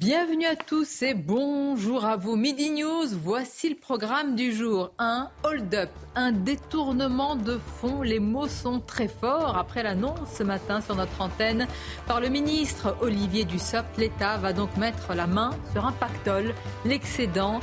Bienvenue 0.00 0.46
à 0.46 0.56
tous 0.56 1.02
et 1.02 1.12
bonjour 1.12 2.06
à 2.06 2.16
vous. 2.16 2.34
Midi 2.34 2.70
News, 2.70 3.04
voici 3.22 3.68
le 3.68 3.74
programme 3.74 4.34
du 4.34 4.50
jour. 4.50 4.92
Un 4.98 5.28
hold-up, 5.44 5.90
un 6.14 6.32
détournement 6.32 7.36
de 7.36 7.58
fonds. 7.58 8.00
Les 8.00 8.18
mots 8.18 8.48
sont 8.48 8.80
très 8.80 9.08
forts. 9.08 9.58
Après 9.58 9.82
l'annonce 9.82 10.36
ce 10.38 10.42
matin 10.42 10.80
sur 10.80 10.96
notre 10.96 11.20
antenne 11.20 11.66
par 12.06 12.22
le 12.22 12.30
ministre 12.30 12.96
Olivier 13.02 13.44
Dussopt, 13.44 13.98
l'État 13.98 14.38
va 14.38 14.54
donc 14.54 14.74
mettre 14.78 15.12
la 15.12 15.26
main 15.26 15.50
sur 15.72 15.84
un 15.84 15.92
pactole, 15.92 16.54
l'excédent 16.86 17.60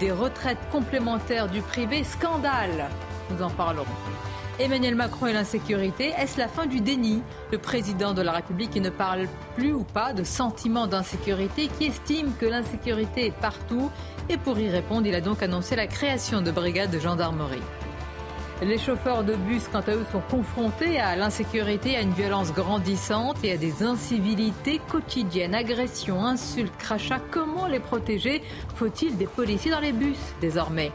des 0.00 0.10
retraites 0.10 0.68
complémentaires 0.72 1.48
du 1.48 1.62
privé. 1.62 2.02
Scandale. 2.02 2.90
Nous 3.30 3.44
en 3.44 3.50
parlerons. 3.50 3.86
Emmanuel 4.58 4.94
Macron 4.94 5.26
et 5.26 5.34
l'insécurité, 5.34 6.14
est-ce 6.16 6.38
la 6.38 6.48
fin 6.48 6.64
du 6.64 6.80
déni? 6.80 7.22
Le 7.52 7.58
président 7.58 8.14
de 8.14 8.22
la 8.22 8.32
République 8.32 8.74
ne 8.76 8.88
parle 8.88 9.28
plus 9.54 9.74
ou 9.74 9.84
pas 9.84 10.14
de 10.14 10.24
sentiment 10.24 10.86
d'insécurité, 10.86 11.68
qui 11.78 11.88
estime 11.88 12.32
que 12.40 12.46
l'insécurité 12.46 13.26
est 13.26 13.38
partout? 13.38 13.90
Et 14.30 14.38
pour 14.38 14.58
y 14.58 14.70
répondre, 14.70 15.06
il 15.06 15.14
a 15.14 15.20
donc 15.20 15.42
annoncé 15.42 15.76
la 15.76 15.86
création 15.86 16.40
de 16.40 16.50
brigades 16.50 16.90
de 16.90 16.98
gendarmerie. 16.98 17.60
Les 18.62 18.78
chauffeurs 18.78 19.24
de 19.24 19.34
bus, 19.34 19.68
quant 19.70 19.80
à 19.80 19.90
eux, 19.90 20.06
sont 20.10 20.22
confrontés 20.30 20.98
à 20.98 21.16
l'insécurité, 21.16 21.94
à 21.94 22.00
une 22.00 22.14
violence 22.14 22.54
grandissante 22.54 23.36
et 23.44 23.52
à 23.52 23.58
des 23.58 23.82
incivilités 23.82 24.80
quotidiennes, 24.90 25.54
agressions, 25.54 26.24
insultes, 26.24 26.72
crachats. 26.78 27.20
Comment 27.30 27.66
les 27.66 27.80
protéger? 27.80 28.42
Faut-il 28.74 29.18
des 29.18 29.26
policiers 29.26 29.70
dans 29.70 29.80
les 29.80 29.92
bus 29.92 30.16
désormais? 30.40 30.92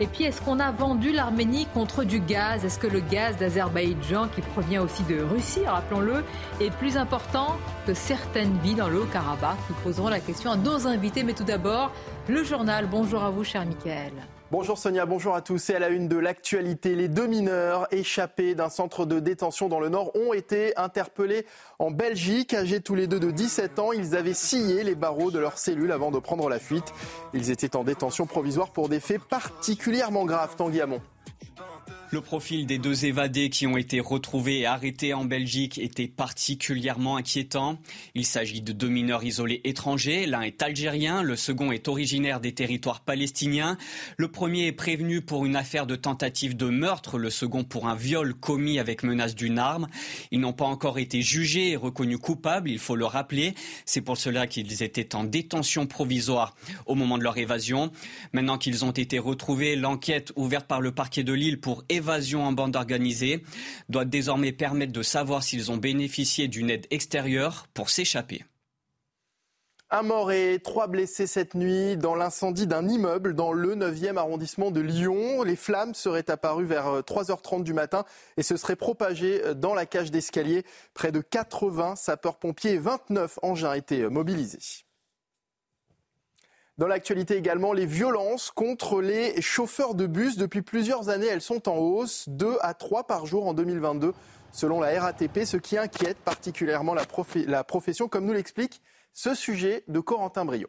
Et 0.00 0.06
puis, 0.06 0.24
est-ce 0.24 0.42
qu'on 0.42 0.58
a 0.58 0.72
vendu 0.72 1.12
l'Arménie 1.12 1.66
contre 1.72 2.02
du 2.02 2.20
gaz? 2.20 2.64
Est-ce 2.64 2.78
que 2.78 2.86
le 2.86 3.00
gaz 3.00 3.36
d'Azerbaïdjan, 3.36 4.28
qui 4.28 4.40
provient 4.40 4.82
aussi 4.82 5.04
de 5.04 5.22
Russie, 5.22 5.64
rappelons-le, 5.66 6.24
est 6.60 6.70
plus 6.72 6.96
important 6.96 7.56
que 7.86 7.94
certaines 7.94 8.58
vies 8.58 8.74
dans 8.74 8.88
le 8.88 9.02
Haut-Karabakh? 9.02 9.58
Nous 9.68 9.76
poserons 9.84 10.08
la 10.08 10.20
question 10.20 10.50
à 10.50 10.56
nos 10.56 10.86
invités. 10.86 11.22
Mais 11.22 11.34
tout 11.34 11.44
d'abord, 11.44 11.92
le 12.28 12.42
journal. 12.42 12.88
Bonjour 12.90 13.22
à 13.22 13.30
vous, 13.30 13.44
cher 13.44 13.64
Michael. 13.64 14.12
Bonjour 14.56 14.78
Sonia, 14.78 15.04
bonjour 15.04 15.34
à 15.34 15.40
tous. 15.40 15.70
Et 15.70 15.74
à 15.74 15.80
la 15.80 15.88
une 15.88 16.06
de 16.06 16.16
l'actualité, 16.16 16.94
les 16.94 17.08
deux 17.08 17.26
mineurs 17.26 17.88
échappés 17.92 18.54
d'un 18.54 18.68
centre 18.68 19.04
de 19.04 19.18
détention 19.18 19.68
dans 19.68 19.80
le 19.80 19.88
Nord 19.88 20.14
ont 20.14 20.32
été 20.32 20.76
interpellés 20.76 21.44
en 21.80 21.90
Belgique. 21.90 22.54
Âgés 22.54 22.80
tous 22.80 22.94
les 22.94 23.08
deux 23.08 23.18
de 23.18 23.32
17 23.32 23.80
ans, 23.80 23.90
ils 23.90 24.14
avaient 24.14 24.32
scié 24.32 24.84
les 24.84 24.94
barreaux 24.94 25.32
de 25.32 25.40
leur 25.40 25.58
cellule 25.58 25.90
avant 25.90 26.12
de 26.12 26.20
prendre 26.20 26.48
la 26.48 26.60
fuite. 26.60 26.94
Ils 27.32 27.50
étaient 27.50 27.74
en 27.74 27.82
détention 27.82 28.26
provisoire 28.26 28.70
pour 28.70 28.88
des 28.88 29.00
faits 29.00 29.24
particulièrement 29.24 30.24
graves. 30.24 30.54
Tanguy 30.54 30.80
Hamon. 30.80 31.00
Le 32.14 32.20
profil 32.20 32.64
des 32.64 32.78
deux 32.78 33.06
évadés 33.06 33.50
qui 33.50 33.66
ont 33.66 33.76
été 33.76 33.98
retrouvés 33.98 34.60
et 34.60 34.66
arrêtés 34.66 35.14
en 35.14 35.24
Belgique 35.24 35.78
était 35.78 36.06
particulièrement 36.06 37.16
inquiétant. 37.16 37.80
Il 38.14 38.24
s'agit 38.24 38.62
de 38.62 38.72
deux 38.72 38.88
mineurs 38.88 39.24
isolés 39.24 39.60
étrangers. 39.64 40.24
L'un 40.26 40.42
est 40.42 40.62
algérien, 40.62 41.24
le 41.24 41.34
second 41.34 41.72
est 41.72 41.88
originaire 41.88 42.38
des 42.38 42.52
territoires 42.52 43.00
palestiniens. 43.00 43.76
Le 44.16 44.28
premier 44.28 44.68
est 44.68 44.72
prévenu 44.72 45.22
pour 45.22 45.44
une 45.44 45.56
affaire 45.56 45.88
de 45.88 45.96
tentative 45.96 46.56
de 46.56 46.66
meurtre, 46.66 47.18
le 47.18 47.30
second 47.30 47.64
pour 47.64 47.88
un 47.88 47.96
viol 47.96 48.32
commis 48.32 48.78
avec 48.78 49.02
menace 49.02 49.34
d'une 49.34 49.58
arme. 49.58 49.88
Ils 50.30 50.38
n'ont 50.38 50.52
pas 50.52 50.66
encore 50.66 51.00
été 51.00 51.20
jugés 51.20 51.70
et 51.70 51.76
reconnus 51.76 52.18
coupables, 52.18 52.70
il 52.70 52.78
faut 52.78 52.94
le 52.94 53.06
rappeler. 53.06 53.56
C'est 53.86 54.02
pour 54.02 54.18
cela 54.18 54.46
qu'ils 54.46 54.84
étaient 54.84 55.16
en 55.16 55.24
détention 55.24 55.88
provisoire 55.88 56.54
au 56.86 56.94
moment 56.94 57.18
de 57.18 57.24
leur 57.24 57.38
évasion. 57.38 57.90
Maintenant 58.32 58.56
qu'ils 58.56 58.84
ont 58.84 58.92
été 58.92 59.18
retrouvés, 59.18 59.74
l'enquête 59.74 60.32
ouverte 60.36 60.68
par 60.68 60.80
le 60.80 60.92
parquet 60.92 61.24
de 61.24 61.32
Lille 61.32 61.58
pour 61.58 61.82
évasion 62.04 62.44
en 62.44 62.52
bande 62.52 62.76
organisée 62.76 63.42
doit 63.88 64.04
désormais 64.04 64.52
permettre 64.52 64.92
de 64.92 65.02
savoir 65.02 65.42
s'ils 65.42 65.70
ont 65.70 65.78
bénéficié 65.78 66.48
d'une 66.48 66.68
aide 66.68 66.86
extérieure 66.90 67.66
pour 67.72 67.88
s'échapper. 67.88 68.44
Un 69.90 70.02
mort 70.02 70.32
et 70.32 70.58
trois 70.62 70.86
blessés 70.86 71.26
cette 71.26 71.54
nuit 71.54 71.96
dans 71.96 72.14
l'incendie 72.14 72.66
d'un 72.66 72.88
immeuble 72.88 73.34
dans 73.34 73.52
le 73.52 73.74
9e 73.76 74.16
arrondissement 74.16 74.70
de 74.70 74.80
Lyon. 74.80 75.42
Les 75.44 75.56
flammes 75.56 75.94
seraient 75.94 76.30
apparues 76.30 76.64
vers 76.64 77.00
3h30 77.00 77.62
du 77.62 77.74
matin 77.74 78.04
et 78.36 78.42
se 78.42 78.56
seraient 78.56 78.76
propagées 78.76 79.40
dans 79.54 79.72
la 79.72 79.86
cage 79.86 80.10
d'escalier. 80.10 80.64
Près 80.94 81.12
de 81.12 81.20
80 81.20 81.96
sapeurs-pompiers 81.96 82.72
et 82.72 82.78
29 82.78 83.38
engins 83.42 83.74
étaient 83.74 84.08
mobilisés. 84.08 84.84
Dans 86.76 86.88
l'actualité 86.88 87.36
également, 87.36 87.72
les 87.72 87.86
violences 87.86 88.50
contre 88.50 89.00
les 89.00 89.40
chauffeurs 89.40 89.94
de 89.94 90.08
bus. 90.08 90.36
Depuis 90.36 90.62
plusieurs 90.62 91.08
années, 91.08 91.28
elles 91.28 91.40
sont 91.40 91.68
en 91.68 91.76
hausse, 91.76 92.24
2 92.28 92.56
à 92.62 92.74
3 92.74 93.06
par 93.06 93.26
jour 93.26 93.46
en 93.46 93.54
2022, 93.54 94.12
selon 94.50 94.80
la 94.80 95.00
RATP, 95.00 95.44
ce 95.44 95.56
qui 95.56 95.78
inquiète 95.78 96.18
particulièrement 96.18 96.94
la, 96.94 97.62
profession, 97.62 98.08
comme 98.08 98.26
nous 98.26 98.32
l'explique 98.32 98.82
ce 99.12 99.36
sujet 99.36 99.84
de 99.86 100.00
Corentin 100.00 100.44
Brio. 100.44 100.66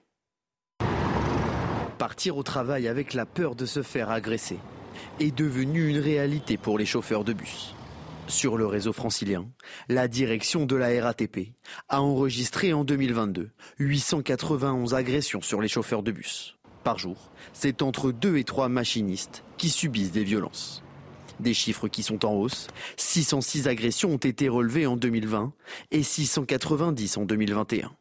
Partir 1.98 2.38
au 2.38 2.44
travail 2.44 2.88
avec 2.88 3.16
la 3.16 3.26
peur 3.26 3.56
de 3.56 3.66
se 3.66 3.82
faire 3.82 4.12
agresser 4.12 4.60
est 5.20 5.36
devenu 5.36 5.88
une 5.88 5.98
réalité 5.98 6.58
pour 6.58 6.78
les 6.78 6.86
chauffeurs 6.86 7.24
de 7.24 7.34
bus. 7.34 7.74
Sur 8.28 8.58
le 8.58 8.66
réseau 8.66 8.92
francilien, 8.92 9.48
la 9.88 10.08
direction 10.08 10.66
de 10.66 10.76
la 10.76 11.04
RATP 11.04 11.54
a 11.90 12.02
enregistré 12.02 12.74
en 12.74 12.84
2022 12.84 13.52
891 13.78 14.96
agressions 14.96 15.42
sur 15.42 15.62
les 15.62 15.68
chauffeurs 15.68 16.02
de 16.02 16.12
bus. 16.12 16.58
Par 16.84 16.98
jour, 16.98 17.32
c'est 17.54 17.84
entre 17.84 18.12
2 18.12 18.38
et 18.38 18.44
3 18.44 18.68
machinistes 18.68 19.44
qui 19.58 19.70
subissent 19.70 20.12
des 20.12 20.24
violences. 20.24 20.84
Des 21.40 21.54
chiffres 21.54 21.88
qui 21.88 22.02
sont 22.02 22.26
en 22.26 22.34
hausse. 22.34 22.68
606 22.98 23.68
agressions 23.68 24.12
ont 24.12 24.18
été 24.18 24.50
relevées 24.50 24.88
en 24.88 24.98
2020 24.98 25.54
et 25.92 26.02
690 26.02 27.18
en 27.18 27.26
2021. 27.26 27.92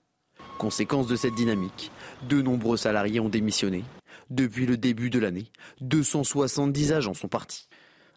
Conséquence 0.58 1.06
de 1.06 1.16
cette 1.16 1.34
dynamique, 1.34 1.90
de 2.28 2.40
nombreux 2.40 2.76
salariés 2.76 3.20
ont 3.20 3.28
démissionné. 3.28 3.84
Depuis 4.30 4.64
le 4.64 4.78
début 4.78 5.10
de 5.10 5.18
l'année, 5.18 5.50
270 5.80 6.92
agents 6.92 7.14
sont 7.14 7.28
partis. 7.28 7.68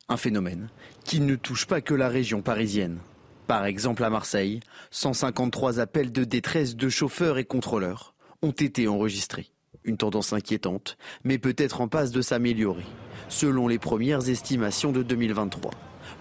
Un 0.09 0.15
phénomène 0.15 0.69
qui 1.03 1.19
ne 1.19 1.35
touche 1.35 1.65
pas 1.65 1.81
que 1.81 1.93
la 1.93 2.07
région 2.07 2.41
parisienne. 2.41 2.99
Par 3.45 3.65
exemple 3.65 4.05
à 4.05 4.09
Marseille, 4.09 4.61
153 4.91 5.81
appels 5.81 6.13
de 6.13 6.23
détresse 6.23 6.77
de 6.77 6.87
chauffeurs 6.87 7.37
et 7.37 7.43
contrôleurs 7.43 8.13
ont 8.41 8.51
été 8.51 8.87
enregistrés. 8.87 9.51
Une 9.83 9.97
tendance 9.97 10.31
inquiétante, 10.31 10.97
mais 11.25 11.37
peut-être 11.37 11.81
en 11.81 11.89
passe 11.89 12.11
de 12.11 12.21
s'améliorer. 12.21 12.85
Selon 13.27 13.67
les 13.67 13.79
premières 13.79 14.29
estimations 14.29 14.93
de 14.93 15.03
2023, 15.03 15.71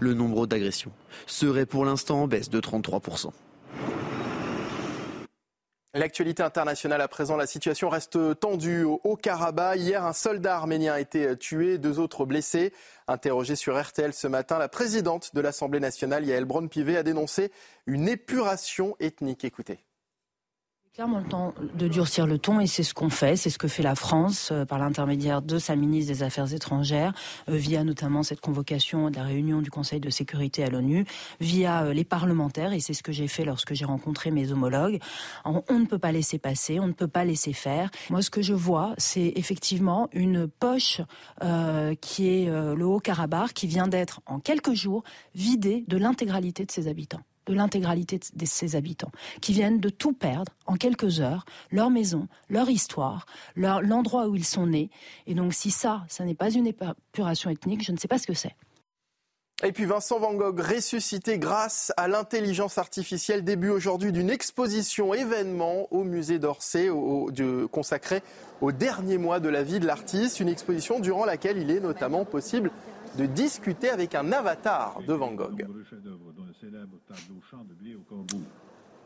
le 0.00 0.14
nombre 0.14 0.48
d'agressions 0.48 0.92
serait 1.26 1.66
pour 1.66 1.84
l'instant 1.84 2.22
en 2.22 2.26
baisse 2.26 2.50
de 2.50 2.60
33%. 2.60 3.30
L'actualité 5.96 6.42
internationale 6.42 7.00
à 7.00 7.08
présent, 7.08 7.38
la 7.38 7.46
situation 7.46 7.88
reste 7.88 8.38
tendue 8.38 8.84
au 8.84 9.00
Haut-Karabakh. 9.02 9.78
Hier, 9.78 10.04
un 10.04 10.12
soldat 10.12 10.56
arménien 10.56 10.92
a 10.92 11.00
été 11.00 11.34
tué, 11.38 11.78
deux 11.78 11.98
autres 12.00 12.26
blessés. 12.26 12.74
Interrogée 13.08 13.56
sur 13.56 13.80
RTL 13.80 14.12
ce 14.12 14.26
matin, 14.26 14.58
la 14.58 14.68
présidente 14.68 15.34
de 15.34 15.40
l'Assemblée 15.40 15.80
nationale, 15.80 16.26
Yael 16.26 16.44
Braun-Pivet, 16.44 16.98
a 16.98 17.02
dénoncé 17.02 17.50
une 17.86 18.10
épuration 18.10 18.94
ethnique. 19.00 19.46
Écoutez 19.46 19.85
clairement 20.96 21.18
le 21.18 21.28
temps 21.28 21.52
de 21.74 21.88
durcir 21.88 22.26
le 22.26 22.38
ton 22.38 22.58
et 22.58 22.66
c'est 22.66 22.82
ce 22.82 22.94
qu'on 22.94 23.10
fait, 23.10 23.36
c'est 23.36 23.50
ce 23.50 23.58
que 23.58 23.68
fait 23.68 23.82
la 23.82 23.94
France 23.94 24.48
euh, 24.50 24.64
par 24.64 24.78
l'intermédiaire 24.78 25.42
de 25.42 25.58
sa 25.58 25.76
ministre 25.76 26.10
des 26.10 26.22
Affaires 26.22 26.54
étrangères, 26.54 27.12
euh, 27.50 27.56
via 27.56 27.84
notamment 27.84 28.22
cette 28.22 28.40
convocation 28.40 29.10
de 29.10 29.16
la 29.16 29.24
réunion 29.24 29.60
du 29.60 29.70
Conseil 29.70 30.00
de 30.00 30.08
sécurité 30.08 30.64
à 30.64 30.70
l'ONU, 30.70 31.04
via 31.38 31.84
euh, 31.84 31.92
les 31.92 32.04
parlementaires 32.04 32.72
et 32.72 32.80
c'est 32.80 32.94
ce 32.94 33.02
que 33.02 33.12
j'ai 33.12 33.28
fait 33.28 33.44
lorsque 33.44 33.74
j'ai 33.74 33.84
rencontré 33.84 34.30
mes 34.30 34.52
homologues. 34.52 34.98
On, 35.44 35.78
ne 35.78 35.84
peut 35.84 35.98
pas 35.98 36.12
laisser 36.12 36.38
passer, 36.38 36.80
on 36.80 36.86
ne 36.86 36.94
peut 36.94 37.08
pas 37.08 37.26
laisser 37.26 37.52
faire. 37.52 37.90
Moi, 38.08 38.22
ce 38.22 38.30
que 38.30 38.40
je 38.40 38.54
vois, 38.54 38.94
c'est 38.96 39.34
effectivement 39.36 40.08
une 40.14 40.48
poche 40.48 41.02
qui 42.00 42.28
est 42.28 42.46
le 42.46 42.86
Haut-Karabakh 42.86 43.52
qui 43.52 43.66
vient 43.66 43.86
d'être 43.86 44.22
en 44.24 44.40
quelques 44.40 44.72
jours 44.72 45.04
vidée 45.34 45.84
de 45.88 45.98
l'intégralité 45.98 46.64
de 46.64 46.70
ses 46.70 46.88
habitants 46.88 47.22
de 47.46 47.54
l'intégralité 47.54 48.20
de 48.34 48.46
ses 48.46 48.76
habitants, 48.76 49.12
qui 49.40 49.52
viennent 49.52 49.80
de 49.80 49.88
tout 49.88 50.12
perdre 50.12 50.52
en 50.66 50.74
quelques 50.76 51.20
heures, 51.20 51.44
leur 51.70 51.90
maison, 51.90 52.28
leur 52.48 52.68
histoire, 52.68 53.26
l'endroit 53.56 54.28
où 54.28 54.36
ils 54.36 54.44
sont 54.44 54.66
nés. 54.66 54.90
Et 55.26 55.34
donc 55.34 55.54
si 55.54 55.70
ça, 55.70 56.04
ça 56.08 56.24
n'est 56.24 56.34
pas 56.34 56.50
une 56.50 56.66
épuration 56.66 57.50
ethnique, 57.50 57.84
je 57.84 57.92
ne 57.92 57.96
sais 57.96 58.08
pas 58.08 58.18
ce 58.18 58.26
que 58.26 58.34
c'est. 58.34 58.54
Et 59.64 59.72
puis 59.72 59.86
Vincent 59.86 60.18
Van 60.18 60.34
Gogh 60.34 60.60
ressuscité 60.60 61.38
grâce 61.38 61.90
à 61.96 62.08
l'intelligence 62.08 62.76
artificielle. 62.76 63.42
Début 63.42 63.70
aujourd'hui 63.70 64.12
d'une 64.12 64.28
exposition 64.28 65.14
événement 65.14 65.88
au 65.90 66.04
musée 66.04 66.38
d'Orsay 66.38 66.90
consacrée 67.72 68.22
au 68.60 68.70
dernier 68.70 69.16
mois 69.16 69.40
de 69.40 69.48
la 69.48 69.62
vie 69.62 69.80
de 69.80 69.86
l'artiste. 69.86 70.40
Une 70.40 70.50
exposition 70.50 71.00
durant 71.00 71.24
laquelle 71.24 71.56
il 71.56 71.70
est 71.70 71.80
notamment 71.80 72.26
possible 72.26 72.70
de 73.16 73.26
discuter 73.26 73.88
avec 73.90 74.14
un 74.14 74.32
avatar 74.32 75.00
de 75.06 75.12
Van 75.12 75.32
Gogh. 75.32 75.66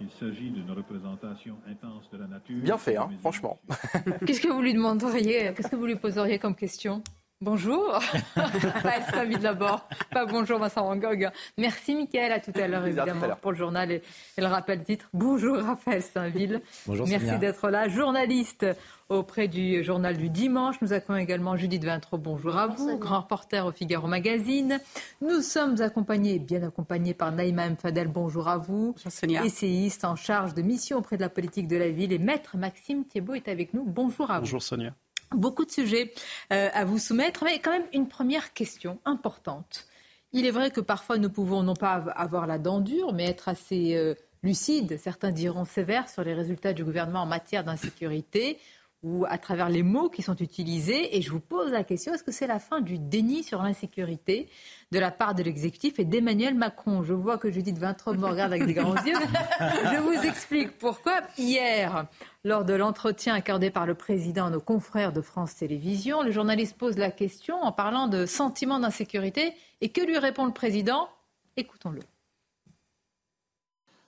Il 0.01 0.11
s'agit 0.11 0.51
d'une 0.51 0.71
représentation 0.71 1.57
intense 1.69 2.09
de 2.11 2.19
la 2.19 2.27
nature. 2.27 2.57
Bien 2.63 2.79
fait, 2.79 2.97
hein, 2.97 3.11
franchement. 3.21 3.61
Qu'est-ce 4.27 4.41
que 4.41 4.49
vous 4.49 4.63
lui 4.63 4.73
demanderiez 4.73 5.53
Qu'est-ce 5.55 5.69
que 5.69 5.77
vous 5.77 5.87
lui 5.87 5.97
poseriez 5.97 6.39
comme 6.39 6.55
question? 6.55 7.03
Bonjour. 7.43 7.99
Raphaël 8.37 9.39
d'abord. 9.41 9.89
Pas 10.11 10.27
bonjour 10.27 10.59
Vincent 10.59 10.85
Van 10.85 10.97
Gogh. 10.97 11.31
Merci 11.57 11.95
Mickaël, 11.95 12.33
à 12.33 12.39
tout 12.39 12.53
à 12.55 12.69
l'heure 12.69 12.87
évidemment 12.87 13.35
pour 13.41 13.53
le 13.53 13.57
journal 13.57 13.91
et, 13.91 14.03
le 14.37 14.45
rappel 14.45 14.85
titre. 14.85 15.09
Bonjour 15.15 15.57
Raphaël 15.57 16.03
Saint-Ville. 16.03 16.61
Bonjour 16.87 17.09
Merci 17.09 17.39
d'être 17.39 17.71
là. 17.71 17.89
Journaliste 17.89 18.67
auprès 19.09 19.49
du 19.49 19.83
journal 19.83 20.19
du 20.19 20.29
dimanche. 20.29 20.77
Nous 20.83 20.93
accueillons 20.93 21.19
également 21.19 21.57
Judith 21.57 21.83
Vintraud. 21.83 22.19
Bonjour 22.19 22.59
à 22.59 22.67
vous. 22.67 22.99
Grand 22.99 23.21
reporter 23.21 23.65
au 23.65 23.73
Figaro 23.73 24.07
Magazine. 24.07 24.79
Nous 25.23 25.41
sommes 25.41 25.81
accompagnés, 25.81 26.39
bien 26.39 26.63
accompagnés 26.63 27.15
par 27.15 27.33
Naïma 27.33 27.71
Mfadel. 27.71 28.09
Bonjour 28.09 28.49
à 28.49 28.59
vous. 28.59 28.95
Sonia. 29.09 29.43
Essayiste 29.47 30.05
en 30.05 30.15
charge 30.15 30.53
de 30.53 30.61
mission 30.61 30.99
auprès 30.99 31.17
de 31.17 31.23
la 31.23 31.31
politique 31.31 31.69
de 31.69 31.79
la 31.79 31.89
ville. 31.89 32.13
Et 32.13 32.19
maître 32.19 32.59
Maxime 32.59 33.07
Thiebaud 33.07 33.33
est 33.33 33.49
avec 33.49 33.73
nous. 33.73 33.85
Bonjour 33.85 34.31
à 34.31 34.35
vous. 34.35 34.41
Bonjour 34.43 34.63
Sonia. 34.63 34.93
Beaucoup 35.35 35.65
de 35.65 35.71
sujets 35.71 36.13
euh, 36.53 36.69
à 36.73 36.85
vous 36.85 36.99
soumettre, 36.99 37.45
mais 37.45 37.61
quand 37.61 37.71
même 37.71 37.87
une 37.93 38.09
première 38.09 38.53
question 38.53 38.99
importante. 39.05 39.87
Il 40.33 40.45
est 40.45 40.51
vrai 40.51 40.71
que 40.71 40.81
parfois 40.81 41.19
nous 41.19 41.31
pouvons 41.31 41.63
non 41.63 41.75
pas 41.75 41.95
avoir 42.17 42.47
la 42.47 42.59
dent 42.59 42.81
dure, 42.81 43.13
mais 43.13 43.27
être 43.27 43.49
assez 43.49 43.95
euh, 43.95 44.15
lucide, 44.43 44.99
certains 44.99 45.31
diront 45.31 45.65
sévère, 45.65 46.09
sur 46.09 46.25
les 46.25 46.35
résultats 46.35 46.73
du 46.73 46.85
gouvernement 46.85 47.23
en 47.23 47.27
matière 47.27 47.65
d'insécurité 47.65 48.59
ou 49.03 49.25
à 49.29 49.39
travers 49.39 49.69
les 49.69 49.83
mots 49.83 50.11
qui 50.11 50.23
sont 50.23 50.37
utilisés. 50.37 51.17
Et 51.17 51.23
je 51.23 51.31
vous 51.31 51.41
pose 51.41 51.71
la 51.71 51.85
question, 51.85 52.13
est-ce 52.13 52.23
que 52.23 52.33
c'est 52.33 52.47
la 52.47 52.59
fin 52.59 52.81
du 52.81 52.99
déni 52.99 53.43
sur 53.43 53.63
l'insécurité 53.63 54.49
de 54.93 54.99
la 54.99 55.11
part 55.11 55.35
de 55.35 55.43
l'exécutif 55.43 55.99
et 55.99 56.05
d'Emmanuel 56.05 56.55
Macron? 56.55 57.03
Je 57.03 57.15
vois 57.15 57.39
que 57.39 57.51
Judith 57.51 57.79
Vintraud 57.79 58.15
me 58.15 58.27
regarde 58.27 58.53
avec 58.53 58.67
des 58.67 58.75
grands 58.75 58.97
yeux. 59.05 59.17
Je 59.59 60.01
vous 60.01 60.27
explique 60.27 60.77
pourquoi. 60.79 61.21
Hier, 61.39 62.07
lors 62.45 62.65
de 62.65 62.75
l'entretien 62.75 63.35
accordé 63.35 63.71
par 63.71 63.87
le 63.87 63.95
président 63.95 64.47
à 64.47 64.51
nos 64.51 64.61
confrères 64.61 65.13
de 65.13 65.23
France 65.23 65.57
Télévisions, 65.57 66.23
le 66.23 66.31
journaliste 66.31 66.77
pose 66.77 66.99
la 66.99 67.11
question 67.11 67.57
en 67.63 67.73
parlant 67.73 68.07
de 68.07 68.27
sentiment 68.27 68.79
d'insécurité. 68.79 69.55
Et 69.81 69.89
que 69.89 70.03
lui 70.03 70.19
répond 70.19 70.45
le 70.45 70.53
président? 70.53 71.09
Écoutons-le. 71.57 72.03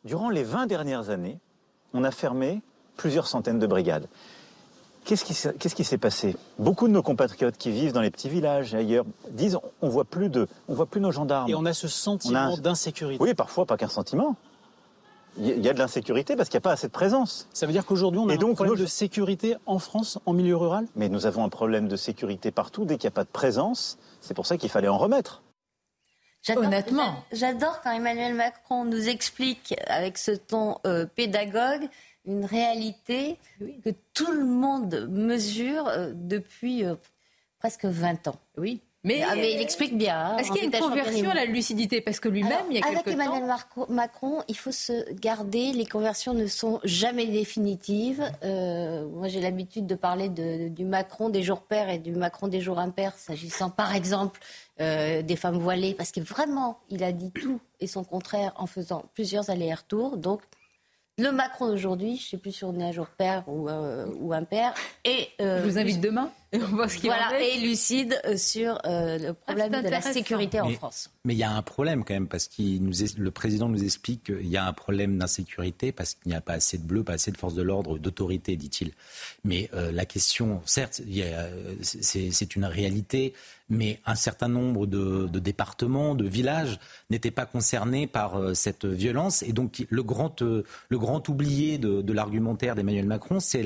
Durant 0.05 0.29
les 0.29 0.43
20 0.43 0.67
dernières 0.67 1.11
années, 1.11 1.39
on 1.95 2.05
a 2.05 2.11
fermé 2.11 2.61
plusieurs 2.97 3.27
centaines 3.27 3.59
de 3.59 3.67
brigades. 3.67 4.09
Qu'est-ce 5.05 5.25
qui, 5.75 5.85
s'est 5.85 5.99
passé? 5.99 6.37
Beaucoup 6.59 6.87
de 6.87 6.93
nos 6.93 7.03
compatriotes 7.03 7.57
qui 7.57 7.71
vivent 7.71 7.93
dans 7.93 8.01
les 8.01 8.11
petits 8.11 8.29
villages 8.29 8.73
et 8.73 8.79
ailleurs 8.79 9.05
disent 9.31 9.59
on 9.81 9.89
voit 9.89 10.05
plus 10.05 10.29
de, 10.29 10.47
on 10.69 10.75
voit 10.75 10.87
plus 10.87 11.01
nos 11.01 11.11
gendarmes. 11.11 11.51
Et 11.51 11.55
on 11.55 11.65
a 11.65 11.73
ce 11.73 11.89
sentiment 11.89 12.57
d'insécurité. 12.57 13.23
Oui, 13.23 13.35
parfois 13.35 13.67
pas 13.67 13.77
qu'un 13.77 13.89
sentiment. 13.89 14.37
Il 15.39 15.65
y 15.65 15.69
a 15.69 15.73
de 15.73 15.79
l'insécurité 15.79 16.37
parce 16.37 16.51
qu'il 16.51 16.59
n'y 16.59 16.63
a 16.63 16.69
pas 16.69 16.73
assez 16.73 16.87
de 16.87 16.93
présence. 16.93 17.49
Ça 17.55 17.67
veut 17.67 17.73
dire 17.73 17.87
qu'aujourd'hui 17.87 18.21
on 18.21 18.29
a 18.29 18.35
un 18.35 18.55
problème 18.55 18.77
de 18.77 18.87
sécurité 18.87 19.57
en 19.67 19.79
France, 19.79 20.19
en 20.27 20.35
milieu 20.35 20.57
rural? 20.57 20.87
Mais 20.95 21.09
nous 21.09 21.27
avons 21.27 21.43
un 21.43 21.49
problème 21.49 21.89
de 21.89 21.97
sécurité 21.97 22.51
partout 22.51 22.85
dès 22.85 22.97
qu'il 22.97 23.09
n'y 23.09 23.13
a 23.13 23.17
pas 23.17 23.25
de 23.25 23.31
présence. 23.31 23.99
C'est 24.21 24.35
pour 24.35 24.47
ça 24.47 24.59
qu'il 24.59 24.69
fallait 24.69 24.89
en 24.89 24.99
remettre. 24.99 25.43
Honnêtement. 26.57 27.15
J'adore 27.33 27.81
quand 27.83 27.93
Emmanuel 27.93 28.35
Macron 28.35 28.85
nous 28.85 29.09
explique 29.09 29.75
avec 29.87 30.19
ce 30.19 30.33
ton 30.33 30.79
euh, 30.87 31.07
pédagogue 31.07 31.89
une 32.27 32.45
réalité 32.45 33.37
que 33.85 33.91
tout 34.15 34.33
le 34.33 34.45
monde 34.45 35.09
mesure 35.11 35.89
euh, 35.89 36.13
depuis 36.15 36.85
euh, 36.85 36.95
presque 37.59 37.85
20 37.85 38.29
ans. 38.29 38.37
Oui. 38.57 38.81
Mais, 39.05 39.21
ah, 39.29 39.35
il 39.35 39.61
explique 39.61 39.99
bien. 39.99 40.17
Hein, 40.17 40.37
Est-ce 40.37 40.53
qu'il 40.53 40.63
y 40.63 40.65
a 40.65 40.67
une 40.67 40.81
conversion 40.81 41.31
à 41.31 41.35
la 41.35 41.45
lucidité? 41.45 42.01
Parce 42.01 42.21
que 42.21 42.29
lui-même, 42.29 42.67
il 42.71 42.77
y 42.77 42.81
a 42.81 42.87
Avec 42.87 43.05
Emmanuel 43.09 43.53
Macron, 43.89 44.45
il 44.47 44.57
faut 44.57 44.71
se 44.71 45.13
garder. 45.15 45.73
Les 45.73 45.87
conversions 45.87 46.35
ne 46.35 46.47
sont 46.47 46.79
jamais 46.85 47.27
définitives. 47.27 48.23
Euh, 48.45 49.09
moi, 49.09 49.27
j'ai 49.27 49.41
l'habitude 49.41 49.89
de 49.89 49.97
parler 49.97 50.29
du 50.29 50.85
Macron 50.85 51.31
des 51.31 51.43
jours 51.43 51.63
pairs 51.63 51.91
et 51.91 51.99
du 51.99 52.13
Macron 52.13 52.47
des 52.47 52.61
jours 52.61 52.79
impairs, 52.79 53.19
s'agissant 53.19 53.71
par 53.71 53.93
exemple 53.93 54.39
des 54.79 55.37
femmes 55.37 55.59
voilées. 55.59 55.95
Parce 55.95 56.13
que 56.13 56.21
vraiment, 56.21 56.79
il 56.89 57.03
a 57.03 57.11
dit 57.11 57.33
tout 57.33 57.61
et 57.81 57.89
son 57.89 58.05
contraire 58.05 58.53
en 58.55 58.69
faisant 58.69 59.05
plusieurs 59.15 59.51
allers-retours. 59.51 60.17
Donc, 60.17 60.43
le 61.23 61.33
Macron 61.33 61.69
d'aujourd'hui, 61.69 62.17
je 62.17 62.23
ne 62.23 62.29
sais 62.31 62.37
plus 62.37 62.53
si 62.53 62.65
on 62.65 62.79
est 62.79 62.83
un 62.83 62.93
jour 62.93 63.07
père 63.07 63.45
ou, 63.47 63.69
euh, 63.69 64.07
ou 64.21 64.33
père. 64.49 64.75
Et, 65.05 65.29
euh, 65.41 65.63
je 65.63 65.69
vous 65.69 65.79
invite 65.79 66.01
demain 66.01 66.31
et 66.53 66.63
on 66.63 66.67
voit 66.67 66.89
ce 66.89 66.99
qu'il 66.99 67.11
voilà, 67.11 67.41
est. 67.41 67.57
et 67.57 67.61
lucide 67.61 68.21
euh, 68.25 68.37
sur 68.37 68.79
le 68.85 69.33
problème 69.33 69.83
de 69.83 69.89
la 69.89 70.01
sécurité 70.01 70.61
en 70.61 70.71
France. 70.71 71.11
Mais 71.25 71.35
il 71.35 71.39
y 71.39 71.45
a 71.45 71.51
un 71.51 71.63
problème 71.63 72.05
quand 72.05 72.15
même, 72.15 72.29
parce 72.29 72.49
que 72.49 72.63
le 72.63 73.31
président 73.31 73.69
nous 73.69 73.83
explique 73.83 74.25
qu'il 74.25 74.49
y 74.49 74.57
a 74.57 74.65
un 74.65 74.73
problème 74.73 75.19
d'insécurité, 75.19 75.93
parce 75.93 76.15
qu'il 76.15 76.31
n'y 76.31 76.37
a 76.37 76.41
pas 76.41 76.55
assez 76.55 76.79
de 76.79 76.85
bleus, 76.85 77.05
pas 77.05 77.15
assez 77.15 77.31
de 77.31 77.37
forces 77.37 77.55
de 77.55 77.63
l'ordre, 77.63 77.99
d'autorité, 77.99 78.57
dit-il. 78.57 78.93
Mais 79.45 79.71
la 79.73 80.05
question, 80.05 80.61
certes, 80.65 81.03
c'est 81.83 82.57
une 82.57 82.65
réalité, 82.65 83.35
mais 83.73 84.01
un 84.07 84.15
certain 84.15 84.49
nombre 84.49 84.87
de, 84.87 85.27
départements, 85.39 86.15
de 86.15 86.25
villages 86.25 86.79
n'étaient 87.11 87.31
pas 87.31 87.47
concernés 87.47 88.07
par 88.07 88.37
euh, 88.37 88.55
cette 88.55 88.85
violence. 88.85 89.43
Et 89.43 89.53
donc 89.53 89.87
le 89.89 90.03
grand, 90.03 90.43
euh, 90.43 90.65
le 90.89 90.99
grand 90.99 91.27
oublié 91.29 91.79
de, 91.79 92.13
l'argumentaire 92.13 92.75
d'Emmanuel 92.75 93.07
Macron, 93.07 93.39
c'est 93.41 93.63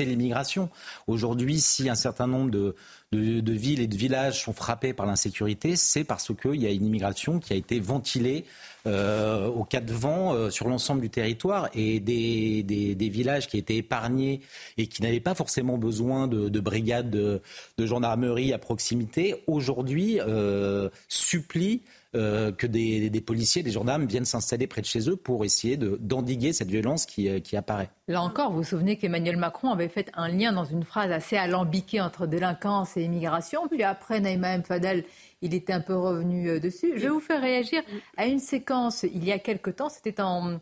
l'immigration. 0.00 0.68
Aujourd'hui, 1.06 1.60
si 1.60 1.88
un 1.88 1.94
certain 1.94 2.17
nombre 2.26 2.50
de, 2.50 2.74
de, 3.12 3.52
villes 3.52 3.80
et 3.80 3.86
de 3.86 3.96
villages 3.96 4.42
sont 4.42 4.52
frappés 4.52 4.92
par 4.92 5.06
l'insécurité, 5.06 5.76
c'est 5.76 6.04
parce 6.04 6.32
qu'il 6.34 6.60
y 6.60 6.66
a 6.66 6.70
une 6.70 6.84
immigration 6.84 7.38
qui 7.40 7.52
a 7.52 7.56
été 7.56 7.80
ventilée 7.80 8.44
euh, 8.86 9.48
au 9.48 9.64
cas 9.64 9.80
de 9.80 9.92
vent 9.92 10.34
euh, 10.34 10.50
sur 10.50 10.68
l'ensemble 10.68 11.00
du 11.00 11.10
territoire 11.10 11.68
et 11.74 12.00
des, 12.00 12.62
des, 12.62 13.08
villages 13.08 13.48
qui 13.48 13.58
étaient 13.58 13.76
épargnés 13.76 14.40
et 14.76 14.86
qui 14.86 15.02
n'avaient 15.02 15.20
pas 15.20 15.34
forcément 15.34 15.78
besoin 15.78 16.28
de, 16.28 16.60
brigades 16.60 17.10
de, 17.10 17.40
gendarmerie 17.78 18.52
à 18.52 18.58
proximité, 18.58 19.42
aujourd'hui 19.46 20.20
euh, 20.20 20.88
supplient 21.08 21.82
euh, 22.14 22.52
que 22.52 22.66
des, 22.66 23.20
policiers, 23.20 23.62
des 23.62 23.70
gendarmes 23.70 24.06
viennent 24.06 24.24
s'installer 24.24 24.66
près 24.66 24.80
de 24.80 24.86
chez 24.86 25.10
eux 25.10 25.16
pour 25.16 25.44
essayer 25.44 25.76
d'endiguer 25.76 26.54
cette 26.54 26.70
violence 26.70 27.04
qui, 27.04 27.42
qui, 27.42 27.54
apparaît. 27.54 27.90
Là 28.08 28.22
encore, 28.22 28.50
vous 28.50 28.58
vous 28.58 28.64
souvenez 28.64 28.96
qu'Emmanuel 28.96 29.36
Macron 29.36 29.70
avait 29.72 29.88
fait 29.88 30.10
un 30.14 30.28
lien 30.28 30.52
dans 30.52 30.64
une 30.64 30.84
phrase 30.84 31.10
assez 31.10 31.36
alambiquée 31.36 32.00
entre 32.00 32.26
délinquance 32.26 32.96
et 32.98 33.04
immigration. 33.04 33.68
Puis 33.68 33.82
après, 33.82 34.20
Naïma 34.20 34.50
M. 34.50 34.62
Fadel, 34.62 35.04
il 35.42 35.54
était 35.54 35.72
un 35.72 35.80
peu 35.80 35.96
revenu 35.96 36.48
euh, 36.48 36.60
dessus. 36.60 36.92
Je 36.96 37.02
vais 37.02 37.08
vous 37.08 37.20
faire 37.20 37.40
réagir 37.40 37.82
à 38.16 38.26
une 38.26 38.40
séquence 38.40 39.04
il 39.04 39.24
y 39.24 39.32
a 39.32 39.38
quelque 39.38 39.70
temps, 39.70 39.88
c'était 39.88 40.20
en, 40.20 40.60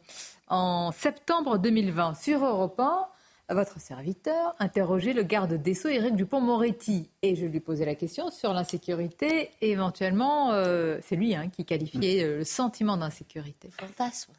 en 0.48 0.92
septembre 0.92 1.58
2020, 1.58 2.14
sur 2.14 2.44
Europe 2.44 2.78
1 2.78 3.06
votre 3.54 3.80
serviteur 3.80 4.54
interroger 4.58 5.12
le 5.12 5.22
garde 5.22 5.54
des 5.54 5.74
Sceaux, 5.74 5.88
Éric 5.88 6.16
Dupont-Moretti. 6.16 7.10
Et 7.22 7.36
je 7.36 7.46
lui 7.46 7.60
posais 7.60 7.84
la 7.84 7.94
question 7.94 8.30
sur 8.30 8.52
l'insécurité. 8.52 9.50
Et 9.60 9.70
éventuellement, 9.70 10.52
euh, 10.52 10.98
c'est 11.02 11.16
lui 11.16 11.34
hein, 11.34 11.48
qui 11.48 11.64
qualifiait 11.64 12.24
euh, 12.24 12.38
le 12.38 12.44
sentiment 12.44 12.96
d'insécurité. 12.96 13.70
Fantasme. 13.70 14.32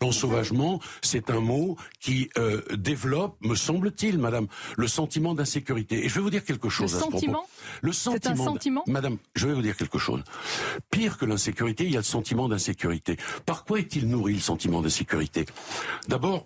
L'ensauvagement, 0.00 0.80
c'est 1.02 1.30
un 1.30 1.40
mot 1.40 1.76
qui 2.00 2.30
euh, 2.38 2.62
développe, 2.74 3.36
me 3.42 3.54
semble-t-il, 3.54 4.18
madame, 4.18 4.46
le 4.76 4.88
sentiment 4.88 5.34
d'insécurité. 5.34 6.04
Et 6.04 6.08
je 6.08 6.14
vais 6.14 6.20
vous 6.22 6.30
dire 6.30 6.44
quelque 6.44 6.68
chose 6.68 6.92
le 6.92 6.98
à 6.98 7.00
sentiment? 7.00 7.46
Le 7.82 7.92
sentiment. 7.92 8.42
Un 8.42 8.46
sentiment? 8.46 8.84
Madame, 8.86 9.18
je 9.34 9.46
vais 9.46 9.54
vous 9.54 9.62
dire 9.62 9.76
quelque 9.76 9.98
chose. 9.98 10.22
Pire 10.90 11.18
que 11.18 11.26
l'insécurité, 11.26 11.84
il 11.84 11.92
y 11.92 11.96
a 11.96 12.00
le 12.00 12.04
sentiment 12.04 12.48
d'insécurité. 12.48 13.18
Par 13.44 13.64
quoi 13.64 13.78
est-il 13.78 14.08
nourri, 14.08 14.34
le 14.34 14.40
sentiment 14.40 14.80
d'insécurité? 14.80 15.44
D'abord, 16.08 16.44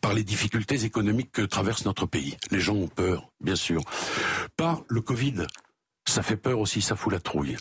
par 0.00 0.12
les 0.12 0.24
difficultés 0.24 0.84
économiques 0.84 1.32
que 1.32 1.42
traverse 1.42 1.84
notre 1.84 2.06
pays. 2.06 2.36
Les 2.50 2.60
gens 2.60 2.74
ont 2.74 2.88
peur, 2.88 3.30
bien 3.40 3.56
sûr. 3.56 3.82
Par 4.56 4.82
le 4.88 5.00
Covid, 5.00 5.46
ça 6.06 6.22
fait 6.22 6.36
peur 6.36 6.58
aussi, 6.58 6.80
ça 6.82 6.96
fout 6.96 7.12
la 7.12 7.20
trouille. 7.20 7.56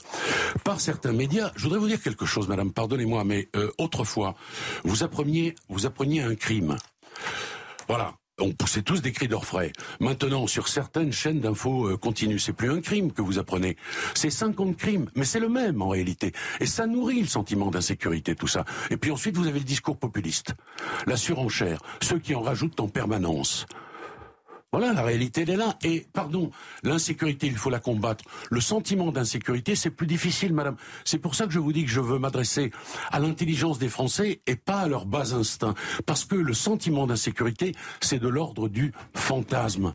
Par 0.63 0.79
certains 0.79 1.13
médias, 1.13 1.51
je 1.55 1.63
voudrais 1.63 1.79
vous 1.79 1.87
dire 1.87 2.01
quelque 2.01 2.25
chose, 2.25 2.47
madame, 2.47 2.71
pardonnez-moi, 2.71 3.23
mais 3.23 3.49
euh, 3.55 3.71
autrefois, 3.77 4.35
vous 4.83 5.03
appreniez, 5.03 5.55
vous 5.69 5.85
appreniez 5.85 6.21
un 6.21 6.35
crime. 6.35 6.77
Voilà, 7.87 8.13
on 8.39 8.51
poussait 8.51 8.81
tous 8.81 9.01
des 9.01 9.11
cris 9.11 9.27
d'orfraie. 9.27 9.71
Maintenant, 9.99 10.47
sur 10.47 10.67
certaines 10.67 11.13
chaînes 11.13 11.39
d'infos 11.39 11.87
euh, 11.87 11.97
continues, 11.97 12.39
c'est 12.39 12.53
plus 12.53 12.69
un 12.69 12.81
crime 12.81 13.11
que 13.11 13.21
vous 13.21 13.39
apprenez. 13.39 13.77
C'est 14.13 14.29
50 14.29 14.75
crimes, 14.75 15.09
mais 15.15 15.25
c'est 15.25 15.39
le 15.39 15.49
même 15.49 15.81
en 15.81 15.89
réalité. 15.89 16.33
Et 16.59 16.65
ça 16.65 16.85
nourrit 16.85 17.21
le 17.21 17.27
sentiment 17.27 17.71
d'insécurité, 17.71 18.35
tout 18.35 18.47
ça. 18.47 18.65
Et 18.89 18.97
puis 18.97 19.11
ensuite, 19.11 19.37
vous 19.37 19.47
avez 19.47 19.59
le 19.59 19.65
discours 19.65 19.97
populiste. 19.97 20.53
La 21.07 21.17
surenchère. 21.17 21.79
Ceux 22.01 22.19
qui 22.19 22.35
en 22.35 22.41
rajoutent 22.41 22.79
en 22.79 22.89
permanence. 22.89 23.65
Voilà, 24.71 24.91
la 24.91 25.03
réalité, 25.03 25.43
elle 25.43 25.51
est 25.51 25.55
là. 25.55 25.77
Et, 25.83 26.05
pardon, 26.11 26.51
l'insécurité, 26.83 27.47
il 27.47 27.55
faut 27.55 27.69
la 27.69 27.79
combattre. 27.79 28.25
Le 28.49 28.59
sentiment 28.59 29.11
d'insécurité, 29.11 29.75
c'est 29.75 29.89
plus 29.89 30.07
difficile, 30.07 30.53
madame. 30.53 30.75
C'est 31.05 31.19
pour 31.19 31.33
ça 31.35 31.45
que 31.45 31.53
je 31.53 31.59
vous 31.59 31.71
dis 31.71 31.85
que 31.85 31.91
je 31.91 32.01
veux 32.01 32.19
m'adresser 32.19 32.71
à 33.11 33.19
l'intelligence 33.19 33.79
des 33.79 33.87
Français 33.89 34.41
et 34.47 34.55
pas 34.55 34.79
à 34.79 34.87
leur 34.87 35.05
bas 35.05 35.33
instinct. 35.33 35.75
Parce 36.05 36.25
que 36.25 36.35
le 36.35 36.53
sentiment 36.53 37.07
d'insécurité, 37.07 37.73
c'est 38.01 38.19
de 38.19 38.27
l'ordre 38.27 38.67
du 38.67 38.91
fantasme. 39.13 39.93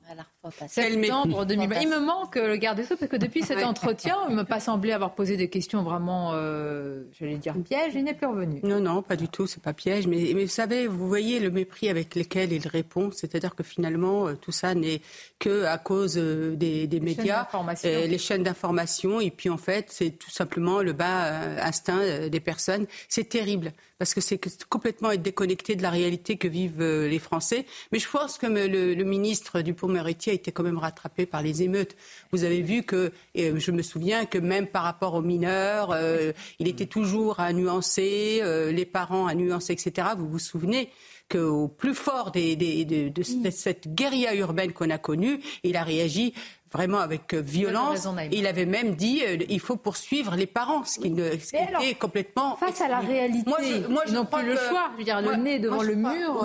Septembre 0.69 1.45
2020. 1.45 1.81
Il 1.81 1.89
me 1.89 2.01
manque 2.01 2.37
le 2.37 2.57
garde 2.57 2.79
des 2.79 2.85
Sceaux 2.85 2.97
parce 2.97 3.11
que 3.11 3.17
depuis 3.17 3.43
cet 3.43 3.63
entretien, 3.63 4.17
il 4.29 4.33
ne 4.33 4.37
m'a 4.37 4.45
pas 4.45 4.61
semblé 4.61 4.93
avoir 4.93 5.15
posé 5.15 5.37
des 5.37 5.51
questions 5.51 5.83
vraiment, 5.83 6.31
euh, 6.33 7.03
j'allais 7.19 7.37
dire 7.37 7.55
piège, 7.63 7.95
il 7.95 8.05
n'est 8.05 8.15
plus 8.15 8.27
revenu. 8.27 8.61
Non, 8.63 8.81
non, 8.81 9.03
pas 9.03 9.17
du 9.17 9.29
tout, 9.29 9.47
c'est 9.47 9.63
pas 9.63 9.75
piège. 9.75 10.07
Mais, 10.07 10.33
mais, 10.35 10.45
vous 10.45 10.51
savez, 10.51 10.87
vous 10.87 11.07
voyez 11.07 11.41
le 11.41 11.51
mépris 11.51 11.91
avec 11.91 12.15
lequel 12.15 12.53
il 12.53 12.67
répond, 12.67 13.11
c'est-à-dire 13.11 13.55
que 13.55 13.63
finalement, 13.63 14.29
euh, 14.29 14.35
tout 14.35 14.53
ça 14.53 14.75
n'est 14.75 15.03
que 15.39 15.65
à 15.65 15.77
cause 15.77 16.17
euh, 16.17 16.57
des, 16.57 16.89
médias, 17.01 17.47
chaînes 17.77 18.11
les 18.11 18.19
chaînes 18.19 18.43
d'information, 18.43 19.21
et 19.21 19.31
puis 19.31 19.51
en 19.51 19.59
fait, 19.59 19.87
c'est 19.91 20.11
tout 20.11 20.31
simplement 20.31 20.81
le 20.81 20.95
bas 20.95 21.31
instinct 21.63 22.29
des 22.29 22.41
personnes. 22.41 22.87
C'est 23.09 23.29
terrible 23.29 23.73
parce 24.01 24.15
que 24.15 24.23
c'est 24.23 24.41
complètement 24.71 25.11
être 25.11 25.21
déconnecté 25.21 25.77
de 25.77 25.83
la 25.83 25.91
réalité 25.91 26.39
que 26.39 26.49
vivent 26.49 26.83
les 26.83 27.19
Français. 27.19 27.67
Mais 27.93 27.99
je 27.99 28.09
pense 28.09 28.39
que 28.39 28.47
le, 28.47 28.95
le 28.95 29.05
ministre 29.05 29.61
Dupont-Moretti 29.61 30.31
a 30.31 30.33
été 30.33 30.53
quand 30.53 30.63
même 30.63 30.79
rattrapé 30.79 31.27
par 31.27 31.43
les 31.43 31.63
émeutes. 31.63 31.97
Vous 32.33 32.45
avez 32.45 32.63
vu 32.63 32.83
que, 32.83 33.13
je 33.35 33.71
me 33.71 33.83
souviens 33.83 34.25
que 34.25 34.39
même 34.39 34.67
par 34.67 34.85
rapport 34.85 35.13
aux 35.13 35.21
mineurs, 35.21 35.91
euh, 35.93 36.33
il 36.59 36.67
était 36.67 36.87
toujours 36.87 37.41
à 37.41 37.53
nuancer, 37.53 38.41
euh, 38.43 38.73
les 38.73 38.87
parents 38.87 39.27
à 39.27 39.35
nuancer, 39.35 39.75
etc. 39.75 40.09
Vous 40.17 40.31
vous 40.31 40.39
souvenez 40.39 40.89
qu'au 41.31 41.69
plus 41.69 41.95
fort 41.95 42.33
des, 42.33 42.57
de, 42.57 43.23
cette 43.51 43.95
guérilla 43.95 44.35
urbaine 44.35 44.73
qu'on 44.73 44.91
a 44.91 44.99
connue, 44.99 45.41
il 45.63 45.77
a 45.77 45.85
réagi 45.85 46.35
vraiment 46.73 46.99
avec 46.99 47.35
euh, 47.35 47.41
violence. 47.41 48.07
il 48.33 48.47
avait 48.47 48.67
même 48.67 48.95
dit 48.95 49.23
il 49.49 49.61
faut 49.61 49.77
poursuivre 49.77 50.37
les 50.37 50.47
parents, 50.47 50.85
ce 50.85 50.99
qui, 51.01 51.11
ne, 51.11 51.33
était 51.33 51.95
complètement 51.99 52.57
face 52.57 52.81
à 52.81 52.89
la 52.89 53.01
réalité. 53.01 53.49
Moi, 53.49 53.59
je, 53.63 53.87
moi, 53.89 54.03
je 54.07 54.15
n'ont 54.15 54.27
plus 54.27 54.47
le 54.47 54.57
choix. 54.57 54.91
Je 54.93 54.99
veux 54.99 55.05
dire, 55.05 55.21
le 55.21 55.37
nez 55.37 55.59
devant 55.59 55.83
le 55.83 55.95
mur. 55.95 56.45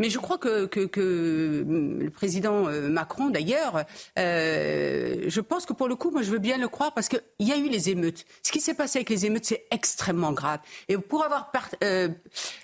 Mais 0.00 0.10
je 0.10 0.18
crois 0.18 0.38
que, 0.38 0.66
que, 0.66 1.62
hum, 1.62 2.00
le 2.00 2.10
président 2.10 2.68
euh, 2.68 2.88
Macron, 2.88 3.30
d'ailleurs, 3.30 3.84
euh, 4.16 5.24
je 5.26 5.40
pense 5.40 5.66
que 5.66 5.72
pour 5.72 5.88
le 5.88 5.96
coup, 5.96 6.12
moi, 6.12 6.22
je 6.22 6.30
veux 6.30 6.38
bien 6.38 6.56
le 6.56 6.68
croire 6.68 6.94
parce 6.94 7.08
qu'il 7.08 7.20
y 7.40 7.50
a 7.50 7.56
eu 7.56 7.68
les 7.68 7.90
émeutes. 7.90 8.24
Ce 8.44 8.52
qui 8.52 8.60
s'est 8.60 8.74
passé 8.74 8.98
avec 8.98 9.10
les 9.10 9.26
émeutes, 9.26 9.46
c'est 9.46 9.66
extrêmement 9.72 10.30
grave. 10.30 10.60
Et 10.86 10.96
pour 10.96 11.24
avoir 11.24 11.50
euh, 11.82 12.08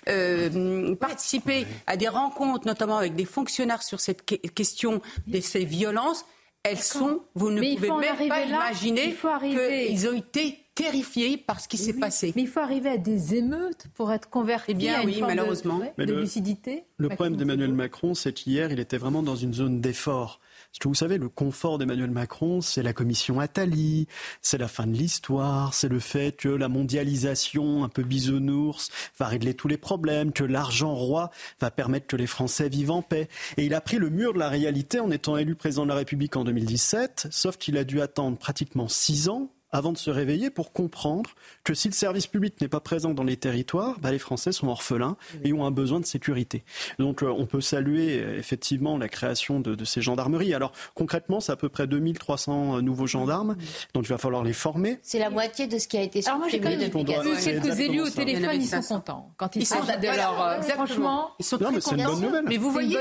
euh, 0.07 0.95
participé 0.95 1.67
à 1.87 1.97
des 1.97 2.07
rencontres, 2.07 2.65
notamment 2.65 2.97
avec 2.97 3.15
des 3.15 3.25
fonctionnaires 3.25 3.83
sur 3.83 3.99
cette 3.99 4.23
question 4.23 5.01
de 5.27 5.41
ces 5.41 5.65
violences, 5.65 6.25
elles 6.65 6.81
sont, 6.81 7.21
vous 7.35 7.51
ne 7.51 7.61
pouvez 7.75 7.89
même 7.89 8.27
pas 8.27 8.43
imaginer 8.43 9.15
qu'ils 9.39 10.07
ont 10.07 10.13
été 10.13 10.59
terrifiés 10.73 11.37
par 11.37 11.59
ce 11.61 11.67
qui 11.67 11.77
s'est 11.77 11.93
passé. 11.93 12.33
Mais 12.35 12.41
il 12.41 12.47
faut 12.47 12.59
arriver 12.59 12.89
à 12.89 12.97
des 12.97 13.35
émeutes 13.35 13.85
pour 13.95 14.11
être 14.11 14.29
converti 14.29 14.71
eh 14.71 14.73
bien, 14.73 14.95
à 14.95 15.03
une 15.03 15.09
oui, 15.09 15.21
malheureusement. 15.21 15.79
de, 15.97 16.13
lucidité. 16.13 16.83
Le 16.97 17.09
problème 17.09 17.37
d'Emmanuel 17.37 17.71
Macron, 17.71 18.13
c'est 18.13 18.33
qu'hier, 18.33 18.71
il 18.71 18.79
était 18.79 18.97
vraiment 18.97 19.23
dans 19.23 19.35
une 19.35 19.53
zone 19.53 19.79
d'effort. 19.79 20.41
Parce 20.75 20.83
que 20.83 20.87
vous 20.89 20.93
savez, 20.93 21.17
le 21.17 21.29
confort 21.29 21.77
d'Emmanuel 21.77 22.11
Macron, 22.11 22.59
c'est 22.59 22.83
la 22.83 22.91
commission 22.91 23.39
Attali, 23.39 24.07
c'est 24.41 24.57
la 24.57 24.67
fin 24.67 24.85
de 24.85 24.91
l'histoire, 24.91 25.73
c'est 25.73 25.87
le 25.87 26.01
fait 26.01 26.35
que 26.35 26.49
la 26.49 26.67
mondialisation 26.67 27.85
un 27.85 27.87
peu 27.87 28.03
bisounours 28.03 28.89
va 29.17 29.27
régler 29.27 29.53
tous 29.53 29.69
les 29.69 29.77
problèmes, 29.77 30.33
que 30.33 30.43
l'argent 30.43 30.93
roi 30.93 31.31
va 31.61 31.71
permettre 31.71 32.07
que 32.07 32.17
les 32.17 32.27
Français 32.27 32.67
vivent 32.67 32.91
en 32.91 33.01
paix. 33.01 33.29
Et 33.55 33.65
il 33.65 33.73
a 33.73 33.79
pris 33.79 33.99
le 33.99 34.09
mur 34.09 34.33
de 34.33 34.39
la 34.39 34.49
réalité 34.49 34.99
en 34.99 35.11
étant 35.11 35.37
élu 35.37 35.55
président 35.55 35.83
de 35.83 35.89
la 35.91 35.95
République 35.95 36.35
en 36.35 36.43
2017, 36.43 37.27
sauf 37.31 37.55
qu'il 37.55 37.77
a 37.77 37.85
dû 37.85 38.01
attendre 38.01 38.37
pratiquement 38.37 38.89
six 38.89 39.29
ans 39.29 39.49
avant 39.75 39.91
de 39.91 39.97
se 39.97 40.09
réveiller 40.09 40.49
pour 40.49 40.71
comprendre 40.71 41.31
que 41.65 41.73
si 41.73 41.89
le 41.89 41.93
service 41.93 42.27
public 42.27 42.61
n'est 42.61 42.69
pas 42.69 42.79
présent 42.79 43.13
dans 43.13 43.25
les 43.25 43.35
territoires, 43.35 43.99
bah, 43.99 44.09
les 44.09 44.19
Français 44.19 44.53
sont 44.53 44.69
orphelins 44.69 45.17
et 45.43 45.51
ont 45.51 45.65
un 45.65 45.71
besoin 45.71 45.99
de 45.99 46.05
sécurité. 46.05 46.63
Donc 46.97 47.21
euh, 47.21 47.27
on 47.27 47.45
peut 47.45 47.59
saluer 47.59 48.21
euh, 48.21 48.37
effectivement 48.37 48.97
la 48.97 49.09
création 49.09 49.59
de, 49.59 49.83
ces 49.83 50.01
gendarmeries. 50.01 50.53
Alors 50.53 50.71
concrètement, 50.93 51.41
c'est 51.41 51.51
à 51.51 51.57
peu 51.57 51.67
près 51.67 51.87
2300 51.87 52.77
euh, 52.77 52.81
nouveaux 52.81 53.05
gendarmes, 53.05 53.57
donc 53.93 54.05
il 54.05 54.09
va 54.09 54.17
falloir 54.17 54.45
les 54.45 54.53
former. 54.53 54.97
C'est 55.03 55.19
la 55.19 55.29
moitié 55.29 55.67
de 55.67 55.77
ce 55.77 55.89
qui 55.89 55.97
a 55.97 56.03
été 56.03 56.25
Alors 56.25 56.39
moi 56.39 56.47
j'ai 56.47 56.61
quand 56.61 56.69
même 56.69 56.79
vu 56.79 57.35
quelques 57.43 57.79
élus 57.79 58.01
au 58.01 58.09
téléphone, 58.09 58.51
ils 58.53 58.67
sont 58.67 58.81
contents. 58.81 59.33
Quand 59.35 59.57
ils, 59.57 59.65
sont 59.65 59.81
de 59.81 60.15
leur... 60.15 60.63
franchement, 60.73 61.31
ils 61.37 61.45
sont 61.45 61.57
non, 61.57 61.71
mais 61.73 61.81
c'est 61.81 61.95
une 61.95 62.05
bonne 62.05 62.21
nouvelle. 62.21 62.45
Mais 62.47 62.57
vous 62.57 62.71
voyez, 62.71 62.97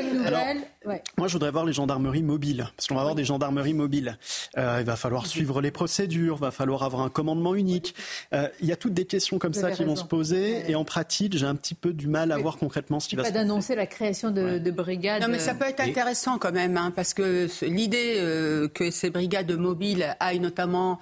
moi 1.16 1.28
je 1.28 1.34
voudrais 1.34 1.52
voir 1.52 1.64
les 1.64 1.72
gendarmeries 1.72 2.24
mobiles, 2.24 2.68
parce 2.76 2.88
qu'on 2.88 2.96
va 2.96 3.02
avoir 3.02 3.14
des 3.14 3.24
gendarmeries 3.24 3.74
mobiles. 3.74 4.18
il 4.56 4.84
va 4.84 4.96
falloir 4.96 5.26
suivre 5.26 5.60
les 5.60 5.70
procédures, 5.70 6.36
va 6.36 6.50
falloir 6.50 6.63
falloir 6.64 6.82
avoir 6.82 7.02
un 7.02 7.10
commandement 7.10 7.54
unique. 7.54 7.94
Euh, 8.32 8.48
il 8.60 8.66
y 8.66 8.72
a 8.72 8.76
toutes 8.76 8.94
des 8.94 9.04
questions 9.04 9.38
comme 9.38 9.52
ça 9.52 9.70
qui 9.70 9.84
vont 9.84 9.96
se 9.96 10.04
poser. 10.04 10.70
Et 10.70 10.74
en 10.74 10.84
pratique, 10.84 11.36
j'ai 11.36 11.46
un 11.46 11.54
petit 11.54 11.74
peu 11.74 11.92
du 11.92 12.08
mal 12.08 12.32
à 12.32 12.38
voir 12.38 12.56
concrètement 12.56 13.00
ce 13.00 13.08
qui 13.08 13.16
va 13.16 13.22
se 13.22 13.28
passer. 13.28 13.34
Pas 13.34 13.40
d'annoncer 13.40 13.74
la 13.74 13.86
création 13.86 14.30
de, 14.30 14.70
brigades. 14.70 15.22
Non, 15.22 15.28
mais 15.28 15.38
ça 15.38 15.54
peut 15.54 15.66
être 15.66 15.80
intéressant 15.80 16.38
quand 16.38 16.52
même, 16.52 16.76
hein, 16.76 16.92
parce 16.94 17.14
que 17.14 17.48
l'idée 17.64 18.14
euh, 18.16 18.68
que 18.68 18.90
ces 18.90 19.10
brigades 19.10 19.52
mobiles 19.52 20.16
aillent 20.20 20.40
notamment 20.40 20.98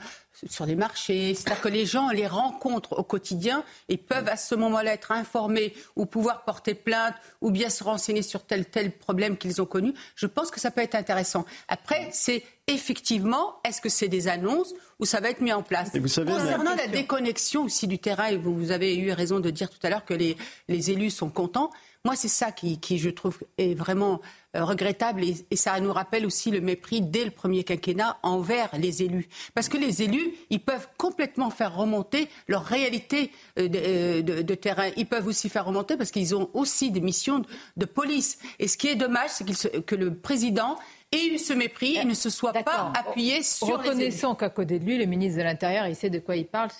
sur 0.48 0.66
les 0.66 0.74
marchés, 0.74 1.34
c'est-à-dire 1.34 1.60
que 1.60 1.68
les 1.68 1.86
gens 1.86 2.10
les 2.10 2.26
rencontrent 2.26 2.98
au 2.98 3.02
quotidien 3.02 3.64
et 3.88 3.96
peuvent 3.96 4.28
à 4.28 4.36
ce 4.36 4.54
moment-là 4.54 4.94
être 4.94 5.12
informés 5.12 5.74
ou 5.96 6.06
pouvoir 6.06 6.44
porter 6.44 6.74
plainte 6.74 7.14
ou 7.40 7.50
bien 7.50 7.70
se 7.70 7.84
renseigner 7.84 8.22
sur 8.22 8.44
tel 8.44 8.64
tel 8.66 8.92
problème 8.92 9.36
qu'ils 9.36 9.62
ont 9.62 9.66
connu. 9.66 9.94
Je 10.16 10.26
pense 10.26 10.50
que 10.50 10.60
ça 10.60 10.70
peut 10.70 10.80
être 10.80 10.94
intéressant. 10.94 11.44
Après, 11.68 12.08
c'est 12.12 12.44
effectivement, 12.66 13.56
est-ce 13.64 13.80
que 13.80 13.88
c'est 13.88 14.08
des 14.08 14.28
annonces 14.28 14.74
ou 14.98 15.04
ça 15.04 15.20
va 15.20 15.30
être 15.30 15.40
mis 15.40 15.52
en 15.52 15.62
place? 15.62 15.90
Vous 15.94 16.08
savez, 16.08 16.32
Concernant 16.32 16.74
la 16.74 16.86
déconnexion 16.86 17.64
aussi 17.64 17.86
du 17.86 17.98
terrain, 17.98 18.26
et 18.26 18.36
vous, 18.36 18.70
avez 18.70 18.96
eu 18.96 19.12
raison 19.12 19.40
de 19.40 19.50
dire 19.50 19.68
tout 19.68 19.84
à 19.84 19.90
l'heure 19.90 20.04
que 20.04 20.14
les, 20.14 20.36
les 20.68 20.90
élus 20.90 21.10
sont 21.10 21.30
contents, 21.30 21.70
moi, 22.04 22.16
c'est 22.16 22.28
ça 22.28 22.50
qui, 22.50 22.80
qui, 22.80 22.98
je 22.98 23.10
trouve, 23.10 23.38
est 23.58 23.74
vraiment 23.74 24.20
euh, 24.56 24.64
regrettable 24.64 25.22
et, 25.22 25.36
et, 25.52 25.56
ça 25.56 25.78
nous 25.78 25.92
rappelle 25.92 26.26
aussi 26.26 26.50
le 26.50 26.60
mépris 26.60 27.00
dès 27.00 27.24
le 27.24 27.30
premier 27.30 27.62
quinquennat 27.62 28.18
envers 28.24 28.70
les 28.76 29.04
élus. 29.04 29.28
Parce 29.54 29.68
que 29.68 29.76
les 29.76 30.02
élus, 30.02 30.34
ils 30.50 30.58
peuvent 30.58 30.88
complètement 30.98 31.50
faire 31.50 31.76
remonter 31.76 32.28
leur 32.48 32.64
réalité 32.64 33.30
euh, 33.56 33.68
euh, 33.72 34.22
de, 34.22 34.54
terrain. 34.56 34.90
Ils 34.96 35.06
peuvent 35.06 35.28
aussi 35.28 35.48
faire 35.48 35.64
remonter 35.64 35.96
parce 35.96 36.10
qu'ils 36.10 36.34
ont 36.34 36.50
aussi 36.54 36.90
des 36.90 37.00
missions 37.00 37.38
de, 37.38 37.46
de 37.76 37.84
police. 37.84 38.38
Et 38.58 38.66
ce 38.66 38.76
qui 38.76 38.88
est 38.88 38.96
dommage, 38.96 39.30
c'est 39.30 39.84
que 39.84 39.94
le 39.94 40.12
président 40.12 40.76
ait 41.12 41.26
eu 41.26 41.38
ce 41.38 41.52
mépris 41.52 41.96
et 41.96 42.04
ne 42.04 42.14
se 42.14 42.30
soit 42.30 42.52
pas 42.52 42.92
appuyé 42.98 43.42
sur 43.42 43.78
Reconnaissons 43.78 44.34
qu'à 44.34 44.50
côté 44.50 44.78
de 44.78 44.84
lui, 44.84 44.98
le 44.98 45.06
ministre 45.06 45.38
de 45.38 45.44
l'Intérieur, 45.44 45.86
il 45.86 45.96
sait 45.96 46.10
de 46.10 46.18
quoi 46.18 46.36
il 46.36 46.46
parle. 46.46 46.70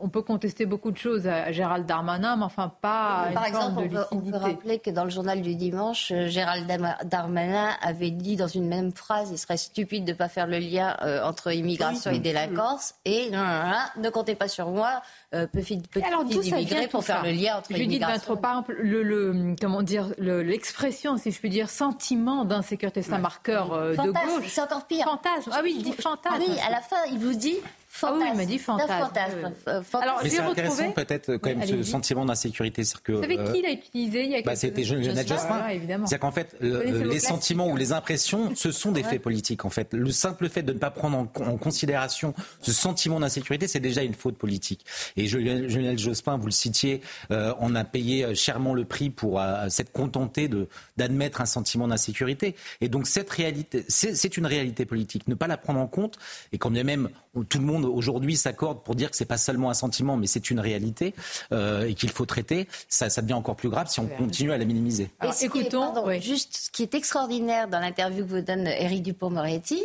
On 0.00 0.08
peut 0.08 0.22
contester 0.22 0.66
beaucoup 0.66 0.90
de 0.90 0.96
choses 0.96 1.26
à 1.26 1.52
Gérald 1.52 1.86
Darmanin, 1.86 2.36
mais 2.36 2.44
enfin 2.44 2.72
pas 2.80 3.28
Par 3.34 3.46
exemple, 3.46 3.88
on 4.10 4.20
peut, 4.20 4.36
rappeler 4.36 4.78
que 4.78 4.90
dans 4.90 5.04
le 5.04 5.10
journal 5.10 5.42
du 5.42 5.54
dimanche, 5.54 6.12
euh, 6.12 6.28
Gérald 6.28 6.70
Darmanin 7.04 7.70
avait 7.82 8.10
dit 8.10 8.36
dans 8.36 8.46
une 8.46 8.68
même 8.68 8.92
phrase, 8.92 9.30
il 9.32 9.38
serait 9.38 9.56
stupide 9.56 10.04
de 10.04 10.12
ne 10.12 10.16
pas 10.16 10.28
faire 10.28 10.46
le 10.46 10.58
lien 10.58 10.96
euh, 11.02 11.22
entre 11.24 11.52
immigration 11.52 12.10
et 12.10 12.18
délinquance. 12.18 12.94
Et 13.04 13.30
ne 13.30 14.08
comptez 14.10 14.34
pas 14.34 14.48
sur 14.48 14.70
moi, 14.70 15.02
euh, 15.32 15.46
petit, 15.46 15.78
petit 15.78 16.04
Alors, 16.04 16.24
d'immigrés 16.24 16.88
pour 16.88 17.04
faire 17.04 17.22
le 17.22 17.30
lien 17.30 17.58
entre 17.58 17.68
Judith 17.68 17.84
immigration. 17.84 18.36
par 18.36 18.50
exemple, 18.50 18.76
le, 18.80 19.02
le, 19.04 19.54
comment 19.60 19.82
dire, 19.82 20.08
l'expression, 20.18 21.16
si 21.18 21.30
je 21.30 21.38
puis 21.38 21.50
dire, 21.50 21.70
sentiment 21.70 22.44
d'insécurité, 22.44 23.02
c'est 23.02 23.12
un 23.12 23.18
marqueur 23.18 23.72
euh, 23.72 23.92
de 23.94 24.10
gauche. 24.10 24.48
C'est 24.48 24.60
encore 24.60 24.86
pire. 24.86 25.04
Fantasme. 25.04 25.50
Ah 25.52 25.60
oui, 25.62 25.74
il 25.76 25.82
dit 25.84 25.92
fantasme. 25.92 26.36
Ah 26.36 26.44
oui, 26.44 26.56
à 26.66 26.70
la 26.70 26.80
fin, 26.80 26.96
il 27.12 27.18
vous 27.18 27.34
dit 27.34 27.56
ah 28.02 28.14
oui, 28.16 28.24
il 28.32 28.36
m'a 28.36 28.44
dit 28.44 28.58
fantasme. 28.58 29.52
Euh, 29.68 29.82
Alors, 29.92 30.20
mais 30.22 30.28
c'est 30.28 30.38
intéressant 30.38 30.92
peut-être 30.92 31.36
quand 31.36 31.50
même 31.50 31.66
ce 31.66 31.82
sentiment 31.82 32.24
d'insécurité. 32.24 32.82
Que, 33.02 33.12
Vous 33.12 33.22
savez 33.22 33.36
qui 33.52 33.62
l'a 33.62 33.72
utilisé 33.72 34.24
il 34.24 34.30
y 34.30 34.36
a 34.36 34.42
bah, 34.42 34.56
C'était 34.56 34.82
Lionel 34.82 35.26
Jospin. 35.26 35.62
C'est-à-dire 35.68 36.20
qu'en 36.20 36.30
fait, 36.30 36.56
les 36.60 37.18
sentiments 37.18 37.68
ou 37.68 37.76
les 37.76 37.92
impressions, 37.92 38.52
ce 38.54 38.72
sont 38.72 38.92
des 38.92 39.02
faits 39.02 39.22
politiques. 39.22 39.64
En 39.64 39.70
fait, 39.70 39.92
le 39.92 40.10
simple 40.10 40.48
fait 40.48 40.62
de 40.62 40.72
ne 40.72 40.78
pas 40.78 40.90
prendre 40.90 41.18
en, 41.18 41.56
considération 41.56 42.34
ce 42.60 42.72
sentiment 42.72 43.20
d'insécurité, 43.20 43.68
c'est 43.68 43.80
déjà 43.80 44.02
une 44.02 44.14
faute 44.14 44.38
politique. 44.38 44.84
Et 45.16 45.26
Lionel 45.26 45.98
Jospin, 45.98 46.36
vous 46.36 46.46
le 46.46 46.52
citiez, 46.52 47.00
euh, 47.30 47.52
on 47.60 47.74
a 47.74 47.84
payé 47.84 48.24
euh, 48.24 48.34
chèrement 48.34 48.72
le 48.72 48.84
prix 48.84 49.10
pour 49.10 49.40
s'être 49.68 49.92
contenté 49.92 50.48
d'admettre 50.96 51.40
un 51.40 51.46
sentiment 51.46 51.88
d'insécurité. 51.88 52.54
Et 52.80 52.88
donc 52.88 53.06
cette 53.06 53.30
réalité, 53.30 53.84
c'est 53.88 54.36
une 54.36 54.46
réalité 54.46 54.84
politique. 54.86 55.28
Ne 55.28 55.34
pas 55.34 55.46
la 55.46 55.56
prendre 55.56 55.80
en 55.80 55.86
compte, 55.86 56.18
et 56.52 56.58
quand 56.58 56.70
bien 56.70 56.84
même 56.84 57.08
tout 57.48 57.58
le 57.58 57.64
monde 57.64 57.79
aujourd'hui 57.84 58.36
s'accorde 58.36 58.82
pour 58.82 58.94
dire 58.94 59.10
que 59.10 59.16
c'est 59.16 59.24
pas 59.24 59.38
seulement 59.38 59.70
un 59.70 59.74
sentiment, 59.74 60.16
mais 60.16 60.26
c'est 60.26 60.50
une 60.50 60.60
réalité 60.60 61.14
euh, 61.52 61.86
et 61.86 61.94
qu'il 61.94 62.10
faut 62.10 62.26
traiter, 62.26 62.68
ça, 62.88 63.10
ça, 63.10 63.22
devient 63.22 63.34
encore 63.34 63.56
plus 63.56 63.68
grave 63.68 63.88
si 63.88 64.00
on 64.00 64.06
continue 64.06 64.52
à 64.52 64.58
la 64.58 64.64
minimiser. 64.64 65.10
Alors, 65.20 65.34
écoutons, 65.40 65.92
juste 66.20 66.56
ce 66.56 66.70
qui 66.70 66.82
est 66.82 66.94
extraordinaire 66.94 67.68
dans 67.68 67.80
l'interview 67.80 68.24
que 68.24 68.30
vous 68.30 68.40
donne 68.40 68.66
Éric 68.66 69.02
Dupont-Moretti, 69.02 69.82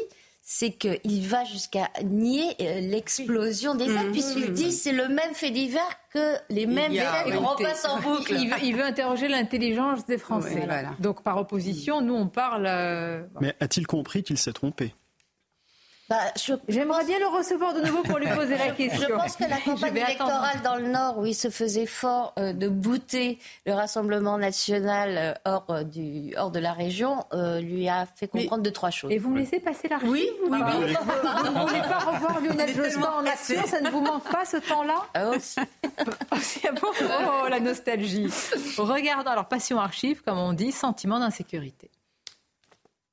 c'est 0.47 0.71
qu'il 0.71 1.27
va 1.27 1.43
jusqu'à 1.43 1.89
nier 2.03 2.55
euh, 2.61 2.79
l'explosion 2.79 3.73
des 3.73 3.89
actes, 3.97 4.11
puisqu'il 4.11 4.53
dit 4.53 4.71
c'est 4.71 4.91
le 4.91 5.07
même 5.07 5.33
fait 5.33 5.49
divers 5.49 5.81
que 6.13 6.35
les 6.49 6.67
mêmes 6.67 6.91
élèves 6.91 7.35
repassent 7.39 7.85
en 7.85 7.99
boucle. 7.99 8.31
Il 8.61 8.75
veut, 8.75 8.83
interroger 8.83 9.27
l'intelligence 9.27 10.05
des 10.05 10.19
Français. 10.19 10.67
Donc 10.99 11.23
par 11.23 11.37
opposition, 11.37 12.01
nous 12.01 12.13
on 12.13 12.27
parle. 12.27 12.67
Euh, 12.67 13.23
Mais 13.41 13.55
a-t-il 13.59 13.87
compris 13.87 14.21
qu'il 14.21 14.37
s'est 14.37 14.53
trompé? 14.53 14.93
Bah, 16.09 16.17
J'aimerais 16.67 17.03
bien 17.05 17.19
le 17.19 17.27
recevoir 17.27 17.73
de 17.73 17.81
nouveau 17.81 18.03
pour 18.03 18.19
lui 18.19 18.27
poser 18.27 18.57
la 18.57 18.71
question. 18.71 19.07
Je 19.09 19.13
pense 19.13 19.35
que 19.35 19.43
la 19.43 19.57
campagne 19.57 19.97
électorale 19.97 20.61
dans 20.63 20.75
le 20.75 20.87
Nord, 20.87 21.17
où 21.19 21.25
il 21.25 21.33
se 21.33 21.49
faisait 21.49 21.85
fort 21.85 22.33
euh, 22.37 22.53
de 22.53 22.67
bouter 22.67 23.39
le 23.65 23.73
Rassemblement 23.73 24.37
national 24.37 25.17
euh, 25.17 25.33
hors, 25.51 25.65
euh, 25.69 25.83
du, 25.83 26.35
hors 26.37 26.51
de 26.51 26.59
la 26.59 26.73
région, 26.73 27.23
lui 27.61 27.89
a 27.89 28.05
fait 28.15 28.27
comprendre 28.27 28.63
deux, 28.63 28.71
trois 28.71 28.91
choses. 28.91 29.11
Et 29.11 29.17
vous 29.17 29.29
me 29.29 29.39
laissez 29.39 29.59
passer 29.59 29.87
l'archive 29.87 30.09
Oui, 30.09 30.29
oui, 30.43 30.59
oui. 30.61 30.95
Vous 31.43 31.51
ne 31.51 31.67
voulez 31.67 31.81
pas 31.81 31.99
revoir 31.99 32.39
Lionel 32.41 32.75
Jospin 32.75 33.13
en 33.19 33.25
action 33.25 33.65
Ça 33.65 33.81
ne 33.81 33.89
vous 33.89 34.01
manque 34.01 34.29
pas 34.29 34.45
ce 34.45 34.57
temps-là 34.57 35.05
ah, 35.13 35.29
aussi. 35.29 35.59
oh, 36.83 37.47
la 37.49 37.59
nostalgie. 37.59 38.27
Regardons, 38.77 39.31
alors 39.31 39.47
passion 39.47 39.79
archive, 39.79 40.21
comme 40.23 40.37
on 40.37 40.53
dit, 40.53 40.71
sentiment 40.71 41.19
d'insécurité. 41.19 41.89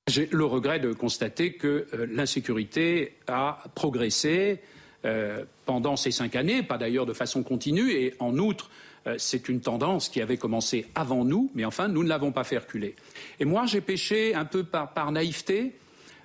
J'ai 0.08 0.28
le 0.32 0.44
regret 0.44 0.80
de 0.80 0.92
constater 0.92 1.52
que 1.52 1.86
euh, 1.94 2.06
l'insécurité 2.10 3.14
a 3.28 3.62
progressé 3.76 4.60
euh, 5.04 5.44
pendant 5.64 5.94
ces 5.96 6.10
cinq 6.10 6.34
années, 6.34 6.64
pas 6.64 6.76
d'ailleurs 6.76 7.06
de 7.06 7.12
façon 7.12 7.44
continue, 7.44 7.92
et 7.92 8.14
en 8.18 8.36
outre, 8.36 8.68
euh, 9.06 9.14
c'est 9.18 9.48
une 9.48 9.60
tendance 9.60 10.08
qui 10.08 10.20
avait 10.20 10.38
commencé 10.38 10.88
avant 10.96 11.24
nous, 11.24 11.52
mais 11.54 11.64
enfin, 11.64 11.86
nous 11.86 12.02
ne 12.02 12.08
l'avons 12.08 12.32
pas 12.32 12.42
fait 12.42 12.58
reculer. 12.58 12.96
Et 13.38 13.44
moi, 13.44 13.64
j'ai 13.66 13.80
péché 13.80 14.34
un 14.34 14.44
peu 14.44 14.64
par, 14.64 14.92
par 14.92 15.12
naïveté, 15.12 15.70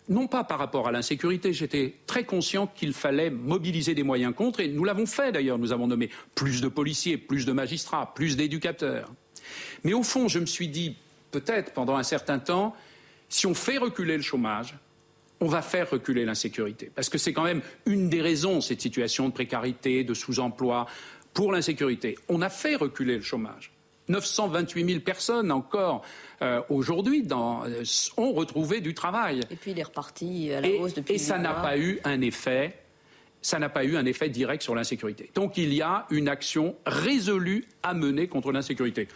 non 0.09 0.25
pas 0.25 0.43
par 0.43 0.57
rapport 0.57 0.87
à 0.87 0.91
l'insécurité, 0.91 1.53
j'étais 1.53 1.97
très 2.07 2.23
conscient 2.23 2.65
qu'il 2.65 2.93
fallait 2.93 3.29
mobiliser 3.29 3.93
des 3.93 4.03
moyens 4.03 4.33
contre, 4.33 4.59
et 4.59 4.69
nous 4.69 4.85
l'avons 4.85 5.05
fait 5.05 5.31
d'ailleurs, 5.31 5.59
nous 5.59 5.71
avons 5.71 5.85
nommé 5.85 6.09
plus 6.33 6.61
de 6.61 6.67
policiers, 6.67 7.17
plus 7.17 7.45
de 7.45 7.51
magistrats, 7.51 8.11
plus 8.15 8.37
d'éducateurs. 8.37 9.13
Mais 9.83 9.93
au 9.93 10.01
fond, 10.01 10.27
je 10.27 10.39
me 10.39 10.47
suis 10.47 10.67
dit, 10.67 10.95
peut-être 11.29 11.73
pendant 11.73 11.95
un 11.95 12.03
certain 12.03 12.39
temps, 12.39 12.75
si 13.29 13.47
on 13.47 13.53
fait 13.53 13.77
reculer 13.77 14.15
le 14.15 14.23
chômage, 14.23 14.75
on 15.39 15.47
va 15.47 15.61
faire 15.61 15.89
reculer 15.89 16.25
l'insécurité. 16.25 16.91
Parce 16.93 17.09
que 17.09 17.17
c'est 17.17 17.33
quand 17.33 17.43
même 17.43 17.61
une 17.85 18.09
des 18.09 18.21
raisons, 18.21 18.61
cette 18.61 18.81
situation 18.81 19.27
de 19.27 19.33
précarité, 19.33 20.03
de 20.03 20.13
sous-emploi, 20.13 20.87
pour 21.33 21.51
l'insécurité. 21.51 22.17
On 22.29 22.41
a 22.41 22.49
fait 22.49 22.75
reculer 22.75 23.17
le 23.17 23.21
chômage. 23.21 23.71
928 24.09 24.85
000 24.85 24.99
personnes 25.01 25.51
encore 25.51 26.03
euh, 26.41 26.61
aujourd'hui 26.69 27.27
euh, 27.29 27.83
ont 28.15 28.33
retrouvé 28.33 28.81
du 28.81 28.93
travail. 28.93 29.41
Et 29.51 29.55
puis 29.55 29.71
il 29.71 29.79
est 29.79 29.83
reparti 29.83 30.51
à 30.53 30.61
la 30.61 30.69
hausse 30.69 30.93
depuis. 30.93 31.15
Et 31.15 31.17
ça 31.17 31.37
n'a 31.37 31.53
pas 31.53 31.77
eu 31.77 31.99
un 32.03 32.21
effet. 32.21 32.75
Ça 33.41 33.59
n'a 33.59 33.69
pas 33.69 33.83
eu 33.83 33.97
un 33.97 34.05
effet 34.05 34.29
direct 34.29 34.63
sur 34.63 34.75
l'insécurité. 34.75 35.29
Donc 35.35 35.57
il 35.57 35.73
y 35.73 35.81
a 35.81 36.07
une 36.09 36.27
action 36.27 36.75
résolue 36.85 37.65
à 37.83 37.93
mener 37.93 38.27
contre 38.27 38.51
l'insécurité. 38.51 39.07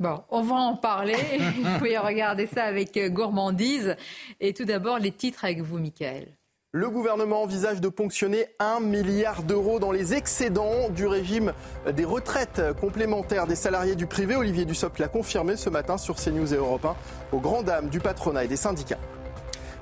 Bon, 0.00 0.22
on 0.30 0.42
va 0.42 0.54
en 0.54 0.76
parler. 0.76 1.16
Vous 1.56 1.78
pouvez 1.78 1.98
regarder 1.98 2.46
ça 2.46 2.64
avec 2.64 2.96
euh, 2.96 3.08
gourmandise. 3.08 3.96
Et 4.40 4.54
tout 4.54 4.64
d'abord, 4.64 4.98
les 4.98 5.10
titres 5.10 5.44
avec 5.44 5.60
vous, 5.60 5.78
Michael. 5.78 6.36
Le 6.70 6.90
gouvernement 6.90 7.42
envisage 7.42 7.80
de 7.80 7.88
ponctionner 7.88 8.46
un 8.58 8.78
milliard 8.78 9.42
d'euros 9.42 9.80
dans 9.80 9.90
les 9.90 10.14
excédents 10.14 10.90
du 10.90 11.06
régime 11.06 11.54
des 11.90 12.04
retraites 12.04 12.60
complémentaires 12.78 13.46
des 13.46 13.56
salariés 13.56 13.96
du 13.96 14.06
privé. 14.06 14.36
Olivier 14.36 14.66
Dussopt 14.66 14.98
l'a 14.98 15.08
confirmé 15.08 15.56
ce 15.56 15.70
matin 15.70 15.96
sur 15.96 16.16
CNews 16.16 16.52
et 16.52 16.58
Europe 16.58 16.84
1 16.84 16.94
aux 17.32 17.40
grandes 17.40 17.64
dames 17.64 17.88
du 17.88 18.00
patronat 18.00 18.44
et 18.44 18.48
des 18.48 18.56
syndicats. 18.56 18.98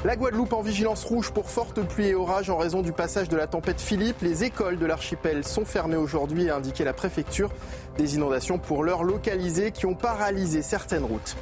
La 0.06 0.14
Guadeloupe 0.14 0.52
en 0.52 0.62
vigilance 0.62 1.02
rouge 1.02 1.32
pour 1.32 1.50
forte 1.50 1.80
pluie 1.82 2.06
et 2.06 2.14
orage 2.14 2.48
en 2.48 2.56
raison 2.56 2.80
du 2.80 2.92
passage 2.92 3.28
de 3.28 3.36
la 3.36 3.48
tempête 3.48 3.80
Philippe. 3.80 4.22
Les 4.22 4.44
écoles 4.44 4.78
de 4.78 4.86
l'archipel 4.86 5.42
sont 5.42 5.64
fermées 5.64 5.96
aujourd'hui, 5.96 6.48
a 6.48 6.54
indiqué 6.54 6.84
la 6.84 6.92
préfecture. 6.92 7.50
Des 7.98 8.14
inondations 8.14 8.60
pour 8.60 8.84
l'heure 8.84 9.02
localisées 9.02 9.72
qui 9.72 9.84
ont 9.84 9.96
paralysé 9.96 10.62
certaines 10.62 11.02
routes. 11.02 11.34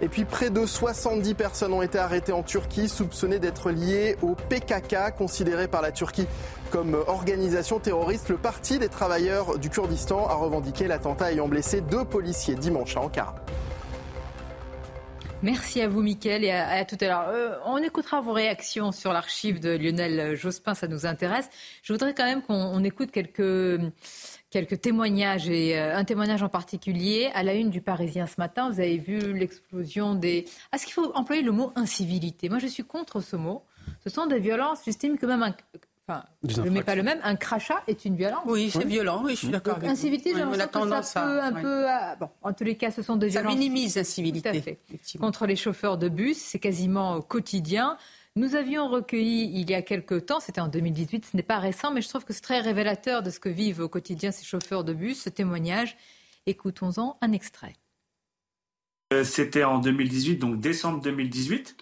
Et 0.00 0.08
puis 0.08 0.24
près 0.24 0.48
de 0.48 0.64
70 0.64 1.34
personnes 1.34 1.74
ont 1.74 1.82
été 1.82 1.98
arrêtées 1.98 2.32
en 2.32 2.42
Turquie, 2.42 2.88
soupçonnées 2.88 3.40
d'être 3.40 3.70
liées 3.70 4.16
au 4.22 4.34
PKK, 4.36 5.14
considéré 5.18 5.68
par 5.68 5.82
la 5.82 5.92
Turquie 5.92 6.26
comme 6.70 6.96
organisation 7.08 7.78
terroriste. 7.78 8.30
Le 8.30 8.38
Parti 8.38 8.78
des 8.78 8.88
travailleurs 8.88 9.58
du 9.58 9.68
Kurdistan 9.68 10.26
a 10.28 10.34
revendiqué 10.34 10.88
l'attentat 10.88 11.32
ayant 11.32 11.46
blessé 11.46 11.82
deux 11.82 12.06
policiers 12.06 12.54
dimanche 12.54 12.96
à 12.96 13.00
Ankara. 13.00 13.34
Merci 15.42 15.80
à 15.80 15.86
vous, 15.86 16.02
Mickaël, 16.02 16.42
et 16.42 16.50
à, 16.50 16.84
tout 16.84 16.96
à 17.00 17.04
l'heure. 17.04 17.28
Euh, 17.28 17.54
on 17.64 17.76
écoutera 17.78 18.20
vos 18.20 18.32
réactions 18.32 18.90
sur 18.90 19.12
l'archive 19.12 19.60
de 19.60 19.70
Lionel 19.70 20.34
Jospin, 20.34 20.74
ça 20.74 20.88
nous 20.88 21.06
intéresse. 21.06 21.48
Je 21.84 21.92
voudrais 21.92 22.12
quand 22.12 22.24
même 22.24 22.42
qu'on 22.42 22.82
écoute 22.82 23.12
quelques, 23.12 23.80
quelques 24.50 24.80
témoignages, 24.80 25.48
et 25.48 25.78
euh, 25.78 25.96
un 25.96 26.02
témoignage 26.02 26.42
en 26.42 26.48
particulier. 26.48 27.30
À 27.34 27.44
la 27.44 27.54
une 27.54 27.70
du 27.70 27.80
Parisien 27.80 28.26
ce 28.26 28.34
matin, 28.38 28.68
vous 28.68 28.80
avez 28.80 28.98
vu 28.98 29.32
l'explosion 29.32 30.16
des... 30.16 30.44
Est-ce 30.72 30.86
qu'il 30.86 30.94
faut 30.94 31.12
employer 31.14 31.42
le 31.42 31.52
mot 31.52 31.72
incivilité 31.76 32.48
Moi, 32.48 32.58
je 32.58 32.66
suis 32.66 32.82
contre 32.82 33.20
ce 33.20 33.36
mot. 33.36 33.62
Ce 34.02 34.10
sont 34.10 34.26
des 34.26 34.40
violences, 34.40 34.80
j'estime 34.86 35.18
que 35.18 35.26
même 35.26 35.44
un, 35.44 35.54
Enfin, 36.08 36.24
je 36.42 36.62
ne 36.62 36.70
mets 36.70 36.82
pas 36.82 36.94
le 36.94 37.02
même. 37.02 37.20
Un 37.22 37.36
crachat 37.36 37.82
est 37.86 38.06
une 38.06 38.16
violence. 38.16 38.40
Oui, 38.46 38.70
c'est 38.70 38.86
violent. 38.86 39.20
Oui, 39.22 39.32
je 39.32 39.40
suis 39.40 39.48
d'accord. 39.48 39.78
Incivilité, 39.82 40.30
j'ai 40.32 40.38
l'impression 40.38 40.68
que 40.88 41.02
ça 41.02 41.22
peut 41.22 41.42
un 41.42 41.52
peu. 41.52 41.86
Bon, 42.18 42.30
en 42.42 42.52
tous 42.54 42.64
les 42.64 42.76
cas, 42.76 42.90
ce 42.90 43.02
sont 43.02 43.16
des 43.16 43.28
violences. 43.28 43.52
Ça 43.52 43.58
minimise 43.58 43.96
l'incivilité. 43.96 44.50
Tout 44.50 44.56
à 44.56 44.60
fait. 44.60 44.78
Contre 45.18 45.46
les 45.46 45.56
chauffeurs 45.56 45.98
de 45.98 46.08
bus, 46.08 46.38
c'est 46.38 46.58
quasiment 46.58 47.20
quotidien. 47.20 47.98
Nous 48.36 48.54
avions 48.54 48.88
recueilli 48.88 49.50
il 49.52 49.68
y 49.68 49.74
a 49.74 49.82
quelques 49.82 50.26
temps, 50.26 50.38
c'était 50.38 50.60
en 50.60 50.68
2018, 50.68 51.26
ce 51.32 51.36
n'est 51.36 51.42
pas 51.42 51.58
récent, 51.58 51.92
mais 51.92 52.02
je 52.02 52.08
trouve 52.08 52.24
que 52.24 52.32
c'est 52.32 52.40
très 52.40 52.60
révélateur 52.60 53.22
de 53.22 53.30
ce 53.30 53.40
que 53.40 53.48
vivent 53.48 53.80
au 53.80 53.88
quotidien 53.88 54.30
ces 54.30 54.44
chauffeurs 54.44 54.84
de 54.84 54.92
bus, 54.92 55.22
ce 55.22 55.28
témoignage. 55.28 55.96
Écoutons-en 56.46 57.18
un 57.20 57.32
extrait. 57.32 57.74
Euh, 59.12 59.24
c'était 59.24 59.64
en 59.64 59.78
2018, 59.78 60.36
donc 60.36 60.60
décembre 60.60 61.00
2018. 61.00 61.76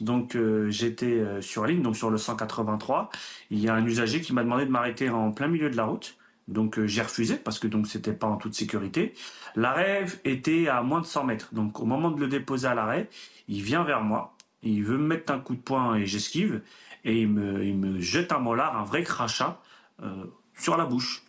Donc 0.00 0.34
euh, 0.34 0.70
j'étais 0.70 1.20
euh, 1.20 1.40
sur 1.40 1.66
ligne, 1.66 1.82
donc 1.82 1.96
sur 1.96 2.10
le 2.10 2.18
183. 2.18 3.10
Il 3.50 3.58
y 3.60 3.68
a 3.68 3.74
un 3.74 3.84
usager 3.84 4.20
qui 4.20 4.32
m'a 4.32 4.42
demandé 4.42 4.64
de 4.64 4.70
m'arrêter 4.70 5.10
en 5.10 5.32
plein 5.32 5.48
milieu 5.48 5.70
de 5.70 5.76
la 5.76 5.84
route. 5.84 6.16
Donc 6.48 6.78
euh, 6.78 6.86
j'ai 6.86 7.02
refusé 7.02 7.36
parce 7.36 7.58
que 7.58 7.68
donc 7.68 7.86
c'était 7.86 8.12
pas 8.12 8.26
en 8.26 8.36
toute 8.36 8.54
sécurité. 8.54 9.14
L'arrêt 9.56 10.06
était 10.24 10.68
à 10.68 10.82
moins 10.82 11.00
de 11.00 11.06
100 11.06 11.24
mètres. 11.24 11.54
Donc 11.54 11.80
au 11.80 11.84
moment 11.84 12.10
de 12.10 12.20
le 12.20 12.28
déposer 12.28 12.66
à 12.66 12.74
l'arrêt, 12.74 13.08
il 13.48 13.62
vient 13.62 13.84
vers 13.84 14.02
moi, 14.02 14.34
il 14.62 14.82
veut 14.82 14.98
me 14.98 15.06
mettre 15.06 15.32
un 15.32 15.38
coup 15.38 15.54
de 15.54 15.60
poing 15.60 15.96
et 15.96 16.06
j'esquive 16.06 16.62
et 17.04 17.20
il 17.20 17.28
me, 17.28 18.00
jette 18.00 18.32
un 18.32 18.38
molar, 18.38 18.76
un 18.76 18.84
vrai 18.84 19.02
crachat 19.02 19.60
sur 20.54 20.76
la 20.76 20.84
bouche. 20.84 21.22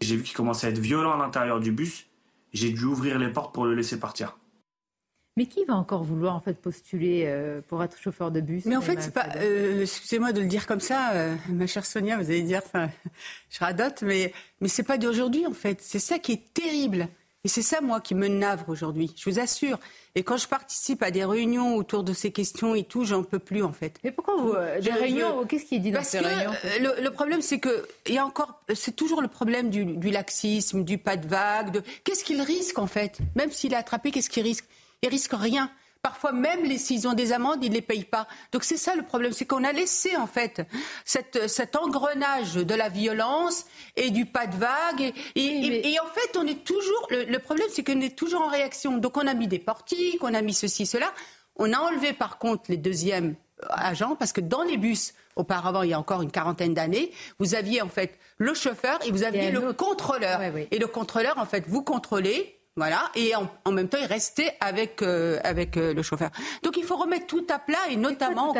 J'ai 0.00 0.16
vu 0.16 0.24
qu'il 0.24 0.36
commençait 0.36 0.66
à 0.66 0.70
être 0.70 0.78
violent 0.78 1.12
à 1.12 1.16
l'intérieur 1.16 1.60
du 1.60 1.70
bus. 1.70 2.06
J'ai 2.52 2.70
dû 2.70 2.84
ouvrir 2.84 3.18
les 3.18 3.28
portes 3.28 3.54
pour 3.54 3.66
le 3.66 3.74
laisser 3.74 4.00
partir. 4.00 4.36
Mais 5.36 5.46
qui 5.46 5.64
va 5.64 5.74
encore 5.74 6.04
vouloir 6.04 6.36
en 6.36 6.40
fait 6.40 6.60
postuler 6.60 7.24
euh, 7.26 7.62
pour 7.66 7.82
être 7.82 7.98
chauffeur 7.98 8.30
de 8.30 8.40
bus 8.42 8.66
Mais 8.66 8.76
en 8.76 8.82
fait, 8.82 9.00
c'est 9.00 9.14
pas. 9.14 9.28
Euh, 9.36 9.82
excusez-moi 9.82 10.32
de 10.32 10.40
le 10.40 10.46
dire 10.46 10.66
comme 10.66 10.80
ça, 10.80 11.12
euh, 11.12 11.34
ma 11.48 11.66
chère 11.66 11.86
Sonia, 11.86 12.18
vous 12.18 12.28
allez 12.30 12.42
dire, 12.42 12.60
je 13.50 13.58
radote, 13.58 14.02
mais 14.02 14.34
mais 14.60 14.68
c'est 14.68 14.82
pas 14.82 14.98
d'aujourd'hui 14.98 15.46
en 15.46 15.54
fait. 15.54 15.80
C'est 15.80 15.98
ça 15.98 16.18
qui 16.18 16.32
est 16.32 16.52
terrible. 16.52 17.08
Et 17.44 17.48
c'est 17.48 17.62
ça, 17.62 17.80
moi, 17.80 18.00
qui 18.00 18.14
me 18.14 18.28
navre 18.28 18.68
aujourd'hui, 18.68 19.12
je 19.16 19.28
vous 19.28 19.40
assure. 19.40 19.80
Et 20.14 20.22
quand 20.22 20.36
je 20.36 20.46
participe 20.46 21.02
à 21.02 21.10
des 21.10 21.24
réunions 21.24 21.74
autour 21.74 22.04
de 22.04 22.12
ces 22.12 22.30
questions 22.30 22.76
et 22.76 22.84
tout, 22.84 23.04
j'en 23.04 23.24
peux 23.24 23.40
plus, 23.40 23.64
en 23.64 23.72
fait. 23.72 23.98
Mais 24.04 24.12
pourquoi 24.12 24.36
vous, 24.36 24.54
des 24.80 24.92
réunions 24.92 25.44
Qu'est-ce 25.46 25.64
qui 25.64 25.74
est 25.74 25.80
dit 25.80 25.90
dans 25.90 26.04
ces 26.04 26.20
réunions 26.20 26.52
le, 26.78 27.08
problème, 27.10 27.42
c'est 27.42 27.58
que 27.58 27.84
il 28.06 28.14
y 28.14 28.18
a 28.18 28.24
encore, 28.24 28.62
c'est 28.76 28.94
toujours 28.94 29.20
le 29.20 29.26
problème 29.26 29.70
du, 29.70 29.84
du 29.84 30.10
laxisme, 30.10 30.84
du 30.84 30.98
pas 30.98 31.16
de 31.16 31.26
vague. 31.26 31.72
De... 31.72 31.82
Qu'est-ce 32.04 32.22
qu'il 32.22 32.40
risque, 32.40 32.78
en 32.78 32.86
fait? 32.86 33.18
Même 33.34 33.50
s'il 33.50 33.72
est 33.72 33.76
attrapé, 33.76 34.12
qu'est-ce 34.12 34.30
qu'il 34.30 34.44
risque? 34.44 34.66
Ils 35.02 35.08
risquent 35.08 35.34
rien. 35.34 35.70
Parfois 36.02 36.32
même, 36.32 36.64
les, 36.64 36.78
s'ils 36.78 37.06
ont 37.06 37.12
des 37.12 37.32
amendes, 37.32 37.62
ils 37.62 37.68
ne 37.68 37.74
les 37.74 37.80
payent 37.80 38.04
pas. 38.04 38.26
Donc 38.50 38.64
c'est 38.64 38.76
ça 38.76 38.96
le 38.96 39.02
problème, 39.02 39.32
c'est 39.32 39.44
qu'on 39.46 39.62
a 39.62 39.70
laissé 39.70 40.16
en 40.16 40.26
fait 40.26 40.62
cette, 41.04 41.48
cet 41.48 41.76
engrenage 41.76 42.54
de 42.54 42.74
la 42.74 42.88
violence 42.88 43.66
et 43.96 44.10
du 44.10 44.26
pas 44.26 44.48
de 44.48 44.56
vague. 44.56 45.12
Et, 45.36 45.96
en 46.00 46.06
fait, 46.06 46.36
on 46.36 46.44
est 46.44 46.64
toujours. 46.64 47.06
Le, 47.10 47.38
problème, 47.38 47.68
c'est 47.70 47.84
qu'on 47.84 48.00
est 48.00 48.16
toujours 48.16 48.42
en 48.42 48.48
réaction. 48.48 48.98
Donc 48.98 49.16
on 49.16 49.26
a 49.28 49.34
mis 49.34 49.46
des 49.46 49.60
portiques, 49.60 50.24
on 50.24 50.34
a 50.34 50.42
mis 50.42 50.54
ceci, 50.54 50.86
cela. 50.86 51.12
On 51.54 51.72
a 51.72 51.78
enlevé 51.78 52.12
par 52.12 52.38
contre 52.38 52.64
les 52.68 52.78
deuxièmes 52.78 53.36
agents 53.70 54.16
parce 54.16 54.32
que 54.32 54.40
dans 54.40 54.64
les 54.64 54.78
bus, 54.78 55.14
auparavant, 55.36 55.82
il 55.82 55.90
y 55.90 55.94
a 55.94 56.00
encore 56.00 56.22
une 56.22 56.32
quarantaine 56.32 56.74
d'années, 56.74 57.12
vous 57.38 57.54
aviez 57.54 57.80
en 57.80 57.88
fait 57.88 58.18
le 58.38 58.54
chauffeur 58.54 58.98
et 59.06 59.12
vous 59.12 59.22
aviez 59.22 59.52
le 59.52 59.72
contrôleur. 59.72 60.40
Et 60.72 60.78
le 60.78 60.86
contrôleur, 60.88 61.38
en 61.38 61.46
fait, 61.46 61.64
vous 61.68 61.82
contrôlez 61.82 62.58
Voilà, 62.74 63.10
et 63.14 63.32
en, 63.36 63.70
même 63.70 63.90
temps, 63.90 63.98
il 64.00 64.06
restait 64.06 64.56
avec, 64.58 65.02
euh, 65.02 65.38
avec 65.44 65.76
euh, 65.76 65.92
le 65.92 66.00
chauffeur. 66.00 66.30
Donc 66.62 66.78
il 66.78 66.84
faut 66.84 66.96
remettre 66.96 67.26
tout 67.26 67.46
à 67.50 67.58
plat, 67.58 67.76
et 67.90 67.96
notamment, 67.96 68.54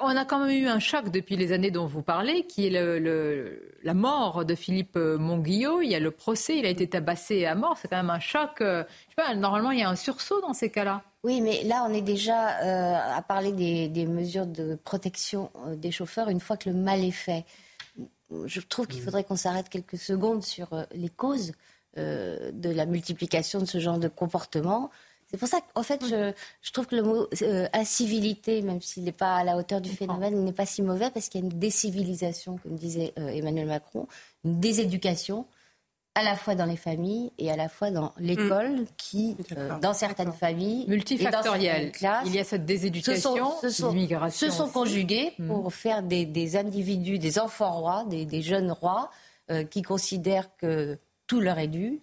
On 0.00 0.16
a 0.16 0.24
quand 0.24 0.38
même 0.38 0.56
eu 0.56 0.68
un 0.68 0.78
choc 0.78 1.10
depuis 1.10 1.36
les 1.36 1.52
années 1.52 1.70
dont 1.70 1.84
vous 1.84 2.00
parlez, 2.00 2.46
qui 2.46 2.66
est 2.66 2.70
le, 2.70 3.74
la 3.82 3.92
mort 3.92 4.46
de 4.46 4.54
Philippe 4.54 4.96
Monguillot. 4.96 5.82
Il 5.82 5.90
y 5.90 5.94
a 5.94 6.00
le 6.00 6.10
procès, 6.10 6.56
il 6.56 6.64
a 6.64 6.70
été 6.70 6.88
tabassé 6.88 7.44
à 7.44 7.54
mort. 7.54 7.76
C'est 7.76 7.88
quand 7.88 7.98
même 7.98 8.08
un 8.08 8.20
choc. 8.20 8.52
je 8.60 8.84
sais 9.10 9.16
pas, 9.16 9.34
normalement, 9.34 9.70
il 9.70 9.80
y 9.80 9.82
a 9.82 9.90
un 9.90 9.96
sursaut 9.96 10.40
dans 10.40 10.54
ces 10.54 10.70
cas-là. 10.70 11.02
Oui, 11.22 11.42
mais 11.42 11.62
là, 11.64 11.84
on 11.86 11.92
est 11.92 12.00
déjà 12.00 12.56
à 13.14 13.20
parler 13.20 13.52
des, 13.52 13.88
des, 13.88 14.06
mesures 14.06 14.46
de 14.46 14.76
protection 14.76 15.50
des 15.76 15.90
chauffeurs 15.90 16.30
une 16.30 16.40
fois 16.40 16.56
que 16.56 16.70
le 16.70 16.74
mal 16.74 17.04
est 17.04 17.10
fait. 17.10 17.44
Je 18.46 18.60
trouve 18.62 18.86
qu'il 18.86 19.02
faudrait 19.02 19.24
qu'on 19.24 19.36
s'arrête 19.36 19.68
quelques 19.68 19.98
secondes 19.98 20.42
sur 20.42 20.70
les 20.94 21.10
causes 21.10 21.52
euh, 21.98 22.50
de 22.54 22.70
la 22.70 22.86
multiplication 22.86 23.58
de 23.58 23.66
ce 23.66 23.78
genre 23.78 23.98
de 23.98 24.08
comportement. 24.08 24.90
C'est 25.26 25.36
pour 25.36 25.46
ça 25.46 25.60
qu'en 25.60 25.82
fait, 25.82 26.02
je, 26.06 26.72
trouve 26.72 26.86
que 26.86 26.96
le 26.96 27.02
mot 27.02 27.28
euh, 27.42 27.68
incivilité, 27.74 28.62
même 28.62 28.80
s'il 28.80 29.04
n'est 29.04 29.12
pas 29.12 29.36
à 29.36 29.44
la 29.44 29.58
hauteur 29.58 29.82
du 29.82 29.90
phénomène, 29.90 30.42
n'est 30.42 30.52
pas 30.52 30.64
si 30.64 30.80
mauvais 30.80 31.10
parce 31.10 31.28
qu'il 31.28 31.42
y 31.42 31.44
a 31.44 31.46
une 31.46 31.58
décivilisation, 31.58 32.56
comme 32.62 32.76
disait 32.76 33.12
euh, 33.18 33.28
Emmanuel 33.28 33.66
Macron, 33.66 34.08
une 34.46 34.58
déséducation 34.58 35.44
à 36.14 36.22
la 36.22 36.34
fois 36.34 36.54
dans 36.54 36.64
les 36.64 36.78
familles 36.78 37.30
et 37.36 37.50
à 37.50 37.56
la 37.56 37.68
fois 37.68 37.90
dans 37.90 38.14
l'école, 38.16 38.72
mm. 38.72 38.86
qui, 38.96 39.36
dans 39.82 39.92
certaines 39.92 40.32
familles, 40.32 40.86
multifactorielle, 40.88 41.92
il 42.24 42.34
y 42.34 42.38
a 42.38 42.44
cette 42.44 42.64
déséducation, 42.64 43.60
se 43.60 43.68
sont, 43.68 44.30
se 44.30 44.50
sont, 44.50 44.68
conjugués 44.70 45.34
mm. 45.38 45.46
pour 45.46 45.74
faire 45.74 46.02
des, 46.02 46.56
individus, 46.56 47.18
des 47.18 47.38
enfants 47.38 47.72
rois, 47.72 48.06
des, 48.08 48.24
des 48.24 48.40
jeunes 48.40 48.72
rois, 48.72 49.10
qui 49.68 49.82
considèrent 49.82 50.48
que 50.56 50.98
tout 51.26 51.40
leur 51.40 51.58
est 51.58 51.68
dû, 51.68 52.00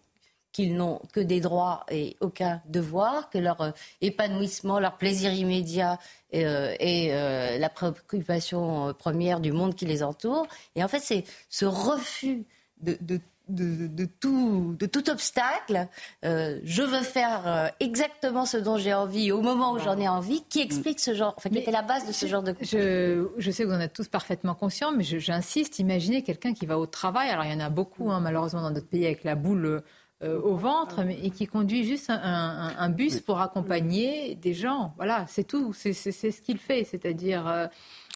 qu'ils 0.51 0.75
n'ont 0.75 0.99
que 1.13 1.19
des 1.19 1.41
droits 1.41 1.85
et 1.91 2.17
aucun 2.21 2.61
devoir, 2.67 3.29
que 3.29 3.37
leur 3.37 3.61
euh, 3.61 3.71
épanouissement, 4.01 4.79
leur 4.79 4.97
plaisir 4.97 5.31
immédiat 5.31 5.99
euh, 6.33 6.75
est 6.79 7.13
euh, 7.13 7.57
la 7.57 7.69
préoccupation 7.69 8.93
première 8.93 9.39
du 9.39 9.51
monde 9.51 9.75
qui 9.75 9.85
les 9.85 10.01
entoure. 10.03 10.47
Et 10.75 10.83
en 10.83 10.87
fait, 10.87 10.99
c'est 10.99 11.23
ce 11.49 11.65
refus 11.65 12.45
de 12.81 13.19
de, 13.49 14.05
tout, 14.05 14.75
de 14.77 14.85
tout 14.85 15.09
obstacle. 15.09 15.87
Euh, 16.25 16.59
je 16.63 16.83
veux 16.83 17.01
faire 17.01 17.47
euh, 17.47 17.67
exactement 17.79 18.45
ce 18.45 18.57
dont 18.57 18.77
j'ai 18.77 18.93
envie 18.93 19.31
au 19.31 19.41
moment 19.41 19.73
où 19.73 19.79
j'en 19.79 19.97
ai 19.97 20.07
envie, 20.07 20.43
qui 20.49 20.61
explique 20.61 20.99
ce 20.99 21.13
genre, 21.13 21.33
enfin, 21.37 21.49
qui 21.49 21.57
était 21.57 21.71
la 21.71 21.81
base 21.81 22.07
de 22.07 22.11
ce 22.11 22.25
genre 22.27 22.43
de 22.43 22.55
je, 22.61 23.27
je, 23.37 23.51
sais 23.51 23.63
que 23.63 23.69
vous 23.69 23.75
en 23.75 23.79
êtes 23.79 23.93
tous 23.93 24.07
parfaitement 24.07 24.55
conscients, 24.55 24.91
mais 24.91 25.03
j'insiste, 25.03 25.79
imaginez 25.79 26.23
quelqu'un 26.23 26.53
qui 26.53 26.65
va 26.65 26.77
au 26.77 26.85
travail, 26.85 27.29
alors 27.29 27.45
il 27.45 27.51
y 27.51 27.55
en 27.55 27.59
a 27.59 27.69
beaucoup 27.69 28.11
hein, 28.11 28.19
malheureusement 28.19 28.61
dans 28.61 28.71
notre 28.71 28.87
pays 28.87 29.05
avec 29.05 29.23
la 29.23 29.35
boule 29.35 29.83
euh, 30.21 30.39
au 30.41 30.55
ventre 30.55 31.03
mais, 31.03 31.19
et 31.23 31.29
qui 31.29 31.47
conduit 31.47 31.85
juste 31.85 32.09
un, 32.09 32.89
bus 32.89 33.19
pour 33.19 33.39
accompagner 33.39 34.35
des 34.35 34.53
gens. 34.53 34.93
Voilà, 34.97 35.25
c'est 35.27 35.45
tout, 35.45 35.73
c'est 35.73 35.93
ce 35.93 36.41
qu'il 36.41 36.57
fait, 36.57 36.83
c'est-à-dire 36.83 37.69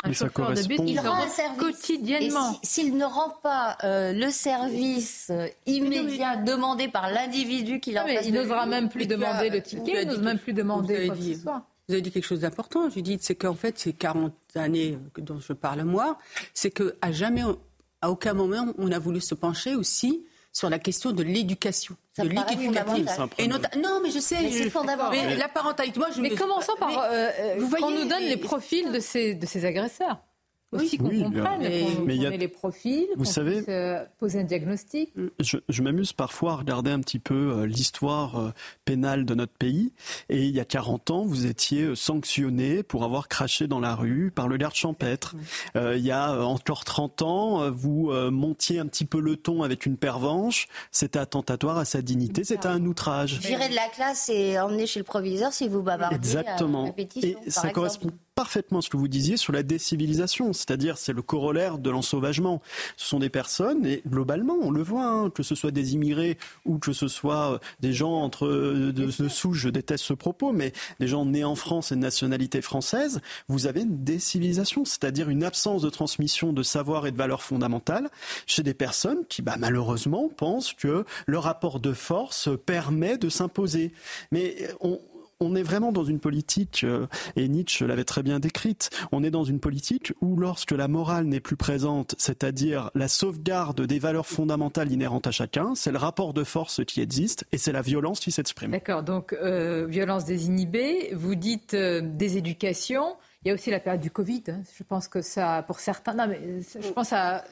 un 0.04 0.12
chauffeur 0.12 0.54
de 0.54 0.68
bus, 0.68 0.80
il 0.86 1.00
rend 1.00 1.16
un 1.16 1.28
service 1.28 1.60
quotidiennement. 1.60 2.60
S'il 2.62 2.98
ne 2.98 3.06
rend 3.06 3.30
pas 3.42 3.78
euh, 3.84 4.12
le 4.12 4.32
service 4.32 5.28
euh, 5.30 5.48
immédiat 5.66 6.36
demandé 6.38 6.90
par 6.90 7.10
l'individu 7.10 7.80
qui 7.80 7.92
l'a 7.92 8.22
Il 8.24 8.34
n'osera 8.34 8.66
même 8.66 8.90
plus 8.90 9.08
demander 9.08 9.50
le 9.50 9.62
ticket, 9.62 10.04
il 10.04 10.08
n'ose 10.08 10.22
même 10.22 10.40
plus 10.40 10.54
demander 10.54 11.08
quoi 11.08 11.16
que 11.16 11.22
ce 11.22 11.34
soit. 11.36 11.66
Vous 11.88 11.94
avez 11.94 12.02
dit 12.02 12.12
quelque 12.12 12.26
chose 12.26 12.42
d'important, 12.42 12.90
Judith, 12.90 13.22
c'est 13.24 13.36
qu'en 13.36 13.56
fait, 13.56 13.78
ces 13.78 13.94
40 13.94 14.34
années 14.56 14.98
dont 15.18 15.40
je 15.40 15.52
parle 15.52 15.84
moi, 15.84 16.18
c'est 16.54 16.72
qu'à 16.72 17.12
jamais, 17.12 17.44
à 18.02 18.10
aucun 18.10 18.34
moment, 18.34 18.74
on 18.78 18.92
a 18.92 19.00
voulu 19.00 19.20
se 19.20 19.36
pencher 19.36 19.76
aussi 19.76 20.26
sur 20.54 20.70
la 20.70 20.78
question 20.78 21.12
de 21.12 21.24
l'éducation, 21.24 21.98
de 22.20 22.30
l'éducative. 22.30 23.10
Et 23.40 23.48
non, 23.48 23.60
mais 24.04 24.12
je 24.12 24.20
sais, 24.20 24.50
c'est 24.52 24.70
fondamental. 24.70 25.12
Mais 25.12 25.36
la 25.36 25.50
parentalité, 25.50 26.00
moi, 26.00 26.10
je 26.16 26.22
mais 26.22 26.30
commençons 26.30 26.76
par 26.80 26.92
euh, 27.12 27.56
vous 27.58 27.68
voyez, 27.68 27.84
qu'on 27.84 27.92
nous 27.92 28.08
donne 28.08 28.24
les 28.24 28.38
profils 28.38 28.92
de 28.92 29.00
ces, 29.00 29.34
de 29.34 29.46
ces 29.48 29.66
agresseurs 29.66 30.20
aussi 30.74 30.98
qu'on 30.98 31.10
comprenne, 31.10 31.62
mais 32.06 32.16
y 32.16 32.26
a... 32.26 32.30
les 32.30 32.48
profils, 32.48 33.08
vous 33.16 33.26
savez, 33.26 33.64
euh, 33.70 34.04
poser 34.20 34.40
un 34.40 34.44
diagnostic. 34.44 35.14
Je, 35.40 35.82
m'amuse 35.82 36.14
parfois 36.14 36.54
à 36.54 36.56
regarder 36.56 36.92
un 36.92 37.00
petit 37.00 37.20
peu 37.20 37.34
euh, 37.34 37.66
l'histoire 37.66 38.40
euh, 38.40 38.52
pénale 38.86 39.26
de 39.26 39.36
notre 39.36 39.54
pays. 39.54 39.92
Et 40.30 40.44
il 40.44 40.56
y 40.56 40.60
a 40.60 40.66
40 40.66 41.12
ans, 41.12 41.24
vous 41.24 41.46
étiez 41.46 41.96
sanctionné 41.96 42.84
pour 42.84 43.04
avoir 43.04 43.28
craché 43.28 43.68
dans 43.68 43.80
la 43.80 43.96
rue 43.96 44.32
par 44.32 44.48
le 44.48 44.58
garde 44.58 44.76
champêtre. 44.76 45.36
il 45.76 46.06
y 46.06 46.12
a 46.12 46.46
encore 46.46 46.84
30 46.86 47.22
ans, 47.22 47.72
vous 47.72 48.12
montiez 48.32 48.80
un 48.80 48.88
petit 48.88 49.06
peu 49.06 49.20
le 49.20 49.36
ton 49.36 49.64
avec 49.64 49.86
une 49.86 49.98
pervenche. 49.98 50.68
C'était 50.92 51.20
attentatoire 51.20 51.78
à 51.78 51.86
sa 51.86 52.02
dignité, 52.02 52.44
c'était 52.44 52.68
un 52.68 52.84
outrage. 52.86 53.40
Virer 53.40 53.70
de 53.70 53.76
la 53.76 53.88
classe 53.90 54.30
et 54.30 54.60
emmener 54.60 54.86
chez 54.86 55.00
le 55.00 55.06
proviseur 55.06 55.54
si 55.54 55.68
vous 55.68 55.82
bavardez 55.82 56.16
Exactement. 56.16 56.86
À 56.86 57.02
et 57.22 57.38
ça 57.48 57.70
correspond 57.70 58.12
parfaitement 58.36 58.82
ce 58.82 58.90
que 58.90 58.98
vous 58.98 59.08
disiez 59.08 59.38
sur 59.38 59.54
la 59.54 59.64
décivilisation, 59.64 60.54
c'est-à-dire 60.54 60.98
c'est 60.98 61.14
le 61.14 61.22
corollaire 61.22 61.78
de 61.78 61.90
l'ensauvagement. 61.90 62.62
Ce 62.98 63.08
sont 63.08 63.20
des 63.20 63.30
personnes, 63.30 63.86
et 63.86 64.02
globalement, 64.08 64.58
on 64.62 64.72
le 64.72 64.82
voit, 64.82 65.06
hein, 65.06 65.30
que 65.30 65.44
ce 65.44 65.56
soit 65.56 65.72
des 65.72 65.94
immigrés 65.94 66.38
ou 66.66 66.80
que 66.80 66.94
ce 66.94 67.08
soit 67.08 67.60
des 67.80 67.94
gens 67.94 68.14
entre 68.14 68.48
de, 68.48 68.92
de 68.92 69.28
souche, 69.28 69.60
je 69.60 69.70
déteste 69.70 70.04
ce 70.04 70.14
propos, 70.14 70.52
mais 70.52 70.74
des 71.00 71.08
gens 71.08 71.26
nés 71.26 71.44
en 71.44 71.56
France 71.56 71.92
et 71.92 71.96
de 71.96 72.02
nationalité 72.02 72.62
française, 72.62 73.22
vous 73.48 73.68
avez 73.68 73.82
une 73.82 74.04
décivilisation, 74.04 74.86
c'est-à-dire 74.86 75.30
une 75.30 75.44
absence 75.44 75.82
de 75.82 75.90
transmission 75.90 76.54
de 76.54 76.64
savoir 76.64 77.06
et 77.06 77.12
de 77.12 77.18
valeurs 77.18 77.44
fondamentales 77.44 78.10
chez 78.46 78.64
des 78.64 78.74
personnes 78.74 79.26
qui, 79.30 79.42
bah, 79.42 79.56
malheureusement, 79.60 80.30
pensent 80.30 80.74
que 80.74 81.06
le 81.26 81.38
rapport 81.38 81.80
de 81.80 81.94
force 81.94 82.50
permet 82.66 83.18
de 83.18 83.30
s'imposer. 83.30 83.92
Mais 84.32 84.70
on, 84.80 85.00
on 85.44 85.56
est 85.56 85.64
vraiment 85.64 85.92
dans 85.92 86.04
une 86.04 86.20
politique, 86.20 86.84
euh, 86.84 87.08
et 87.36 87.48
Nietzsche 87.48 87.86
l'avait 87.86 88.04
très 88.04 88.24
bien 88.24 88.40
décrite, 88.40 88.90
on 89.12 89.24
est 89.24 89.32
dans 89.32 89.44
une 89.44 89.60
politique 89.60 90.14
où 90.22 90.38
lorsque 90.38 90.72
la 90.72 90.88
morale 90.88 91.26
n'est 91.26 91.40
plus 91.40 91.58
présente, 91.58 92.16
c'est-à-dire 92.18 92.90
la 92.96 93.08
sauvegarde 93.08 93.82
des 93.82 94.00
valeurs 94.00 94.26
fondamentales 94.26 94.92
inhérentes 94.92 95.28
à 95.28 95.32
chacun, 95.32 95.76
c'est 95.76 95.92
le 95.92 95.98
rapport 95.98 96.34
de 96.34 96.44
force 96.44 96.84
qui 96.86 97.02
existe 97.02 97.46
et 97.52 97.58
c'est 97.58 97.72
la 97.72 97.82
violence 97.82 98.20
qui 98.20 98.32
s'exprime. 98.32 98.72
D'accord, 98.72 99.04
donc 99.04 99.34
euh, 99.34 99.86
violence 99.88 100.26
désinhibée, 100.26 101.14
vous 101.14 101.36
dites 101.36 101.74
euh, 101.74 102.02
déséducation. 102.02 103.16
Il 103.46 103.50
y 103.50 103.52
a 103.52 103.56
aussi 103.56 103.72
la 103.72 103.80
période 103.80 104.02
du 104.02 104.10
Covid. 104.10 104.44
Hein. 104.48 104.62
Je 104.78 104.84
pense 104.84 105.10
que 105.10 105.22
ça, 105.22 105.64
pour 105.68 105.80
certains, 105.80 106.14
non 106.14 106.28
mais 106.28 106.40
je 106.82 106.88
pense 106.90 107.12
à. 107.12 107.44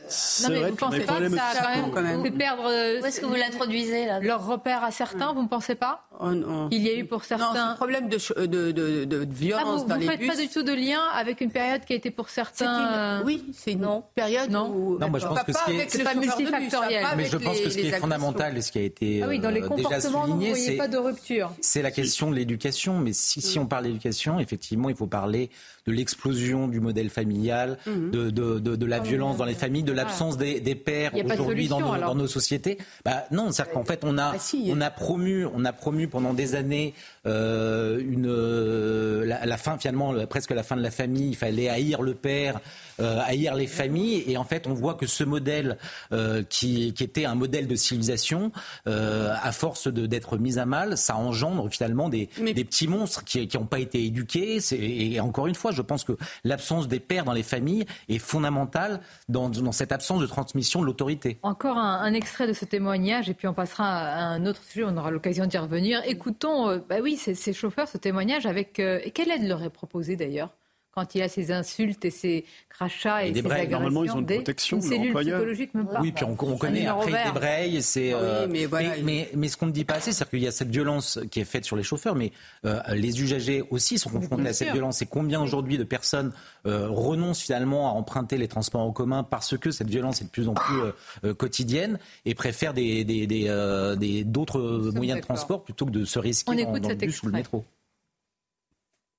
Non 0.43 0.49
mais 0.49 0.69
vous 0.69 0.75
pensez 0.75 1.01
pas 1.01 1.19
que 1.19 1.29
ça 1.29 1.43
a 1.43 1.89
quand 1.93 2.01
même, 2.01 2.23
fait 2.23 2.31
perdre. 2.31 2.63
Où 3.01 3.05
est-ce 3.05 3.19
que 3.19 3.25
vous 3.25 3.35
l'introduisez 3.35 4.05
là? 4.05 4.19
Leur 4.21 4.45
repère 4.45 4.83
à 4.85 4.91
certains, 4.91 5.33
vous 5.33 5.43
ne 5.43 5.47
pensez 5.49 5.75
pas? 5.75 6.05
Oh, 6.19 6.29
Il 6.71 6.81
y 6.81 6.89
a 6.89 6.95
eu 6.95 7.05
pour 7.05 7.25
certains. 7.25 7.53
Non, 7.53 7.75
problème 7.75 8.07
de, 8.07 8.45
de, 8.45 8.71
de, 8.71 9.05
de 9.05 9.33
violence 9.33 9.81
ah, 9.85 9.89
dans 9.89 9.95
les 9.95 10.07
bus. 10.07 10.15
Vous 10.15 10.21
ne 10.23 10.27
faites 10.27 10.37
pas 10.37 10.41
du 10.41 10.47
tout 10.49 10.63
de 10.63 10.73
lien 10.73 11.01
avec 11.13 11.41
une 11.41 11.51
période 11.51 11.83
qui 11.83 11.93
a 11.93 11.95
été 11.97 12.11
pour 12.11 12.29
certains. 12.29 13.21
Oui, 13.25 13.51
c'est 13.53 13.73
une 13.73 13.87
période 14.15 14.49
non. 14.49 14.71
où. 14.73 14.97
Non, 14.97 15.09
moi 15.09 15.19
je 15.19 15.27
pense 15.27 15.43
que 15.43 15.51
ce 15.51 15.65
qui 15.65 15.71
est. 15.71 15.89
C'est 15.89 16.03
pas 16.03 16.15
multifactoriel. 16.15 17.05
Mais 17.17 17.25
je 17.25 17.37
pense 17.37 17.59
que 17.59 17.69
ce 17.69 17.77
qui 17.77 17.87
est 17.87 17.99
fondamental 17.99 18.57
et 18.57 18.61
ce 18.61 18.71
qui 18.71 18.79
a 18.79 18.83
été 18.83 19.23
ah 19.23 19.27
oui, 19.27 19.39
dans 19.39 19.49
les 19.49 19.61
euh, 19.61 19.67
comportements, 19.67 20.25
vous 20.25 20.37
ne 20.41 20.47
voyez 20.47 20.77
pas 20.77 20.87
de 20.87 20.97
rupture. 20.97 21.51
C'est 21.59 21.81
la 21.81 21.91
question 21.91 22.31
de 22.31 22.35
l'éducation. 22.35 22.97
Mais 22.99 23.11
si 23.13 23.59
on 23.59 23.65
parle 23.65 23.85
d'éducation, 23.85 24.39
effectivement, 24.39 24.89
il 24.89 24.95
faut 24.95 25.07
parler 25.07 25.49
de 25.87 25.91
l'explosion 25.91 26.67
du 26.67 26.79
modèle 26.79 27.09
familial, 27.09 27.77
mhm. 27.87 28.11
de, 28.11 28.29
de, 28.29 28.75
de, 28.75 28.85
la 28.85 28.99
violence 28.99 29.37
dans 29.37 29.45
les 29.45 29.55
familles, 29.55 29.83
de 29.83 29.91
l'absence 29.91 30.37
des, 30.37 30.59
des, 30.59 30.75
pères 30.75 31.11
aujourd'hui 31.15 31.67
dans, 31.67 31.79
nos, 31.79 31.97
dans 31.97 32.15
nos 32.15 32.27
sociétés. 32.27 32.77
Bah, 33.03 33.25
non, 33.31 33.51
c'est 33.51 33.71
qu'en 33.71 33.83
fait, 33.83 34.01
on 34.03 34.17
a, 34.17 34.33
bah, 34.33 34.37
on, 34.67 34.81
a 34.81 34.91
promu, 34.91 35.45
on 35.53 35.65
a 35.65 35.73
promu 35.73 36.07
pendant 36.07 36.33
des 36.33 36.55
années 36.55 36.93
euh, 37.25 37.99
une, 37.99 38.27
euh, 38.27 39.25
la, 39.25 39.45
la, 39.45 39.57
fin, 39.57 39.77
finalement, 39.77 40.13
presque 40.27 40.51
la 40.51 40.63
fin 40.63 40.75
de 40.75 40.83
la 40.83 40.91
famille. 40.91 41.29
Il 41.29 41.35
fallait 41.35 41.69
haïr 41.69 42.01
le 42.01 42.13
père, 42.13 42.59
haïr 43.01 43.55
les 43.55 43.67
familles. 43.67 44.23
Et 44.27 44.37
en 44.37 44.43
fait, 44.43 44.67
on 44.67 44.73
voit 44.73 44.95
que 44.95 45.07
ce 45.07 45.23
modèle, 45.23 45.77
euh, 46.11 46.43
qui, 46.43 46.93
qui, 46.93 47.03
était 47.03 47.25
un 47.25 47.35
modèle 47.35 47.67
de 47.67 47.75
civilisation, 47.75 48.51
euh, 48.87 49.33
à 49.41 49.51
force 49.51 49.87
d'être 49.87 50.37
mis 50.37 50.59
à 50.59 50.65
mal, 50.65 50.97
ça 50.97 51.15
engendre 51.15 51.69
finalement 51.69 52.09
des, 52.09 52.29
des 52.37 52.65
petits 52.65 52.87
monstres 52.87 53.23
qui 53.23 53.47
n'ont 53.53 53.65
pas 53.65 53.79
été 53.79 54.03
éduqués. 54.03 54.59
Et 54.71 55.19
encore 55.19 55.47
une 55.47 55.55
fois, 55.55 55.71
je 55.71 55.81
pense 55.81 56.03
que 56.03 56.13
l'absence 56.43 56.87
des 56.87 56.99
pères 56.99 57.25
dans 57.25 57.33
les 57.33 57.43
familles 57.43 57.85
est 58.09 58.19
fondamentale 58.19 59.01
dans, 59.29 59.49
dans 59.49 59.71
cette 59.71 59.91
absence 59.91 60.21
de 60.21 60.27
transmission 60.27 60.81
de 60.81 60.85
l'autorité. 60.85 61.39
Encore 61.43 61.77
un, 61.77 62.01
un, 62.01 62.13
extrait 62.13 62.47
de 62.47 62.53
ce 62.53 62.65
témoignage, 62.65 63.29
et 63.29 63.33
puis 63.33 63.47
on 63.47 63.53
passera 63.53 63.85
à 63.85 64.23
un 64.23 64.45
autre 64.45 64.63
sujet, 64.63 64.85
on 64.85 64.97
aura 64.97 65.11
l'occasion 65.11 65.45
d'y 65.45 65.57
revenir. 65.57 66.01
Écoutons, 66.05 66.77
bah 66.89 66.97
oui, 67.01 67.17
ces, 67.17 67.35
ces, 67.35 67.53
chauffeurs, 67.53 67.87
ce 67.87 67.97
témoignage 67.97 68.45
avec... 68.45 68.73
quelle 68.73 69.31
aide 69.31 69.47
leur 69.47 69.63
est 69.63 69.69
proposée 69.69 70.15
d'ailleurs? 70.15 70.49
Quand 70.93 71.15
il 71.15 71.21
a 71.21 71.29
ses 71.29 71.51
insultes 71.51 72.03
et 72.03 72.11
ses 72.11 72.45
crachats 72.69 73.25
et, 73.25 73.33
ses 73.33 73.39
agressions. 73.39 73.69
Normalement, 73.69 74.03
ils 74.03 74.11
ont 74.11 74.19
une 74.19 74.25
protection. 74.25 74.77
Une 74.77 74.83
cellule 74.83 75.13
psychologique, 75.13 75.73
même 75.73 75.87
pas. 75.87 76.01
Oui, 76.01 76.11
puis 76.11 76.25
on, 76.25 76.35
connaît 76.35 76.85
après 76.85 77.11
il 77.11 77.33
débraye. 77.33 77.81
C'est, 77.81 78.11
euh, 78.13 78.47
mais, 78.49 78.67
mais, 79.03 79.29
mais, 79.35 79.47
ce 79.47 79.57
qu'on 79.57 79.67
ne 79.67 79.71
dit 79.71 79.85
pas 79.85 79.95
assez, 79.95 80.11
c'est 80.11 80.29
qu'il 80.29 80.39
y 80.39 80.47
a 80.47 80.51
cette 80.51 80.69
violence 80.69 81.19
qui 81.31 81.39
est 81.39 81.45
faite 81.45 81.65
sur 81.65 81.75
les 81.75 81.83
chauffeurs, 81.83 82.15
mais 82.15 82.31
euh, 82.65 82.79
les 82.93 83.21
usagers 83.21 83.63
aussi 83.69 83.97
sont 83.97 84.09
confrontés 84.09 84.49
à 84.49 84.53
cette 84.53 84.73
violence. 84.73 85.01
Et 85.01 85.05
combien 85.05 85.41
aujourd'hui 85.41 85.77
de 85.77 85.83
personnes 85.83 86.33
euh, 86.65 86.89
renoncent 86.89 87.41
finalement 87.41 87.89
à 87.89 87.91
emprunter 87.91 88.37
les 88.37 88.47
transports 88.47 88.81
en 88.81 88.91
commun 88.91 89.23
parce 89.23 89.57
que 89.57 89.71
cette 89.71 89.89
violence 89.89 90.21
est 90.21 90.25
de 90.25 90.29
plus 90.29 90.49
en 90.49 90.53
plus 90.53 91.33
quotidienne 91.35 91.99
et 92.25 92.35
préfèrent 92.35 92.73
des, 92.73 93.03
des, 93.03 93.27
des, 93.27 94.23
d'autres 94.23 94.91
moyens 94.93 95.19
de 95.19 95.25
transport 95.25 95.63
plutôt 95.63 95.85
que 95.85 95.91
de 95.91 96.05
se 96.05 96.19
risquer 96.19 96.63
dans, 96.63 96.77
dans 96.77 96.89
le 96.89 96.95
bus 96.95 97.23
ou 97.23 97.27
le 97.27 97.31
métro 97.31 97.65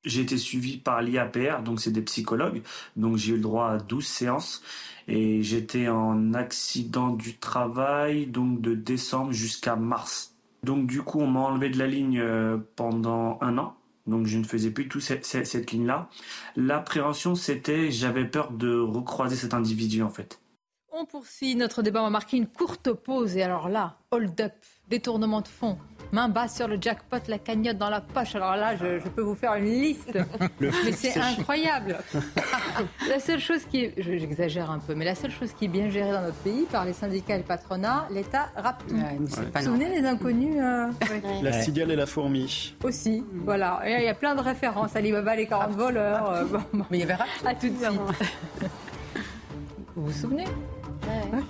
j'ai 0.05 0.23
été 0.23 0.37
suivi 0.37 0.79
par 0.79 1.03
l'IAPR, 1.03 1.63
donc 1.63 1.81
c'est 1.81 1.91
des 1.91 2.03
psychologues. 2.03 2.63
Donc 2.97 3.17
j'ai 3.17 3.33
eu 3.33 3.37
le 3.37 3.43
droit 3.43 3.69
à 3.69 3.79
12 3.79 4.05
séances. 4.05 4.63
Et 5.09 5.43
j'étais 5.43 5.89
en 5.89 6.33
accident 6.35 7.11
du 7.11 7.37
travail, 7.37 8.27
donc 8.27 8.61
de 8.61 8.75
décembre 8.75 9.33
jusqu'à 9.33 9.77
mars. 9.77 10.35
Donc 10.63 10.87
du 10.87 11.03
coup, 11.03 11.21
on 11.21 11.27
m'a 11.27 11.41
enlevé 11.41 11.71
de 11.71 11.79
la 11.79 11.89
ligne 11.89 12.21
euh, 12.21 12.57
pendant 12.77 13.39
un 13.41 13.59
an. 13.59 13.75
Donc 14.07 14.27
je 14.27 14.39
ne 14.39 14.45
faisais 14.45 14.71
plus 14.71 14.89
tout 14.89 15.01
cette, 15.01 15.25
cette 15.25 15.71
ligne-là. 15.73 16.09
L'appréhension, 16.57 17.35
c'était, 17.35 17.91
j'avais 17.91 18.25
peur 18.25 18.53
de 18.53 18.79
recroiser 18.79 19.37
cet 19.37 19.55
individu 19.55 20.03
en 20.03 20.11
fait. 20.11 20.41
On 20.93 21.07
poursuit 21.07 21.57
notre 21.57 21.83
débat, 21.83 22.01
on 22.01 22.05
va 22.05 22.11
marquer 22.11 22.37
une 22.37 22.47
courte 22.47 22.93
pause. 22.93 23.37
Et 23.37 23.43
alors 23.43 23.69
là, 23.69 23.99
hold 24.11 24.41
up, 24.41 24.53
détournement 24.89 25.41
de 25.41 25.49
fonds, 25.49 25.79
main 26.13 26.29
basse 26.29 26.57
sur 26.57 26.69
le 26.69 26.79
jackpot, 26.81 27.17
la 27.27 27.39
cagnotte 27.39 27.79
dans 27.79 27.91
la 27.91 28.01
poche. 28.01 28.35
Alors 28.35 28.57
là, 28.57 28.77
je, 28.77 29.09
peux 29.09 29.23
vous 29.23 29.35
faire 29.35 29.55
une 29.55 29.65
liste. 29.65 30.17
mais 30.61 30.93
c'est 30.93 31.19
incroyable. 31.19 31.97
la 33.09 33.19
seule 33.19 33.41
chose 33.41 33.65
qui 33.65 33.85
est, 33.85 33.95
j'exagère 33.97 34.71
un 34.71 34.79
peu, 34.79 34.95
mais 34.95 35.05
la 35.05 35.15
seule 35.15 35.31
chose 35.31 35.53
qui 35.53 35.65
est 35.65 35.69
bien 35.69 35.91
gérée 35.91 36.13
dans 36.13 36.23
notre 36.23 36.37
pays 36.39 36.67
par 36.71 36.85
les 36.85 36.93
syndicats 36.93 37.35
et 37.35 37.39
le 37.39 37.45
patronat, 37.45 38.07
l'État 38.11 38.51
rappe 38.57 38.87
tout. 38.87 38.95
vous 38.95 39.27
vous 39.27 39.63
souvenez 39.63 40.01
des 40.01 40.07
inconnus 40.07 40.57
euh, 40.61 40.89
La 41.43 41.53
cigale 41.53 41.91
et 41.91 41.97
la 41.97 42.07
fourmi. 42.07 42.75
Aussi, 42.85 43.25
voilà. 43.45 43.81
il 43.87 44.05
y 44.05 44.09
a 44.09 44.15
plein 44.15 44.35
de 44.35 44.41
références. 44.41 44.95
Alibaba, 44.95 45.35
les 45.35 45.47
40 45.47 45.71
voleurs. 45.73 46.31
Euh, 46.31 46.45
mais 46.91 46.99
il 46.99 47.01
y 47.01 47.03
avait 47.05 47.15
rap. 47.15 47.29
À 47.45 47.55
tout 47.55 47.69
de 47.69 47.77
suite. 47.77 47.89
vous 49.97 50.07
vous 50.07 50.13
souvenez 50.13 50.45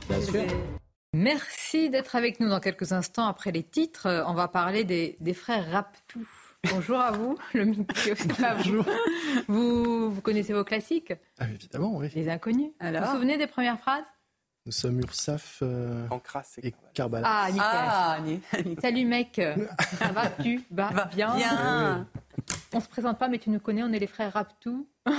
Bien 0.09 0.21
sûr. 0.21 0.43
Merci 1.15 1.91
d'être 1.91 2.17
avec 2.17 2.41
nous 2.41 2.49
dans 2.49 2.61
quelques 2.61 2.93
instants. 2.93 3.27
Après 3.27 3.53
les 3.53 3.63
titres, 3.63 4.07
euh, 4.07 4.25
on 4.27 4.33
va 4.33 4.49
parler 4.49 4.83
des, 4.83 5.35
frères 5.35 5.71
Raptou. 5.71 6.27
Bonjour 6.73 6.99
à 6.99 7.11
vous, 7.11 7.37
le 7.55 7.67
Bonjour. 8.57 8.87
Vous, 9.47 10.11
vous 10.11 10.21
connaissez 10.23 10.55
vos 10.55 10.65
classiques 10.65 11.13
ah, 11.39 11.45
Évidemment, 11.53 11.97
oui. 11.97 12.09
Les 12.15 12.31
inconnus. 12.31 12.71
Alors, 12.81 13.03
vous 13.03 13.09
vous 13.09 13.15
souvenez 13.17 13.37
des 13.37 13.47
premières 13.47 13.79
phrases 13.79 14.05
Nous 14.65 14.73
sommes 14.73 15.01
Ursaf 15.01 15.59
euh, 15.61 16.07
et 16.63 16.73
Karbala. 16.95 17.29
Ah, 17.29 17.49
nickel. 17.51 17.67
Ah, 17.67 18.81
Salut 18.81 19.05
mec, 19.05 19.39
ça 19.99 20.13
va, 20.13 20.31
tu 20.43 20.63
vas 20.71 21.11
bien, 21.15 21.37
bien. 21.37 22.07
On 22.75 22.81
se 22.81 22.89
présente 22.89 23.19
pas, 23.19 23.29
mais 23.29 23.39
tu 23.39 23.51
nous 23.51 23.61
connais, 23.61 23.83
on 23.83 23.93
est 23.93 23.99
les 23.99 24.07
frères 24.07 24.33
Raptou. 24.33 24.87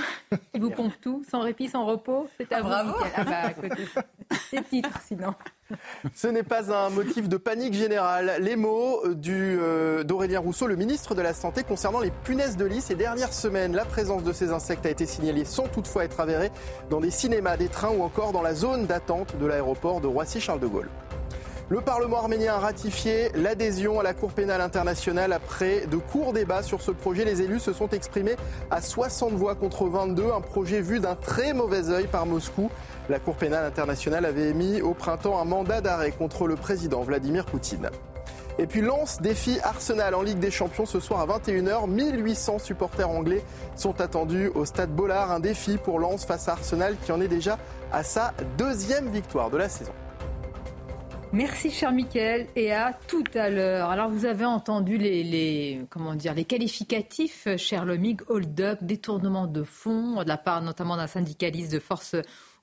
Ils 0.54 0.60
vous 0.60 0.70
pompent 0.70 1.00
tout, 1.00 1.22
sans 1.30 1.40
répit, 1.40 1.68
sans 1.68 1.84
repos. 1.84 2.26
C'est 2.36 2.52
à 2.52 2.60
ah, 2.64 2.84
vous, 2.84 2.94
ah 3.16 3.24
bah, 3.24 4.36
c'est 4.50 4.66
titre, 4.68 4.98
sinon. 5.04 5.34
Ce 6.14 6.26
n'est 6.26 6.42
pas 6.42 6.72
un 6.72 6.90
motif 6.90 7.28
de 7.28 7.36
panique 7.36 7.74
générale. 7.74 8.36
Les 8.40 8.56
mots 8.56 9.02
euh, 9.04 10.02
d'Aurélien 10.02 10.40
Rousseau, 10.40 10.66
le 10.66 10.76
ministre 10.76 11.14
de 11.14 11.22
la 11.22 11.34
Santé, 11.34 11.62
concernant 11.62 12.00
les 12.00 12.10
punaises 12.10 12.56
de 12.56 12.64
lit. 12.64 12.80
Ces 12.80 12.94
dernières 12.94 13.32
semaines, 13.32 13.74
la 13.74 13.84
présence 13.84 14.24
de 14.24 14.32
ces 14.32 14.50
insectes 14.50 14.86
a 14.86 14.90
été 14.90 15.06
signalée 15.06 15.44
sans 15.44 15.68
toutefois 15.68 16.04
être 16.04 16.20
avérée 16.20 16.50
dans 16.90 17.00
des 17.00 17.10
cinémas, 17.10 17.56
des 17.56 17.68
trains 17.68 17.90
ou 17.90 18.02
encore 18.02 18.32
dans 18.32 18.42
la 18.42 18.54
zone 18.54 18.86
d'attente 18.86 19.36
de 19.38 19.46
l'aéroport 19.46 20.00
de 20.00 20.06
Roissy-Charles 20.06 20.60
de 20.60 20.66
Gaulle. 20.66 20.88
Le 21.70 21.80
Parlement 21.80 22.18
arménien 22.18 22.56
a 22.56 22.58
ratifié 22.58 23.30
l'adhésion 23.34 23.98
à 23.98 24.02
la 24.02 24.12
Cour 24.12 24.32
pénale 24.32 24.60
internationale 24.60 25.32
après 25.32 25.86
de 25.86 25.96
courts 25.96 26.34
débats 26.34 26.62
sur 26.62 26.82
ce 26.82 26.90
projet. 26.90 27.24
Les 27.24 27.40
élus 27.40 27.58
se 27.58 27.72
sont 27.72 27.88
exprimés 27.88 28.36
à 28.70 28.82
60 28.82 29.32
voix 29.32 29.54
contre 29.54 29.86
22, 29.86 30.24
un 30.30 30.42
projet 30.42 30.82
vu 30.82 31.00
d'un 31.00 31.14
très 31.14 31.54
mauvais 31.54 31.88
œil 31.88 32.06
par 32.06 32.26
Moscou. 32.26 32.70
La 33.08 33.18
Cour 33.18 33.36
pénale 33.36 33.64
internationale 33.64 34.26
avait 34.26 34.50
émis 34.50 34.82
au 34.82 34.92
printemps 34.92 35.40
un 35.40 35.46
mandat 35.46 35.80
d'arrêt 35.80 36.10
contre 36.10 36.46
le 36.46 36.56
président 36.56 37.00
Vladimir 37.00 37.46
Poutine. 37.46 37.88
Et 38.58 38.66
puis 38.66 38.82
Lens 38.82 39.22
défie 39.22 39.58
Arsenal 39.62 40.14
en 40.14 40.20
Ligue 40.20 40.40
des 40.40 40.50
Champions 40.50 40.84
ce 40.84 41.00
soir 41.00 41.20
à 41.20 41.38
21h. 41.38 41.88
1800 41.88 42.58
supporters 42.58 43.08
anglais 43.08 43.42
sont 43.74 44.02
attendus 44.02 44.50
au 44.54 44.66
stade 44.66 44.90
Bollard. 44.90 45.32
Un 45.32 45.40
défi 45.40 45.78
pour 45.78 45.98
Lens 45.98 46.26
face 46.26 46.46
à 46.46 46.52
Arsenal 46.52 46.94
qui 47.06 47.10
en 47.10 47.22
est 47.22 47.28
déjà 47.28 47.58
à 47.90 48.02
sa 48.02 48.34
deuxième 48.58 49.08
victoire 49.08 49.48
de 49.48 49.56
la 49.56 49.70
saison. 49.70 49.92
Merci 51.34 51.72
cher 51.72 51.90
Mickaël 51.90 52.46
et 52.54 52.72
à 52.72 52.92
tout 52.92 53.24
à 53.34 53.50
l'heure. 53.50 53.90
Alors 53.90 54.08
vous 54.08 54.24
avez 54.24 54.44
entendu 54.44 54.98
les, 54.98 55.80
comment 55.90 56.14
dire 56.14 56.32
les 56.32 56.44
qualificatifs 56.44 57.48
cher 57.56 57.84
Lomig, 57.84 58.20
hold 58.28 58.60
up, 58.60 58.78
détournement 58.82 59.48
de 59.48 59.64
fonds 59.64 60.22
de 60.22 60.28
la 60.28 60.36
part 60.36 60.62
notamment 60.62 60.96
d'un 60.96 61.08
syndicaliste 61.08 61.72
de 61.72 61.80
force 61.80 62.14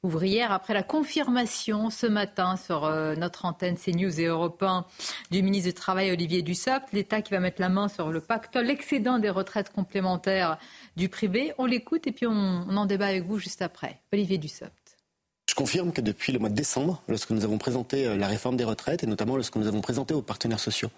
ouvrière 0.03 0.53
après 0.53 0.73
la 0.73 0.83
confirmation 0.83 1.89
ce 1.89 2.07
matin 2.07 2.55
sur 2.55 2.85
euh, 2.85 3.13
notre 3.15 3.43
antenne 3.43 3.75
CNews 3.75 4.21
et 4.21 4.27
Europe 4.27 4.63
1 4.63 4.85
du 5.31 5.43
ministre 5.43 5.67
du 5.67 5.73
Travail 5.73 6.09
Olivier 6.09 6.41
Dussopt, 6.41 6.93
l'État 6.93 7.21
qui 7.21 7.31
va 7.33 7.41
mettre 7.41 7.59
la 7.59 7.67
main 7.67 7.89
sur 7.89 8.09
le 8.09 8.21
pacte, 8.21 8.55
l'excédent 8.55 9.19
des 9.19 9.29
retraites 9.29 9.73
complémentaires 9.73 10.57
du 10.95 11.09
privé. 11.09 11.51
On 11.57 11.65
l'écoute 11.65 12.07
et 12.07 12.13
puis 12.13 12.25
on, 12.25 12.65
on 12.69 12.77
en 12.77 12.85
débat 12.85 13.07
avec 13.07 13.25
vous 13.25 13.37
juste 13.37 13.61
après. 13.61 13.99
Olivier 14.13 14.37
Dussopt. 14.37 14.80
Je 15.51 15.55
confirme 15.55 15.91
que 15.91 15.99
depuis 15.99 16.31
le 16.31 16.39
mois 16.39 16.47
de 16.47 16.55
décembre, 16.55 17.03
lorsque 17.09 17.29
nous 17.31 17.43
avons 17.43 17.57
présenté 17.57 18.07
euh, 18.07 18.15
la 18.15 18.27
réforme 18.27 18.55
des 18.55 18.63
retraites, 18.63 19.03
et 19.03 19.05
notamment 19.05 19.35
lorsque 19.35 19.57
nous 19.57 19.67
avons 19.67 19.81
présenté 19.81 20.13
aux 20.13 20.21
partenaires 20.21 20.61
sociaux 20.61 20.89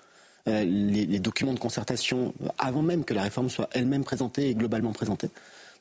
euh, 0.47 0.63
les, 0.63 1.17
documents 1.17 1.55
de 1.55 1.59
concertation, 1.59 2.35
euh, 2.43 2.49
avant 2.59 2.83
même 2.83 3.03
que 3.03 3.15
la 3.15 3.23
réforme 3.23 3.49
soit 3.49 3.67
elle-même 3.71 4.03
présentée 4.03 4.51
et 4.51 4.53
globalement 4.53 4.91
présentée, 4.91 5.31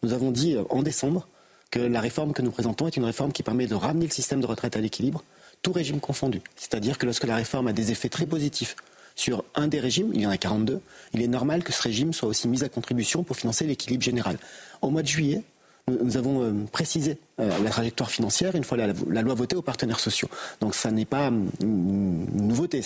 nous 0.03 0.15
avons 0.15 0.31
dit 0.31 0.57
en 0.71 0.83
décembre 0.83 1.29
que 1.71 1.81
la 1.81 2.01
réforme 2.01 2.33
que 2.33 2.41
nous 2.41 2.51
présentons 2.51 2.87
est 2.87 2.97
une 2.97 3.05
réforme 3.05 3.31
qui 3.31 3.43
permet 3.43 3.67
de 3.67 3.75
ramener 3.75 4.07
le 4.07 4.11
système 4.11 4.41
de 4.41 4.47
retraite 4.47 4.75
à 4.75 4.81
l'équilibre, 4.81 5.23
tout 5.61 5.73
régime 5.73 6.01
confondu. 6.01 6.41
C'est-à-dire 6.57 6.97
que 6.97 7.05
lorsque 7.05 7.25
la 7.25 7.37
réforme 7.37 7.67
a 7.67 7.75
des 7.75 7.93
effets 7.93 8.09
très 8.09 8.25
positifs 8.25 8.75
sur 9.17 9.45
un 9.55 9.69
des 9.69 9.81
régimes, 9.81 10.13
il 10.15 10.23
y 10.23 10.27
en 10.27 10.31
a 10.31 10.39
42, 10.39 10.81
il 11.13 11.21
est 11.21 11.29
normal 11.29 11.63
que 11.63 11.73
ce 11.73 11.83
régime 11.83 12.15
soit 12.15 12.27
aussi 12.31 12.49
mis 12.49 12.65
à 12.65 12.71
contribution 12.71 13.23
pour 13.23 13.37
financer 13.37 13.67
l'équilibre 13.67 14.03
général. 14.03 14.39
Au 14.81 14.89
mois 14.89 15.03
de 15.03 15.09
juillet, 15.09 15.43
nous 15.89 16.17
avons 16.17 16.43
euh, 16.43 16.53
précisé 16.71 17.19
euh, 17.41 17.59
la 17.63 17.71
trajectoire 17.71 18.11
financière 18.11 18.55
une 18.55 18.65
fois 18.65 18.77
la, 18.77 19.23
loi 19.23 19.35
votée 19.35 19.57
aux 19.57 19.63
partenaires 19.63 20.01
sociaux. 20.01 20.29
Donc 20.61 20.75
ça 20.75 20.91
n'est 20.91 21.05
pas 21.05 21.29
hum, 21.29 21.51
une 21.61 22.49
nouveauté. 22.49 22.83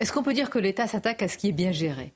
Est-ce 0.00 0.12
qu'on 0.12 0.22
peut 0.22 0.34
dire 0.34 0.50
que 0.50 0.58
l'État 0.58 0.86
s'attaque 0.86 1.22
à 1.22 1.28
ce 1.28 1.38
qui 1.38 1.48
est 1.48 1.52
bien 1.52 1.72
géré? 1.72 2.12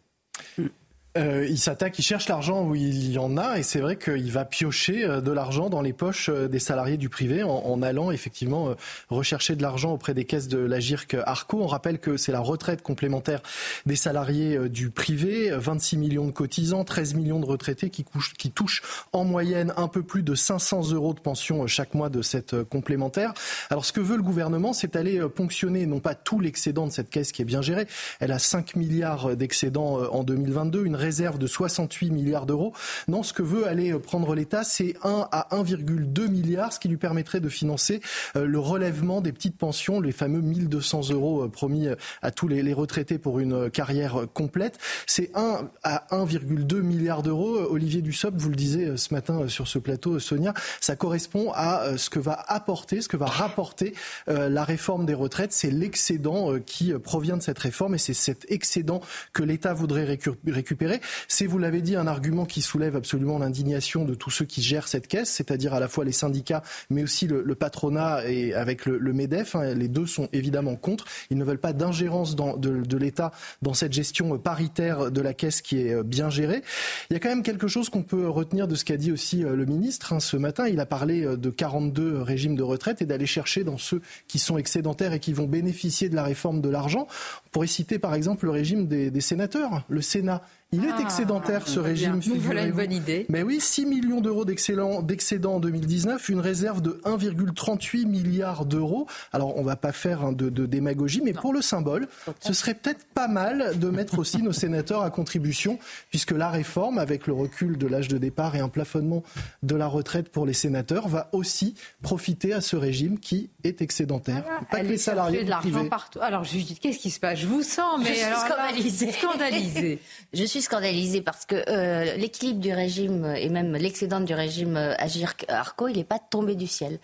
Euh, 1.19 1.47
il 1.49 1.59
s'attaque, 1.59 1.99
il 1.99 2.03
cherche 2.03 2.29
l'argent 2.29 2.65
où 2.65 2.75
il 2.75 3.13
y 3.13 3.19
en 3.19 3.37
a, 3.37 3.59
et 3.59 3.63
c'est 3.63 3.81
vrai 3.81 3.97
qu'il 3.97 4.31
va 4.31 4.45
piocher 4.45 5.05
euh, 5.05 5.21
de 5.21 5.33
l'argent 5.33 5.69
dans 5.69 5.83
les 5.83 5.93
poches 5.93 6.29
euh, 6.29 6.49
des 6.49 6.61
salariés 6.61 6.97
du 6.97 7.09
privé 7.09 7.43
en, 7.43 7.83
allant 7.83 8.11
effectivement 8.11 8.75
rechercher 9.09 9.55
de 9.55 9.63
l'argent 9.63 9.93
auprès 9.93 10.13
des 10.15 10.25
caisses 10.25 10.49
de 10.49 10.59
la 10.59 10.81
GIRC 10.81 11.17
Arco. 11.25 11.63
On 11.63 11.67
rappelle 11.67 11.99
que 12.01 12.17
c'est 12.17 12.33
la 12.33 12.41
retraite 12.41 12.83
complémentaire 12.83 13.41
des 13.87 13.95
salariés 13.95 14.69
du 14.69 14.91
privé, 14.91 15.51
26 15.53 15.97
millions 15.97 16.27
de 16.27 16.33
cotisants, 16.33 16.85
13 16.85 17.15
millions 17.15 17.39
de 17.39 17.47
retraités 17.47 17.91
qui, 17.91 18.05
qui 18.37 18.51
touchent 18.51 18.83
en 19.13 19.25
moyenne 19.25 19.73
un 19.77 19.87
peu 19.87 20.03
plus 20.03 20.23
de 20.23 20.35
500 20.35 20.91
euros 20.93 21.15
de 21.15 21.21
pension 21.21 21.67
chaque 21.69 21.95
mois 21.95 22.09
de 22.09 22.21
cette 22.21 22.65
complémentaire. 22.65 23.33
Alors 23.71 23.85
ce 23.85 23.93
que 23.93 24.01
veut 24.01 24.17
le 24.17 24.25
gouvernement, 24.25 24.73
c'est 24.73 24.97
aller 24.97 25.21
ponctionner 25.29 25.87
non 25.87 26.01
pas 26.01 26.17
tout 26.17 26.41
l'excédent 26.41 26.87
de 26.87 26.93
cette 26.93 27.11
caisse 27.11 27.31
qui 27.31 27.43
est 27.43 27.47
bien 27.47 27.63
gérée, 27.63 27.87
elle 28.19 28.33
a 28.33 28.41
5 28.41 28.75
milliards 28.75 29.37
d'excédents 29.37 30.01
en 30.11 30.25
2022, 30.25 30.85
une 30.85 30.97
réserve 31.09 31.38
de 31.38 31.47
68 31.47 32.11
milliards 32.11 32.44
d'euros. 32.44 32.75
Non, 33.09 33.23
ce 33.23 33.33
que 33.33 33.42
veut 33.42 33.66
aller 33.66 33.94
prendre 33.99 34.35
l'État, 34.35 34.62
c'est 34.62 34.94
1 35.03 35.27
à 35.33 35.49
1,2 35.57 36.29
milliard, 36.29 36.71
ce 36.71 36.79
qui 36.79 36.88
lui 36.88 36.99
permettrait 36.99 37.40
de 37.40 37.49
financer 37.49 38.03
euh, 38.37 38.44
le 38.44 38.59
relèvement 38.59 39.23
des 39.23 39.33
petites 39.33 39.57
pensions, 39.57 40.03
les 40.03 40.12
fameux 40.12 40.42
1200 40.42 41.09
euros 41.11 41.44
euh, 41.44 41.49
promis 41.49 41.87
euh, 41.87 41.94
à 42.21 42.31
tous 42.31 42.47
les 42.47 42.75
retraités 42.75 43.16
pour 43.16 43.38
une 43.38 43.71
carrière 43.71 44.27
complète. 44.35 44.79
C'est 45.07 45.31
1 45.35 45.71
à 45.83 46.07
1,2 46.11 46.83
milliard 46.83 47.23
d'euros. 47.23 47.57
Olivier 47.71 48.03
Dussopt, 48.03 48.37
vous 48.37 48.51
le 48.51 48.57
disiez 48.57 48.99
ce 48.99 49.14
matin 49.14 49.49
sur 49.49 49.66
ce 49.66 49.79
plateau, 49.79 50.18
Sonia, 50.18 50.53
ça 50.83 50.94
correspond 50.94 51.53
à 51.55 51.97
ce 51.97 52.11
que 52.11 52.18
va 52.18 52.35
apporter, 52.49 53.01
ce 53.01 53.09
que 53.09 53.16
va 53.16 53.27
rapporter 53.27 53.94
la 54.27 54.64
réforme 54.64 55.07
des 55.07 55.14
retraites. 55.14 55.53
C'est 55.53 55.71
l'excédent 55.71 56.59
qui 56.66 56.92
provient 56.92 57.38
de 57.38 57.42
cette 57.42 57.59
réforme 57.59 57.94
et 57.94 57.99
c'est 57.99 58.14
cet 58.14 58.51
excédent 58.51 59.01
que 59.33 59.42
l'État 59.42 59.73
voudrait 59.73 60.05
récupérer 60.05 60.98
C'est, 61.29 61.47
vous 61.47 61.59
l'avez 61.59 61.83
dit, 61.83 61.97
un 61.97 62.07
argument 62.07 62.45
qui 62.45 62.63
soulève 62.63 62.97
absolument 62.97 63.39
l'indignation 63.39 64.05
de 64.05 64.15
tous 64.15 64.31
ceux 64.31 64.45
qui 64.45 64.63
gèrent 64.63 64.89
cette 64.89 65.09
caisse, 65.09 65.31
c'est-à-dire 65.31 65.75
à 65.75 65.81
la 65.81 65.89
fois 65.89 66.05
les 66.05 66.13
syndicats, 66.13 66.63
mais 66.91 67.03
aussi 67.03 67.27
le, 67.27 67.55
patronat 67.55 68.29
et 68.29 68.55
avec 68.55 68.87
le, 68.87 69.13
MEDEF. 69.13 69.57
Hein. 69.57 69.75
les 69.75 69.89
deux 69.89 70.07
sont 70.07 70.29
évidemment 70.33 70.77
contre. 70.77 71.05
Ils 71.31 71.39
ne 71.39 71.45
veulent 71.45 71.59
pas 71.59 71.73
d'ingérence 71.73 72.37
de, 72.37 72.97
l'État 72.97 73.33
dans 73.63 73.75
cette 73.75 73.93
gestion 73.93 74.37
paritaire 74.39 75.11
de 75.11 75.21
la 75.21 75.35
caisse 75.35 75.63
qui 75.63 75.79
est 75.79 76.03
bien 76.03 76.31
gérée. 76.31 76.63
Il 77.11 77.15
y 77.15 77.17
a 77.17 77.21
quand 77.21 77.29
même 77.29 77.43
quelque 77.43 77.69
chose 77.69 77.89
qu'on 77.89 78.03
peut 78.03 78.29
retenir 78.29 78.67
de 78.67 78.75
ce 78.75 78.85
qu'a 78.85 78.97
dit 78.97 79.13
aussi 79.13 79.39
le 79.39 79.65
ministre 79.65 80.13
hein, 80.13 80.21
ce 80.21 80.37
matin. 80.37 80.67
Il 80.67 80.81
a 80.81 80.87
parlé 80.87 81.23
de 81.37 81.51
42 81.51 82.23
régimes 82.23 82.57
de 82.57 82.63
retraite 82.63 83.03
et 83.03 83.07
d'aller 83.07 83.27
chercher 83.27 83.65
dans 83.65 83.79
ceux 83.79 84.01
qui 84.27 84.39
sont 84.39 84.59
excédentaires 84.59 85.13
et 85.13 85.21
qui 85.21 85.33
vont 85.33 85.47
bénéficier 85.47 86.09
de 86.09 86.17
la 86.17 86.25
réforme 86.25 86.61
de 86.61 86.69
l'argent. 86.69 87.07
On 87.47 87.51
pourrait 87.51 87.67
citer 87.67 87.99
par 87.99 88.15
exemple 88.15 88.47
le 88.47 88.51
régime 88.51 88.87
des 88.87 89.21
sénateurs. 89.21 89.85
Le 89.89 90.01
Sénat 90.01 90.43
il 90.71 90.85
est 90.85 90.91
ah, 90.93 91.01
excédentaire 91.01 91.67
ce 91.67 91.81
régime. 91.81 92.21
Voilà 92.41 92.67
une 92.67 92.73
bonne 92.73 92.93
idée. 92.93 93.25
Mais 93.31 93.43
oui, 93.43 93.59
6 93.59 93.87
millions 93.87 94.21
d'euros 94.21 94.45
d'excédent 94.45 94.91
en 94.91 95.61
2019, 95.61 96.29
une 96.29 96.41
réserve 96.41 96.83
de 96.83 97.01
1,38 97.07 98.07
milliard 98.07 98.67
d'euros. 98.67 99.07
Alors 99.33 99.57
on 99.57 99.63
va 99.63 99.77
pas 99.77 99.93
faire 99.93 100.23
hein, 100.23 100.33
de, 100.33 100.67
démagogie, 100.67 101.23
mais 101.25 101.33
pour 101.33 101.55
le 101.55 101.63
symbole, 101.63 102.07
ce 102.41 102.53
serait 102.53 102.75
peut-être 102.75 103.07
pas 103.15 103.29
mal 103.29 103.79
de 103.79 103.89
mettre 103.89 104.19
aussi 104.19 104.43
nos 104.43 104.53
sénateurs 104.53 105.03
à 105.03 105.11
contribution, 105.11 105.79
puisque 106.11 106.33
la 106.33 106.51
réforme, 106.51 106.99
avec 106.99 107.27
le 107.27 107.33
recul 107.33 107.79
de 107.79 107.87
l'âge 107.87 108.09
de 108.09 108.19
départ 108.19 108.55
et 108.55 108.61
un 108.61 108.69
plafonnement 108.69 109.23
de 109.63 109.75
la 109.75 109.87
retraite 109.87 110.29
pour 110.29 110.45
les 110.45 110.53
sénateurs, 110.53 111.09
va 111.09 111.31
aussi 111.33 111.77
profiter 112.03 112.53
à 112.53 112.61
ce 112.61 112.77
régime 112.77 113.19
qui 113.19 113.49
est 113.65 113.81
excédentaire. 113.81 114.45
pas 114.71 114.81
que 114.81 114.87
les 114.87 114.99
salariés 114.99 115.45
de 115.45 115.51
l'argent 115.51 115.89
partout. 115.89 116.19
Alors 116.21 116.45
Judith, 116.45 116.79
qu'est-ce 116.79 116.99
qui 116.99 117.11
se 117.11 117.21
passe? 117.21 117.39
Je 117.39 117.47
vous 117.47 117.63
sens, 117.63 117.99
mais 118.03 118.23
alors 118.23 118.41
scandalisée. 118.41 119.99
Je 120.35 120.45
suis 120.45 120.58
scandalisée 120.62 121.23
parce 121.23 121.47
que 121.47 121.57
euh, 121.68 122.16
l'équilibre 122.16 122.61
du 122.61 122.73
régime 122.73 123.35
et 123.37 123.49
même 123.49 123.75
l'excédent 123.75 124.21
du 124.21 124.35
régime 124.35 124.77
euh, 124.77 124.94
Agir-Arco, 124.99 125.88
il 125.88 125.97
n'est 125.97 126.05
pas 126.05 126.18
tombé 126.18 126.55
du 126.55 126.66
ciel. 126.66 126.99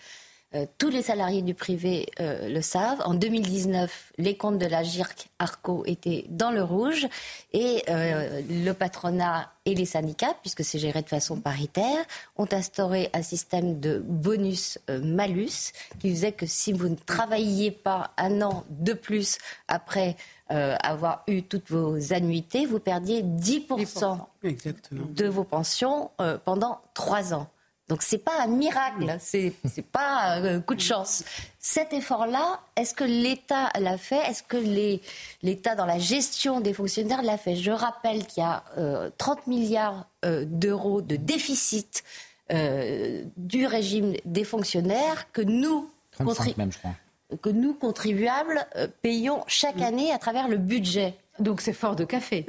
Euh, 0.53 0.65
tous 0.77 0.89
les 0.89 1.01
salariés 1.01 1.41
du 1.41 1.53
privé 1.53 2.07
le 2.19 2.61
savent. 2.61 3.01
En 3.03 3.13
2019, 3.13 4.13
les 4.17 4.37
comptes 4.37 4.57
de 4.57 4.67
la 4.67 4.83
GIRC-ARCO 4.83 5.83
étaient 5.85 6.25
dans 6.29 6.51
le 6.51 6.63
rouge 6.63 7.07
et 7.51 7.83
le 7.87 8.71
patronat 8.71 9.51
et 9.65 9.75
les 9.75 9.85
syndicats, 9.85 10.35
puisque 10.41 10.63
c'est 10.63 10.79
géré 10.79 11.01
de 11.01 11.09
façon 11.09 11.41
paritaire, 11.41 12.05
ont 12.37 12.47
instauré 12.51 13.09
un 13.13 13.23
système 13.23 13.79
de 13.79 14.01
bonus-malus 14.05 15.73
qui 15.99 16.11
faisait 16.11 16.31
que 16.31 16.45
si 16.45 16.71
vous 16.71 16.87
ne 16.87 16.95
travailliez 16.95 17.71
pas 17.71 18.13
un 18.17 18.41
an 18.41 18.63
de 18.69 18.93
plus 18.93 19.39
après 19.67 20.15
euh, 20.51 20.75
avoir 20.83 21.23
eu 21.27 21.41
toutes 21.41 21.71
vos 21.71 22.13
annuités, 22.13 22.67
vous 22.67 22.79
perdiez 22.79 23.23
10%, 23.23 24.19
de 24.43 25.27
vos 25.27 25.43
pensions 25.43 26.11
euh, 26.21 26.37
pendant 26.43 26.81
trois 26.93 27.33
ans. 27.33 27.47
Donc 27.87 28.03
c'est 28.03 28.19
pas 28.19 28.43
un 28.43 28.47
miracle, 28.47 29.15
c'est 29.19 29.53
c'est 29.65 29.85
pas 29.85 30.35
un 30.35 30.61
coup 30.61 30.75
de 30.75 30.81
chance. 30.81 31.23
Cet 31.57 31.93
effort-là, 31.93 32.59
est-ce 32.75 32.93
que 32.93 33.03
l'État 33.03 33.71
l'a 33.79 33.97
fait? 33.97 34.19
Est-ce 34.27 34.43
que 34.43 34.57
l'État 35.41 35.73
dans 35.73 35.87
la 35.87 35.97
gestion 35.97 36.61
des 36.61 36.73
fonctionnaires 36.73 37.23
l'a 37.23 37.37
fait? 37.37 37.55
Je 37.55 37.71
rappelle 37.71 38.25
qu'il 38.27 38.41
y 38.41 38.45
a 38.45 38.63
30 39.17 39.37
euh, 39.37 39.41
milliards 39.47 40.07
d'euros 40.23 41.01
de 41.01 41.15
déficit 41.15 42.03
du 42.49 43.65
régime 43.65 44.13
des 44.25 44.43
fonctionnaires 44.43 45.31
que 45.31 45.41
nous 45.41 45.89
35 46.11 46.57
même, 46.57 46.71
je 46.71 46.77
crois 46.77 46.91
que 47.41 47.49
nous, 47.49 47.73
contribuables, 47.73 48.65
euh, 48.75 48.87
payons 49.01 49.43
chaque 49.47 49.81
année 49.81 50.11
à 50.11 50.17
travers 50.17 50.47
le 50.47 50.57
budget. 50.57 51.15
Donc 51.39 51.59
c'est 51.59 51.73
fort 51.73 51.95
de 51.95 52.05
café. 52.05 52.45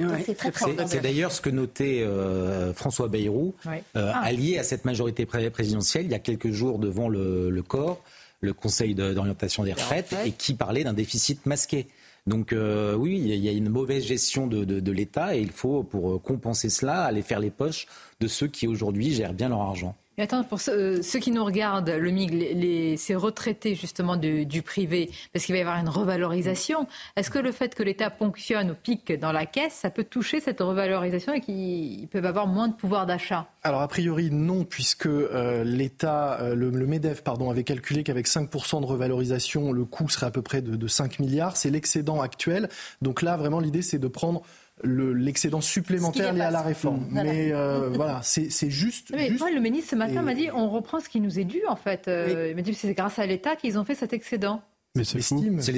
C'est 0.85 1.01
d'ailleurs 1.01 1.31
ce 1.33 1.41
que 1.41 1.49
notait 1.49 2.03
euh, 2.03 2.73
François 2.73 3.09
Bayrou, 3.09 3.53
euh, 3.67 3.81
ah. 3.95 4.21
allié 4.21 4.57
à 4.59 4.63
cette 4.63 4.85
majorité 4.85 5.25
présidentielle, 5.25 6.05
il 6.05 6.11
y 6.11 6.15
a 6.15 6.19
quelques 6.19 6.51
jours 6.51 6.79
devant 6.79 7.09
le, 7.09 7.61
corps, 7.67 8.01
le 8.39 8.53
Conseil 8.53 8.95
d'orientation 8.95 9.63
des 9.63 9.73
retraites, 9.73 10.15
et 10.25 10.31
qui 10.31 10.53
parlait 10.53 10.85
d'un 10.85 10.93
déficit 10.93 11.45
masqué. 11.45 11.87
Donc 12.27 12.55
oui, 12.97 13.21
il 13.21 13.35
y 13.35 13.49
a 13.49 13.51
une 13.51 13.69
mauvaise 13.69 14.05
gestion 14.05 14.47
de, 14.47 14.63
de 14.63 14.91
l'État 14.93 15.35
et 15.35 15.41
il 15.41 15.51
faut, 15.51 15.83
pour 15.83 16.21
compenser 16.21 16.69
cela, 16.69 17.03
aller 17.03 17.23
faire 17.23 17.41
les 17.41 17.51
poches 17.51 17.87
de 18.21 18.27
ceux 18.27 18.47
qui 18.47 18.67
aujourd'hui 18.67 19.13
gèrent 19.13 19.33
bien 19.33 19.49
leur 19.49 19.61
argent. 19.61 19.95
Mais 20.17 20.23
attends, 20.23 20.43
pour 20.43 20.59
ceux, 20.59 20.99
qui 21.21 21.29
nous 21.29 21.45
regardent, 21.45 21.89
le 21.91 22.09
MIG, 22.09 22.33
les, 22.33 22.97
ces 22.97 23.13
retraités 23.13 23.75
justement 23.75 24.17
du, 24.17 24.61
privé, 24.63 25.11
parce 25.31 25.45
qu'il 25.45 25.53
va 25.53 25.59
y 25.59 25.61
avoir 25.61 25.77
une 25.77 25.89
revalorisation, 25.89 26.87
est-ce 27.15 27.29
que 27.29 27.37
le 27.37 27.51
fait 27.51 27.75
que 27.75 27.83
l'État 27.83 28.09
ponctionne 28.09 28.71
ou 28.71 28.73
pique 28.73 29.11
dans 29.11 29.31
la 29.31 29.45
caisse, 29.45 29.73
ça 29.73 29.91
peut 29.91 30.03
toucher 30.03 30.39
cette 30.39 30.59
revalorisation 30.59 31.33
et 31.33 31.41
qu'ils 31.41 32.07
peuvent 32.07 32.25
avoir 32.25 32.47
moins 32.47 32.67
de 32.67 32.73
pouvoir 32.73 33.05
d'achat? 33.05 33.47
Alors 33.61 33.81
a 33.81 33.87
priori 33.87 34.31
non, 34.31 34.63
puisque 34.63 35.05
euh, 35.05 35.63
l'État, 35.63 36.41
euh, 36.41 36.55
le, 36.55 36.71
MEDEF 36.71 37.21
pardon, 37.21 37.51
avait 37.51 37.63
calculé 37.63 38.03
qu'avec 38.03 38.27
5% 38.27 38.81
de 38.81 38.85
revalorisation, 38.87 39.71
le 39.71 39.85
coût 39.85 40.09
serait 40.09 40.25
à 40.25 40.31
peu 40.31 40.41
près 40.41 40.63
de, 40.63 40.75
de 40.75 40.87
5 40.87 41.19
milliards. 41.19 41.57
C'est 41.57 41.69
l'excédent 41.69 42.21
actuel. 42.21 42.69
Donc 43.03 43.21
là, 43.21 43.37
vraiment, 43.37 43.59
l'idée, 43.59 43.83
c'est 43.83 43.99
de 43.99 44.07
prendre 44.07 44.41
l'excédent 44.83 45.61
supplémentaire 45.61 46.33
lié 46.33 46.41
à 46.41 46.51
la 46.51 46.61
réforme. 46.61 47.07
Mais 47.11 47.51
euh, 47.51 47.89
voilà, 47.93 48.21
c'est 48.23 48.69
juste. 48.69 49.11
Mais 49.11 49.29
juste... 49.29 49.43
le 49.53 49.59
ministre 49.59 49.91
ce 49.91 49.95
matin 49.95 50.21
m'a 50.21 50.33
dit 50.33 50.49
on 50.53 50.69
reprend 50.69 50.99
ce 50.99 51.09
qui 51.09 51.19
nous 51.19 51.39
est 51.39 51.45
dû 51.45 51.61
en 51.67 51.75
fait. 51.75 52.07
Euh, 52.07 52.47
il 52.49 52.55
m'a 52.55 52.61
dit 52.61 52.73
c'est 52.73 52.93
grâce 52.93 53.19
à 53.19 53.25
l'État 53.25 53.55
qu'ils 53.55 53.77
ont 53.79 53.83
fait 53.83 53.95
cet 53.95 54.13
excédent. 54.13 54.61
Mais 54.95 55.03
c'est 55.03 55.21
C'est 55.21 55.71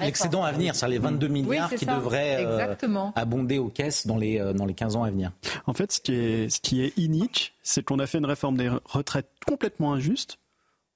l'excédent 0.00 0.42
à 0.42 0.52
venir, 0.52 0.74
c'est 0.74 0.88
les 0.88 0.98
22 0.98 1.28
milliards 1.28 1.68
qui 1.74 1.84
devraient 1.84 2.46
euh, 2.46 2.74
abonder 3.14 3.58
aux 3.58 3.68
caisses 3.68 4.06
dans 4.06 4.16
les, 4.16 4.38
dans 4.54 4.64
les 4.64 4.72
15 4.72 4.96
ans 4.96 5.02
à 5.02 5.10
venir. 5.10 5.32
En 5.66 5.74
fait, 5.74 5.92
ce 5.92 6.00
qui 6.00 6.14
est, 6.14 6.48
ce 6.48 6.60
qui 6.60 6.82
est 6.82 6.96
inique, 6.96 7.54
c'est 7.62 7.84
qu'on 7.84 7.98
a 7.98 8.06
fait 8.06 8.18
une 8.18 8.24
réforme 8.24 8.56
des 8.56 8.70
retraites 8.86 9.28
complètement 9.46 9.92
injuste, 9.92 10.38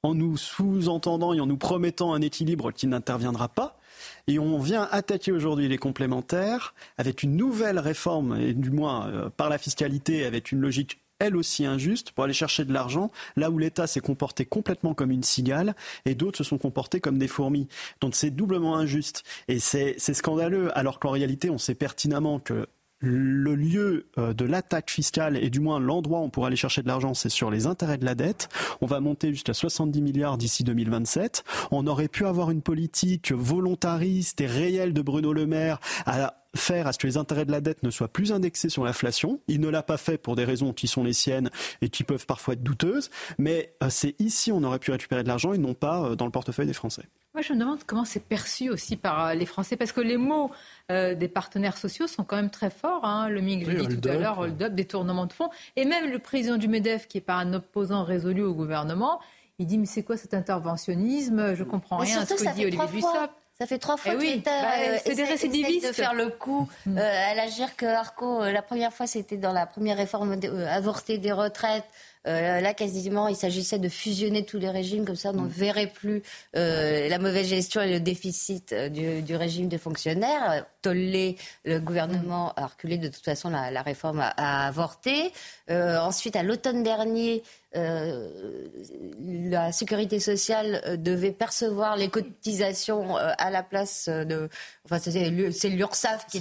en 0.02 0.14
nous 0.14 0.38
sous-entendant 0.38 1.34
et 1.34 1.40
en 1.40 1.46
nous 1.46 1.58
promettant 1.58 2.14
un 2.14 2.22
équilibre 2.22 2.72
qui 2.72 2.87
n'interviendra 2.87 3.48
pas. 3.48 3.77
Et 4.26 4.38
on 4.38 4.58
vient 4.58 4.88
attaquer 4.90 5.32
aujourd'hui 5.32 5.68
les 5.68 5.78
complémentaires 5.78 6.74
avec 6.96 7.22
une 7.22 7.37
nouvelle 7.37 7.78
réforme, 7.78 8.37
et 8.38 8.54
du 8.54 8.70
moins 8.70 9.08
euh, 9.08 9.30
par 9.30 9.48
la 9.48 9.58
fiscalité, 9.58 10.24
avec 10.24 10.52
une 10.52 10.61
logique 10.61 11.00
elle 11.18 11.37
aussi 11.37 11.64
injuste 11.66 12.12
pour 12.12 12.24
aller 12.24 12.32
chercher 12.32 12.64
de 12.64 12.72
l'argent, 12.72 13.11
là 13.37 13.50
où 13.50 13.58
l'État 13.58 13.87
s'est 13.87 14.00
comporté 14.00 14.44
complètement 14.44 14.94
comme 14.94 15.11
une 15.11 15.22
cigale 15.22 15.74
et 16.04 16.14
d'autres 16.14 16.38
se 16.38 16.44
sont 16.44 16.58
comportés 16.58 17.00
comme 17.00 17.18
des 17.18 17.28
fourmis. 17.28 17.68
Donc 18.00 18.14
c'est 18.14 18.30
doublement 18.30 18.76
injuste 18.76 19.24
et 19.48 19.58
c'est 19.58 19.98
scandaleux 19.98 20.76
alors 20.78 21.00
qu'en 21.00 21.11
réalité 21.11 21.50
on 21.50 21.58
sait 21.58 21.74
pertinemment 21.74 22.38
que 22.38 22.68
le 23.00 23.54
lieu 23.54 24.08
euh, 24.18 24.34
de 24.34 24.44
l'attaque 24.44 24.90
fiscale 24.90 25.37
et 25.37 25.50
du 25.50 25.61
moins 25.61 25.78
l'endroit 25.78 26.20
où 26.20 26.24
on 26.24 26.30
pourra 26.30 26.48
aller 26.48 26.56
chercher 26.56 26.82
de 26.82 26.88
l'argent, 26.88 27.14
c'est 27.14 27.28
sur 27.28 27.50
les 27.50 27.66
intérêts 27.66 27.98
de 27.98 28.04
la 28.04 28.14
dette. 28.14 28.48
On 28.80 28.87
va 28.87 29.00
monter 29.00 29.30
jusqu'à 29.30 29.54
70 29.54 30.02
milliards 30.02 30.38
d'ici 30.38 30.64
2027. 30.64 31.44
On 31.70 31.87
aurait 31.87 32.08
pu 32.08 32.26
avoir 32.26 32.50
une 32.50 32.62
politique 32.62 33.32
volontariste 33.32 34.40
et 34.40 34.46
réelle 34.46 34.92
de 34.92 35.02
Bruno 35.02 35.32
Le 35.32 35.46
Maire 35.46 35.78
à 36.06 36.38
faire 36.56 36.87
à 36.87 36.92
ce 36.92 36.98
que 36.98 37.06
les 37.06 37.16
intérêts 37.16 37.44
de 37.44 37.52
la 37.52 37.61
dette 37.61 37.82
ne 37.82 37.90
soient 37.90 38.08
plus 38.08 38.32
indexés 38.32 38.68
sur 38.68 38.84
l'inflation. 38.84 39.40
Il 39.48 39.61
ne 39.61 39.68
l'a 39.68 39.82
pas 39.82 39.96
fait 39.96 40.18
pour 40.18 40.37
des 40.37 40.44
raisons 40.44 40.72
qui 40.72 40.88
sont 40.88 41.04
les 41.04 41.12
siennes 41.12 41.50
et 41.82 41.88
qui 41.88 42.04
peuvent 42.04 42.26
parfois 42.26 42.54
être 42.54 42.62
douteuses. 42.62 43.11
Mais 43.38 43.74
euh, 43.82 43.88
c'est 43.90 44.14
ici 44.20 44.52
on 44.52 44.62
aurait 44.62 44.78
pu 44.78 44.90
récupérer 44.90 45.22
de 45.22 45.28
l'argent 45.28 45.52
et 45.52 45.58
non 45.58 45.74
pas 45.74 46.02
euh, 46.02 46.16
dans 46.16 46.24
le 46.24 46.30
portefeuille 46.30 46.66
des 46.66 46.72
Français. 46.72 47.04
Moi, 47.34 47.42
je 47.42 47.52
me 47.52 47.61
demande 47.61 47.84
comment 47.84 48.04
c'est 48.04 48.24
perçu 48.24 48.70
aussi 48.70 48.96
par 48.96 49.34
les 49.34 49.46
Français, 49.46 49.76
parce 49.76 49.92
que 49.92 50.00
les 50.00 50.16
mots 50.16 50.50
euh, 50.90 51.14
des 51.14 51.28
partenaires 51.28 51.76
sociaux 51.76 52.08
sont 52.08 52.24
quand 52.24 52.37
même 52.37 52.50
très 52.50 52.70
forts. 52.70 53.04
Hein. 53.04 53.28
Le 53.28 53.40
MIG, 53.40 53.64
je 53.64 53.70
l'ai 53.70 53.87
dit 53.87 54.00
tout 54.00 54.08
à 54.08 54.14
l'heure, 54.14 54.38
hold-up, 54.38 54.74
détournement 54.74 55.26
de 55.26 55.32
fonds. 55.32 55.50
Et 55.76 55.84
même 55.84 56.11
le 56.11 56.18
président 56.18 56.56
du 56.56 56.66
MEDEF, 56.66 57.06
qui 57.06 57.18
n'est 57.18 57.22
pas 57.22 57.37
un 57.37 57.52
opposant 57.52 58.02
résolu 58.02 58.42
au 58.42 58.54
gouvernement, 58.54 59.20
il 59.58 59.66
dit 59.66 59.78
Mais 59.78 59.87
c'est 59.87 60.02
quoi 60.02 60.16
cet 60.16 60.34
interventionnisme? 60.34 61.54
Je 61.54 61.62
comprends 61.62 61.98
rien 61.98 62.20
à 62.22 62.26
ce 62.26 62.34
que 62.34 62.54
dit 62.54 62.64
Olivier 62.64 62.87
Dussopt. 62.92 63.30
Ça 63.60 63.66
fait 63.66 63.78
trois 63.78 63.96
fois 63.96 64.12
eh 64.14 64.18
que 64.18 64.22
l'État 64.22 64.62
bah, 64.62 64.70
euh, 64.78 65.80
de 65.80 65.92
faire 65.92 66.14
le 66.14 66.28
coup 66.28 66.68
mm. 66.86 66.96
euh, 66.96 67.30
à 67.30 67.34
l'agir 67.34 67.74
que 67.76 67.86
Arco. 67.86 68.44
la 68.44 68.62
première 68.62 68.92
fois, 68.92 69.08
c'était 69.08 69.36
dans 69.36 69.52
la 69.52 69.66
première 69.66 69.96
réforme 69.96 70.38
avortée 70.68 71.18
des 71.18 71.32
retraites. 71.32 71.84
Euh, 72.26 72.61
là, 72.61 72.74
quasiment, 72.74 73.28
il 73.28 73.37
s'agissait 73.37 73.78
de 73.78 73.88
fusionner 73.88 74.44
tous 74.44 74.59
les 74.59 74.70
régimes, 74.70 75.04
comme 75.04 75.16
ça 75.16 75.31
on 75.31 75.35
ne 75.35 75.42
mm. 75.42 75.48
verrait 75.48 75.87
plus 75.87 76.22
euh, 76.57 77.09
la 77.09 77.18
mauvaise 77.18 77.46
gestion 77.46 77.81
et 77.81 77.90
le 77.90 78.00
déficit 78.00 78.72
euh, 78.72 78.88
du, 78.88 79.37
régime 79.37 79.68
des 79.68 79.78
fonctionnaires. 79.78 80.66
Tollé, 80.83 81.37
le 81.64 81.78
gouvernement 81.78 82.52
a 82.57 82.66
reculé, 82.66 82.98
de 82.98 83.09
toute 83.09 83.24
façon, 83.24 83.50
la, 83.50 83.83
réforme 83.83 84.20
a, 84.20 84.66
avorté. 84.66 85.33
ensuite, 85.68 86.37
à 86.37 86.42
l'automne 86.42 86.83
dernier, 86.83 87.42
la 87.74 89.72
sécurité 89.72 90.20
sociale 90.20 91.00
devait 91.02 91.33
percevoir 91.33 91.96
les 91.96 92.09
cotisations 92.09 93.16
à 93.16 93.50
la 93.50 93.62
place 93.62 94.09
de. 94.09 94.48
Enfin, 94.85 94.98
c'est 94.98 95.31
l'URSSAF 95.31 96.26
qui, 96.26 96.40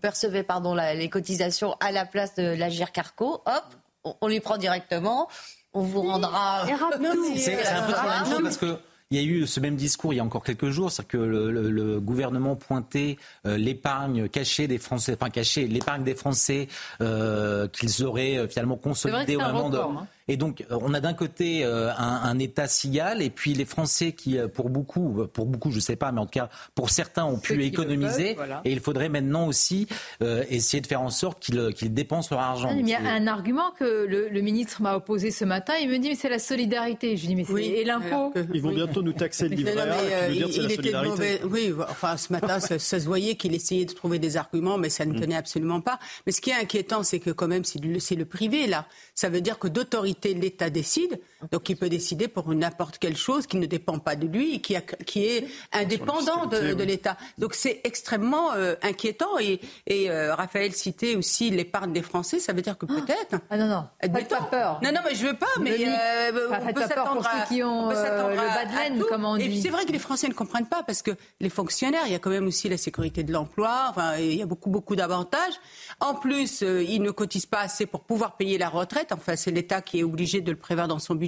percevait 0.00 0.42
pardon, 0.42 0.74
les 0.74 1.08
cotisations 1.08 1.74
à 1.80 1.90
la 1.90 2.04
place 2.04 2.34
de 2.34 2.42
l'Agir 2.42 2.92
Carco. 2.92 3.42
Hop, 3.46 3.74
on, 4.04 4.26
les 4.26 4.40
prend 4.40 4.56
directement, 4.56 5.28
on 5.72 5.82
vous 5.82 6.02
rendra. 6.02 6.66
C'est 7.36 7.66
un 7.66 7.86
peu 7.86 7.92
trop 7.92 8.06
la 8.06 8.20
même 8.22 8.32
chose 8.32 8.42
parce 8.42 8.56
que 8.56 8.78
il 9.10 9.18
y 9.18 9.20
a 9.20 9.26
eu 9.26 9.46
ce 9.46 9.58
même 9.58 9.76
discours 9.76 10.12
il 10.12 10.16
y 10.16 10.20
a 10.20 10.24
encore 10.24 10.44
quelques 10.44 10.68
jours, 10.68 10.90
c'est 10.92 11.06
que 11.06 11.16
le, 11.16 11.98
gouvernement 12.00 12.56
pointait 12.56 13.16
euh, 13.46 13.56
l'épargne 13.56 14.28
cachée 14.28 14.66
des 14.66 14.78
Français, 14.78 15.16
enfin 15.18 15.30
cachée, 15.30 15.66
l'épargne 15.66 16.04
des 16.04 16.14
Français 16.14 16.68
euh, 17.00 17.68
qu'ils 17.68 18.04
auraient 18.04 18.36
euh, 18.36 18.48
finalement 18.48 18.76
consolidée 18.76 19.36
au 19.36 19.40
moment 19.40 19.70
de. 19.70 19.78
Hein. 19.78 20.06
Et 20.28 20.36
donc, 20.36 20.64
euh, 20.70 20.78
on 20.82 20.92
a 20.94 21.00
d'un 21.00 21.14
côté 21.14 21.64
euh, 21.64 21.90
un, 21.96 22.38
État 22.38 22.68
cigale, 22.68 23.22
et 23.22 23.30
puis 23.30 23.54
les 23.54 23.64
Français 23.64 24.12
qui, 24.12 24.38
euh, 24.38 24.46
pour 24.46 24.68
beaucoup, 24.68 25.26
pour 25.32 25.46
beaucoup, 25.46 25.70
je 25.70 25.76
ne 25.76 25.80
sais 25.80 25.96
pas, 25.96 26.12
mais 26.12 26.20
en 26.20 26.26
tout 26.26 26.38
cas, 26.38 26.50
pour 26.74 26.90
certains, 26.90 27.24
ont 27.24 27.38
pu 27.38 27.64
économiser. 27.64 28.36
Et 28.64 28.72
il 28.72 28.80
faudrait 28.80 29.08
maintenant 29.08 29.46
aussi 29.46 29.88
essayer 30.20 30.80
de 30.80 30.86
faire 30.86 31.00
en 31.00 31.10
sorte 31.10 31.40
qu'ils 31.40 31.94
dépensent 31.94 32.28
leur 32.30 32.44
argent. 32.44 32.74
il 32.78 32.88
y 32.88 32.94
a 32.94 33.00
un 33.00 33.26
argument 33.26 33.72
que 33.78 34.06
le, 34.06 34.40
ministre 34.40 34.82
m'a 34.82 34.94
opposé 34.94 35.30
ce 35.30 35.44
matin. 35.44 35.74
Il 35.80 35.88
me 35.88 35.98
dit, 35.98 36.10
mais 36.10 36.14
c'est 36.14 36.28
la 36.28 36.38
solidarité. 36.38 37.16
Je 37.16 37.26
dis, 37.26 37.34
mais 37.34 37.44
c'est 37.44 37.64
et 37.64 37.84
l'impôt 37.84 38.32
Ils 38.54 38.62
vont 38.62 38.72
bientôt 38.72 39.02
nous 39.02 39.12
taxer 39.12 39.48
le 39.48 39.56
livret 39.56 39.78
A. 39.78 40.28
il, 40.30 40.36
il 40.36 40.72
était 40.72 41.02
mauvais. 41.02 41.40
Oui, 41.44 41.72
enfin, 41.88 42.16
ce 42.16 42.32
matin, 42.32 42.60
ça, 42.60 42.78
se 42.78 43.04
voyait 43.04 43.34
qu'il 43.34 43.54
essayait 43.54 43.84
de 43.84 43.92
trouver 43.92 44.18
des 44.18 44.36
arguments, 44.36 44.78
mais 44.78 44.90
ça 44.90 45.04
ne 45.04 45.12
mm. 45.12 45.20
tenait 45.20 45.36
absolument 45.36 45.80
pas. 45.80 45.98
Mais 46.26 46.32
ce 46.32 46.40
qui 46.40 46.50
est 46.50 46.54
inquiétant, 46.54 47.02
c'est 47.02 47.18
que 47.18 47.30
quand 47.30 47.48
même, 47.48 47.64
c'est 47.64 48.14
le 48.14 48.24
privé, 48.24 48.66
là. 48.66 48.86
Ça 49.14 49.28
veut 49.28 49.40
dire 49.40 49.58
que 49.58 49.68
d'autorité 49.68 50.17
l'État 50.26 50.70
décide. 50.70 51.20
Donc 51.52 51.68
il 51.68 51.76
peut 51.76 51.88
décider 51.88 52.26
pour 52.26 52.52
n'importe 52.52 52.98
quelle 52.98 53.16
chose 53.16 53.46
qui 53.46 53.58
ne 53.58 53.66
dépend 53.66 54.00
pas 54.00 54.16
de 54.16 54.26
lui 54.26 54.56
et 54.56 54.60
qui, 54.60 54.76
qui 55.06 55.24
est 55.24 55.46
indépendant 55.72 56.46
de, 56.46 56.82
l'État. 56.82 57.16
Donc 57.38 57.54
c'est 57.54 57.80
extrêmement 57.84 58.52
euh, 58.54 58.74
inquiétant. 58.82 59.38
Et, 59.38 59.60
et 59.86 60.10
euh, 60.10 60.34
Raphaël 60.34 60.72
citait 60.72 61.14
aussi 61.14 61.50
l'épargne 61.50 61.92
des 61.92 62.02
Français. 62.02 62.40
Ça 62.40 62.52
veut 62.52 62.62
dire 62.62 62.76
que 62.76 62.86
ah. 62.88 62.94
peut-être. 62.94 63.42
Ah 63.50 63.56
non, 63.56 63.68
non. 63.68 63.84
Faites 64.00 64.28
pas 64.28 64.42
peur. 64.42 64.80
Non, 64.82 64.90
non, 64.92 65.00
mais 65.04 65.14
je 65.14 65.26
veux 65.26 65.36
pas. 65.36 65.46
Mais 65.60 65.76
euh, 65.86 66.48
on 66.60 66.72
peut 66.72 66.80
s'attendre 66.80 67.26
à. 67.26 67.46
Ceux 67.46 67.54
qui 67.54 67.62
ont 67.62 67.88
le 67.88 67.94
bas 67.94 68.64
de 68.64 68.74
laine, 68.74 69.04
comme 69.08 69.24
on 69.24 69.36
dit. 69.36 69.62
c'est 69.62 69.68
vrai 69.68 69.84
que 69.84 69.92
les 69.92 69.98
Français 69.98 70.28
ne 70.28 70.34
comprennent 70.34 70.66
pas 70.66 70.82
parce 70.82 71.02
que 71.02 71.12
les 71.40 71.50
fonctionnaires, 71.50 72.02
il 72.06 72.12
y 72.12 72.16
a 72.16 72.18
quand 72.18 72.30
même 72.30 72.48
aussi 72.48 72.68
la 72.68 72.78
sécurité 72.78 73.22
de 73.22 73.32
l'emploi. 73.32 73.86
Enfin, 73.90 74.16
il 74.16 74.34
y 74.34 74.42
a 74.42 74.46
beaucoup, 74.46 74.70
beaucoup 74.70 74.96
d'avantages. 74.96 75.54
En 76.00 76.14
plus, 76.14 76.62
ils 76.62 77.00
ne 77.00 77.12
cotisent 77.12 77.46
pas 77.46 77.60
assez 77.60 77.86
pour 77.86 78.02
pouvoir 78.02 78.36
payer 78.36 78.58
la 78.58 78.68
retraite. 78.68 79.12
Enfin, 79.12 79.36
c'est 79.36 79.52
l'État 79.52 79.82
qui 79.82 80.00
est 80.00 80.04
obligé 80.04 80.40
de 80.40 80.50
le 80.50 80.56
prévoir 80.56 80.88
dans 80.88 80.98
son 80.98 81.14
budget. 81.14 81.27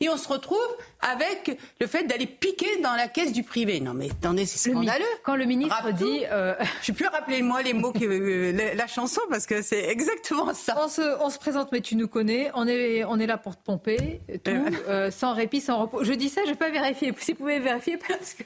Et 0.00 0.08
on 0.08 0.16
se 0.16 0.28
retrouve 0.28 0.58
avec 1.02 1.58
le 1.80 1.86
fait 1.86 2.04
d'aller 2.04 2.26
piquer 2.26 2.80
dans 2.82 2.94
la 2.94 3.08
caisse 3.08 3.32
du 3.32 3.42
privé. 3.42 3.80
Non 3.80 3.94
mais 3.94 4.10
attendez, 4.10 4.46
c'est 4.46 4.70
scandaleux. 4.70 5.04
Quand 5.24 5.36
le 5.36 5.44
ministre 5.44 5.92
dit... 5.92 6.22
Euh... 6.30 6.54
Je 6.82 6.92
plus 6.92 7.06
rappeler 7.06 7.42
moi 7.42 7.62
les 7.62 7.72
mots, 7.74 7.92
que, 7.92 8.04
euh, 8.04 8.74
la, 8.74 8.86
chanson, 8.86 9.20
parce 9.30 9.46
que 9.46 9.62
c'est 9.62 9.84
exactement 9.88 10.52
ça. 10.54 10.76
On 10.84 10.88
se, 10.88 11.22
on 11.22 11.30
se, 11.30 11.38
présente, 11.38 11.72
mais 11.72 11.80
tu 11.80 11.96
nous 11.96 12.08
connais. 12.08 12.50
On 12.54 12.66
est, 12.66 13.04
on 13.04 13.18
est 13.18 13.26
là 13.26 13.38
pour 13.38 13.56
te 13.56 13.62
pomper, 13.64 14.20
tout, 14.44 14.50
euh, 14.88 15.10
sans 15.10 15.34
répit, 15.34 15.60
sans 15.60 15.82
repos. 15.82 16.04
Je 16.04 16.12
dis 16.12 16.28
ça, 16.28 16.42
je 16.44 16.50
vais 16.50 16.56
pas 16.56 16.70
vérifier. 16.70 17.12
Si 17.18 17.32
vous 17.32 17.38
pouvez 17.38 17.58
vérifier, 17.60 17.98
parce 18.08 18.34
que 18.34 18.44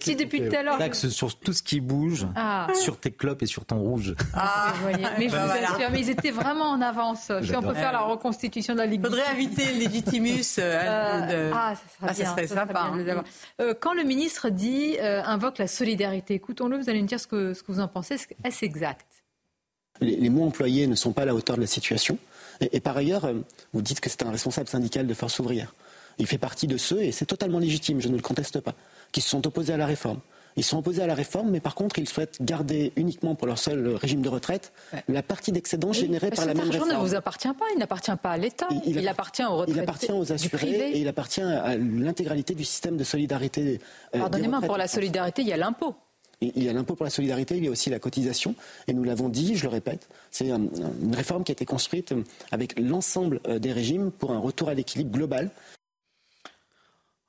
si 0.00 0.16
depuis 0.16 0.48
tout 0.48 0.56
à 0.56 0.62
l'heure... 0.62 0.94
sur 0.94 1.36
tout 1.38 1.52
ce 1.52 1.62
qui 1.62 1.80
bouge, 1.80 2.26
ah. 2.36 2.68
sur 2.74 2.98
tes 2.98 3.10
clopes 3.10 3.42
et 3.42 3.46
sur 3.46 3.64
ton 3.64 3.78
rouge. 3.78 4.14
Ah. 4.34 4.72
Mais 5.18 5.28
je 5.28 5.36
vous 5.36 5.36
assure, 5.36 5.90
mais 5.90 6.00
ils 6.00 6.10
étaient 6.10 6.30
vraiment 6.30 6.70
en 6.70 6.80
avance. 6.80 7.30
Si 7.42 7.54
on 7.54 7.62
peut 7.62 7.74
faire 7.74 7.92
la 7.92 8.00
reconstitution 8.00 8.74
de 8.74 8.78
la 8.78 8.86
Ligue. 8.86 9.02
Faudrait 9.02 9.26
inviter 9.26 9.72
Légitimus. 9.72 10.58
Euh, 10.58 11.20
euh, 11.30 11.51
ah, 11.54 11.74
ça 12.00 12.14
serait, 12.14 12.46
sympa. 12.46 12.92
Euh, 13.60 13.74
quand 13.78 13.94
le 13.94 14.02
ministre 14.02 14.48
dit 14.48 14.98
invoque 15.00 15.58
la 15.58 15.66
solidarité, 15.66 16.34
écoutons-le, 16.34 16.78
vous 16.78 16.88
allez 16.88 17.02
me 17.02 17.06
dire 17.06 17.20
ce 17.20 17.26
que, 17.26 17.54
ce 17.54 17.62
que 17.62 17.72
vous 17.72 17.80
en 17.80 17.88
pensez. 17.88 18.16
Est-ce 18.44 18.64
exact? 18.64 19.06
Les, 20.00 20.30
mots 20.30 20.44
employés 20.44 20.86
ne 20.86 20.94
sont 20.94 21.12
pas 21.12 21.22
à 21.22 21.24
la 21.26 21.34
hauteur 21.34 21.56
de 21.56 21.60
la 21.60 21.66
situation. 21.66 22.18
Et, 22.60 22.80
par 22.80 22.96
ailleurs, 22.96 23.30
vous 23.72 23.82
dites 23.82 24.00
que 24.00 24.08
c'est 24.08 24.22
un 24.22 24.30
responsable 24.30 24.68
syndical 24.68 25.06
de 25.06 25.14
force 25.14 25.38
ouvrière. 25.38 25.74
Il 26.18 26.26
fait 26.26 26.38
partie 26.38 26.66
de 26.66 26.76
ceux, 26.76 27.02
et 27.02 27.12
c'est 27.12 27.26
totalement 27.26 27.58
légitime, 27.58 28.00
je 28.00 28.08
ne 28.08 28.16
le 28.16 28.22
conteste 28.22 28.60
pas, 28.60 28.74
qui 29.12 29.20
se 29.20 29.28
sont 29.28 29.46
opposés 29.46 29.72
à 29.72 29.76
la 29.76 29.86
réforme. 29.86 30.20
Ils 30.56 30.64
sont 30.64 30.78
opposés 30.78 31.02
à 31.02 31.06
la 31.06 31.14
réforme, 31.14 31.50
mais 31.50 31.60
par 31.60 31.74
contre, 31.74 31.98
ils 31.98 32.08
souhaitent 32.08 32.42
garder 32.42 32.92
uniquement 32.96 33.34
pour 33.34 33.46
leur 33.46 33.58
seul 33.58 33.94
régime 33.94 34.22
de 34.22 34.28
retraite 34.28 34.72
la 35.08 35.22
partie 35.22 35.52
d'excédent 35.52 35.92
générée 35.92 36.30
par 36.30 36.46
la 36.46 36.54
même 36.54 36.68
réforme. 36.68 36.90
Cet 36.90 36.98
ne 36.98 37.02
vous 37.02 37.14
appartient 37.14 37.48
pas, 37.48 37.64
il 37.74 37.78
n'appartient 37.78 38.16
pas 38.22 38.30
à 38.30 38.36
l'État, 38.36 38.68
il, 38.84 39.08
appartient 39.08 39.44
aux 39.44 39.56
retraités. 39.56 39.78
Il 39.78 39.82
appartient 39.82 40.12
aux 40.12 40.32
assurés 40.32 40.90
et 40.92 41.00
il 41.00 41.08
appartient 41.08 41.40
à 41.40 41.76
l'intégralité 41.76 42.54
du 42.54 42.64
système 42.64 42.96
de 42.96 43.04
solidarité. 43.04 43.80
Euh, 44.14 44.18
Pardonnez-moi, 44.18 44.60
pour 44.60 44.76
la 44.76 44.88
solidarité, 44.88 45.42
il 45.42 45.48
y 45.48 45.52
a 45.52 45.56
l'impôt. 45.56 45.94
Il 46.42 46.64
y 46.64 46.68
a 46.68 46.72
l'impôt 46.72 46.96
pour 46.96 47.04
la 47.04 47.10
solidarité, 47.10 47.56
il 47.56 47.64
y 47.64 47.68
a 47.68 47.70
aussi 47.70 47.88
la 47.88 48.00
cotisation. 48.00 48.56
Et 48.88 48.94
nous 48.94 49.04
l'avons 49.04 49.28
dit, 49.28 49.56
je 49.56 49.62
le 49.62 49.68
répète, 49.68 50.08
c'est 50.30 50.50
une 50.50 51.14
réforme 51.14 51.44
qui 51.44 51.52
a 51.52 51.54
été 51.54 51.64
construite 51.64 52.12
avec 52.50 52.78
l'ensemble 52.78 53.40
euh, 53.46 53.58
des 53.60 53.72
régimes 53.72 54.10
pour 54.10 54.32
un 54.32 54.38
retour 54.38 54.68
à 54.68 54.74
l'équilibre 54.74 55.12
global. 55.12 55.50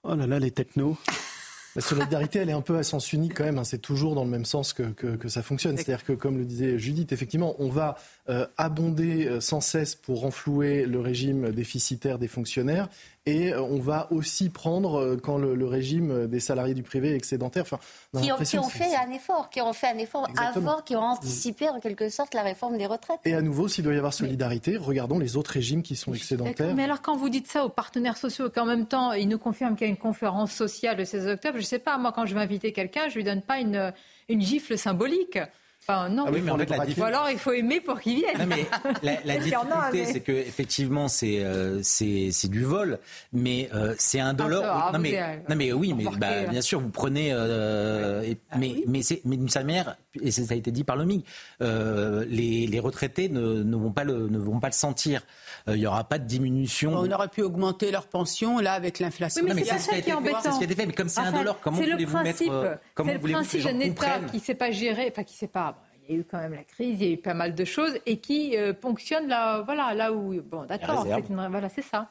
Oh 0.04 0.16
là 0.16 0.28
là, 0.28 0.40
les 0.40 0.52
technos. 0.52 0.98
La 1.76 1.82
solidarité, 1.82 2.40
elle 2.40 2.50
est 2.50 2.54
un 2.54 2.62
peu 2.62 2.78
à 2.78 2.84
sens 2.84 3.14
unique 3.14 3.34
quand 3.36 3.44
même. 3.44 3.58
Hein. 3.58 3.64
C'est 3.64 3.82
toujours 3.82 4.14
dans 4.14 4.24
le 4.24 4.30
même 4.30 4.46
sens 4.46 4.74
que, 4.74 4.84
que, 4.84 5.28
ça 5.28 5.42
fonctionne. 5.42 5.76
C'est-à-dire 5.76 6.06
que, 6.06 6.14
comme 6.14 6.38
le 6.38 6.46
disait 6.46 6.78
Judith, 6.78 7.12
effectivement, 7.12 7.56
on 7.60 7.70
va 7.70 7.98
euh, 8.30 8.46
abonder 8.58 9.26
euh, 9.26 9.42
sans 9.42 9.62
cesse 9.62 9.96
pour 9.96 10.22
renflouer 10.22 10.86
le 10.86 11.00
régime 11.00 11.52
déficitaire 11.52 12.20
des 12.20 12.28
fonctionnaires 12.28 12.90
et 13.26 13.54
euh, 13.54 13.62
on 13.62 13.80
va 13.80 14.08
aussi 14.12 14.50
prendre 14.50 15.16
quand 15.24 15.38
le, 15.38 15.66
régime 15.66 16.28
des 16.28 16.40
salariés 16.40 16.74
du 16.74 16.84
privé 16.84 17.12
est 17.12 17.16
excédentaire. 17.16 17.64
Enfin, 17.64 17.80
qui, 18.22 18.32
ont, 18.32 18.38
qui 18.38 18.58
ont 18.58 18.70
fait 18.70 18.96
un 18.96 19.12
effort, 19.12 19.50
qui 19.50 19.62
ont 19.62 19.74
fait 19.74 19.88
un 19.88 19.98
effort 19.98 20.28
avant, 20.38 20.82
qui 20.82 20.96
ont 20.96 21.04
anticipé 21.04 21.70
en 21.70 21.80
quelque 21.80 22.10
sorte 22.10 22.34
la 22.34 22.44
réforme 22.44 22.78
des 22.78 22.86
retraites. 22.86 23.20
Et 23.26 23.34
à 23.34 23.42
nouveau, 23.42 23.68
s'il 23.68 23.84
doit 23.84 23.94
y 23.94 23.98
avoir 23.98 24.14
solidarité, 24.14 24.78
regardons 24.78 25.20
les 25.20 25.38
autres 25.38 25.52
régimes 25.52 25.84
qui 25.84 25.96
sont 25.96 26.14
excédentaires. 26.14 26.76
Mais 26.76 26.84
alors 26.84 27.02
quand 27.02 27.16
vous 27.16 27.30
dites 27.30 27.48
ça 27.48 27.66
aux 27.66 27.70
partenaires 27.70 28.18
sociaux, 28.18 28.50
qu'en 28.50 28.66
même 28.66 28.88
temps 28.88 29.14
ils 29.14 29.28
nous 29.28 29.40
confirment 29.40 29.76
qu'il 29.76 29.88
y 29.88 29.90
a 29.90 29.92
une 29.92 29.98
conférence 29.98 30.52
sociale 30.52 30.98
le 30.98 31.06
16 31.06 31.28
octobre, 31.28 31.56
je 31.56 31.64
ne 31.64 31.68
sais 31.68 31.80
pas, 31.80 31.98
moi 31.98 32.12
quand 32.12 32.26
je 32.26 32.34
vais 32.34 32.42
inviter 32.42 32.74
quelqu'un, 32.74 33.10
je 33.10 33.16
lui 33.16 33.24
donne 33.24 33.42
pas 33.42 33.60
une, 33.60 33.94
une 34.30 34.42
gifle 34.42 34.78
symbolique. 34.78 35.40
Enfin, 35.86 36.08
non. 36.08 36.26
Ah 36.28 36.32
oui, 36.32 36.42
mais 36.42 36.52
en 36.52 36.58
fait, 36.58 36.70
la 36.70 36.78
Ou 36.78 37.04
alors, 37.04 37.30
il 37.30 37.38
faut 37.38 37.52
aimer 37.52 37.82
pour 37.82 38.00
qu'il 38.00 38.16
vienne. 38.16 38.38
Non, 38.40 38.46
mais 38.46 38.66
la, 39.02 39.18
la 39.26 39.38
difficulté, 39.38 40.06
c'est 40.06 40.22
que 40.22 40.32
effectivement, 40.32 41.10
c'est 41.10 41.44
euh, 41.44 41.80
c'est 41.84 42.48
du 42.48 42.64
vol, 42.64 43.00
mais 43.34 43.70
euh, 43.74 43.94
c'est 43.98 44.22
un 44.22 44.34
dollar. 44.34 44.94
non, 44.94 45.00
mais, 45.00 45.44
non, 45.50 45.56
mais 45.58 45.74
oui, 45.74 45.94
mais 45.94 46.06
bah, 46.18 46.44
bien 46.50 46.62
sûr, 46.62 46.80
vous 46.80 46.90
prenez. 46.90 47.32
Euh, 47.34 48.22
et, 48.22 48.38
ah 48.52 48.58
mais 48.58 48.72
oui. 48.76 48.84
mais 48.88 49.02
c'est 49.02 49.22
mais 49.26 49.36
d'une 49.36 49.50
certaine 49.50 49.68
manière, 49.68 49.98
et 50.22 50.32
ça 50.32 50.42
a 50.50 50.56
été 50.56 50.72
dit 50.72 50.86
par 50.86 50.96
le 50.96 51.04
MIG, 51.06 51.26
euh, 51.62 52.26
les, 52.30 52.66
les 52.66 52.80
retraités 52.80 53.28
ne, 53.28 53.64
ne 53.64 53.76
vont 53.76 53.92
pas 53.92 54.06
le 54.06 54.30
ne 54.30 54.38
vont 54.38 54.60
pas 54.60 54.70
le 54.70 54.74
sentir. 54.74 55.22
Il 55.68 55.76
n'y 55.76 55.88
aura 55.88 56.04
pas 56.04 56.20
de 56.20 56.26
diminution. 56.26 56.94
On 56.94 57.12
aurait 57.12 57.30
pu 57.30 57.42
augmenter 57.42 57.92
leur 57.92 58.08
pension 58.08 58.60
là 58.60 58.74
avec 58.74 59.00
l'inflation. 59.00 59.44
Oui, 59.46 59.52
mais, 59.56 59.64
c'est 59.64 59.80
ça 59.80 60.02
qui 60.02 60.10
est 60.10 60.14
embêtant. 60.14 60.40
C'est 60.42 60.52
ce 60.52 60.58
qui 60.58 60.64
a 60.64 60.66
été 60.66 60.76
fait. 60.76 60.86
Mais 60.86 60.94
comme 60.94 61.10
c'est 61.10 61.22
un 61.22 61.32
dollar, 61.32 61.58
comment 61.62 61.78
voulez-vous 61.78 62.18
mettre 62.18 62.80
Comment 62.94 63.14
voulez-vous 63.18 63.44
que 63.44 63.54
les 63.54 63.60
gens 63.62 63.80
État 63.80 64.20
qui 64.30 64.38
ne 64.38 64.42
sait 64.42 64.56
pas 64.56 64.72
gérer, 64.72 65.10
enfin 65.12 65.24
qui 65.24 65.36
ne 65.36 65.38
sait 65.38 65.48
pas 65.48 65.78
il 66.08 66.16
y 66.16 66.18
a 66.18 66.22
eu 66.22 66.24
quand 66.24 66.38
même 66.38 66.54
la 66.54 66.64
crise, 66.64 67.00
il 67.00 67.08
y 67.08 67.10
a 67.10 67.14
eu 67.14 67.18
pas 67.18 67.34
mal 67.34 67.56
de 67.56 67.66
choses 67.66 67.98
et 68.06 68.18
qui 68.18 68.58
euh, 68.58 68.74
ponctionnent 68.74 69.28
là, 69.28 69.62
voilà, 69.62 69.94
là 69.94 70.14
où. 70.14 70.42
Bon, 70.42 70.66
d'accord, 70.66 71.06
voilà, 71.06 71.70
c'est 71.70 71.82
ça. 71.82 72.10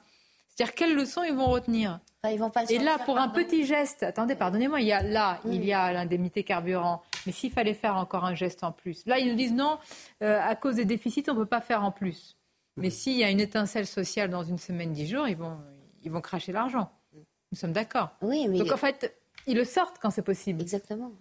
C'est-à-dire 0.48 0.74
quelles 0.74 0.94
leçons 0.94 1.22
ils 1.22 1.34
vont 1.34 1.46
retenir? 1.46 1.98
Ils 2.30 2.38
vont 2.38 2.50
pas 2.50 2.64
Et 2.70 2.78
là, 2.78 2.98
pour 3.04 3.18
un 3.18 3.28
petit 3.28 3.64
geste, 3.64 4.02
attendez, 4.02 4.34
pardonnez-moi, 4.34 4.80
il 4.80 4.86
y 4.86 4.92
a 4.92 5.02
là, 5.02 5.40
il 5.46 5.64
y 5.64 5.72
a 5.72 5.92
l'indemnité 5.92 6.44
carburant, 6.44 7.02
mais 7.26 7.32
s'il 7.32 7.50
fallait 7.50 7.74
faire 7.74 7.96
encore 7.96 8.24
un 8.24 8.34
geste 8.34 8.62
en 8.62 8.70
plus, 8.70 9.04
là 9.06 9.18
ils 9.18 9.28
nous 9.28 9.34
disent 9.34 9.54
non, 9.54 9.78
euh, 10.22 10.38
à 10.40 10.54
cause 10.54 10.76
des 10.76 10.84
déficits, 10.84 11.24
on 11.28 11.34
ne 11.34 11.38
peut 11.38 11.46
pas 11.46 11.60
faire 11.60 11.82
en 11.82 11.90
plus. 11.90 12.36
Mais 12.76 12.90
s'il 12.90 13.18
y 13.18 13.24
a 13.24 13.30
une 13.30 13.40
étincelle 13.40 13.86
sociale 13.86 14.30
dans 14.30 14.44
une 14.44 14.58
semaine, 14.58 14.92
dix 14.92 15.06
jours, 15.06 15.28
ils 15.28 15.36
vont, 15.36 15.58
ils 16.02 16.10
vont 16.10 16.20
cracher 16.20 16.52
l'argent. 16.52 16.90
Nous 17.14 17.58
sommes 17.58 17.72
d'accord. 17.72 18.10
Oui, 18.22 18.48
mais 18.48 18.58
donc 18.58 18.72
en 18.72 18.76
fait, 18.76 19.14
ils 19.46 19.56
le 19.56 19.64
sortent 19.64 19.98
quand 20.00 20.10
c'est 20.10 20.22
possible. 20.22 20.60
Exactement. 20.60 21.12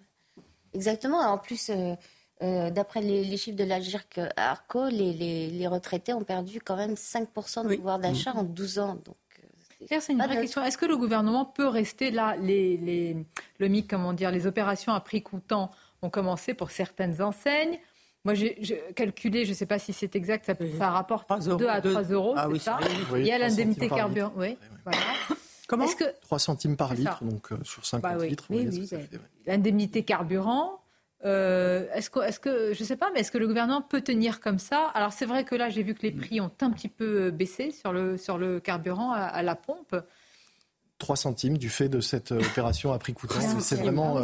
Exactement. 0.74 1.20
En 1.20 1.38
plus. 1.38 1.70
Euh, 1.70 1.96
euh, 2.44 2.72
d'après 2.72 3.02
les, 3.02 3.38
chiffres 3.38 3.58
de 3.58 3.64
l'Agirc 3.64 4.20
Arco, 4.36 4.88
les, 4.90 5.68
retraités 5.68 6.14
ont 6.14 6.24
perdu 6.24 6.60
quand 6.60 6.76
même 6.76 6.96
5% 6.96 7.68
de 7.70 7.76
pouvoir 7.76 8.00
d'achat 8.00 8.34
en 8.34 8.44
12 8.44 8.80
ans. 8.80 8.96
Donc, 8.96 9.16
euh, 9.92 10.00
c'est 10.00 10.12
une 10.12 10.18
vraie 10.18 10.42
question. 10.42 10.64
Est-ce 10.64 10.78
que 10.78 10.88
le 10.88 10.98
gouvernement 10.98 11.46
peut 11.46 11.68
rester 11.68 12.10
là? 12.10 12.36
Les, 12.38 13.16
Le 13.60 13.68
MIC, 13.68 13.88
comment 13.88 14.14
dire, 14.14 14.32
les 14.32 14.48
opérations 14.48 14.94
à 14.94 15.02
prix 15.02 15.22
coûtant 15.22 15.70
ont 16.02 16.10
commencé 16.10 16.56
pour 16.56 16.72
certaines 16.72 17.22
enseignes. 17.22 17.78
Moi, 18.24 18.36
j'ai 18.36 18.84
calculé, 18.96 19.46
je 19.46 19.50
ne 19.50 19.56
sais 19.56 19.66
pas 19.66 19.80
si 19.80 19.94
c'est 19.94 20.16
exact, 20.16 20.46
ça, 20.78 20.90
rapporte 20.90 21.28
2 21.30 21.68
à 21.68 21.82
3 21.82 22.04
euros, 22.04 22.34
ah, 22.38 22.48
ça. 22.60 22.80
Il 23.16 23.26
y 23.26 23.32
a 23.32 23.40
l'indemnité 23.40 23.90
carburant. 23.90 24.34
Oui, 24.36 24.58
voilà. 24.84 25.00
Comment 25.68 25.88
que... 25.88 26.04
3 26.22 26.40
centimes 26.40 26.76
par 26.76 26.94
litre, 26.94 27.24
donc 27.24 27.52
euh, 27.52 27.58
sur 27.64 27.86
50 27.86 28.18
bah 28.18 28.26
litres. 28.26 28.46
Oui, 28.50 28.68
oui, 28.70 28.90
L'indemnité 29.48 30.04
carburant, 30.04 30.82
euh, 31.24 31.88
est-ce 31.94 32.10
que, 32.10 32.20
est 32.20 32.40
que, 32.40 32.74
je 32.74 32.82
ne 32.82 32.86
sais 32.86 32.96
pas, 32.96 33.10
mais 33.14 33.22
est-ce 33.22 33.32
que 33.32 33.38
le 33.38 33.48
gouvernement 33.48 33.82
peut 33.82 34.02
tenir 34.02 34.40
comme 34.40 34.60
ça? 34.60 34.92
Alors 34.94 35.14
c'est 35.14 35.26
vrai 35.26 35.44
que 35.44 35.56
là, 35.56 35.70
j'ai 35.70 35.84
vu 35.84 35.94
que 35.94 36.02
les 36.02 36.12
prix 36.12 36.42
ont 36.42 36.52
un 36.62 36.72
petit 36.72 36.90
peu 36.90 37.32
baissé 37.32 37.72
sur 37.72 37.94
le, 37.94 38.18
sur 38.18 38.38
le 38.38 38.60
carburant 38.60 39.12
à, 39.14 39.42
la 39.44 39.56
pompe. 39.56 39.96
3 41.02 41.16
centimes 41.16 41.58
du 41.58 41.70
fait 41.70 41.90
de 41.90 42.00
cette 42.00 42.32
euh, 42.32 42.40
opération 42.40 42.94
à 42.94 43.00
prix 43.00 43.14
coûtant. 43.14 43.36
c'est 43.60 43.76
vraiment, 43.76 44.22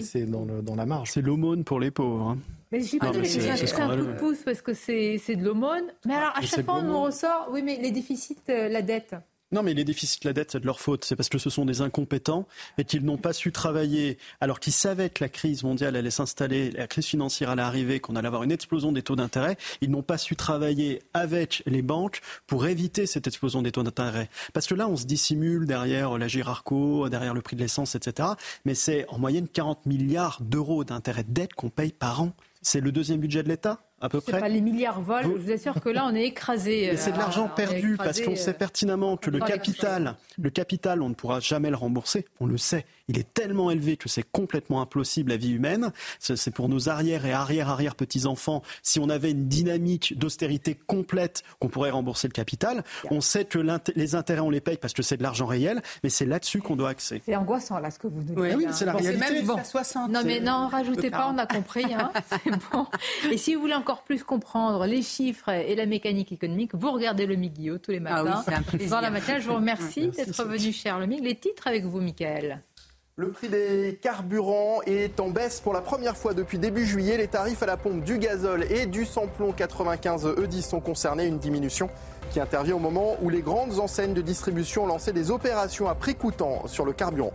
c'est 0.00 0.30
dans, 0.30 0.46
dans, 0.46 0.76
la 0.76 0.86
marge. 0.86 1.10
C'est 1.10 1.20
l'aumône 1.20 1.64
pour 1.64 1.80
les 1.80 1.90
pauvres. 1.90 2.28
Hein. 2.28 2.38
Mais 2.70 2.80
je 2.80 2.96
pas 2.96 3.12
c'est 3.12 3.80
un 3.80 3.96
coup 3.96 4.06
de 4.06 4.12
pouce 4.12 4.38
parce 4.44 4.62
que 4.62 4.72
c'est 4.72 5.36
de 5.36 5.44
l'aumône. 5.44 5.84
Mais 6.04 6.14
alors 6.14 6.32
à 6.36 6.42
chaque 6.42 6.64
fois 6.64 6.76
on 6.76 6.82
nous 6.82 7.02
ressort, 7.02 7.48
oui 7.50 7.62
mais 7.62 7.78
les 7.82 7.90
déficits, 7.90 8.38
la 8.46 8.82
dette. 8.82 9.14
Non, 9.52 9.62
mais 9.62 9.74
les 9.74 9.84
déficits 9.84 10.18
de 10.20 10.28
la 10.28 10.32
dette, 10.32 10.50
c'est 10.50 10.60
de 10.60 10.66
leur 10.66 10.80
faute. 10.80 11.04
C'est 11.04 11.14
parce 11.14 11.28
que 11.28 11.38
ce 11.38 11.50
sont 11.50 11.64
des 11.64 11.80
incompétents 11.80 12.48
et 12.78 12.84
qu'ils 12.84 13.04
n'ont 13.04 13.16
pas 13.16 13.32
su 13.32 13.52
travailler 13.52 14.18
alors 14.40 14.58
qu'ils 14.58 14.72
savaient 14.72 15.08
que 15.08 15.22
la 15.22 15.28
crise 15.28 15.62
mondiale 15.62 15.94
allait 15.94 16.10
s'installer, 16.10 16.72
la 16.72 16.88
crise 16.88 17.06
financière 17.06 17.50
allait 17.50 17.62
arriver, 17.62 18.00
qu'on 18.00 18.16
allait 18.16 18.26
avoir 18.26 18.42
une 18.42 18.50
explosion 18.50 18.90
des 18.90 19.02
taux 19.02 19.14
d'intérêt. 19.14 19.56
Ils 19.82 19.90
n'ont 19.90 20.02
pas 20.02 20.18
su 20.18 20.34
travailler 20.34 21.00
avec 21.14 21.62
les 21.66 21.82
banques 21.82 22.22
pour 22.48 22.66
éviter 22.66 23.06
cette 23.06 23.28
explosion 23.28 23.62
des 23.62 23.70
taux 23.70 23.84
d'intérêt. 23.84 24.28
Parce 24.52 24.66
que 24.66 24.74
là, 24.74 24.88
on 24.88 24.96
se 24.96 25.04
dissimule 25.04 25.64
derrière 25.64 26.18
la 26.18 26.26
Girarco, 26.26 27.08
derrière 27.08 27.32
le 27.32 27.40
prix 27.40 27.54
de 27.54 27.60
l'essence, 27.60 27.94
etc. 27.94 28.30
Mais 28.64 28.74
c'est 28.74 29.06
en 29.10 29.18
moyenne 29.20 29.46
40 29.46 29.86
milliards 29.86 30.38
d'euros 30.40 30.82
d'intérêt 30.82 31.22
de 31.22 31.32
dette 31.32 31.54
qu'on 31.54 31.70
paye 31.70 31.92
par 31.92 32.20
an. 32.20 32.32
C'est 32.62 32.80
le 32.80 32.90
deuxième 32.90 33.20
budget 33.20 33.44
de 33.44 33.48
l'État 33.48 33.80
à 34.06 34.08
peu 34.08 34.20
près. 34.20 34.40
Pas 34.40 34.48
les 34.48 34.60
milliards 34.60 35.00
volent, 35.00 35.22
je 35.22 35.42
vous 35.42 35.52
assure 35.52 35.80
que 35.80 35.88
là 35.88 36.06
on 36.10 36.14
est 36.14 36.24
écrasé. 36.24 36.96
c'est 36.96 37.12
de 37.12 37.18
l'argent 37.18 37.46
euh, 37.46 37.54
perdu 37.54 37.96
parce 37.96 38.20
qu'on 38.20 38.36
sait 38.36 38.50
euh, 38.50 38.54
pertinemment 38.54 39.16
que 39.16 39.30
le 39.30 39.40
capital, 39.40 40.16
le 40.40 40.50
capital, 40.50 41.02
on 41.02 41.08
ne 41.08 41.14
pourra 41.14 41.40
jamais 41.40 41.70
le 41.70 41.76
rembourser. 41.76 42.26
On 42.40 42.46
le 42.46 42.56
sait. 42.56 42.86
Il 43.08 43.18
est 43.18 43.34
tellement 43.34 43.70
élevé 43.70 43.96
que 43.96 44.08
c'est 44.08 44.24
complètement 44.24 44.80
impossible 44.80 45.30
la 45.30 45.36
vie 45.36 45.52
humaine. 45.52 45.92
C'est 46.18 46.52
pour 46.52 46.68
nos 46.68 46.88
arrière 46.88 47.24
et 47.24 47.32
arrière 47.32 47.68
arrière 47.68 47.94
petits 47.94 48.26
enfants. 48.26 48.62
Si 48.82 48.98
on 48.98 49.08
avait 49.08 49.30
une 49.30 49.46
dynamique 49.46 50.18
d'austérité 50.18 50.74
complète, 50.74 51.42
qu'on 51.60 51.68
pourrait 51.68 51.90
rembourser 51.90 52.28
le 52.28 52.32
capital. 52.32 52.84
On 53.10 53.20
sait 53.20 53.44
que 53.44 53.58
les 53.94 54.14
intérêts 54.14 54.40
on 54.40 54.50
les 54.50 54.60
paye 54.60 54.76
parce 54.76 54.92
que 54.92 55.02
c'est 55.02 55.16
de 55.16 55.22
l'argent 55.22 55.46
réel, 55.46 55.82
mais 56.02 56.10
c'est 56.10 56.26
là-dessus 56.26 56.60
qu'on 56.60 56.76
doit 56.76 56.90
axer. 56.90 57.22
C'est 57.24 57.36
angoissant 57.36 57.78
là 57.78 57.90
ce 57.90 57.98
que 57.98 58.06
vous 58.06 58.18
nous 58.18 58.24
dites. 58.24 58.38
Oui, 58.38 58.54
oui 58.56 58.66
c'est 58.72 58.84
la 58.84 58.92
réalité. 58.92 59.32
Même 59.32 59.46
bon. 59.46 59.56
60, 59.62 60.10
non 60.10 60.22
mais 60.24 60.40
non, 60.40 60.68
rajoutez 60.68 61.10
pas, 61.10 61.30
on 61.32 61.38
a 61.38 61.46
compris. 61.46 61.84
Hein. 61.94 62.12
bon. 62.72 62.86
Et 63.30 63.38
si 63.38 63.54
vous 63.54 63.60
voulez 63.60 63.74
encore 63.74 63.95
plus 64.02 64.24
comprendre 64.24 64.86
les 64.86 65.02
chiffres 65.02 65.48
et 65.50 65.74
la 65.74 65.86
mécanique 65.86 66.32
économique, 66.32 66.74
vous 66.74 66.90
regardez 66.90 67.26
le 67.26 67.36
Miguel 67.36 67.78
tous 67.80 67.90
les 67.90 68.02
ah 68.06 68.22
matins. 68.22 68.62
dans 68.90 69.00
la 69.00 69.10
matinale, 69.10 69.40
je 69.42 69.48
vous 69.48 69.54
remercie 69.54 70.08
d'être 70.08 70.44
venu, 70.44 70.72
cher 70.72 70.98
le 70.98 71.06
Les 71.06 71.34
titres 71.34 71.66
avec 71.66 71.84
vous, 71.84 72.00
Michael. 72.00 72.62
Le 73.18 73.30
prix 73.30 73.48
des 73.48 73.98
carburants 74.02 74.82
est 74.84 75.20
en 75.20 75.30
baisse 75.30 75.60
pour 75.60 75.72
la 75.72 75.80
première 75.80 76.18
fois 76.18 76.34
depuis 76.34 76.58
début 76.58 76.84
juillet. 76.84 77.16
Les 77.16 77.28
tarifs 77.28 77.62
à 77.62 77.66
la 77.66 77.78
pompe 77.78 78.04
du 78.04 78.18
gazole 78.18 78.66
et 78.70 78.84
du 78.84 79.06
samplon 79.06 79.52
95 79.52 80.26
E10 80.26 80.60
sont 80.60 80.80
concernés. 80.80 81.24
Une 81.24 81.38
diminution 81.38 81.88
qui 82.30 82.40
intervient 82.40 82.76
au 82.76 82.78
moment 82.78 83.16
où 83.22 83.30
les 83.30 83.40
grandes 83.40 83.78
enseignes 83.78 84.12
de 84.12 84.20
distribution 84.20 84.84
ont 84.84 84.88
lancé 84.88 85.14
des 85.14 85.30
opérations 85.30 85.88
à 85.88 85.94
prix 85.94 86.14
coûtant 86.14 86.66
sur 86.66 86.84
le 86.84 86.92
carburant. 86.92 87.32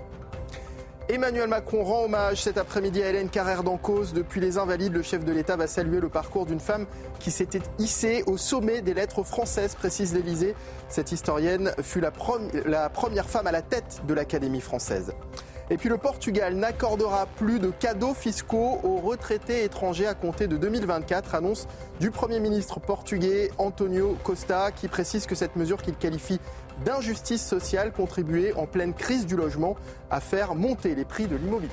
Emmanuel 1.12 1.49
Macron 1.49 1.84
rend 1.84 2.05
hommage 2.05 2.41
cet 2.41 2.57
après-midi 2.57 3.03
à 3.03 3.09
Hélène 3.09 3.28
Carrère 3.28 3.64
d'Encausse. 3.64 4.14
Depuis 4.14 4.39
les 4.39 4.57
Invalides, 4.57 4.93
le 4.93 5.01
chef 5.01 5.26
de 5.26 5.34
l'État 5.34 5.57
va 5.57 5.68
saluer 5.68 5.99
le 5.99 6.07
parcours 6.07 6.45
d'une 6.45 6.62
femme 6.62 6.86
qui 7.20 7.32
s'était 7.32 7.62
hissée 7.80 8.24
au 8.28 8.38
sommet 8.38 8.82
des 8.82 8.93
lettres 8.93 9.24
françaises, 9.24 9.76
précise 9.76 10.14
l'Élysée. 10.14 10.55
Cette 10.88 11.12
historienne 11.12 11.74
fut 11.82 11.99
la, 11.99 12.12
première 12.12 13.26
femme 13.30 13.45
à 13.45 13.51
la 13.51 13.62
tête 13.62 14.03
de 14.07 14.14
l'Académie 14.14 14.62
française. 14.62 15.12
Et 15.70 15.76
puis 15.76 15.89
le 15.89 15.97
Portugal 15.97 16.55
n'accordera 16.55 17.26
plus 17.38 17.59
de 17.59 17.72
cadeaux 17.72 18.14
fiscaux 18.14 18.80
aux 18.84 18.97
retraités 18.97 19.66
étrangers 19.66 20.07
à 20.07 20.14
compter 20.14 20.47
de 20.47 20.55
2024, 20.55 21.36
annonce 21.36 21.68
du 21.99 22.09
Premier 22.09 22.39
ministre 22.39 22.80
portugais 22.80 23.51
Antonio 23.57 24.18
Costa, 24.24 24.72
qui 24.72 24.88
précise 24.88 25.26
que 25.26 25.36
cette 25.36 25.57
mesure 25.57 25.82
qu'il 25.82 25.95
qualifie 25.95 26.39
d'injustice 26.86 27.45
sociale 27.45 27.91
contribuait 27.91 28.53
en 28.53 28.65
pleine 28.65 28.93
crise 28.93 29.26
du 29.26 29.36
logement 29.36 29.76
à 30.09 30.19
faire 30.19 30.55
monter 30.55 30.95
les 30.95 31.05
prix 31.05 31.28
de 31.28 31.36
l'immobilier. 31.36 31.69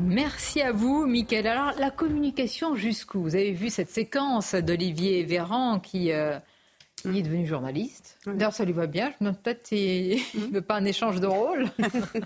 Merci 0.00 0.60
à 0.60 0.72
vous, 0.72 1.06
Mickaël. 1.06 1.46
Alors, 1.46 1.72
la 1.78 1.90
communication 1.90 2.74
jusqu'où? 2.74 3.22
Vous 3.22 3.36
avez 3.36 3.52
vu 3.52 3.70
cette 3.70 3.90
séquence 3.90 4.54
d'Olivier 4.54 5.22
Véran 5.22 5.78
qui, 5.78 6.10
euh, 6.10 6.36
est 7.04 7.22
devenu 7.22 7.46
journaliste. 7.46 8.18
D'ailleurs, 8.26 8.52
ça 8.52 8.64
lui 8.64 8.72
va 8.72 8.88
bien. 8.88 9.12
Je 9.20 9.24
me 9.24 9.32
peut-être 9.32 9.62
qu'il 9.62 10.18
ne 10.34 10.46
veut 10.54 10.62
pas 10.62 10.74
un 10.76 10.84
échange 10.84 11.20
de 11.20 11.28
rôle 11.28 11.66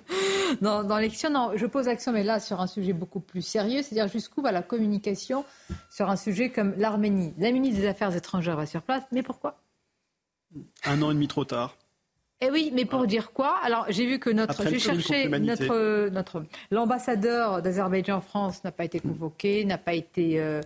dans, 0.62 0.82
dans 0.82 0.96
l'élection. 0.96 1.28
Non, 1.28 1.52
je 1.56 1.66
pose 1.66 1.86
l'action, 1.86 2.12
mais 2.12 2.24
là, 2.24 2.40
sur 2.40 2.60
un 2.60 2.66
sujet 2.66 2.94
beaucoup 2.94 3.20
plus 3.20 3.42
sérieux, 3.42 3.82
c'est-à-dire 3.82 4.10
jusqu'où 4.10 4.40
va 4.40 4.50
la 4.50 4.62
communication 4.62 5.44
sur 5.90 6.08
un 6.08 6.16
sujet 6.16 6.48
comme 6.48 6.74
l'Arménie? 6.78 7.34
La 7.38 7.50
ministre 7.50 7.80
des 7.80 7.86
Affaires 7.86 8.16
étrangères 8.16 8.56
va 8.56 8.64
sur 8.64 8.80
place, 8.80 9.02
mais 9.12 9.22
pourquoi? 9.22 9.58
Un 10.84 11.02
an 11.02 11.10
et 11.10 11.14
demi 11.14 11.28
trop 11.28 11.44
tard. 11.44 11.76
Eh 12.40 12.50
oui, 12.50 12.70
mais 12.72 12.84
pour 12.84 13.06
dire 13.06 13.32
quoi? 13.32 13.56
Alors, 13.64 13.86
j'ai 13.88 14.06
vu 14.06 14.20
que 14.20 14.30
notre, 14.30 14.68
j'ai 14.68 14.78
cherché 14.78 15.28
notre, 15.28 16.08
notre, 16.10 16.44
l'ambassadeur 16.70 17.62
d'Azerbaïdjan 17.62 18.18
en 18.18 18.20
France 18.20 18.62
n'a 18.62 18.70
pas 18.70 18.84
été 18.84 19.00
convoqué, 19.00 19.64
n'a 19.64 19.76
pas 19.76 19.94
été 19.94 20.38
euh, 20.38 20.60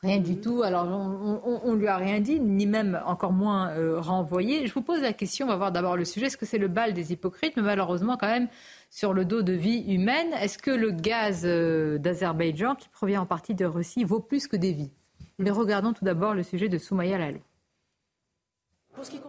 rien 0.00 0.20
du 0.20 0.40
tout. 0.40 0.62
Alors, 0.62 0.86
on, 0.86 1.74
ne 1.74 1.78
lui 1.78 1.86
a 1.86 1.98
rien 1.98 2.20
dit, 2.20 2.40
ni 2.40 2.66
même 2.66 2.98
encore 3.04 3.34
moins 3.34 3.68
euh, 3.72 4.00
renvoyé. 4.00 4.66
Je 4.66 4.72
vous 4.72 4.80
pose 4.80 5.02
la 5.02 5.12
question. 5.12 5.44
On 5.44 5.50
va 5.50 5.56
voir 5.56 5.70
d'abord 5.70 5.98
le 5.98 6.06
sujet. 6.06 6.26
Est-ce 6.26 6.38
que 6.38 6.46
c'est 6.46 6.56
le 6.56 6.68
bal 6.68 6.94
des 6.94 7.12
hypocrites? 7.12 7.54
Mais 7.56 7.62
malheureusement, 7.62 8.16
quand 8.16 8.28
même, 8.28 8.48
sur 8.88 9.12
le 9.12 9.26
dos 9.26 9.42
de 9.42 9.52
vie 9.52 9.84
humaine. 9.86 10.32
Est-ce 10.40 10.56
que 10.56 10.70
le 10.70 10.92
gaz 10.92 11.42
euh, 11.44 11.98
d'Azerbaïdjan, 11.98 12.74
qui 12.74 12.88
provient 12.88 13.20
en 13.20 13.26
partie 13.26 13.54
de 13.54 13.66
Russie, 13.66 14.02
vaut 14.04 14.20
plus 14.20 14.46
que 14.46 14.56
des 14.56 14.72
vies? 14.72 14.90
Mais 15.38 15.50
regardons 15.50 15.92
tout 15.92 16.06
d'abord 16.06 16.32
le 16.32 16.42
sujet 16.42 16.70
de 16.70 16.78
Soumaya 16.78 17.18
Lalou. 17.18 17.40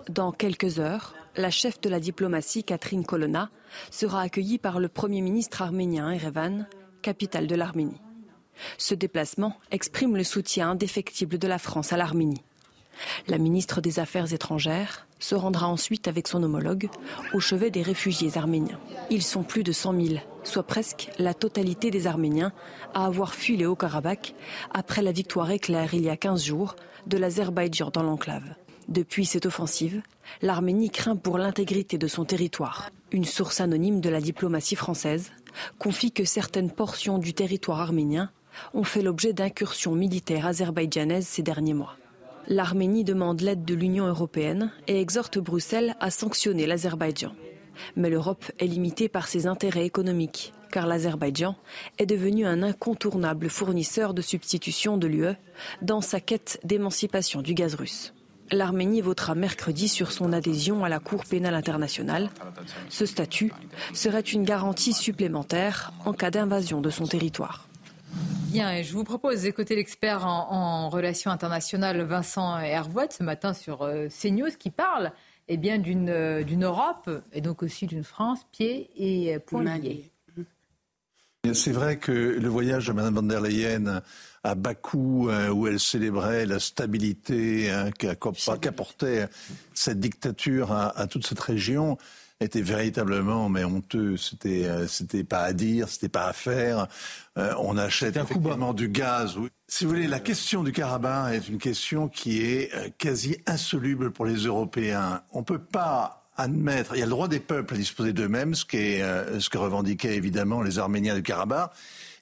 Dans 0.09 0.32
quelques 0.32 0.80
heures, 0.80 1.13
la 1.36 1.51
chef 1.51 1.80
de 1.82 1.89
la 1.89 1.99
diplomatie, 1.99 2.63
Catherine 2.63 3.05
Colonna, 3.05 3.49
sera 3.91 4.22
accueillie 4.22 4.57
par 4.57 4.80
le 4.80 4.88
Premier 4.88 5.22
ministre 5.22 5.61
arménien 5.61 6.11
Erevan, 6.11 6.67
capitale 7.01 7.47
de 7.47 7.55
l'Arménie. 7.55 8.01
Ce 8.78 8.93
déplacement 8.93 9.55
exprime 9.72 10.15
le 10.15 10.24
soutien 10.24 10.72
indéfectible 10.72 11.38
de 11.38 11.47
la 11.47 11.59
France 11.59 11.93
à 11.93 11.97
l'Arménie. 11.97 12.43
La 13.28 13.38
ministre 13.38 13.80
des 13.80 13.99
Affaires 13.99 14.34
étrangères 14.34 15.07
se 15.20 15.36
rendra 15.36 15.67
ensuite 15.67 16.07
avec 16.07 16.28
son 16.28 16.43
homologue 16.43 16.89
au 17.34 17.39
chevet 17.39 17.72
des 17.72 17.82
réfugiés 17.82 18.38
arméniens. 18.38 18.80
Ils 19.09 19.24
sont 19.24 19.43
plus 19.43 19.63
de 19.63 19.72
100 19.72 19.93
000, 19.93 20.20
soit 20.43 20.63
presque 20.63 21.09
la 21.17 21.34
totalité 21.34 21.91
des 21.91 22.07
Arméniens 22.07 22.51
à 22.93 23.05
avoir 23.05 23.34
fui 23.34 23.55
les 23.55 23.65
Hauts-Karabakh 23.65 24.36
après 24.74 25.01
la 25.01 25.13
victoire 25.13 25.51
éclair 25.51 25.93
il 25.93 26.03
y 26.03 26.09
a 26.09 26.17
15 26.17 26.43
jours 26.43 26.76
de 27.07 27.17
l'Azerbaïdjan 27.17 27.89
dans 27.93 28.03
l'enclave. 28.03 28.55
Depuis 28.90 29.28
cette 29.28 29.46
offensive, 29.46 30.02
l'Arménie 30.42 30.90
craint 30.90 31.16
pour 31.16 31.38
l'intégrité 31.38 32.00
de 32.00 32.08
son 32.08 32.26
territoire. 32.26 32.90
Une 33.12 33.24
source 33.24 33.62
anonyme 33.62 34.02
de 34.02 34.10
la 34.10 34.20
diplomatie 34.20 34.76
française 34.76 35.32
confie 35.78 36.12
que 36.12 36.26
certaines 36.26 36.72
portions 36.72 37.20
du 37.20 37.36
territoire 37.36 37.82
arménien 37.82 38.32
ont 38.74 38.84
fait 38.84 39.04
l'objet 39.04 39.32
d'incursions 39.32 39.94
militaires 39.94 40.48
azerbaïdjanaises 40.48 41.28
ces 41.28 41.44
derniers 41.44 41.76
mois. 41.76 41.98
L'Arménie 42.48 43.04
demande 43.04 43.42
l'aide 43.42 43.64
de 43.64 43.76
l'Union 43.76 44.08
européenne 44.08 44.72
et 44.88 45.00
exhorte 45.00 45.38
Bruxelles 45.38 45.96
à 46.00 46.10
sanctionner 46.10 46.66
l'Azerbaïdjan. 46.66 47.34
Mais 47.96 48.10
l'Europe 48.10 48.52
est 48.58 48.66
limitée 48.66 49.08
par 49.08 49.28
ses 49.28 49.46
intérêts 49.46 49.86
économiques, 49.86 50.52
car 50.72 50.88
l'Azerbaïdjan 50.88 51.56
est 52.00 52.08
devenu 52.08 52.48
un 52.48 52.64
incontournable 52.64 53.50
fournisseur 53.50 54.16
de 54.16 54.24
substitution 54.24 54.98
de 54.98 55.06
l'UE 55.06 55.38
dans 55.84 56.02
sa 56.02 56.20
quête 56.20 56.60
d'émancipation 56.64 57.44
du 57.44 57.54
gaz 57.54 57.76
russe. 57.76 58.16
L'Arménie 58.52 59.02
votera 59.02 59.36
mercredi 59.36 59.88
sur 59.88 60.12
son 60.12 60.34
adhésion 60.34 60.84
à 60.84 60.89
la 60.89 61.00
Cour 61.00 61.24
pénale 61.26 61.54
internationale. 61.54 62.30
Ce 62.89 63.06
statut 63.06 63.52
serait 63.93 64.22
une 64.22 64.43
garantie 64.43 64.93
supplémentaire 64.93 65.93
en 66.06 66.14
cas 66.14 66.32
d'invasion 66.32 66.82
de 66.82 66.89
son 66.89 67.06
territoire. 67.06 67.68
Bien, 68.52 68.82
je 68.82 68.93
vous 68.93 69.04
propose 69.04 69.43
d'écouter 69.43 69.76
l'expert 69.76 70.26
en, 70.26 70.89
relations 70.89 71.30
internationales 71.30 72.02
Vincent 72.02 72.58
Hervouet 72.58 73.10
ce 73.12 73.24
matin 73.24 73.54
sur 73.54 73.84
euh, 73.84 74.08
CNews 74.10 74.50
qui 74.58 74.72
parle 74.72 75.12
eh 75.47 75.60
euh, 75.64 76.43
d'une 76.43 76.64
Europe 76.64 77.10
et 77.32 77.41
donc 77.41 77.62
aussi 77.62 77.86
d'une 77.86 78.04
France 78.04 78.39
pied 78.52 78.89
et 78.95 79.38
poing 79.39 79.78
liés. 79.78 80.12
C'est 81.54 81.72
vrai 81.72 81.98
que 81.98 82.12
le 82.12 82.50
voyage 82.50 82.88
de 82.88 82.92
Mme 82.92 83.16
van 83.16 83.24
der 83.24 83.40
Leyen 83.40 84.02
à 84.44 84.56
Bakou, 84.56 85.30
euh, 85.30 85.48
où 85.50 85.68
elle 85.68 85.80
célébrait 85.80 86.46
la 86.46 86.60
stabilité 86.60 87.72
hein, 87.72 87.92
qu'apportait 87.92 89.30
cette 89.74 90.02
dictature 90.02 90.74
à, 90.74 91.08
toute 91.08 91.26
cette 91.26 91.40
région, 91.40 91.98
était 92.42 92.62
véritablement 92.62 93.48
mais 93.48 93.64
honteux. 93.64 94.18
C'était 94.18 94.66
euh, 94.66 94.86
c'était 94.88 95.24
pas 95.24 95.44
à 95.44 95.54
dire, 95.54 95.88
c'était 95.88 96.10
pas 96.10 96.28
à 96.28 96.34
faire. 96.34 96.88
Euh, 97.38 97.54
on 97.60 97.78
achète 97.78 98.18
effectivement 98.18 98.74
du 98.74 98.90
gaz. 98.90 99.38
Si 99.70 99.86
vous 99.86 99.92
voulez, 99.92 100.08
la 100.08 100.20
question 100.20 100.62
du 100.62 100.74
Karabakh 100.74 101.36
est 101.36 101.48
une 101.48 101.58
question 101.58 102.10
qui 102.10 102.42
est 102.42 102.98
quasi 102.98 103.38
insoluble 103.46 104.12
pour 104.12 104.26
les 104.26 104.40
Européens. 104.44 105.22
On 105.32 105.44
peut 105.44 105.60
pas 105.60 106.18
admettre. 106.40 106.96
Il 106.96 107.00
y 107.00 107.04
a 107.04 107.06
le 107.06 107.12
droit 107.12 107.28
des 107.28 107.40
peuples 107.40 107.74
à 107.74 107.78
disposer 107.78 108.14
d'eux-mêmes, 108.14 108.56
ce, 108.56 108.66
ce 108.66 109.50
que 109.50 109.58
revendiquaient 109.58 110.16
évidemment 110.16 110.62
les 110.62 110.80
Arméniens 110.80 111.16
du 111.16 111.24
Karabakh. 111.24 111.72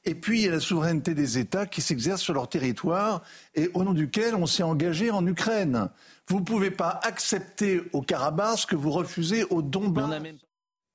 Et 0.05 0.15
puis, 0.15 0.39
il 0.39 0.45
y 0.45 0.47
a 0.47 0.51
la 0.51 0.59
souveraineté 0.59 1.13
des 1.13 1.38
États 1.38 1.65
qui 1.65 1.82
s'exercent 1.82 2.22
sur 2.22 2.34
leur 2.34 2.47
territoire 2.47 3.24
et 3.55 3.70
au 3.74 3.84
nom 3.84 3.93
duquel 3.93 4.36
on 4.36 4.45
s'est 4.45 4.63
engagé 4.63 5.11
en 5.11 5.26
Ukraine. 5.26 5.89
Vous 6.28 6.39
ne 6.39 6.45
pouvez 6.45 6.72
pas 6.72 6.99
accepter 7.03 7.82
au 7.93 8.01
Karabakh 8.01 8.59
ce 8.59 8.65
que 8.65 8.76
vous 8.76 8.91
refusez 8.91 9.43
au 9.49 9.61
Donbass. 9.61 10.22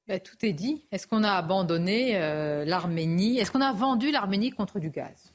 Bah, 0.08 0.18
tout 0.18 0.36
est 0.42 0.52
dit. 0.52 0.84
Est-ce 0.90 1.06
qu'on 1.06 1.24
a 1.24 1.32
abandonné 1.32 2.16
euh, 2.16 2.64
l'Arménie? 2.64 3.38
Est-ce 3.38 3.50
qu'on 3.50 3.60
a 3.60 3.72
vendu 3.72 4.10
l'Arménie 4.10 4.50
contre 4.50 4.78
du 4.78 4.90
gaz? 4.90 5.31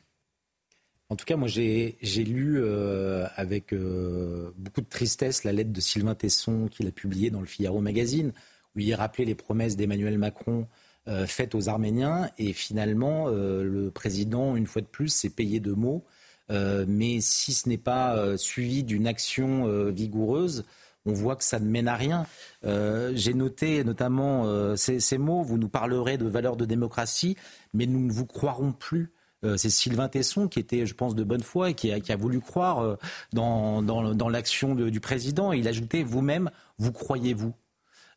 En 1.10 1.16
tout 1.16 1.24
cas, 1.24 1.38
moi, 1.38 1.48
j'ai 1.48 1.96
lu 2.02 2.60
euh, 2.60 3.26
avec 3.38 3.74
euh, 3.74 4.52
beaucoup 4.58 4.82
de 4.82 4.90
tristesse 4.90 5.46
la 5.46 5.54
lettre 5.54 5.72
de 5.72 5.80
Sylvain 5.80 6.16
Tesson 6.16 6.68
qu'il 6.70 6.86
a 6.88 6.92
publiée 6.92 7.30
dans 7.30 7.40
le 7.40 7.46
Figaro 7.46 7.80
Magazine, 7.80 8.34
où 8.76 8.80
il 8.80 8.94
rappelait 8.94 9.24
les 9.24 9.36
promesses 9.36 9.78
d'Emmanuel 9.78 10.18
Macron 10.18 10.68
euh, 11.08 11.26
faites 11.26 11.56
aux 11.56 11.70
Arméniens. 11.70 12.30
Et 12.38 12.52
finalement, 12.52 13.30
le 13.30 13.90
président, 13.90 14.58
une 14.58 14.68
fois 14.68 14.82
de 14.82 14.88
plus, 14.88 15.08
s'est 15.08 15.30
payé 15.30 15.62
de 15.62 15.72
mots. 15.72 16.04
mais 16.50 17.22
si 17.22 17.54
ce 17.54 17.70
n'est 17.70 17.78
pas 17.78 18.38
suivi 18.38 18.84
d'une 18.84 19.08
action 19.08 19.90
vigoureuse, 19.90 20.66
on 21.06 21.14
voit 21.14 21.38
que 21.38 21.46
ça 21.46 21.60
ne 21.60 21.70
mène 21.70 21.88
à 21.88 21.96
rien. 21.96 22.26
J'ai 22.64 23.34
noté 23.34 23.86
notamment 23.86 24.76
ces, 24.76 25.00
ces, 25.00 25.18
mots, 25.18 25.42
vous 25.42 25.58
nous 25.58 25.70
parlerez 25.70 26.18
de 26.18 26.28
valeurs 26.28 26.58
de 26.58 26.66
démocratie, 26.66 27.38
mais 27.74 27.86
nous 27.86 28.02
ne 28.02 28.12
vous 28.12 28.26
croirons 28.26 28.74
plus. 28.74 29.14
Euh, 29.48 29.58
c'est 29.58 29.70
Sylvain 29.70 30.08
Tesson 30.08 30.48
qui 30.48 30.60
était, 30.60 30.86
je 30.86 30.94
pense, 30.94 31.16
de 31.16 31.24
bonne 31.24 31.44
foi 31.44 31.72
et 31.72 31.74
qui 31.74 31.92
a, 31.92 32.16
voulu 32.16 32.40
croire 32.40 32.80
euh, 32.80 32.96
dans, 33.34 34.30
l'action 34.30 34.76
du 34.76 35.00
président. 35.00 35.54
il 35.54 35.68
ajoutait 35.68 36.04
vous-même, 36.04 36.52
vous 36.78 36.92
croyez-vous 36.92 37.54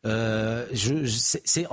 euh, 0.03 0.65
c'est 0.73 1.67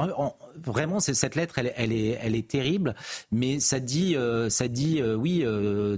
vraiment 0.59 1.01
cette 1.01 1.35
lettre, 1.35 1.59
elle, 1.59 1.93
est, 1.93 2.19
elle 2.21 2.35
est 2.35 2.47
terrible, 2.47 2.95
mais 3.33 3.59
ça 3.59 3.81
dit, 3.81 4.17
ça 4.51 4.69
dit, 4.69 5.03
oui, 5.03 5.47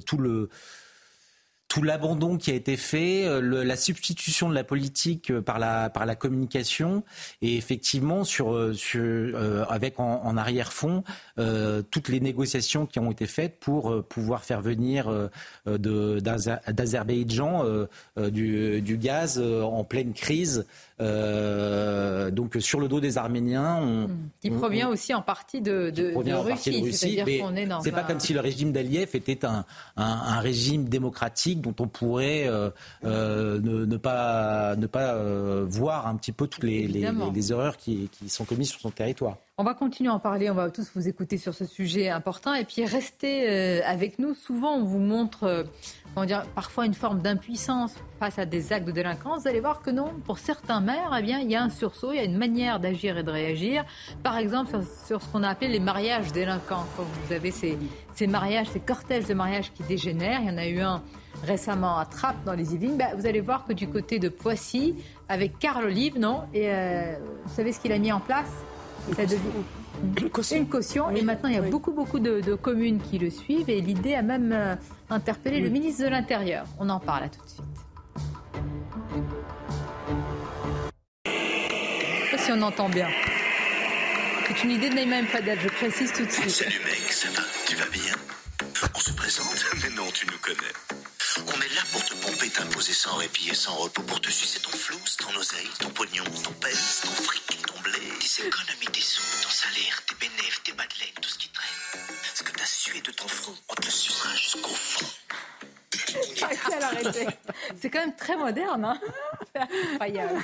tout 0.06 0.16
le 0.16 0.48
tout 1.70 1.82
l'abandon 1.82 2.36
qui 2.36 2.50
a 2.50 2.54
été 2.54 2.76
fait, 2.76 3.24
euh, 3.26 3.40
la 3.64 3.76
substitution 3.76 4.48
de 4.48 4.54
la 4.56 4.64
politique 4.64 5.30
euh, 5.30 5.40
par 5.40 5.60
la, 5.60 5.88
par 5.88 6.04
la 6.04 6.16
communication, 6.16 7.04
et 7.42 7.56
effectivement, 7.56 8.24
sur, 8.24 8.52
euh, 8.52 8.72
sur, 8.72 9.00
avec 9.70 10.00
en, 10.00 10.36
arrière-fond 10.36 11.04
toutes 11.90 12.08
les 12.08 12.18
négociations 12.18 12.86
qui 12.86 12.98
ont 12.98 13.12
été 13.12 13.26
faites 13.26 13.60
pour 13.60 14.04
pouvoir 14.04 14.42
faire 14.42 14.60
venir 14.60 15.30
d'Azerbaïdjan 15.66 17.64
du, 18.16 18.82
du, 18.82 18.96
gaz 18.96 19.38
en 19.38 19.84
pleine 19.84 20.12
crise. 20.12 20.66
donc 20.98 22.56
sur 22.58 22.80
le 22.80 22.88
dos 22.88 22.98
des 23.00 23.16
Arméniens. 23.16 23.76
On, 23.80 24.10
qui 24.40 24.50
provient 24.50 24.88
aussi 24.88 25.14
en 25.14 25.22
partie 25.22 25.60
de, 25.60 25.90
de, 25.90 26.10
de 26.10 26.32
Russie. 26.32 27.24
C'est 27.82 27.92
pas 27.92 28.02
comme 28.02 28.20
si 28.20 28.32
le 28.32 28.40
régime 28.40 28.72
d'Aliyev 28.72 29.10
était 29.14 29.44
un, 29.44 29.64
un, 29.96 30.04
un, 30.04 30.40
régime 30.40 30.88
démocratique 30.88 31.59
dont 31.60 31.74
on 31.78 31.88
pourrait 31.88 32.48
euh, 32.48 32.70
euh, 33.04 33.60
ne, 33.60 33.96
pas, 33.96 34.76
ne 34.76 34.86
pas 34.86 35.14
euh, 35.14 35.64
voir 35.68 36.06
un 36.06 36.16
petit 36.16 36.32
peu 36.32 36.46
toutes 36.46 36.64
les, 36.64 36.86
les, 36.86 37.52
erreurs 37.52 37.76
qui, 37.76 38.08
qui, 38.10 38.28
sont 38.28 38.44
commises 38.44 38.70
sur 38.70 38.80
son 38.80 38.90
territoire. 38.90 39.36
On 39.58 39.64
va 39.64 39.74
continuer 39.74 40.10
à 40.10 40.14
en 40.14 40.18
parler, 40.18 40.50
on 40.50 40.54
va 40.54 40.70
tous 40.70 40.90
vous 40.94 41.06
écouter 41.06 41.36
sur 41.36 41.54
ce 41.54 41.66
sujet 41.66 42.08
important 42.08 42.54
et 42.54 42.64
puis 42.64 42.84
restez 42.84 43.82
avec 43.82 44.18
nous. 44.18 44.34
Souvent, 44.34 44.76
on 44.76 44.84
vous 44.84 44.98
montre 44.98 45.66
comment 46.14 46.26
dire, 46.26 46.44
parfois 46.54 46.86
une 46.86 46.94
forme 46.94 47.20
d'impuissance 47.20 47.94
face 48.18 48.38
à 48.38 48.44
des 48.44 48.72
actes 48.72 48.86
de 48.86 48.92
délinquance. 48.92 49.42
Vous 49.42 49.48
allez 49.48 49.60
voir 49.60 49.82
que 49.82 49.90
non, 49.90 50.12
pour 50.24 50.38
certains 50.38 50.80
maires, 50.80 51.14
eh 51.18 51.22
bien, 51.22 51.38
il 51.40 51.50
y 51.50 51.56
a 51.56 51.62
un 51.62 51.70
sursaut, 51.70 52.12
il 52.12 52.16
y 52.16 52.20
a 52.20 52.24
une 52.24 52.36
manière 52.36 52.80
d'agir 52.80 53.16
et 53.18 53.22
de 53.22 53.30
réagir. 53.30 53.84
Par 54.22 54.36
exemple, 54.36 54.78
sur, 55.06 55.22
ce 55.22 55.28
qu'on 55.28 55.42
a 55.42 55.48
appelé 55.48 55.68
les 55.68 55.80
mariages 55.80 56.32
délinquants. 56.32 56.86
Quand 56.96 57.04
vous 57.04 57.32
avez 57.32 57.50
ces, 57.50 57.78
ces 58.14 58.26
mariages, 58.26 58.68
ces 58.68 58.80
cortèges 58.80 59.26
de 59.26 59.34
mariages 59.34 59.72
qui 59.72 59.82
dégénèrent, 59.84 60.40
il 60.42 60.48
y 60.48 60.50
en 60.50 60.58
a 60.58 60.66
eu 60.66 60.80
un 60.80 61.02
récemment 61.44 61.98
à 61.98 62.04
Trappes 62.04 62.44
dans 62.44 62.52
les 62.52 62.74
Yvelines, 62.74 62.96
bah, 62.96 63.14
vous 63.16 63.26
allez 63.26 63.40
voir 63.40 63.64
que 63.64 63.72
du 63.72 63.88
côté 63.88 64.18
de 64.18 64.28
Poissy, 64.28 64.94
avec 65.28 65.58
Carl 65.58 65.84
Olive, 65.84 66.18
non 66.18 66.42
Et 66.52 66.68
euh, 66.68 67.16
vous 67.44 67.54
savez 67.54 67.72
ce 67.72 67.80
qu'il 67.80 67.92
a 67.92 67.98
mis 67.98 68.12
en 68.12 68.20
place? 68.20 68.50
Une 70.02 70.30
caution. 70.30 70.56
Une 70.56 70.68
caution. 70.68 71.10
Et 71.10 71.22
maintenant, 71.22 71.48
il 71.48 71.54
y 71.54 71.58
a 71.58 71.62
beaucoup, 71.62 71.92
beaucoup 71.92 72.18
de, 72.18 72.54
communes 72.54 73.00
qui 73.00 73.18
le 73.18 73.30
suivent. 73.30 73.68
Et 73.68 73.80
l'idée 73.80 74.14
a 74.14 74.22
même 74.22 74.52
euh, 74.52 74.74
interpellé 75.08 75.60
le 75.60 75.68
ministre 75.68 76.04
de 76.04 76.08
l'Intérieur. 76.08 76.64
On 76.78 76.88
en 76.88 77.00
parle 77.00 77.24
à 77.24 77.28
tout 77.28 77.42
de 77.42 77.48
suite. 77.48 77.64
Je 81.26 81.30
sais 81.30 82.36
pas 82.36 82.38
si 82.38 82.52
on 82.52 82.62
entend 82.62 82.88
bien. 82.88 83.08
C'est 84.48 84.64
une 84.64 84.72
idée 84.72 84.90
de 84.90 84.94
Naïma 84.94 85.22
Fadel, 85.26 85.58
je 85.60 85.68
précise 85.68 86.12
tout 86.12 86.24
de 86.24 86.30
suite. 86.30 86.50
Salut 86.50 86.80
mec, 86.84 87.12
ça 87.12 87.28
va? 87.30 87.42
Tu 87.66 87.76
vas 87.76 87.86
bien? 87.86 88.14
On 88.94 88.98
se 88.98 89.12
présente? 89.12 89.64
Mais 89.82 89.94
non, 89.94 90.10
tu 90.12 90.26
nous 90.26 90.38
connais. 90.42 90.99
On 91.46 91.60
est 91.60 91.74
là 91.74 91.82
pour 91.92 92.04
te 92.04 92.14
pomper, 92.14 92.48
t'imposer 92.50 92.92
sans 92.92 93.16
répit 93.16 93.50
et 93.50 93.54
sans 93.54 93.74
repos, 93.76 94.02
pour 94.02 94.20
te 94.20 94.30
sucer 94.30 94.60
ton 94.60 94.70
flou, 94.70 94.96
ton 95.18 95.38
oseille, 95.38 95.68
ton 95.78 95.88
pognon, 95.90 96.24
ton 96.44 96.52
pèse, 96.52 97.00
ton 97.02 97.10
fric, 97.22 97.62
ton 97.66 97.80
blé, 97.80 97.98
tes 98.20 98.46
économies, 98.46 98.92
tes 98.92 99.00
sous, 99.00 99.42
ton 99.42 99.48
salaire, 99.50 100.02
tes 100.06 100.14
bénéfices, 100.16 100.62
tes 100.64 100.72
madeleines, 100.72 101.14
tout 101.20 101.28
ce 101.28 101.38
qui 101.38 101.48
traîne. 101.48 102.04
Ce 102.34 102.42
que 102.42 102.52
t'as 102.52 102.64
sué 102.64 103.00
de 103.00 103.10
ton 103.12 103.28
front, 103.28 103.54
on 103.68 103.74
te 103.74 103.86
le 103.86 103.90
sucera 103.90 104.34
jusqu'au 104.34 104.70
fond. 104.70 105.06
C'est 107.76 107.90
quand 107.90 108.00
même 108.00 108.16
très 108.16 108.36
moderne, 108.36 108.84
hein 108.84 109.00
incroyable. 109.92 110.40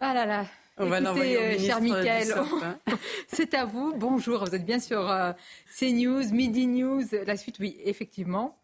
Ah 0.00 0.14
là 0.14 0.26
là. 0.26 0.46
On 0.80 0.86
va 0.86 1.00
l'envoyer 1.00 1.38
euh, 1.38 1.58
cher 1.58 1.80
Michael. 1.80 2.32
Hein. 2.32 2.78
C'est 3.32 3.52
à 3.54 3.64
vous. 3.64 3.94
Bonjour, 3.96 4.44
vous 4.44 4.54
êtes 4.54 4.64
bien 4.64 4.78
sur 4.78 5.10
euh, 5.10 5.32
CNews, 5.76 6.32
Midi 6.32 6.68
News. 6.68 7.02
La 7.26 7.36
suite, 7.36 7.56
oui, 7.58 7.76
effectivement. 7.84 8.56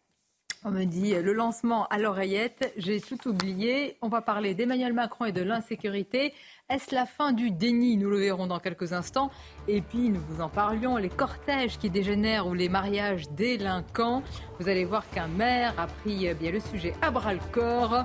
On 0.67 0.71
me 0.71 0.85
dit 0.85 1.13
le 1.13 1.31
lancement 1.31 1.85
à 1.91 1.99
l'oreillette, 1.99 2.73
j'ai 2.75 2.99
tout 2.99 3.27
oublié. 3.27 3.97
On 4.01 4.07
va 4.07 4.21
parler 4.21 4.55
d'Emmanuel 4.55 4.93
Macron 4.93 5.25
et 5.25 5.31
de 5.31 5.43
l'insécurité. 5.43 6.33
Est-ce 6.71 6.95
la 6.95 7.05
fin 7.05 7.33
du 7.33 7.51
déni? 7.51 7.97
Nous 7.97 8.09
le 8.09 8.17
verrons 8.17 8.47
dans 8.47 8.57
quelques 8.57 8.91
instants. 8.91 9.29
Et 9.67 9.81
puis, 9.81 10.09
nous 10.09 10.21
vous 10.27 10.41
en 10.41 10.49
parlions, 10.49 10.97
les 10.97 11.09
cortèges 11.09 11.77
qui 11.77 11.91
dégénèrent 11.91 12.47
ou 12.47 12.55
les 12.55 12.67
mariages 12.67 13.29
délinquants. 13.29 14.23
Vous 14.59 14.67
allez 14.67 14.85
voir 14.85 15.07
qu'un 15.11 15.27
maire 15.27 15.75
a 15.77 15.85
pris 15.85 16.25
eh 16.25 16.33
bien 16.33 16.49
le 16.49 16.59
sujet 16.59 16.95
à 17.03 17.11
bras 17.11 17.35
le 17.35 17.39
corps 17.51 18.03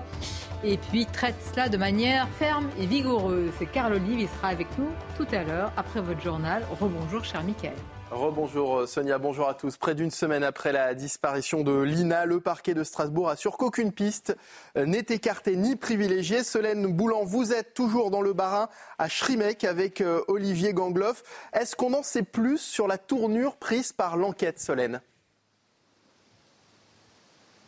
et 0.63 0.77
puis 0.77 1.07
traite 1.07 1.41
cela 1.41 1.71
de 1.71 1.79
manière 1.79 2.29
ferme 2.29 2.69
et 2.79 2.85
vigoureuse. 2.85 3.53
C'est 3.59 3.73
Carl 3.73 3.95
Olive, 3.95 4.21
il 4.21 4.29
sera 4.29 4.49
avec 4.49 4.67
nous 4.77 4.91
tout 5.17 5.35
à 5.35 5.45
l'heure 5.45 5.73
après 5.79 6.03
votre 6.03 6.21
journal. 6.21 6.63
Rebonjour, 6.79 7.25
cher 7.25 7.43
Mickaël. 7.43 7.73
Rebonjour 8.11 8.81
euh, 8.81 8.87
Sonia, 8.87 9.19
bonjour 9.19 9.49
à 9.49 9.55
tous. 9.55 9.77
Près 9.77 9.95
d'une 9.95 10.11
semaine 10.11 10.43
après 10.43 10.73
la 10.73 10.95
disparition 10.95 11.63
de 11.63 11.81
Lina, 11.81 12.27
le 12.27 12.41
parquet 12.41 12.75
de 12.75 12.83
Strasbourg 12.83 13.29
assure 13.29 13.57
qu'aucune 13.57 13.93
piste 13.93 14.37
euh, 14.77 14.85
n'est 14.85 15.07
écartée 15.11 15.55
ni 15.55 15.77
privilégiée. 15.77 16.43
Solène 16.43 16.93
Boulan, 16.93 17.25
vous 17.25 17.53
êtes 17.53 17.73
toujours 17.73 18.11
dans 18.11 18.21
le 18.21 18.33
Barin 18.33 18.69
à 18.99 19.09
Schrimek 19.09 19.63
avec 19.63 20.01
euh, 20.01 20.23
Olivier 20.27 20.75
Gangloff. 20.75 21.23
Est-ce 21.53 21.77
qu'on 21.77 21.95
en 21.95 22.03
sait 22.03 22.25
plus 22.25 22.59
sur 22.59 22.89
la 22.89 22.99
tournure 22.99 23.57
prise 23.57 23.93
par 23.93 24.17
l'enquête, 24.17 24.59
Solène? 24.59 25.01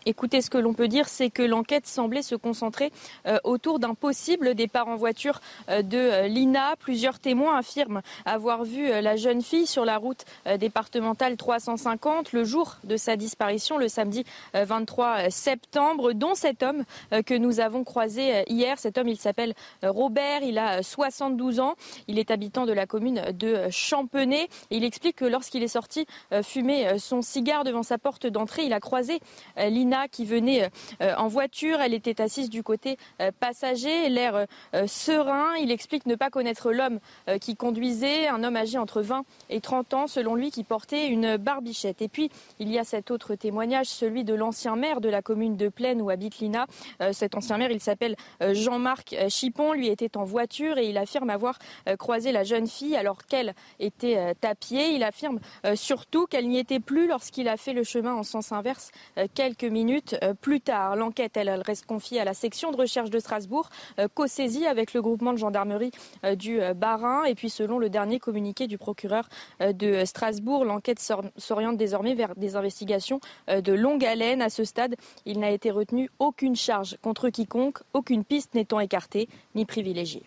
Écoutez, 0.05 0.43
ce 0.43 0.51
que 0.51 0.59
l'on 0.59 0.75
peut 0.75 0.89
dire, 0.89 1.09
c'est 1.09 1.31
que 1.31 1.43
l'enquête 1.43 1.87
semblait 1.87 2.23
se 2.23 2.35
concentrer 2.35 2.91
euh, 3.27 3.39
autour 3.45 3.79
d'un 3.79 3.95
possible 3.95 4.55
départ 4.55 4.89
en 4.89 4.97
voiture 4.97 5.41
euh, 5.69 5.83
de 5.83 5.97
euh, 5.97 6.27
Lina. 6.27 6.75
Plusieurs 6.81 7.21
témoins 7.21 7.57
affirment 7.57 8.03
avoir 8.25 8.65
vu 8.65 8.89
la 8.89 9.17
jeune 9.17 9.43
fille 9.43 9.67
sur 9.67 9.85
la 9.85 9.97
route 9.97 10.25
départementale 10.59 11.37
350 11.37 12.33
le 12.33 12.45
jour 12.45 12.77
de 12.85 12.97
sa 12.97 13.17
disparition, 13.17 13.79
le 13.79 13.89
samedi 13.89 14.25
23 14.55 15.31
septembre, 15.31 16.13
dont 16.13 16.35
cet 16.35 16.63
homme 16.63 16.85
que 17.27 17.35
nous 17.35 17.61
avons 17.61 17.85
croisé 17.85 18.45
hier. 18.49 18.79
Cet 18.79 18.99
homme, 18.99 19.09
il 19.09 19.19
s'appelle 19.19 19.55
Robert, 19.83 20.43
il 20.43 20.59
a 20.59 20.83
72 20.83 21.61
ans, 21.61 21.75
il 22.09 22.19
est 22.19 22.31
habitant 22.31 22.67
de 22.67 22.73
la 22.73 22.87
commune 22.87 23.23
de 23.33 23.69
Champenay. 23.71 24.49
il 24.71 24.85
explique 24.85 25.17
que 25.17 25.25
lorsqu'il 25.25 25.63
est 25.63 25.69
sorti 25.69 26.07
fumer 26.43 26.99
son 26.99 27.23
cigare 27.23 27.65
devant 27.65 27.83
sa 27.83 27.99
porte 27.99 28.27
d'entrée, 28.27 28.65
il 28.65 28.73
a 28.73 28.81
croisé 28.81 29.21
Lina 29.57 29.92
qui 30.11 30.25
venait 30.25 30.71
euh, 31.01 31.15
en 31.17 31.29
voiture. 31.29 31.81
Elle 31.81 31.95
était 31.95 32.21
assise 32.21 32.51
du 32.51 32.63
côté 32.63 32.97
euh, 33.21 33.31
passager, 33.39 34.09
l'air 34.09 34.47
euh, 34.75 34.87
serein. 34.87 35.55
Il 35.61 35.71
explique 35.71 36.07
ne 36.07 36.15
pas 36.15 36.31
connaître 36.31 36.73
l'homme 36.73 36.99
qui 37.41 37.57
conduisait, 37.57 38.29
un 38.29 38.43
homme 38.45 38.57
âgé 38.57 38.79
entre 38.79 39.03
20 39.03 39.25
et 39.51 39.61
30 39.61 39.95
ans, 39.95 40.07
selon 40.07 40.35
lui, 40.35 40.51
qui 40.51 40.65
portait 40.65 41.09
une 41.09 41.37
barbichette. 41.37 42.03
Et 42.03 42.09
puis, 42.09 42.31
il 42.59 42.71
y 42.71 42.79
a 42.79 42.85
cet 42.85 43.11
autre 43.11 43.35
témoignage, 43.35 43.87
celui 43.87 44.25
de 44.25 44.35
l'ancien 44.35 44.77
maire 44.77 45.01
de 45.01 45.09
la 45.09 45.23
commune 45.23 45.57
de 45.57 45.69
Plaine 45.69 46.01
où 46.01 46.11
habite 46.11 46.39
Lina. 46.39 46.67
Cet 47.13 47.35
ancien 47.35 47.59
maire, 47.59 47.71
il 47.71 47.81
s'appelle 47.81 48.17
Jean-Marc 48.41 49.15
Chipon, 49.29 49.73
lui 49.73 49.89
était 49.89 50.17
en 50.17 50.25
voiture 50.25 50.79
et 50.79 50.89
il 50.89 50.99
affirme 50.99 51.31
avoir 51.31 51.59
croisé 51.99 52.33
la 52.33 52.45
jeune 52.45 52.67
fille 52.67 52.97
alors 52.97 53.27
qu'elle 53.27 53.55
était 53.79 54.35
à 54.43 54.55
pied. 54.55 54.95
Il 54.95 55.03
affirme 55.03 55.41
surtout 55.75 56.27
qu'elle 56.27 56.49
n'y 56.49 56.59
était 56.59 56.81
plus 56.81 57.07
lorsqu'il 57.09 57.49
a 57.49 57.57
fait 57.57 57.73
le 57.73 57.85
chemin 57.85 58.15
en 58.15 58.23
sens 58.23 58.53
inverse 58.53 58.91
quelques 59.35 59.65
minutes 59.65 59.82
euh, 60.23 60.35
plus 60.35 60.61
tard. 60.61 60.97
L'enquête, 60.97 61.37
elle, 61.37 61.51
reste 61.51 61.87
confiée 61.87 62.21
à 62.21 62.25
la 62.25 62.35
section 62.35 62.71
de 62.71 62.77
recherche 62.77 63.11
de 63.11 63.19
Strasbourg, 63.19 63.69
euh, 63.99 64.09
co-saisie 64.13 64.67
avec 64.67 64.95
le 64.95 65.03
groupement 65.03 65.33
de 65.33 65.39
gendarmerie 65.39 65.91
euh, 66.25 66.35
du 66.35 66.61
Bas-Rhin. 66.77 67.25
Et 67.25 67.35
puis, 67.35 67.51
selon 67.51 67.79
le 67.79 67.91
dernier 67.91 68.19
communiqué 68.19 68.67
du 68.67 68.79
procureur 68.79 69.29
de 69.61 70.05
Strasbourg, 70.05 70.65
l'enquête 70.65 70.99
s'oriente 71.37 71.77
désormais 71.77 72.15
vers 72.15 72.35
des 72.37 72.57
investigations 72.57 73.21
de 73.49 73.73
longue 73.73 74.05
haleine. 74.05 74.43
À 74.43 74.51
ce 74.51 74.65
stade, 74.65 74.97
il 75.25 75.41
n'a 75.41 75.51
été 75.51 75.71
retenu 75.71 76.11
aucune 76.19 76.57
charge 76.57 76.97
contre 77.03 77.31
quiconque, 77.31 77.79
aucune 77.93 78.25
piste 78.25 78.55
n'étant 78.55 78.81
écartée 78.81 79.29
ni 79.55 79.65
privilégiée. 79.65 80.25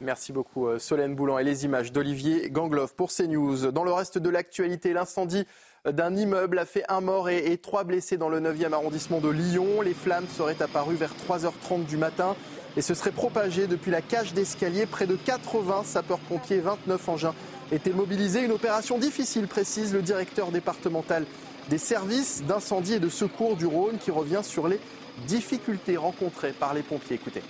Merci 0.00 0.32
beaucoup 0.32 0.78
Solène 0.78 1.14
Boulan 1.14 1.38
et 1.38 1.44
les 1.44 1.64
images 1.64 1.92
d'Olivier 1.92 2.50
Gangloff 2.50 2.94
pour 2.94 3.10
CNews. 3.10 3.70
Dans 3.70 3.84
le 3.84 3.92
reste 3.92 4.18
de 4.18 4.28
l'actualité, 4.28 4.92
l'incendie 4.92 5.46
d'un 5.92 6.16
immeuble 6.16 6.58
a 6.58 6.64
fait 6.64 6.84
un 6.88 7.02
mort 7.02 7.28
et, 7.28 7.58
trois 7.58 7.84
blessés 7.84 8.16
dans 8.16 8.30
le 8.30 8.40
9e 8.40 8.72
arrondissement 8.72 9.20
de 9.20 9.28
Lyon. 9.28 9.82
Les 9.82 9.92
flammes 9.92 10.26
seraient 10.34 10.62
apparues 10.62 10.94
vers 10.94 11.12
3h30 11.12 11.84
du 11.84 11.98
matin 11.98 12.36
et 12.76 12.80
se 12.80 12.94
seraient 12.94 13.12
propagées 13.12 13.66
depuis 13.66 13.90
la 13.90 14.00
cage 14.00 14.32
d'escalier. 14.32 14.86
Près 14.86 15.06
de 15.06 15.16
80 15.16 15.82
sapeurs-pompiers, 15.84 16.60
29 16.60 17.08
engins 17.08 17.34
étaient 17.70 17.92
mobilisés. 17.92 18.40
Une 18.40 18.52
opération 18.52 18.98
difficile, 18.98 19.46
précise 19.46 19.92
le 19.92 20.00
directeur 20.00 20.50
départemental 20.50 21.26
des 21.68 21.78
services 21.78 22.42
d'incendie 22.44 22.94
et 22.94 23.00
de 23.00 23.08
secours 23.10 23.56
du 23.56 23.66
Rhône 23.66 23.98
qui 23.98 24.10
revient 24.10 24.42
sur 24.42 24.68
les 24.68 24.80
difficultés 25.26 25.98
rencontrées 25.98 26.52
par 26.52 26.72
les 26.72 26.82
pompiers. 26.82 27.16
Écoutez. 27.16 27.42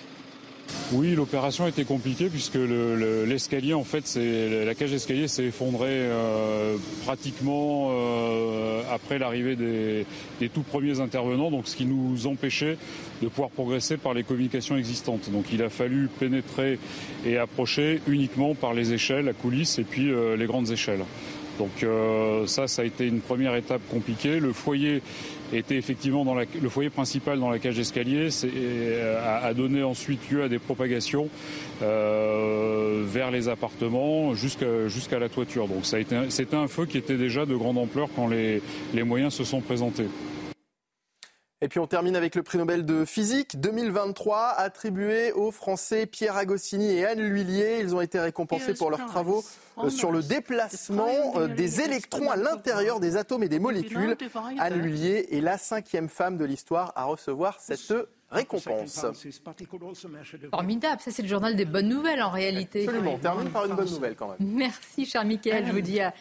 Oui, 0.91 1.15
l'opération 1.15 1.67
était 1.67 1.83
compliquée 1.83 2.29
puisque 2.29 2.59
l'escalier, 3.27 3.73
en 3.73 3.83
fait, 3.83 4.17
la 4.17 4.75
cage 4.75 4.91
d'escalier 4.91 5.27
s'est 5.27 5.45
effondrée 5.45 5.87
euh, 5.89 6.77
pratiquement 7.03 7.89
euh, 7.89 8.83
après 8.91 9.17
l'arrivée 9.17 9.55
des, 9.55 10.05
des, 10.39 10.47
tout 10.47 10.61
premiers 10.61 10.99
intervenants, 10.99 11.49
donc 11.49 11.67
ce 11.67 11.75
qui 11.75 11.85
nous 11.85 12.27
empêchait 12.27 12.77
de 13.23 13.27
pouvoir 13.27 13.49
progresser 13.49 13.97
par 13.97 14.13
les 14.13 14.23
communications 14.23 14.77
existantes. 14.77 15.31
Donc 15.31 15.45
il 15.51 15.63
a 15.63 15.69
fallu 15.69 16.07
pénétrer 16.19 16.77
et 17.25 17.37
approcher 17.37 18.01
uniquement 18.07 18.53
par 18.53 18.75
les 18.75 18.93
échelles, 18.93 19.25
la 19.25 19.33
coulisse 19.33 19.79
et 19.79 19.83
puis 19.83 20.11
euh, 20.11 20.37
les 20.37 20.45
grandes 20.45 20.69
échelles. 20.69 21.03
Donc 21.57 21.85
ça, 22.47 22.67
ça 22.67 22.81
a 22.81 22.85
été 22.85 23.07
une 23.07 23.21
première 23.21 23.55
étape 23.55 23.79
compliquée. 23.89 24.41
Le 24.41 24.51
foyer 24.51 25.01
était 25.53 25.75
effectivement 25.75 26.25
dans 26.25 26.35
le 26.35 26.69
foyer 26.69 26.89
principal 26.89 27.39
dans 27.39 27.49
la 27.49 27.59
cage 27.59 27.75
d'escalier, 27.75 28.29
euh, 28.43 29.47
a, 29.47 29.53
donné 29.53 29.83
ensuite 29.83 30.29
lieu 30.29 30.43
à 30.43 30.49
des 30.49 30.59
propagations 30.59 31.29
euh, 31.81 33.03
vers 33.05 33.31
les 33.31 33.47
appartements 33.47 34.33
jusqu'à 34.33 35.19
la 35.19 35.29
toiture. 35.29 35.67
Donc 35.67 35.85
c'était 35.85 36.55
un 36.55 36.67
feu 36.67 36.85
qui 36.85 36.97
était 36.97 37.17
déjà 37.17 37.45
de 37.45 37.55
grande 37.55 37.77
ampleur 37.77 38.09
quand 38.15 38.27
les 38.27 38.61
moyens 39.03 39.33
se 39.33 39.43
sont 39.43 39.61
présentés. 39.61 40.07
Et 41.61 41.69
puis 41.69 41.79
on 41.79 41.87
termine 41.87 42.17
avec 42.17 42.35
le 42.35 42.43
prix 42.43 42.57
Nobel 42.57 42.85
de 42.85 43.05
physique 43.05 43.59
2023 43.61 44.49
attribué 44.57 45.31
aux 45.31 45.51
Français 45.51 46.05
Pierre 46.05 46.35
Agostini 46.35 46.91
et 46.91 47.05
Anne 47.05 47.21
Lhuillier. 47.21 47.79
Ils 47.79 47.95
ont 47.95 48.01
été 48.01 48.19
récompensés 48.19 48.73
pour 48.73 48.89
leurs 48.89 49.05
travaux 49.05 49.41
euh, 49.77 49.89
sur 49.89 50.11
le 50.11 50.21
déplacement 50.21 51.07
euh, 51.37 51.47
des 51.47 51.79
électrons 51.79 52.29
à 52.29 52.35
l'intérieur 52.35 52.99
des 52.99 53.15
atomes 53.15 53.43
et 53.43 53.47
des 53.49 53.59
molécules. 53.59 54.17
Anne 54.59 54.81
Lhuillier 54.81 55.37
est 55.37 55.39
la 55.39 55.57
cinquième 55.57 56.09
femme 56.09 56.37
de 56.37 56.43
l'histoire 56.43 56.91
à 56.95 57.05
recevoir 57.05 57.61
cette 57.61 57.93
récompense. 58.29 59.05
Formidable, 60.51 61.01
ça 61.01 61.11
c'est 61.11 61.21
le 61.21 61.27
journal 61.29 61.55
des 61.55 61.65
bonnes 61.65 61.87
nouvelles 61.87 62.21
en 62.21 62.31
réalité. 62.31 62.83
Absolument, 62.83 63.13
on 63.13 63.17
termine 63.17 63.49
par 63.49 63.65
une 63.65 63.75
bonne 63.75 63.89
nouvelle 63.89 64.15
quand 64.15 64.27
même. 64.27 64.37
Merci 64.39 65.05
cher 65.05 65.23
Michael, 65.23 65.67
je 65.67 65.71
vous 65.71 65.79
dis 65.81 66.01
à, 66.01 66.13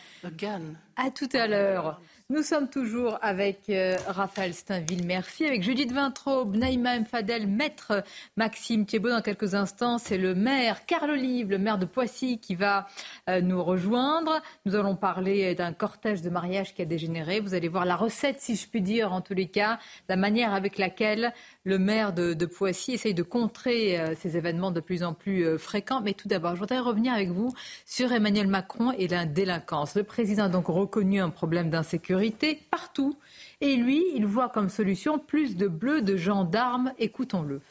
à 0.96 1.10
tout 1.10 1.28
à 1.32 1.48
l'heure. 1.48 2.00
Nous 2.30 2.42
sommes 2.42 2.70
toujours 2.70 3.18
avec 3.20 3.68
euh, 3.68 3.98
Raphaël 4.06 4.54
Steinville-Murphy, 4.54 5.44
avec 5.44 5.62
Judith 5.62 5.92
Vintraube, 5.92 6.56
Naïma 6.56 6.98
Mfadel, 6.98 7.46
maître 7.46 8.02
Maxime 8.38 8.86
Thiebaud 8.86 9.10
dans 9.10 9.20
quelques 9.20 9.54
instants. 9.54 9.98
C'est 9.98 10.16
le 10.16 10.34
maire 10.34 10.86
Carl 10.86 11.10
Olive, 11.10 11.50
le 11.50 11.58
maire 11.58 11.76
de 11.76 11.84
Poissy, 11.84 12.38
qui 12.38 12.54
va 12.54 12.88
euh, 13.28 13.42
nous 13.42 13.62
rejoindre. 13.62 14.40
Nous 14.64 14.74
allons 14.74 14.96
parler 14.96 15.54
d'un 15.54 15.74
cortège 15.74 16.22
de 16.22 16.30
mariage 16.30 16.72
qui 16.72 16.80
a 16.80 16.86
dégénéré. 16.86 17.40
Vous 17.40 17.52
allez 17.52 17.68
voir 17.68 17.84
la 17.84 17.94
recette, 17.94 18.40
si 18.40 18.56
je 18.56 18.66
puis 18.68 18.80
dire, 18.80 19.12
en 19.12 19.20
tous 19.20 19.34
les 19.34 19.48
cas, 19.48 19.78
la 20.08 20.16
manière 20.16 20.54
avec 20.54 20.78
laquelle 20.78 21.34
le 21.64 21.78
maire 21.78 22.12
de, 22.12 22.44
Poissy 22.44 22.92
essaye 22.92 23.14
de 23.14 23.22
contrer 23.22 23.98
euh, 23.98 24.14
ces 24.18 24.36
événements 24.36 24.70
de 24.70 24.80
plus 24.80 25.02
en 25.02 25.14
plus 25.14 25.44
euh, 25.46 25.58
fréquents. 25.58 26.02
Mais 26.02 26.12
tout 26.12 26.28
d'abord, 26.28 26.54
je 26.54 26.60
voudrais 26.60 26.78
revenir 26.78 27.14
avec 27.14 27.30
vous 27.30 27.52
sur 27.86 28.12
Emmanuel 28.12 28.48
Macron 28.48 28.92
et 28.92 29.08
la 29.08 29.24
délinquance. 29.24 29.94
Le 29.94 30.04
président 30.04 30.44
a 30.44 30.48
donc 30.48 30.66
reconnu 30.66 31.20
un 31.20 31.30
problème 31.30 31.70
d'insécurité 31.70 32.60
partout. 32.70 33.16
Et 33.62 33.76
lui, 33.76 34.04
il 34.14 34.26
voit 34.26 34.50
comme 34.50 34.68
solution 34.68 35.18
plus 35.18 35.56
de 35.56 35.66
bleus, 35.66 36.02
de 36.02 36.16
gendarmes. 36.16 36.92
Écoutons-le. 36.98 37.62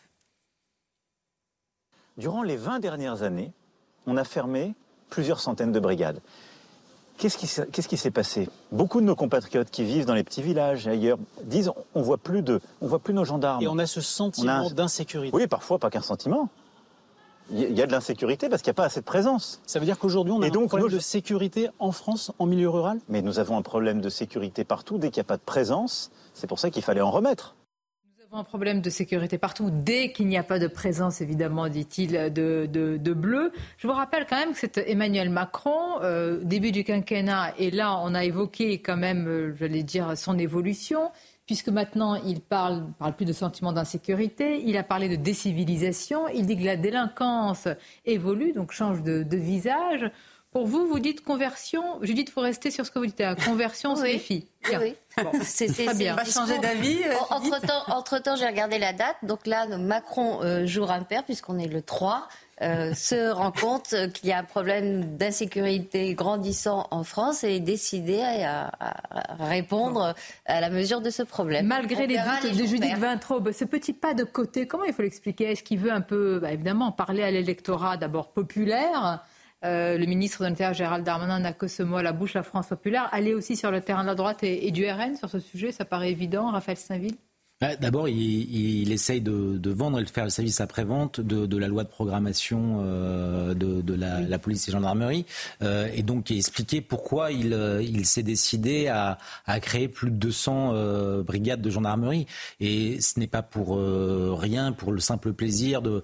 Durant 2.18 2.42
les 2.42 2.58
20 2.58 2.80
dernières 2.80 3.22
années, 3.22 3.52
on 4.08 4.18
a 4.18 4.24
fermé 4.24 4.74
plusieurs 5.10 5.40
centaines 5.40 5.72
de 5.72 5.80
brigades. 5.80 6.20
Qu'est-ce 7.18 7.38
qui, 7.88 7.98
s'est 7.98 8.12
passé? 8.12 8.50
Beaucoup 8.72 9.00
de 9.00 9.06
nos 9.06 9.16
compatriotes 9.16 9.70
qui 9.70 9.84
vivent 9.84 10.06
dans 10.06 10.14
les 10.14 10.24
petits 10.24 10.42
villages 10.42 10.88
et 10.88 10.92
ailleurs 10.92 11.18
disent 11.44 11.72
on 11.96 12.02
voit 12.02 12.18
plus 12.18 12.42
de, 12.42 12.60
on 12.82 12.88
voit 12.88 13.00
plus 13.00 13.14
nos 13.14 13.24
gendarmes. 13.24 13.62
Et 13.62 13.68
on 13.68 13.78
a 13.78 13.86
ce 13.86 14.02
sentiment 14.02 14.70
d'insécurité. 14.70 15.36
Oui, 15.36 15.48
parfois 15.48 15.80
pas 15.80 15.90
qu'un 15.90 16.02
sentiment. 16.02 16.50
Il 17.52 17.78
y 17.78 17.82
a 17.82 17.86
de 17.86 17.92
l'insécurité 17.92 18.50
parce 18.50 18.62
qu'il 18.62 18.72
n'y 18.72 18.76
a 18.76 18.80
pas 18.82 18.86
assez 18.86 19.02
de 19.02 19.06
présence. 19.06 19.62
Ça 19.66 19.80
veut 19.80 19.86
dire 19.86 20.00
qu'aujourd'hui, 20.00 20.34
on 20.34 20.42
a 20.42 20.48
un 20.48 20.68
problème 20.68 20.90
de 20.90 21.00
sécurité 21.00 21.70
en 21.80 21.92
France, 21.92 22.32
en 22.40 22.46
milieu 22.46 22.70
rural? 22.70 23.00
Mais 23.10 23.22
nous 23.22 23.38
avons 23.40 23.58
un 23.58 23.62
problème 23.62 24.02
de 24.02 24.10
sécurité 24.10 24.64
partout. 24.64 24.98
Dès 24.98 25.10
qu'il 25.10 25.20
n'y 25.20 25.26
a 25.26 25.28
pas 25.28 25.38
de 25.38 25.44
présence, 25.44 26.10
c'est 26.34 26.48
pour 26.48 26.60
ça 26.60 26.70
qu'il 26.70 26.84
fallait 26.84 27.02
en 27.02 27.12
remettre 27.12 27.56
un 28.36 28.44
problème 28.44 28.82
de 28.82 28.90
sécurité 28.90 29.38
partout 29.38 29.70
dès 29.72 30.12
qu'il 30.12 30.28
n'y 30.28 30.38
a 30.38 30.44
pas 30.44 30.58
de 30.58 30.68
présence, 30.68 31.22
évidemment, 31.22 31.68
dit-il, 31.70 32.12
de, 32.34 33.14
bleu. 33.14 33.52
Je 33.78 33.88
vous 33.88 33.94
rappelle 33.94 34.26
quand 34.28 34.38
même 34.38 34.54
que 34.54 34.60
c'est 34.60 34.78
Emmanuel 34.88 35.30
Macron, 35.30 36.02
euh, 36.02 36.40
début 36.44 36.72
du 36.72 36.84
quinquennat, 36.84 37.54
et 37.60 37.70
là, 37.70 38.00
on 38.02 38.16
a 38.16 38.24
évoqué 38.24 38.82
quand 38.82 38.98
même, 38.98 39.28
euh, 39.28 39.56
j'allais 39.60 39.84
dire, 39.84 40.18
son 40.18 40.40
évolution, 40.40 41.12
puisque 41.46 41.70
maintenant, 41.70 42.16
il 42.16 42.42
parle, 42.42 42.88
parle 42.98 43.14
plus 43.14 43.26
de 43.26 43.34
sentiment 43.34 43.72
d'insécurité, 43.72 44.64
il 44.66 44.78
a 44.78 44.84
parlé 44.84 45.10
de 45.10 45.16
décivilisation, 45.16 46.28
il 46.28 46.48
dit 46.48 46.58
que 46.58 46.66
la 46.66 46.78
délinquance 46.78 47.68
évolue, 48.06 48.54
donc 48.54 48.72
change 48.72 49.04
de 49.04 49.38
visage. 49.38 50.10
Pour 50.54 50.68
vous, 50.68 50.88
vous 50.88 51.00
dites 51.00 51.24
conversion. 51.24 51.98
Judith, 52.04 52.30
il 52.30 52.32
faut 52.32 52.42
rester 52.42 52.70
sur 52.70 52.86
ce 52.86 52.92
que 52.92 53.00
vous 53.00 53.08
dites. 53.08 53.24
conversion, 53.44 53.96
c'est 53.96 54.22
oui. 54.28 54.48
Oui. 54.80 54.96
c'est 55.42 55.68
très 55.68 55.96
bien. 55.96 56.16
Pas 56.16 56.26
changer 56.26 56.60
d'avis. 56.60 57.02
Euh, 57.04 57.14
entre 57.32 57.60
temps, 57.60 57.84
entre 57.88 58.20
temps, 58.20 58.36
j'ai 58.36 58.46
regardé 58.46 58.78
la 58.78 58.94
date. 58.94 59.16
Donc 59.24 59.48
là, 59.48 59.66
Macron 59.78 60.42
euh, 60.44 60.68
jour 60.68 60.92
impair 60.92 61.24
puisqu'on 61.24 61.58
est 61.58 61.68
le 61.68 61.82
3. 61.82 62.28
Euh, 62.62 62.94
se 62.94 63.32
rend 63.34 63.52
compte 63.52 63.96
qu'il 64.14 64.30
y 64.30 64.32
a 64.32 64.38
un 64.38 64.44
problème 64.44 65.18
d'insécurité 65.18 66.14
grandissant 66.14 66.88
en 66.92 67.04
France 67.04 67.44
et 67.44 67.56
est 67.56 67.60
décidé 67.60 68.22
à, 68.22 68.72
répondre 69.40 70.14
à 70.46 70.62
la 70.62 70.70
mesure 70.70 71.02
de 71.02 71.10
ce 71.10 71.24
problème. 71.24 71.66
Malgré 71.66 72.06
les 72.06 72.18
doutes 72.18 72.56
de 72.56 72.64
Judith 72.64 72.98
Vintraube, 73.00 73.52
ce 73.52 73.66
petit 73.66 73.94
pas 73.94 74.14
de 74.14 74.24
côté, 74.24 74.68
comment 74.68 74.84
il 74.84 74.94
faut 74.94 75.02
l'expliquer? 75.02 75.52
Est-ce 75.52 75.64
qu'il 75.64 75.80
veut 75.80 75.92
un 75.92 76.02
peu, 76.02 76.40
bah, 76.40 76.52
évidemment, 76.52 76.92
parler 76.92 77.24
à 77.24 77.32
l'électorat 77.32 77.98
d'abord 77.98 78.32
populaire 78.32 79.24
euh, 79.64 79.98
le 79.98 80.06
ministre 80.06 80.44
de 80.44 80.48
l'Intérieur, 80.48 80.74
Gérald 80.74 81.06
Darmanin, 81.06 81.40
n'a 81.40 81.54
que 81.54 81.68
ce 81.68 81.84
mot 81.84 81.98
à 81.98 82.04
la 82.04 82.14
bouche, 82.14 82.34
la 82.34 82.44
France 82.44 82.68
populaire. 82.68 83.10
Aller 83.12 83.34
aussi 83.34 83.56
sur 83.56 83.72
le 83.72 83.82
terrain 83.82 84.04
de 84.04 84.08
la 84.08 84.16
droite 84.16 84.44
et, 84.44 84.68
et 84.68 84.72
du 84.72 84.86
RN 84.90 85.16
sur 85.16 85.30
ce 85.30 85.40
sujet, 85.40 85.72
ça 85.72 85.86
paraît 85.86 86.12
évident, 86.12 86.52
Raphaël 86.52 86.78
Saint-Ville 86.78 87.18
bah, 87.64 87.78
d'abord, 87.78 88.10
il, 88.10 88.92
essaye 88.92 89.22
de, 89.22 89.70
vendre 89.70 89.98
et 89.98 90.04
de 90.04 90.10
faire 90.10 90.26
le 90.26 90.30
service 90.30 90.60
après-vente 90.60 91.22
de, 91.22 91.58
la 91.58 91.70
loi 91.70 91.86
de 91.86 91.88
programmation 91.88 92.80
euh, 92.82 93.54
de, 93.54 93.94
la, 93.94 94.38
police 94.38 94.68
et 94.68 94.72
gendarmerie, 94.74 95.26
euh, 95.62 95.88
et 95.94 96.04
donc 96.04 96.30
expliquer 96.30 96.82
pourquoi 96.82 97.32
il, 97.32 97.54
euh, 97.54 98.04
s'est 98.04 98.22
décidé 98.22 98.90
à, 98.90 99.18
créer 99.62 99.88
plus 99.88 100.12
de 100.12 100.18
200 100.18 100.74
brigades 101.24 101.62
de 101.62 101.70
gendarmerie. 101.70 102.28
Et 102.60 103.00
ce 103.00 103.18
n'est 103.18 103.28
pas 103.28 103.44
pour 103.44 103.78
rien, 104.38 104.74
pour 104.74 104.92
le 104.92 105.00
simple 105.00 105.32
plaisir 105.32 105.82
de, 105.82 106.04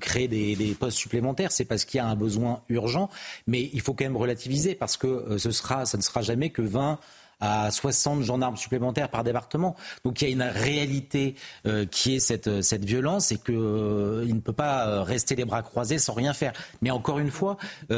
créer 0.00 0.28
des, 0.28 0.56
des, 0.56 0.72
postes 0.72 0.96
supplémentaires. 0.96 1.52
C'est 1.52 1.66
parce 1.66 1.84
qu'il 1.84 1.98
y 1.98 2.00
a 2.00 2.06
un 2.06 2.16
besoin 2.16 2.62
urgent, 2.70 3.10
mais 3.46 3.68
il 3.74 3.82
faut 3.82 3.92
quand 3.92 4.06
même 4.06 4.16
relativiser 4.16 4.74
parce 4.74 4.96
que 4.96 5.36
ce 5.36 5.50
sera, 5.50 5.84
ça 5.84 5.98
ne 5.98 6.02
sera 6.02 6.22
jamais 6.22 6.48
que 6.48 6.62
20 6.62 6.98
à 7.40 7.70
60 7.70 8.22
gendarmes 8.22 8.56
supplémentaires 8.56 9.08
par 9.10 9.24
département. 9.24 9.76
Donc 10.04 10.20
il 10.20 10.28
y 10.28 10.28
a 10.28 10.32
une 10.32 10.42
réalité 10.42 11.34
euh, 11.66 11.86
qui 11.86 12.16
est 12.16 12.20
cette, 12.20 12.48
euh, 12.48 12.62
cette 12.62 12.84
violence 12.84 13.32
et 13.32 13.38
qu'il 13.38 13.54
euh, 13.54 14.24
ne 14.26 14.40
peut 14.40 14.52
pas 14.52 15.02
rester 15.04 15.36
les 15.36 15.44
bras 15.44 15.62
croisés 15.62 15.98
sans 15.98 16.14
rien 16.14 16.32
faire. 16.32 16.52
Mais 16.82 16.90
encore 16.90 17.18
une 17.18 17.30
fois, 17.30 17.56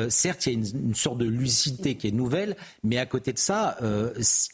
certes, 0.08 0.46
il 0.46 0.52
y 0.52 0.56
a 0.56 0.58
une, 0.58 0.88
une, 0.88 0.94
sorte 0.94 1.18
de 1.18 1.24
lucidité 1.24 1.96
qui 1.96 2.08
est 2.08 2.12
nouvelle, 2.12 2.56
mais 2.82 2.98
à 2.98 3.06
côté 3.06 3.32
de 3.32 3.38
ça, 3.38 3.76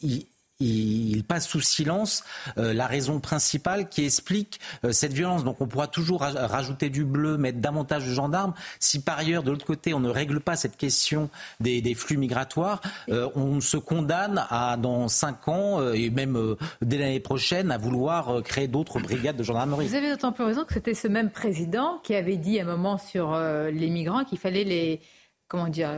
il, 0.01 0.25
il 0.59 1.23
passe 1.23 1.47
sous 1.47 1.61
silence 1.61 2.23
euh, 2.57 2.73
la 2.73 2.87
raison 2.87 3.19
principale 3.19 3.89
qui 3.89 4.05
explique 4.05 4.59
euh, 4.83 4.91
cette 4.91 5.13
violence. 5.13 5.43
Donc 5.43 5.61
on 5.61 5.67
pourra 5.67 5.87
toujours 5.87 6.21
rajouter 6.21 6.89
du 6.89 7.05
bleu, 7.05 7.37
mettre 7.37 7.59
davantage 7.59 8.05
de 8.05 8.11
gendarmes. 8.11 8.53
Si 8.79 9.01
par 9.01 9.19
ailleurs, 9.19 9.43
de 9.43 9.51
l'autre 9.51 9.65
côté, 9.65 9.93
on 9.93 9.99
ne 9.99 10.09
règle 10.09 10.39
pas 10.39 10.55
cette 10.55 10.77
question 10.77 11.29
des, 11.59 11.93
flux 11.95 12.17
migratoires, 12.17 12.81
euh, 13.09 13.29
on 13.35 13.61
se 13.61 13.77
condamne 13.77 14.45
à, 14.49 14.77
dans 14.77 15.07
cinq 15.07 15.47
ans, 15.47 15.93
et 15.93 16.09
même 16.09 16.55
dès 16.81 16.97
l'année 16.97 17.19
prochaine, 17.19 17.71
à 17.71 17.77
vouloir 17.77 18.43
créer 18.43 18.67
d'autres 18.67 18.99
brigades 18.99 19.37
de 19.37 19.43
gendarmerie. 19.43 19.87
Vous 19.87 19.95
avez 19.95 20.09
d'autant 20.09 20.31
plus 20.31 20.43
raison 20.43 20.65
que 20.65 20.73
c'était 20.73 20.93
ce 20.93 21.07
même 21.07 21.29
président 21.29 21.99
qui 22.03 22.15
avait 22.15 22.37
dit 22.37 22.59
à 22.59 22.63
un 22.63 22.65
moment 22.65 22.97
sur 22.97 23.37
les 23.37 23.89
migrants 23.89 24.23
qu'il 24.23 24.37
fallait 24.37 24.63
les 24.63 25.01
comment 25.47 25.67
dire 25.67 25.89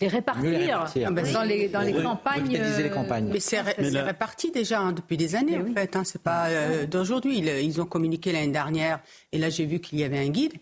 les 0.00 0.08
répartir, 0.08 0.86
ah 1.06 1.10
ben, 1.10 1.32
dans, 1.32 1.42
les, 1.42 1.68
dans 1.68 1.80
les, 1.82 1.92
campagnes. 1.92 2.48
les 2.48 2.58
euh, 2.58 2.88
campagnes. 2.88 3.28
Mais 3.30 3.40
c'est 3.40 3.60
réparti 3.60 4.50
déjà 4.50 4.80
hein, 4.80 4.92
depuis 4.92 5.16
des 5.16 5.34
années, 5.34 5.58
en 5.58 5.74
fait. 5.74 5.94
Hein, 5.94 6.04
c'est 6.04 6.22
pas 6.22 6.46
euh, 6.48 6.86
d'aujourd'hui. 6.86 7.38
Ils, 7.38 7.80
ont 7.80 7.86
communiqué 7.86 8.32
l'année 8.32 8.52
dernière, 8.52 9.00
et 9.32 9.38
là 9.38 9.50
j'ai 9.50 9.66
vu 9.66 9.80
qu'il 9.80 9.98
y 9.98 10.04
avait 10.04 10.18
un 10.18 10.28
guide. 10.28 10.54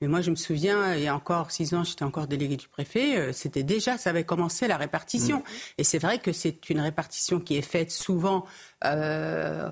Mais 0.00 0.08
moi, 0.08 0.20
je 0.20 0.30
me 0.30 0.36
souviens, 0.36 0.94
il 0.96 1.02
y 1.02 1.08
a 1.08 1.14
encore 1.14 1.50
six 1.50 1.72
ans, 1.72 1.84
j'étais 1.84 2.02
encore 2.02 2.26
délégué 2.26 2.56
du 2.56 2.68
préfet, 2.68 3.16
euh, 3.16 3.32
c'était 3.32 3.62
déjà, 3.62 3.96
ça 3.96 4.10
avait 4.10 4.24
commencé 4.24 4.68
la 4.68 4.76
répartition. 4.76 5.38
Mm. 5.38 5.78
Et 5.78 5.84
c'est 5.84 5.98
vrai 5.98 6.18
que 6.18 6.32
c'est 6.32 6.68
une 6.68 6.80
répartition 6.80 7.40
qui 7.40 7.56
est 7.56 7.62
faite 7.62 7.90
souvent 7.90 8.44
euh, 8.84 9.70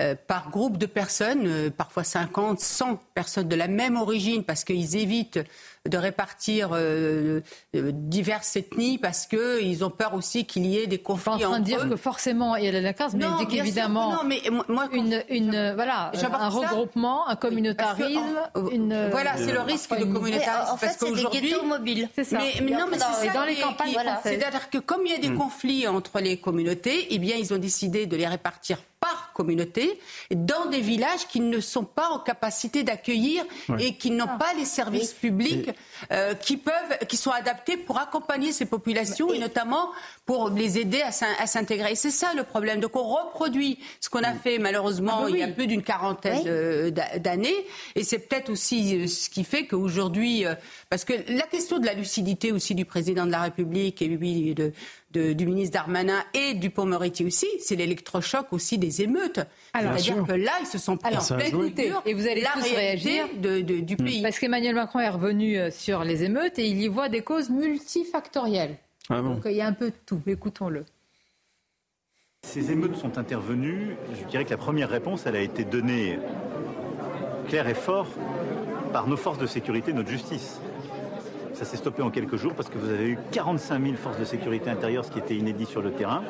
euh, 0.00 0.14
par 0.26 0.50
groupe 0.50 0.76
de 0.78 0.86
personnes, 0.86 1.46
euh, 1.46 1.70
parfois 1.70 2.04
50, 2.04 2.60
100 2.60 3.00
personnes 3.14 3.48
de 3.48 3.56
la 3.56 3.68
même 3.68 3.96
origine, 3.96 4.44
parce 4.44 4.64
qu'ils 4.64 4.96
évitent 4.96 5.40
de 5.88 5.96
répartir 5.96 6.70
diverses 7.72 8.56
ethnies, 8.56 8.98
parce 8.98 9.26
qu'ils 9.26 9.84
ont 9.84 9.90
peur 9.90 10.14
aussi 10.14 10.44
qu'il 10.44 10.66
y 10.66 10.78
ait 10.78 10.86
des 10.86 10.98
conflits 10.98 11.32
en 11.32 11.38
train 11.38 11.48
entre 11.48 11.58
de 11.60 11.64
dire 11.64 11.80
eux. 11.84 11.88
que 11.90 11.96
forcément 11.96 12.56
il 12.56 12.64
y 12.64 12.68
a 12.68 12.80
la 12.80 12.92
case, 12.92 13.14
mais 13.14 13.24
dès 13.38 13.46
qu'évidemment 13.46 14.12
non, 14.12 14.24
mais 14.26 14.40
moi- 14.68 14.88
une, 14.92 15.22
une 15.30 15.72
voilà 15.74 16.10
un 16.14 16.18
ça. 16.18 16.28
regroupement, 16.48 17.26
un 17.28 17.36
communautarisme, 17.36 18.20
une 18.72 19.08
Voilà, 19.10 19.36
c'est 19.36 19.52
le 19.52 19.60
risque 19.60 19.96
de 19.96 20.04
une- 20.04 20.12
communautarisme. 20.12 20.72
en 20.72 20.76
fait, 20.76 20.96
c'est 20.98 21.12
des 21.12 21.40
ghettos 21.40 21.64
mobiles. 21.64 22.08
C'est 22.14 22.24
ça. 22.24 22.38
Mais, 22.38 22.52
mais 22.62 22.72
non, 22.76 22.86
mais 22.90 22.98
Dans- 22.98 23.06
c'est 23.20 23.32
dans 23.32 23.44
les 23.44 23.56
campagnes 23.56 23.92
françaises. 23.92 24.20
C'est-à-dire 24.38 24.70
que 24.70 24.78
comme 24.78 25.02
il 25.06 25.12
y 25.12 25.14
a 25.14 25.18
des 25.18 25.30
Mm. 25.30 25.38
conflits 25.38 25.86
entre 25.88 26.20
les 26.20 26.36
communautés, 26.38 27.06
eh 27.10 27.18
bien, 27.18 27.36
ils 27.36 27.52
ont 27.54 27.58
décidé 27.58 28.06
de 28.06 28.16
les 28.16 28.26
répartir 28.26 28.47
par 29.00 29.32
communauté 29.32 30.00
dans 30.34 30.66
des 30.66 30.80
villages 30.80 31.28
qui 31.28 31.38
ne 31.40 31.60
sont 31.60 31.84
pas 31.84 32.08
en 32.10 32.18
capacité 32.18 32.82
d'accueillir 32.82 33.44
Ouais. 33.68 33.84
et 33.84 33.94
qui 33.96 34.10
n'ont 34.10 34.26
pas 34.38 34.52
les 34.56 34.64
services 34.64 35.12
publics 35.12 35.70
euh, 36.10 36.34
qui 36.34 36.56
peuvent, 36.56 36.98
qui 37.08 37.16
sont 37.16 37.30
adaptés 37.30 37.76
pour 37.76 37.98
accompagner 37.98 38.50
ces 38.52 38.64
populations 38.66 39.32
et, 39.32 39.38
notamment 39.38 39.90
pour 40.26 40.50
les 40.50 40.78
aider 40.78 41.00
à 41.02 41.12
s'in- 41.12 41.26
à 41.38 41.46
s'intégrer. 41.46 41.92
Et 41.92 41.94
c'est 41.94 42.10
ça 42.10 42.32
le 42.34 42.42
problème. 42.42 42.80
Donc 42.80 42.96
on 42.96 43.04
reproduit 43.04 43.78
ce 44.00 44.08
qu'on 44.10 44.22
a 44.24 44.34
fait 44.34 44.58
malheureusement 44.58 45.18
Ah 45.20 45.22
bah 45.24 45.30
il 45.30 45.38
y 45.38 45.42
a 45.42 45.48
plus 45.48 45.66
d'une 45.68 45.82
quarantaine 45.84 46.90
d'années. 47.18 47.54
Et 47.94 48.02
c'est 48.04 48.18
peut-être 48.18 48.50
aussi 48.50 48.96
euh, 49.02 49.06
ce 49.06 49.28
qui 49.30 49.44
fait 49.44 49.66
qu'aujourd'hui, 49.66 50.44
euh, 50.44 50.54
parce 50.90 51.04
que 51.04 51.12
la 51.28 51.46
question 51.46 51.78
de 51.78 51.86
la 51.86 51.94
lucidité 51.94 52.50
aussi 52.52 52.74
du 52.74 52.84
président 52.84 53.26
de 53.26 53.30
la 53.30 53.42
République 53.42 54.02
et 54.02 54.08
puis 54.16 54.54
de, 54.54 54.72
de- 55.12 55.32
du 55.32 55.46
ministre 55.46 55.72
Darmanin 55.74 56.22
et 56.34 56.54
du 56.54 56.70
Pont-Moretti 56.70 57.24
aussi, 57.24 57.46
c'est 57.60 57.76
l'électrochoc 57.76 58.52
aussi 58.52 58.76
des 58.78 59.02
émeutes. 59.02 59.40
C'est-à-dire 59.74 60.24
que 60.26 60.32
là, 60.32 60.52
ils 60.60 60.66
se 60.66 60.78
sont 60.78 60.96
pris 60.96 61.16
en 61.16 61.24
pleine 61.24 61.46
écoutez, 61.48 61.82
figure 61.84 62.02
et 62.04 62.14
vous 62.14 62.26
allez 62.26 62.42
la 62.42 62.50
tous 62.52 62.62
réagir 62.74 63.26
de- 63.38 63.60
de- 63.60 63.80
du 63.80 63.96
pays. 63.96 64.20
Parce 64.22 64.38
qu'Emmanuel 64.38 64.74
Macron 64.74 65.00
est 65.00 65.08
revenu 65.08 65.56
euh, 65.58 65.70
sur 65.70 66.04
les 66.04 66.24
émeutes 66.24 66.58
et 66.58 66.66
il 66.68 66.80
y 66.82 66.88
voit 66.88 67.08
des 67.08 67.22
causes 67.22 67.48
multifactorielles. 67.50 68.76
Ah 69.10 69.22
bon 69.22 69.34
Donc 69.36 69.42
il 69.46 69.52
y 69.52 69.60
a 69.62 69.66
un 69.66 69.72
peu 69.72 69.86
de 69.86 69.96
tout. 70.04 70.20
Écoutons-le. 70.26 70.84
Ces 72.42 72.70
émeutes 72.70 72.96
sont 72.96 73.18
intervenues. 73.18 73.96
Je 74.14 74.24
dirais 74.28 74.44
que 74.44 74.50
la 74.50 74.56
première 74.58 74.88
réponse, 74.90 75.24
elle 75.26 75.36
a 75.36 75.40
été 75.40 75.64
donnée 75.64 76.18
claire 77.48 77.66
et 77.68 77.74
fort 77.74 78.06
par 78.92 79.06
nos 79.06 79.16
forces 79.16 79.38
de 79.38 79.46
sécurité, 79.46 79.92
notre 79.92 80.08
justice. 80.10 80.60
Ça 81.58 81.64
s'est 81.64 81.76
stoppé 81.76 82.02
en 82.02 82.10
quelques 82.10 82.36
jours 82.36 82.54
parce 82.54 82.68
que 82.68 82.78
vous 82.78 82.88
avez 82.88 83.08
eu 83.08 83.18
45 83.32 83.82
000 83.82 83.96
forces 83.96 84.16
de 84.16 84.24
sécurité 84.24 84.70
intérieure, 84.70 85.04
ce 85.04 85.10
qui 85.10 85.18
était 85.18 85.34
inédit 85.34 85.66
sur 85.66 85.82
le 85.82 85.90
terrain. 85.90 86.22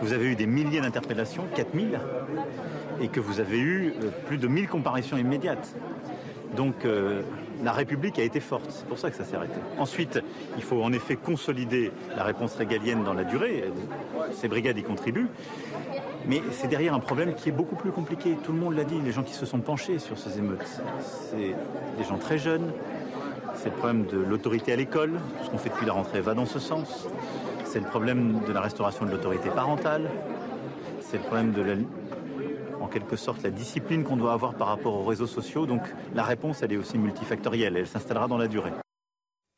Vous 0.00 0.14
avez 0.14 0.28
eu 0.28 0.34
des 0.34 0.46
milliers 0.46 0.80
d'interpellations, 0.80 1.44
4 1.54 1.68
000, 1.74 1.88
et 3.02 3.08
que 3.08 3.20
vous 3.20 3.40
avez 3.40 3.58
eu 3.58 3.92
euh, 4.02 4.08
plus 4.28 4.38
de 4.38 4.48
1000 4.48 4.66
comparaisons 4.66 5.18
immédiates. 5.18 5.74
Donc 6.56 6.86
euh, 6.86 7.20
la 7.62 7.72
République 7.72 8.18
a 8.18 8.22
été 8.22 8.40
forte, 8.40 8.70
c'est 8.70 8.86
pour 8.86 8.96
ça 8.96 9.10
que 9.10 9.16
ça 9.16 9.24
s'est 9.24 9.36
arrêté. 9.36 9.60
Ensuite, 9.78 10.22
il 10.56 10.62
faut 10.62 10.82
en 10.82 10.94
effet 10.94 11.16
consolider 11.16 11.92
la 12.16 12.24
réponse 12.24 12.54
régalienne 12.54 13.04
dans 13.04 13.12
la 13.12 13.24
durée. 13.24 13.64
Ces 14.32 14.48
brigades 14.48 14.78
y 14.78 14.82
contribuent. 14.82 15.28
Mais 16.26 16.40
c'est 16.50 16.68
derrière 16.68 16.94
un 16.94 17.00
problème 17.00 17.34
qui 17.34 17.50
est 17.50 17.52
beaucoup 17.52 17.76
plus 17.76 17.92
compliqué. 17.92 18.38
Tout 18.42 18.52
le 18.52 18.58
monde 18.58 18.74
l'a 18.74 18.84
dit, 18.84 18.98
les 19.04 19.12
gens 19.12 19.22
qui 19.22 19.34
se 19.34 19.44
sont 19.44 19.60
penchés 19.60 19.98
sur 19.98 20.18
ces 20.18 20.38
émeutes. 20.38 20.80
C'est 21.30 21.54
des 21.98 22.04
gens 22.08 22.16
très 22.16 22.38
jeunes. 22.38 22.72
C'est 23.62 23.68
le 23.68 23.76
problème 23.76 24.06
de 24.06 24.16
l'autorité 24.16 24.72
à 24.72 24.76
l'école. 24.76 25.12
Tout 25.38 25.44
ce 25.44 25.50
qu'on 25.50 25.58
fait 25.58 25.68
depuis 25.68 25.84
la 25.84 25.92
rentrée 25.92 26.22
va 26.22 26.32
dans 26.32 26.46
ce 26.46 26.58
sens. 26.58 27.06
C'est 27.64 27.80
le 27.80 27.84
problème 27.84 28.40
de 28.46 28.52
la 28.54 28.62
restauration 28.62 29.04
de 29.04 29.10
l'autorité 29.10 29.50
parentale. 29.50 30.08
C'est 31.02 31.18
le 31.18 31.24
problème 31.24 31.52
de 31.52 31.60
la, 31.60 31.74
la 31.74 33.50
discipline 33.50 34.02
qu'on 34.02 34.16
doit 34.16 34.32
avoir 34.32 34.54
par 34.54 34.68
rapport 34.68 34.94
aux 34.94 35.04
réseaux 35.04 35.26
sociaux. 35.26 35.66
Donc 35.66 35.82
la 36.14 36.22
réponse, 36.22 36.62
elle 36.62 36.72
est 36.72 36.78
aussi 36.78 36.96
multifactorielle. 36.96 37.76
Elle 37.76 37.86
s'installera 37.86 38.28
dans 38.28 38.38
la 38.38 38.48
durée. 38.48 38.72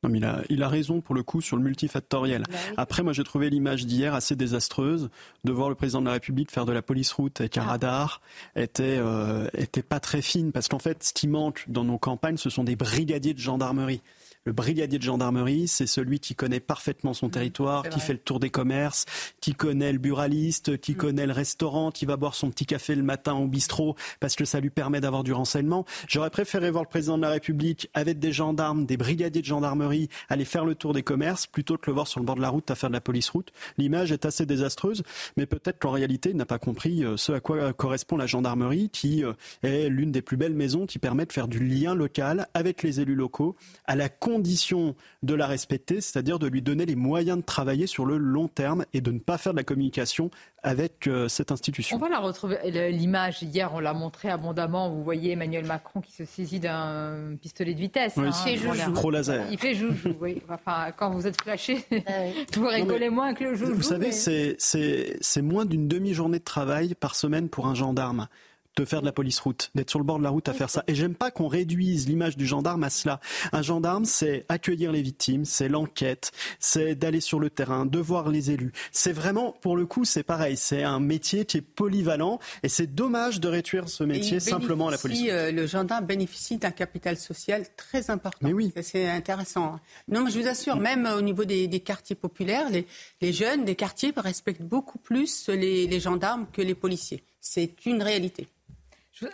Non, 0.02 0.10
mais 0.10 0.18
il 0.18 0.24
a, 0.24 0.42
il 0.48 0.62
a 0.62 0.68
raison 0.68 1.00
pour 1.00 1.14
le 1.14 1.22
coup 1.22 1.40
sur 1.40 1.56
le 1.56 1.62
multifactoriel. 1.62 2.44
Après, 2.76 3.02
moi, 3.02 3.12
j'ai 3.12 3.24
trouvé 3.24 3.50
l'image 3.50 3.86
d'hier 3.86 4.14
assez 4.14 4.34
désastreuse 4.34 5.10
de 5.44 5.52
voir 5.52 5.68
le 5.68 5.74
président 5.74 6.00
de 6.00 6.06
la 6.06 6.12
République 6.12 6.50
faire 6.50 6.66
de 6.66 6.72
la 6.72 6.82
police 6.82 7.12
route 7.12 7.40
avec 7.40 7.56
un 7.56 7.62
radar 7.62 8.20
était 8.56 8.98
euh, 8.98 9.48
était 9.54 9.82
pas 9.82 10.00
très 10.00 10.22
fine 10.22 10.52
parce 10.52 10.68
qu'en 10.68 10.78
fait, 10.78 11.04
ce 11.04 11.12
qui 11.12 11.28
manque 11.28 11.64
dans 11.68 11.84
nos 11.84 11.98
campagnes, 11.98 12.36
ce 12.36 12.50
sont 12.50 12.64
des 12.64 12.76
brigadiers 12.76 13.34
de 13.34 13.38
gendarmerie. 13.38 14.02
Le 14.44 14.52
brigadier 14.52 14.98
de 14.98 15.04
gendarmerie, 15.04 15.68
c'est 15.68 15.86
celui 15.86 16.18
qui 16.18 16.34
connaît 16.34 16.58
parfaitement 16.58 17.14
son 17.14 17.28
territoire, 17.28 17.88
qui 17.88 18.00
fait 18.00 18.12
le 18.12 18.18
tour 18.18 18.40
des 18.40 18.50
commerces, 18.50 19.04
qui 19.40 19.54
connaît 19.54 19.92
le 19.92 19.98
buraliste, 19.98 20.80
qui 20.80 20.96
connaît 20.96 21.26
le 21.26 21.32
restaurant, 21.32 21.92
qui 21.92 22.06
va 22.06 22.16
boire 22.16 22.34
son 22.34 22.50
petit 22.50 22.66
café 22.66 22.96
le 22.96 23.04
matin 23.04 23.34
au 23.34 23.46
bistrot 23.46 23.94
parce 24.18 24.34
que 24.34 24.44
ça 24.44 24.58
lui 24.58 24.70
permet 24.70 25.00
d'avoir 25.00 25.22
du 25.22 25.32
renseignement. 25.32 25.84
J'aurais 26.08 26.30
préféré 26.30 26.72
voir 26.72 26.82
le 26.82 26.88
président 26.88 27.16
de 27.16 27.22
la 27.22 27.30
République 27.30 27.88
avec 27.94 28.18
des 28.18 28.32
gendarmes, 28.32 28.84
des 28.84 28.96
brigadiers 28.96 29.42
de 29.42 29.46
gendarmerie 29.46 30.08
aller 30.28 30.44
faire 30.44 30.64
le 30.64 30.74
tour 30.74 30.92
des 30.92 31.04
commerces 31.04 31.46
plutôt 31.46 31.76
que 31.76 31.88
le 31.88 31.92
voir 31.92 32.08
sur 32.08 32.18
le 32.18 32.26
bord 32.26 32.36
de 32.36 32.40
la 32.40 32.48
route 32.48 32.68
à 32.70 32.74
faire 32.74 32.90
de 32.90 32.94
la 32.94 33.00
police 33.00 33.30
route. 33.30 33.52
L'image 33.78 34.10
est 34.10 34.24
assez 34.24 34.44
désastreuse, 34.44 35.04
mais 35.36 35.46
peut-être 35.46 35.78
qu'en 35.78 35.92
réalité, 35.92 36.30
il 36.30 36.36
n'a 36.36 36.46
pas 36.46 36.58
compris 36.58 37.04
euh, 37.04 37.16
ce 37.16 37.30
à 37.30 37.40
quoi 37.40 37.72
correspond 37.72 38.16
la 38.16 38.26
gendarmerie, 38.26 38.90
qui 38.90 39.24
euh, 39.24 39.34
est 39.62 39.88
l'une 39.88 40.10
des 40.10 40.22
plus 40.22 40.36
belles 40.36 40.54
maisons 40.54 40.86
qui 40.86 40.98
permet 40.98 41.26
de 41.26 41.32
faire 41.32 41.46
du 41.46 41.60
lien 41.60 41.94
local 41.94 42.48
avec 42.54 42.82
les 42.82 43.00
élus 43.00 43.14
locaux 43.14 43.56
à 43.86 43.94
la 43.94 44.08
condition 44.32 44.94
de 45.22 45.34
la 45.34 45.46
respecter, 45.46 46.00
c'est-à-dire 46.00 46.38
de 46.38 46.46
lui 46.46 46.62
donner 46.62 46.86
les 46.86 46.96
moyens 46.96 47.38
de 47.38 47.42
travailler 47.44 47.86
sur 47.86 48.04
le 48.06 48.16
long 48.16 48.48
terme 48.48 48.84
et 48.94 49.00
de 49.00 49.10
ne 49.10 49.18
pas 49.18 49.38
faire 49.38 49.52
de 49.52 49.58
la 49.58 49.64
communication 49.64 50.30
avec 50.62 51.06
euh, 51.06 51.28
cette 51.28 51.50
institution. 51.52 51.96
On 51.96 52.00
va 52.00 52.08
la 52.08 52.18
retrouver. 52.20 52.56
Le- 52.64 52.88
L'image, 52.90 53.42
hier, 53.42 53.70
on 53.74 53.80
l'a 53.80 53.94
montré 53.94 54.30
abondamment. 54.30 54.90
Vous 54.90 55.02
voyez 55.02 55.32
Emmanuel 55.32 55.66
Macron 55.66 56.00
qui 56.00 56.12
se 56.12 56.24
saisit 56.24 56.60
d'un 56.60 57.36
pistolet 57.40 57.74
de 57.74 57.80
vitesse. 57.80 58.14
Oui, 58.16 58.26
hein. 58.28 58.32
c'est 58.32 58.56
Voilà. 58.56 58.84
joujou. 58.84 58.92
Gros 58.94 59.10
laser. 59.10 59.44
Il 59.50 59.58
fait 59.58 59.74
joujou, 59.74 60.14
oui. 60.20 60.40
Enfin, 60.48 60.92
quand 60.96 61.10
vous 61.10 61.26
êtes 61.26 61.40
flashé, 61.40 61.84
Ah 62.06 62.12
vous 62.54 62.66
rigolez 62.68 63.10
moins 63.10 63.34
que 63.34 63.44
le 63.44 63.54
joujou. 63.54 63.74
Vous 63.74 63.82
savez, 63.82 64.10
mais- 64.10 64.56
c'est 64.58 65.42
moins 65.42 65.64
d'une 65.64 65.88
demi-journée 65.88 66.38
de 66.38 66.44
travail 66.44 66.94
par 66.94 67.14
semaine 67.14 67.48
pour 67.48 67.66
un 67.66 67.74
gendarme 67.74 68.28
de 68.76 68.84
faire 68.84 69.00
de 69.00 69.06
la 69.06 69.12
police 69.12 69.38
route, 69.40 69.70
d'être 69.74 69.90
sur 69.90 69.98
le 69.98 70.04
bord 70.04 70.18
de 70.18 70.22
la 70.24 70.30
route 70.30 70.48
à 70.48 70.54
faire 70.54 70.70
ça. 70.70 70.82
Et 70.86 70.94
j'aime 70.94 71.14
pas 71.14 71.30
qu'on 71.30 71.46
réduise 71.48 72.08
l'image 72.08 72.36
du 72.36 72.46
gendarme 72.46 72.84
à 72.84 72.90
cela. 72.90 73.20
Un 73.52 73.60
gendarme, 73.62 74.04
c'est 74.04 74.46
accueillir 74.48 74.92
les 74.92 75.02
victimes, 75.02 75.44
c'est 75.44 75.68
l'enquête, 75.68 76.32
c'est 76.58 76.94
d'aller 76.94 77.20
sur 77.20 77.38
le 77.38 77.50
terrain, 77.50 77.84
de 77.86 77.98
voir 77.98 78.28
les 78.30 78.50
élus. 78.50 78.72
C'est 78.90 79.12
vraiment, 79.12 79.52
pour 79.60 79.76
le 79.76 79.84
coup, 79.86 80.04
c'est 80.04 80.22
pareil. 80.22 80.56
C'est 80.56 80.82
un 80.82 81.00
métier 81.00 81.44
qui 81.44 81.58
est 81.58 81.60
polyvalent 81.62 82.38
et 82.62 82.68
c'est 82.68 82.94
dommage 82.94 83.40
de 83.40 83.48
réduire 83.48 83.88
ce 83.88 84.04
métier 84.04 84.40
simplement 84.40 84.88
à 84.88 84.92
la 84.92 84.98
police. 84.98 85.22
euh, 85.28 85.52
le 85.52 85.66
gendarme 85.66 86.06
bénéficie 86.06 86.56
d'un 86.56 86.70
capital 86.70 87.16
social 87.16 87.66
très 87.76 88.10
important. 88.10 88.38
Mais 88.46 88.52
oui. 88.52 88.72
C'est 88.82 89.08
intéressant. 89.08 89.64
hein. 89.74 89.80
Non, 90.08 90.22
mais 90.24 90.30
je 90.30 90.40
vous 90.40 90.46
assure, 90.48 90.76
même 90.76 91.06
au 91.06 91.20
niveau 91.20 91.44
des, 91.44 91.68
des 91.68 91.80
quartiers 91.80 92.16
populaires, 92.16 92.70
les, 92.70 92.86
les 93.20 93.32
jeunes 93.32 93.64
des 93.64 93.74
quartiers 93.76 94.12
respectent 94.16 94.62
beaucoup 94.62 94.98
plus 94.98 95.48
les, 95.48 95.86
les 95.86 96.00
gendarmes 96.00 96.46
que 96.52 96.62
les 96.62 96.74
policiers. 96.74 97.22
C'est 97.40 97.74
une 97.86 98.02
réalité. 98.02 98.48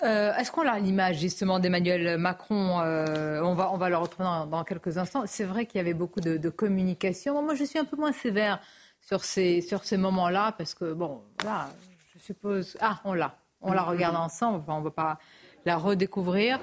Euh, 0.02 0.34
Est-ce 0.34 0.50
qu'on 0.52 0.66
a 0.66 0.78
l'image 0.78 1.18
justement 1.18 1.58
d'Emmanuel 1.58 2.18
Macron 2.18 2.80
euh, 2.80 3.40
on, 3.42 3.54
va, 3.54 3.70
on 3.72 3.76
va 3.76 3.88
le 3.88 3.96
retrouver 3.96 4.24
dans, 4.24 4.46
dans 4.46 4.64
quelques 4.64 4.98
instants. 4.98 5.24
C'est 5.26 5.44
vrai 5.44 5.66
qu'il 5.66 5.78
y 5.78 5.80
avait 5.80 5.94
beaucoup 5.94 6.20
de, 6.20 6.36
de 6.36 6.48
communication. 6.48 7.42
Moi, 7.42 7.54
je 7.54 7.64
suis 7.64 7.78
un 7.78 7.84
peu 7.84 7.96
moins 7.96 8.12
sévère 8.12 8.60
sur 9.00 9.24
ces, 9.24 9.60
sur 9.60 9.84
ces 9.84 9.96
moments-là 9.96 10.52
parce 10.58 10.74
que, 10.74 10.92
bon, 10.92 11.22
voilà, 11.40 11.68
je 12.14 12.20
suppose. 12.22 12.76
Ah, 12.80 13.00
on 13.04 13.14
l'a. 13.14 13.34
On 13.60 13.72
la 13.72 13.82
regarde 13.82 14.16
ensemble. 14.16 14.60
Enfin, 14.60 14.74
on 14.74 14.78
ne 14.80 14.84
va 14.84 14.90
pas 14.90 15.18
la 15.64 15.76
redécouvrir. 15.76 16.58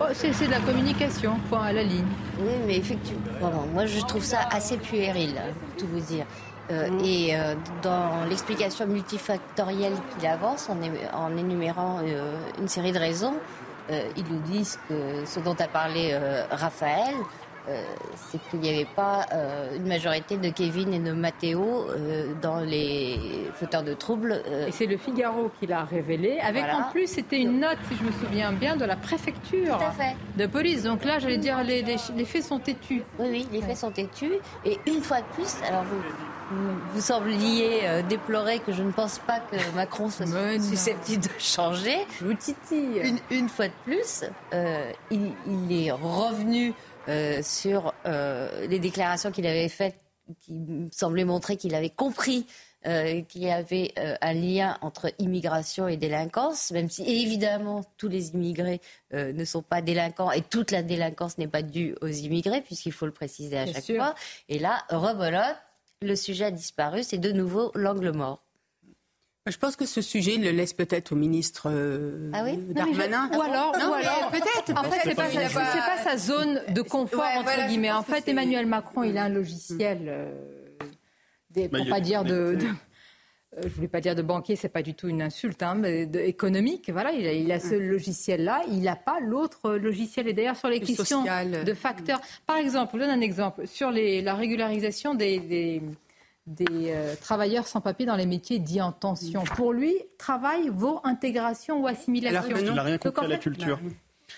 Oh, 0.00 0.04
c'est 0.12 0.30
de 0.46 0.50
la 0.50 0.60
communication, 0.60 1.38
point 1.48 1.62
à 1.62 1.72
la 1.72 1.82
ligne. 1.82 2.06
Oui, 2.38 2.52
mais 2.66 2.76
effectivement, 2.76 3.20
bon, 3.40 3.66
moi 3.72 3.86
je 3.86 4.00
trouve 4.00 4.24
ça 4.24 4.48
assez 4.50 4.76
puéril, 4.78 5.34
pour 5.34 5.76
tout 5.76 5.86
vous 5.88 6.00
dire. 6.00 6.26
Euh, 6.70 6.88
Et 7.04 7.34
euh, 7.36 7.54
dans 7.82 8.24
l'explication 8.28 8.86
multifactorielle 8.86 9.94
qu'il 10.18 10.28
avance, 10.28 10.70
en, 10.70 11.36
énumérant 11.36 11.98
euh, 12.02 12.32
une 12.58 12.68
série 12.68 12.92
de 12.92 12.98
raisons, 12.98 13.34
ils 14.16 14.24
nous 14.30 14.38
disent 14.40 14.78
que 14.88 15.24
ce 15.26 15.40
dont 15.40 15.56
a 15.58 15.66
parlé 15.66 16.16
Raphaël, 16.50 17.14
c'est 18.16 18.38
qu'il 18.48 18.60
n'y 18.60 18.68
avait 18.70 18.86
pas 18.96 19.26
une 19.76 19.86
majorité 19.86 20.36
de 20.38 20.48
Kevin 20.50 20.94
et 20.94 20.98
de 21.00 21.12
Matteo 21.12 21.88
dans 22.40 22.60
les 22.60 23.18
fauteurs 23.54 23.82
de 23.82 23.92
troubles. 23.92 24.40
Et 24.66 24.72
c'est 24.72 24.86
le 24.86 24.96
Figaro 24.96 25.50
qui 25.58 25.66
l'a 25.66 25.84
révélé, 25.84 26.38
avec 26.40 26.62
Voilà. 26.62 26.78
en 26.86 26.90
plus, 26.90 27.06
c'était 27.08 27.40
une 27.40 27.60
note, 27.60 27.76
si 27.90 27.96
je 27.98 28.04
me 28.04 28.12
souviens 28.12 28.52
bien, 28.52 28.76
de 28.76 28.84
la 28.84 28.96
préfecture 28.96 29.78
de 30.38 30.46
police. 30.46 30.84
Donc 30.84 31.04
là, 31.04 31.18
j'allais 31.18 31.38
dire, 31.38 31.62
les, 31.62 31.82
les- 31.82 31.96
les 32.16 32.24
faits 32.24 32.44
sont 32.44 32.60
têtus. 32.60 33.02
Oui, 33.18 33.28
oui, 33.30 33.48
les 33.52 33.60
faits 33.62 33.76
sont 33.76 33.90
têtus. 33.90 34.32
Et 34.64 34.78
une 34.86 35.02
fois 35.02 35.18
de 35.18 35.26
plus, 35.34 35.56
alors 35.68 35.82
vous, 35.84 36.00
vous 36.94 37.00
sembliez 37.00 37.88
euh, 37.88 38.02
déplorer 38.02 38.58
que 38.60 38.72
je 38.72 38.82
ne 38.82 38.92
pense 38.92 39.18
pas 39.18 39.40
que 39.40 39.56
Macron 39.74 40.10
soit 40.10 40.26
susceptible 40.60 41.22
de 41.24 41.28
changer. 41.38 41.96
Je 42.20 42.24
vous 42.26 42.34
titille. 42.34 43.00
Une, 43.02 43.18
une 43.30 43.48
fois 43.48 43.68
de 43.68 43.72
plus, 43.84 44.24
euh, 44.54 44.92
il, 45.10 45.32
il 45.46 45.86
est 45.86 45.90
revenu 45.92 46.74
euh, 47.08 47.40
sur 47.42 47.92
euh, 48.06 48.66
les 48.66 48.78
déclarations 48.78 49.30
qu'il 49.30 49.46
avait 49.46 49.68
faites 49.68 49.98
qui 50.40 50.54
semblaient 50.92 51.24
montrer 51.24 51.56
qu'il 51.56 51.74
avait 51.74 51.90
compris 51.90 52.46
euh, 52.86 53.22
qu'il 53.22 53.42
y 53.42 53.50
avait 53.50 53.92
euh, 53.98 54.14
un 54.22 54.32
lien 54.32 54.76
entre 54.80 55.12
immigration 55.18 55.86
et 55.88 55.96
délinquance, 55.96 56.70
même 56.72 56.88
si 56.90 57.02
évidemment 57.04 57.82
tous 57.96 58.08
les 58.08 58.30
immigrés 58.30 58.80
euh, 59.14 59.32
ne 59.32 59.44
sont 59.44 59.62
pas 59.62 59.82
délinquants 59.82 60.30
et 60.32 60.40
toute 60.42 60.70
la 60.72 60.82
délinquance 60.82 61.38
n'est 61.38 61.48
pas 61.48 61.62
due 61.62 61.94
aux 62.02 62.08
immigrés, 62.08 62.60
puisqu'il 62.60 62.92
faut 62.92 63.06
le 63.06 63.12
préciser 63.12 63.58
à 63.58 63.64
Bien 63.64 63.74
chaque 63.74 63.84
sûr. 63.84 63.96
fois. 63.96 64.14
Et 64.48 64.58
là, 64.58 64.82
rebelote, 64.90 65.56
le 66.02 66.16
sujet 66.16 66.46
a 66.46 66.50
disparu, 66.50 67.02
c'est 67.02 67.18
de 67.18 67.32
nouveau 67.32 67.70
l'angle 67.74 68.10
mort. 68.12 68.42
Je 69.46 69.56
pense 69.56 69.74
que 69.74 69.86
ce 69.86 70.00
sujet 70.00 70.34
il 70.36 70.44
le 70.44 70.50
laisse 70.52 70.72
peut-être 70.72 71.10
au 71.12 71.16
ministre 71.16 71.68
euh, 71.68 72.30
Ah 72.32 72.44
oui? 72.44 72.56
Darmanin. 72.74 73.28
Ou 73.36 73.42
alors, 73.42 73.72
Non, 73.76 73.90
ou 73.90 73.94
alors 73.94 74.30
peut-être. 74.30 74.78
En 74.78 74.84
fait, 74.84 75.00
c'est 75.02 75.14
pas, 75.16 75.24
pas 75.28 75.98
sa 76.04 76.16
zone 76.16 76.62
de 76.68 76.80
confort 76.82 77.20
Ouais, 77.20 77.32
entre 77.34 77.42
voilà, 77.44 77.66
guillemets. 77.66 77.90
En 77.90 78.04
fait, 78.04 78.28
Emmanuel 78.28 78.66
Macron, 78.66 79.02
il 79.02 79.18
a 79.18 79.24
un 79.24 79.28
logiciel, 79.28 79.98
euh, 80.06 80.32
des- 81.50 81.66
Bah, 81.66 81.78
pour 81.78 81.86
il- 81.88 81.90
pas 81.90 82.00
dire 82.00 82.22
de. 82.22 82.34
euh, 82.34 82.58
je 83.62 83.68
voulais 83.68 83.88
pas 83.88 84.00
dire 84.00 84.14
de 84.14 84.22
banquier, 84.22 84.56
c'est 84.56 84.68
pas 84.68 84.82
du 84.82 84.94
tout 84.94 85.08
une 85.08 85.20
insulte, 85.22 85.62
hein, 85.62 85.74
mais 85.74 86.06
de- 86.06 86.18
économique. 86.20 86.88
Voilà, 86.90 87.12
il 87.12 87.26
a, 87.26 87.32
il 87.32 87.52
a 87.52 87.60
ce 87.60 87.74
logiciel-là, 87.74 88.62
il 88.68 88.80
n'a 88.82 88.96
pas 88.96 89.20
l'autre 89.20 89.72
logiciel. 89.74 90.26
Et 90.28 90.32
d'ailleurs, 90.32 90.56
sur 90.56 90.68
les 90.68 90.78
Le 90.78 90.86
questions 90.86 91.20
social. 91.20 91.64
de 91.64 91.74
facteurs, 91.74 92.20
par 92.46 92.56
exemple, 92.56 92.92
je 92.94 92.98
vous 92.98 93.04
donne 93.04 93.18
un 93.18 93.20
exemple 93.20 93.66
sur 93.66 93.90
les, 93.90 94.22
la 94.22 94.34
régularisation 94.34 95.14
des, 95.14 95.38
des, 95.40 95.82
des, 96.46 96.66
euh, 96.92 97.14
travailleurs 97.20 97.66
sans 97.66 97.80
papier 97.82 98.06
dans 98.06 98.16
les 98.16 98.26
métiers 98.26 98.58
dits 98.58 98.80
en 98.80 98.90
tension. 98.92 99.44
Pour 99.56 99.72
lui, 99.72 99.94
travail 100.18 100.68
vaut 100.70 101.00
intégration 101.04 101.82
ou 101.82 101.86
assimilation. 101.86 102.38
Alors 102.40 102.50
non. 102.62 102.66
Il 102.70 102.74
n'a 102.74 102.82
rien 102.82 102.96
Donc, 102.96 103.06
en 103.06 103.10
compris 103.10 103.26
à 103.26 103.28
la 103.28 103.34
fait, 103.36 103.42
culture. 103.42 103.78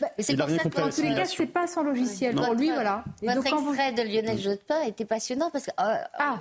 Bah, 0.00 0.08
mais 0.18 0.24
c'est 0.24 0.36
pour 0.36 0.48
ça 0.48 0.58
que- 0.58 0.68
dans 0.80 0.88
tous 0.90 1.02
les 1.02 1.14
cas, 1.14 1.24
c'est 1.24 1.46
pas 1.46 1.68
son 1.68 1.84
logiciel. 1.84 2.34
Votre- 2.34 2.46
Pour 2.48 2.54
lui, 2.56 2.68
voilà. 2.70 3.04
Et 3.22 3.26
Votre 3.28 3.36
donc, 3.42 3.48
quand 3.48 3.60
vous- 3.62 3.74
extrait 3.74 3.92
de 3.92 4.02
Lionel 4.02 4.38
Jospin 4.40 4.82
était 4.82 5.04
passionnant 5.04 5.50
parce 5.52 5.66
que, 5.66 5.70
euh, 5.70 5.94
Ah, 6.18 6.40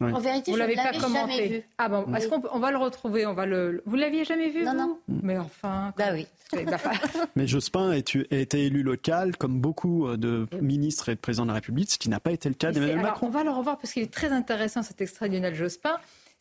Oui. 0.00 0.12
en 0.12 0.18
vérité, 0.18 0.50
vous 0.50 0.58
je 0.58 0.62
ne 0.62 0.68
l'avez 0.68 0.76
pas 0.76 0.98
commenté. 0.98 1.48
vu. 1.48 1.62
Ah 1.78 1.88
bon, 1.88 2.14
est-ce 2.14 2.28
qu'on 2.28 2.42
on 2.52 2.58
va 2.58 2.70
le 2.70 2.76
retrouver 2.76 3.24
on 3.24 3.32
va 3.32 3.46
le... 3.46 3.82
Vous 3.86 3.96
l'aviez 3.96 4.24
jamais 4.24 4.50
vu 4.50 4.62
Non, 4.62 4.72
vous 4.72 4.78
non. 4.78 4.98
Mais 5.22 5.38
enfin. 5.38 5.94
Bah 5.96 6.10
oui. 6.12 6.26
bah, 6.66 6.76
Mais 7.36 7.46
Jospin 7.46 7.90
a 7.90 7.96
été, 7.96 8.26
a 8.30 8.36
été 8.36 8.66
élu 8.66 8.82
local, 8.82 9.36
comme 9.36 9.58
beaucoup 9.58 10.06
euh, 10.06 10.16
de 10.16 10.46
ministres 10.60 11.08
et 11.08 11.14
de 11.14 11.20
présidents 11.20 11.44
de 11.44 11.50
la 11.50 11.54
République, 11.54 11.90
ce 11.90 11.98
qui 11.98 12.10
n'a 12.10 12.20
pas 12.20 12.32
été 12.32 12.48
le 12.48 12.54
cas 12.54 12.72
d'Emmanuel 12.72 13.00
Macron. 13.00 13.28
On 13.28 13.30
va 13.30 13.42
le 13.42 13.50
revoir 13.50 13.78
parce 13.78 13.92
qu'il 13.92 14.02
est 14.02 14.12
très 14.12 14.32
intéressant 14.32 14.82
cet 14.82 15.00
extrait 15.00 15.28
de 15.28 15.34
Lionel 15.34 15.54
Jospin. 15.54 15.96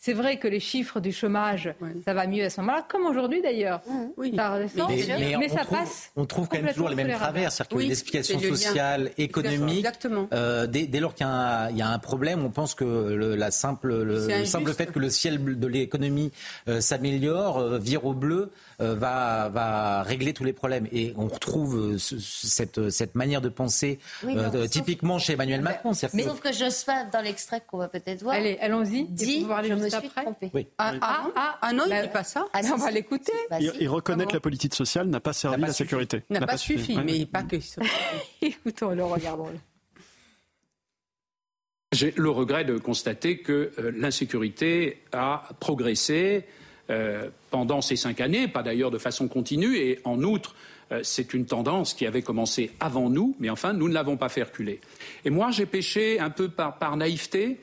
C'est 0.05 0.13
vrai 0.13 0.37
que 0.37 0.47
les 0.47 0.59
chiffres 0.59 0.99
du 0.99 1.11
chômage, 1.11 1.73
ça 2.05 2.13
va 2.13 2.27
mieux 2.27 2.43
à 2.45 2.51
ce 2.51 2.61
moment-là, 2.61 2.85
comme 2.87 3.07
aujourd'hui 3.07 3.41
d'ailleurs. 3.41 3.81
Oui. 4.17 4.33
Ça 4.35 4.53
redescend, 4.53 4.87
Mais, 4.91 5.35
mais, 5.39 5.49
ça 5.49 5.61
trouve, 5.65 5.79
passe. 5.79 6.11
on 6.15 6.25
trouve 6.25 6.47
quand 6.47 6.61
même 6.61 6.71
toujours 6.71 6.89
les 6.89 6.95
mêmes 6.95 7.11
travers, 7.17 7.51
c'est-à-dire 7.51 7.69
que 7.69 7.75
Oui, 7.75 7.85
les 7.87 7.91
explications 7.93 8.37
c'est 8.39 8.45
le 8.45 8.51
lien. 8.51 8.55
sociales, 8.55 9.11
économiques, 9.17 9.79
Exactement. 9.79 10.27
euh, 10.31 10.67
dès, 10.67 10.85
dès 10.85 10.99
lors 10.99 11.15
qu'il 11.15 11.25
y, 11.25 11.29
a 11.29 11.33
un- 11.33 11.69
il 11.71 11.77
y 11.77 11.81
a 11.81 11.87
un 11.89 11.97
problème, 11.97 12.45
on 12.45 12.51
pense 12.51 12.75
que 12.75 12.83
le, 12.83 13.35
la 13.35 13.49
simple, 13.49 14.03
le, 14.03 14.45
simple 14.45 14.73
fait 14.73 14.91
que 14.91 14.99
le 14.99 15.09
ciel 15.09 15.43
de 15.59 15.67
l'économie 15.67 16.31
euh, 16.67 16.81
s'améliore, 16.81 17.57
euh, 17.57 17.79
vire 17.79 18.05
au 18.05 18.13
bleu, 18.13 18.51
euh, 18.81 18.93
va, 18.93 19.49
va 19.49 20.03
régler 20.03 20.33
tous 20.33 20.43
les 20.43 20.53
problèmes. 20.53 20.87
Et 20.91 21.13
on 21.17 21.27
retrouve 21.27 21.97
ce- 21.97 22.19
ce- 22.19 22.45
cette, 22.47 22.91
cette 22.91 23.15
manière 23.15 23.41
de 23.41 23.49
penser 23.49 23.97
Oui, 24.23 24.37
euh, 24.37 24.43
non, 24.43 24.51
sauf- 24.51 24.69
typiquement 24.69 25.17
chez 25.17 25.33
Emmanuel 25.33 25.61
Macron. 25.61 25.93
Mais 26.13 26.21
que- 26.23 26.29
sauf 26.29 26.39
que 26.41 26.53
Jospin, 26.53 27.05
dans 27.11 27.21
l'extrait 27.21 27.63
qu'on 27.65 27.79
va 27.79 27.87
peut-être 27.87 28.21
voir, 28.21 28.35
Allez, 28.35 28.59
allons-y. 28.61 29.05
Dit 29.05 29.41
Je 29.41 29.73
me 29.73 29.94
suis 29.99 30.07
après. 30.07 30.23
trompé. 30.23 30.51
Oui. 30.53 30.67
Ah, 30.77 30.93
ah, 30.99 30.99
Ah, 31.01 31.31
ah, 31.35 31.57
ah 31.61 31.73
non, 31.73 31.83
il 31.85 31.89
bah, 31.89 32.01
ne 32.01 32.07
dit 32.07 32.11
pas 32.13 32.23
ça. 32.23 32.45
Ah, 32.53 32.61
on 32.73 32.77
va 32.77 32.91
l'écouter. 32.91 33.31
Bah, 33.49 33.57
Il, 33.59 33.89
reconnaît 33.89 34.25
que 34.25 34.33
la 34.33 34.39
politique 34.39 34.73
sociale 34.75 35.07
n'a 35.07 35.19
pas 35.19 35.33
servi 35.33 35.61
pas 35.61 35.67
la 35.67 35.73
suffi. 35.73 35.89
sécurité. 35.89 36.23
N'a 36.29 36.45
pas 36.45 36.57
suffi, 36.57 36.97
mais 36.97 37.25
pas 37.25 37.43
que. 37.43 37.57
Écoutons-le, 38.41 39.03
regardons-le. 39.03 39.57
J'ai 41.91 42.13
le 42.17 42.29
regret 42.29 42.65
de 42.65 42.77
constater 42.77 43.37
que 43.37 43.71
euh, 43.79 43.91
l'insécurité 43.95 45.01
a 45.13 45.47
progressé 45.59 46.45
euh, 46.89 47.29
pendant 47.51 47.81
ces 47.81 47.95
cinq 47.95 48.19
années, 48.21 48.47
pas 48.47 48.63
d'ailleurs 48.63 48.91
de 48.91 48.97
façon 48.97 49.27
continue, 49.27 49.77
et 49.77 49.99
en 50.03 50.21
outre, 50.21 50.55
euh, 50.91 50.99
c'est 51.03 51.33
une 51.33 51.45
tendance 51.45 51.93
qui 51.93 52.05
avait 52.05 52.21
commencé 52.21 52.71
avant 52.79 53.09
nous, 53.09 53.35
mais 53.39 53.49
enfin, 53.49 53.73
nous 53.73 53.87
ne 53.87 53.93
l'avons 53.93 54.17
pas 54.17 54.29
fait 54.29 54.43
reculer. 54.43 54.81
Et 55.23 55.29
moi, 55.29 55.51
j'ai 55.51 55.65
péché 55.65 56.19
un 56.19 56.29
peu 56.29 56.49
par, 56.49 56.77
par 56.77 56.97
naïveté, 56.97 57.59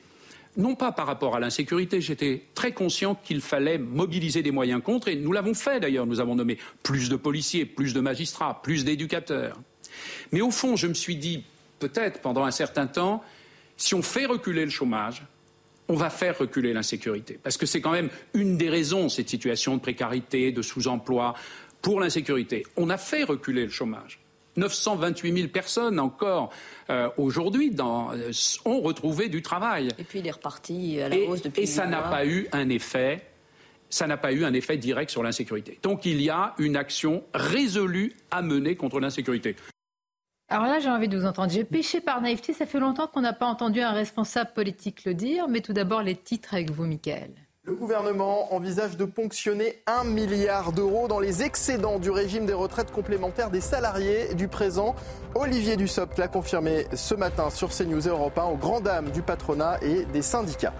non 0.57 0.75
pas 0.75 0.91
par 0.91 1.07
rapport 1.07 1.35
à 1.35 1.39
l'insécurité, 1.39 2.01
j'étais 2.01 2.43
très 2.53 2.71
conscient 2.71 3.15
qu'il 3.15 3.41
fallait 3.41 3.77
mobiliser 3.77 4.43
des 4.43 4.51
moyens 4.51 4.81
contre, 4.83 5.07
et 5.07 5.15
nous 5.15 5.31
l'avons 5.31 5.53
fait 5.53 5.79
d'ailleurs, 5.79 6.05
nous 6.05 6.19
avons 6.19 6.35
nommé 6.35 6.57
plus 6.83 7.09
de 7.09 7.15
policiers, 7.15 7.65
plus 7.65 7.93
de 7.93 7.99
magistrats, 7.99 8.61
plus 8.61 8.85
d'éducateurs. 8.85 9.59
Mais 10.31 10.41
au 10.41 10.51
fond, 10.51 10.75
je 10.75 10.87
me 10.87 10.93
suis 10.93 11.15
dit, 11.15 11.43
peut-être 11.79 12.21
pendant 12.21 12.43
un 12.43 12.51
certain 12.51 12.87
temps, 12.87 13.23
si 13.77 13.95
on 13.95 14.01
fait 14.01 14.25
reculer 14.25 14.65
le 14.65 14.71
chômage, 14.71 15.23
on 15.89 15.95
va 15.95 16.09
faire 16.09 16.37
reculer 16.37 16.73
l'insécurité. 16.73 17.39
Parce 17.41 17.57
que 17.57 17.65
c'est 17.65 17.81
quand 17.81 17.91
même 17.91 18.09
une 18.33 18.57
des 18.57 18.69
raisons, 18.69 19.09
cette 19.09 19.29
situation 19.29 19.75
de 19.75 19.81
précarité, 19.81 20.51
de 20.51 20.61
sous-emploi, 20.61 21.33
pour 21.81 21.99
l'insécurité. 21.99 22.65
On 22.77 22.89
a 22.89 22.97
fait 22.97 23.23
reculer 23.23 23.63
le 23.65 23.69
chômage. 23.69 24.22
928 24.57 25.35
000 25.35 25.47
personnes 25.49 25.99
encore 25.99 26.51
euh, 26.89 27.09
aujourd'hui 27.17 27.75
euh, 27.79 28.31
ont 28.65 28.81
retrouvé 28.81 29.29
du 29.29 29.41
travail. 29.41 29.89
Et 29.97 30.03
puis 30.03 30.19
il 30.19 30.27
est 30.27 30.31
reparti 30.31 31.01
à 31.01 31.09
la 31.09 31.15
Et, 31.15 31.27
hausse 31.27 31.41
depuis 31.41 31.63
et 31.63 31.65
ça 31.65 31.85
n'a 31.85 32.01
pas 32.01 32.25
eu 32.25 32.47
un 32.51 32.69
effet. 32.69 33.25
Ça 33.89 34.07
n'a 34.07 34.17
pas 34.17 34.33
eu 34.33 34.43
un 34.43 34.53
effet 34.53 34.77
direct 34.77 35.11
sur 35.11 35.21
l'insécurité. 35.21 35.79
Donc 35.83 36.05
il 36.05 36.21
y 36.21 36.29
a 36.29 36.55
une 36.57 36.75
action 36.75 37.23
résolue 37.33 38.15
à 38.31 38.41
mener 38.41 38.75
contre 38.75 38.99
l'insécurité. 38.99 39.55
Alors 40.49 40.65
là, 40.65 40.79
j'ai 40.79 40.89
envie 40.89 41.07
de 41.07 41.17
vous 41.17 41.25
entendre. 41.25 41.51
J'ai 41.51 41.63
péché 41.63 42.01
par 42.01 42.21
naïveté. 42.21 42.53
Ça 42.53 42.65
fait 42.65 42.79
longtemps 42.79 43.07
qu'on 43.07 43.21
n'a 43.21 43.33
pas 43.33 43.45
entendu 43.45 43.81
un 43.81 43.91
responsable 43.91 44.51
politique 44.53 45.05
le 45.05 45.13
dire. 45.13 45.47
Mais 45.47 45.61
tout 45.61 45.73
d'abord, 45.73 46.03
les 46.03 46.15
titres 46.15 46.53
avec 46.53 46.69
vous, 46.69 46.85
Michael. 46.85 47.31
Le 47.65 47.75
gouvernement 47.75 48.53
envisage 48.53 48.97
de 48.97 49.05
ponctionner 49.05 49.81
1 49.87 50.03
milliard 50.03 50.73
d'euros 50.73 51.07
dans 51.07 51.21
les 51.21 51.43
excédents 51.43 51.97
du 51.97 52.11
régime 52.11 52.45
des 52.45 52.51
retraites 52.51 52.91
complémentaires 52.91 53.49
des 53.51 53.61
salariés 53.61 54.33
du 54.33 54.49
présent. 54.49 54.95
Olivier 55.33 55.77
Dussopt 55.77 56.17
l'a 56.17 56.27
confirmé 56.27 56.87
ce 56.93 57.15
matin 57.15 57.49
sur 57.49 57.69
CNews 57.69 58.05
Europe 58.05 58.37
1 58.37 58.43
aux 58.47 58.57
grandes 58.57 58.83
dames 58.83 59.11
du 59.11 59.21
patronat 59.21 59.77
et 59.81 60.03
des 60.03 60.21
syndicats. 60.21 60.73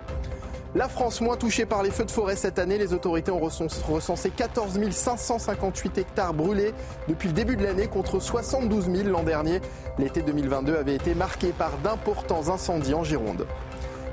La 0.76 0.90
France 0.90 1.22
moins 1.22 1.38
touchée 1.38 1.66
par 1.66 1.84
les 1.84 1.92
feux 1.92 2.04
de 2.04 2.12
forêt 2.12 2.36
cette 2.36 2.60
année, 2.60 2.78
les 2.78 2.94
autorités 2.94 3.32
ont 3.32 3.40
recensé 3.40 4.30
14 4.32 4.78
558 4.92 6.00
hectares 6.00 6.34
brûlés 6.34 6.74
depuis 7.08 7.30
le 7.30 7.34
début 7.34 7.56
de 7.56 7.64
l'année 7.64 7.88
contre 7.88 8.20
72 8.20 8.92
000 8.94 9.08
l'an 9.08 9.24
dernier. 9.24 9.62
L'été 9.98 10.22
2022 10.22 10.76
avait 10.76 10.96
été 10.96 11.16
marqué 11.16 11.54
par 11.54 11.78
d'importants 11.78 12.50
incendies 12.50 12.94
en 12.94 13.06
Gironde. 13.06 13.46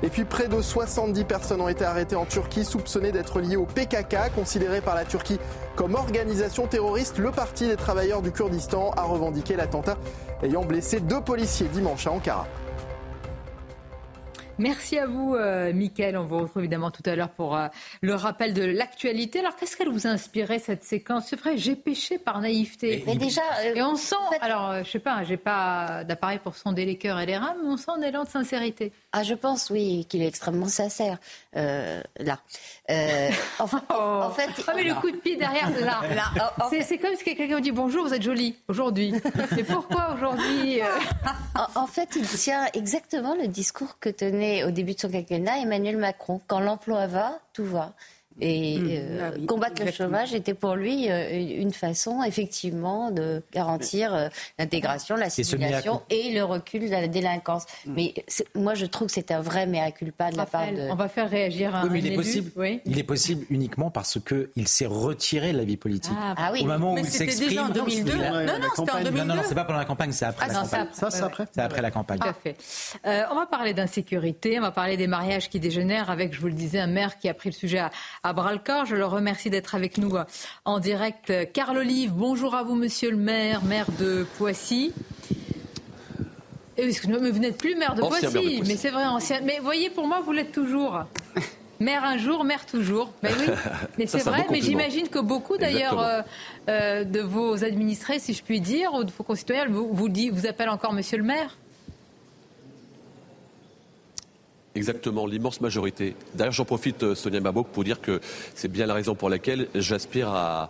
Et 0.03 0.09
puis 0.09 0.25
près 0.25 0.47
de 0.47 0.61
70 0.61 1.23
personnes 1.25 1.61
ont 1.61 1.67
été 1.67 1.85
arrêtées 1.85 2.15
en 2.15 2.25
Turquie 2.25 2.65
soupçonnées 2.65 3.11
d'être 3.11 3.39
liées 3.39 3.55
au 3.55 3.65
PKK, 3.65 4.33
considéré 4.33 4.81
par 4.81 4.95
la 4.95 5.05
Turquie 5.05 5.39
comme 5.75 5.93
organisation 5.93 6.65
terroriste. 6.65 7.19
Le 7.19 7.31
Parti 7.31 7.67
des 7.67 7.75
travailleurs 7.75 8.23
du 8.23 8.31
Kurdistan 8.31 8.91
a 8.97 9.03
revendiqué 9.03 9.55
l'attentat 9.55 9.97
ayant 10.41 10.65
blessé 10.65 10.99
deux 10.99 11.21
policiers 11.21 11.67
dimanche 11.67 12.07
à 12.07 12.11
Ankara. 12.11 12.47
Merci 14.61 14.99
à 14.99 15.07
vous, 15.07 15.33
euh, 15.33 15.73
Mickaël. 15.73 16.15
On 16.15 16.25
vous 16.25 16.37
retrouve 16.37 16.61
évidemment 16.61 16.91
tout 16.91 17.01
à 17.07 17.15
l'heure 17.15 17.31
pour 17.31 17.57
euh, 17.57 17.67
le 18.01 18.13
rappel 18.13 18.53
de 18.53 18.63
l'actualité. 18.63 19.39
Alors, 19.39 19.55
qu'est-ce 19.55 19.75
qu'elle 19.75 19.89
vous 19.89 20.05
a 20.05 20.11
inspiré, 20.11 20.59
cette 20.59 20.83
séquence? 20.83 21.25
C'est 21.29 21.35
vrai, 21.35 21.57
j'ai 21.57 21.75
péché 21.75 22.19
par 22.19 22.39
naïveté. 22.41 23.03
Mais 23.07 23.15
déjà, 23.15 23.41
euh, 23.63 23.73
et 23.73 23.81
on 23.81 23.95
sent, 23.95 24.15
alors, 24.39 24.69
euh, 24.69 24.83
je 24.83 24.91
sais 24.91 24.99
pas, 24.99 25.23
j'ai 25.23 25.37
pas 25.37 26.03
d'appareil 26.03 26.37
pour 26.37 26.55
sonder 26.55 26.85
les 26.85 26.95
cœurs 26.95 27.19
et 27.19 27.25
les 27.25 27.37
reins, 27.37 27.55
mais 27.59 27.69
on 27.69 27.77
sent 27.77 27.89
un 27.97 28.03
élan 28.03 28.23
de 28.23 28.29
sincérité. 28.29 28.93
Ah, 29.13 29.23
je 29.23 29.33
pense, 29.33 29.71
oui, 29.71 30.05
qu'il 30.07 30.21
est 30.21 30.27
extrêmement 30.27 30.67
sincère, 30.67 31.17
euh, 31.55 32.01
là. 32.19 32.39
Euh, 32.89 33.29
enfin, 33.59 33.81
en 33.89 34.29
fait... 34.31 34.49
Ah, 34.67 34.73
mais 34.75 34.83
le 34.83 34.93
coup 34.95 35.11
de 35.11 35.17
pied 35.17 35.37
derrière, 35.37 35.69
là. 35.81 36.01
Là, 36.15 36.23
en- 36.59 36.65
en 36.65 36.69
C'est 36.69 36.97
comme 36.97 37.15
si 37.15 37.23
quelqu'un 37.23 37.55
vous 37.55 37.61
dit 37.61 37.71
bonjour, 37.71 38.05
vous 38.07 38.13
êtes 38.13 38.21
jolie 38.21 38.55
aujourd'hui. 38.67 39.13
Mais 39.55 39.63
pourquoi 39.63 40.13
aujourd'hui 40.15 40.81
euh, 40.81 40.85
En, 41.75 41.81
en 41.81 41.87
fait, 41.87 42.09
il 42.15 42.27
tient 42.27 42.67
exactement 42.73 43.35
le 43.35 43.47
discours 43.47 43.99
que 43.99 44.09
tenait 44.09 44.63
au 44.63 44.71
début 44.71 44.93
de 44.93 44.99
son 44.99 45.09
quinquennat 45.09 45.59
Emmanuel 45.59 45.97
Macron. 45.97 46.41
Quand 46.47 46.59
l'emploi 46.59 47.07
va, 47.07 47.39
tout 47.53 47.65
va. 47.65 47.93
Et 48.41 48.79
mmh. 48.79 48.87
euh, 48.89 49.31
ah 49.33 49.45
combattre 49.47 49.83
le 49.83 49.91
chômage 49.91 50.33
était 50.33 50.53
pour 50.53 50.75
lui 50.75 51.07
une 51.07 51.73
façon, 51.73 52.23
effectivement, 52.23 53.11
de 53.11 53.41
garantir 53.53 54.29
l'intégration, 54.59 55.15
l'assimilation 55.15 56.01
et 56.09 56.31
le 56.33 56.43
recul 56.43 56.85
de 56.85 56.91
la 56.91 57.07
délinquance. 57.07 57.65
Mmh. 57.85 57.93
Mais 57.95 58.13
moi, 58.55 58.73
je 58.73 58.85
trouve 58.85 59.07
que 59.07 59.13
c'est 59.13 59.31
un 59.31 59.41
vrai 59.41 59.67
mea 59.67 59.91
culpa 59.91 60.31
de 60.31 60.37
la 60.37 60.45
part 60.45 60.71
de. 60.71 60.89
On 60.91 60.95
va 60.95 61.07
faire 61.07 61.29
réagir 61.29 61.75
un, 61.75 61.83
oui, 61.83 61.89
mais 61.91 61.99
il 61.99 62.13
est 62.13 62.15
possible. 62.15 62.51
Il 62.85 62.99
est 62.99 63.03
possible 63.03 63.45
uniquement 63.49 63.91
parce 63.91 64.19
qu'il 64.19 64.67
s'est 64.67 64.85
retiré 64.85 65.53
de 65.53 65.57
la 65.57 65.63
vie 65.63 65.77
politique. 65.77 66.13
Ah, 66.17 66.35
ah 66.37 66.49
oui. 66.53 66.61
Au 66.63 66.65
moment 66.65 66.93
où 66.93 66.97
il 66.97 67.05
s'exprime. 67.05 67.59
en 67.59 67.69
2002. 67.69 68.15
Non, 68.15 68.45
non, 68.45 68.67
c'était 68.75 68.91
en 68.91 69.03
2002. 69.03 69.23
Non, 69.23 69.35
non, 69.35 69.41
c'est 69.47 69.55
pas 69.55 69.65
pendant 69.65 69.79
la 69.79 69.85
campagne, 69.85 70.11
c'est 70.11 70.25
après 70.25 70.47
ah, 70.49 70.53
la 70.53 70.59
campagne. 70.61 70.87
Ça, 70.93 71.11
c'est 71.11 71.23
après. 71.23 71.45
C'est 71.53 71.61
après 71.61 71.81
la 71.81 71.91
campagne. 71.91 72.19
Parfait. 72.19 72.55
Euh, 73.05 73.23
on 73.31 73.35
va 73.35 73.45
parler 73.45 73.73
d'insécurité, 73.73 74.57
on 74.59 74.61
va 74.61 74.71
parler 74.71 74.97
des 74.97 75.07
mariages 75.07 75.49
qui 75.49 75.59
dégénèrent 75.59 76.09
avec, 76.09 76.33
je 76.33 76.41
vous 76.41 76.47
le 76.47 76.53
disais, 76.53 76.79
un 76.79 76.87
maire 76.87 77.17
qui 77.17 77.29
a 77.29 77.33
pris 77.33 77.49
le 77.49 77.55
sujet 77.55 77.79
à, 78.23 78.30
bras 78.33 78.53
le 78.53 78.59
corps. 78.59 78.85
Je 78.85 78.95
le 78.95 79.05
remercie 79.05 79.49
d'être 79.49 79.75
avec 79.75 79.97
nous 79.97 80.15
euh, 80.15 80.23
en 80.65 80.79
direct. 80.79 81.33
Carl 81.53 81.77
Olive, 81.77 82.11
bonjour 82.13 82.55
à 82.55 82.63
vous, 82.63 82.75
monsieur 82.75 83.11
le 83.11 83.17
maire, 83.17 83.63
maire 83.63 83.87
de 83.99 84.25
Poissy. 84.37 84.93
Excusez-moi, 86.77 87.19
mais 87.21 87.31
vous 87.31 87.39
n'êtes 87.39 87.57
plus 87.57 87.75
maire 87.75 87.95
de, 87.95 88.01
Poissy, 88.01 88.63
mais 88.65 88.75
c'est 88.75 88.89
vrai, 88.89 89.05
ancien. 89.05 89.41
Mais 89.41 89.59
voyez, 89.61 89.89
pour 89.89 90.07
moi, 90.07 90.21
vous 90.25 90.31
l'êtes 90.31 90.51
toujours. 90.51 91.03
Maire 91.79 92.03
un 92.03 92.17
jour, 92.17 92.43
maire 92.43 92.65
toujours. 92.65 93.11
Ben 93.23 93.33
oui, 93.39 93.47
mais 93.97 94.05
c'est 94.05 94.23
vrai. 94.23 94.45
Mais 94.51 94.61
j'imagine 94.61 95.09
que 95.09 95.19
beaucoup 95.19 95.57
d'ailleurs 95.57 95.99
euh, 95.99 96.21
euh, 96.69 97.03
de 97.03 97.19
vos 97.21 97.63
administrés, 97.63 98.19
si 98.19 98.33
je 98.33 98.43
puis 98.43 98.61
dire, 98.61 98.93
ou 98.93 99.03
de 99.03 99.11
vos 99.11 99.23
concitoyens, 99.23 99.65
vous, 99.67 99.89
vous, 99.91 100.07
dit, 100.07 100.29
vous 100.29 100.45
appellent 100.45 100.69
encore 100.69 100.93
Monsieur 100.93 101.17
le 101.17 101.23
maire. 101.23 101.57
Exactement, 104.73 105.25
l'immense 105.27 105.59
majorité. 105.59 106.15
D'ailleurs, 106.33 106.53
j'en 106.53 106.65
profite, 106.65 107.03
euh, 107.03 107.13
Sonia 107.13 107.41
Mabok, 107.41 107.67
pour 107.67 107.83
dire 107.83 107.99
que 107.99 108.21
c'est 108.55 108.71
bien 108.71 108.85
la 108.85 108.93
raison 108.93 109.15
pour 109.15 109.29
laquelle 109.29 109.67
j'aspire 109.75 110.29
à, 110.29 110.69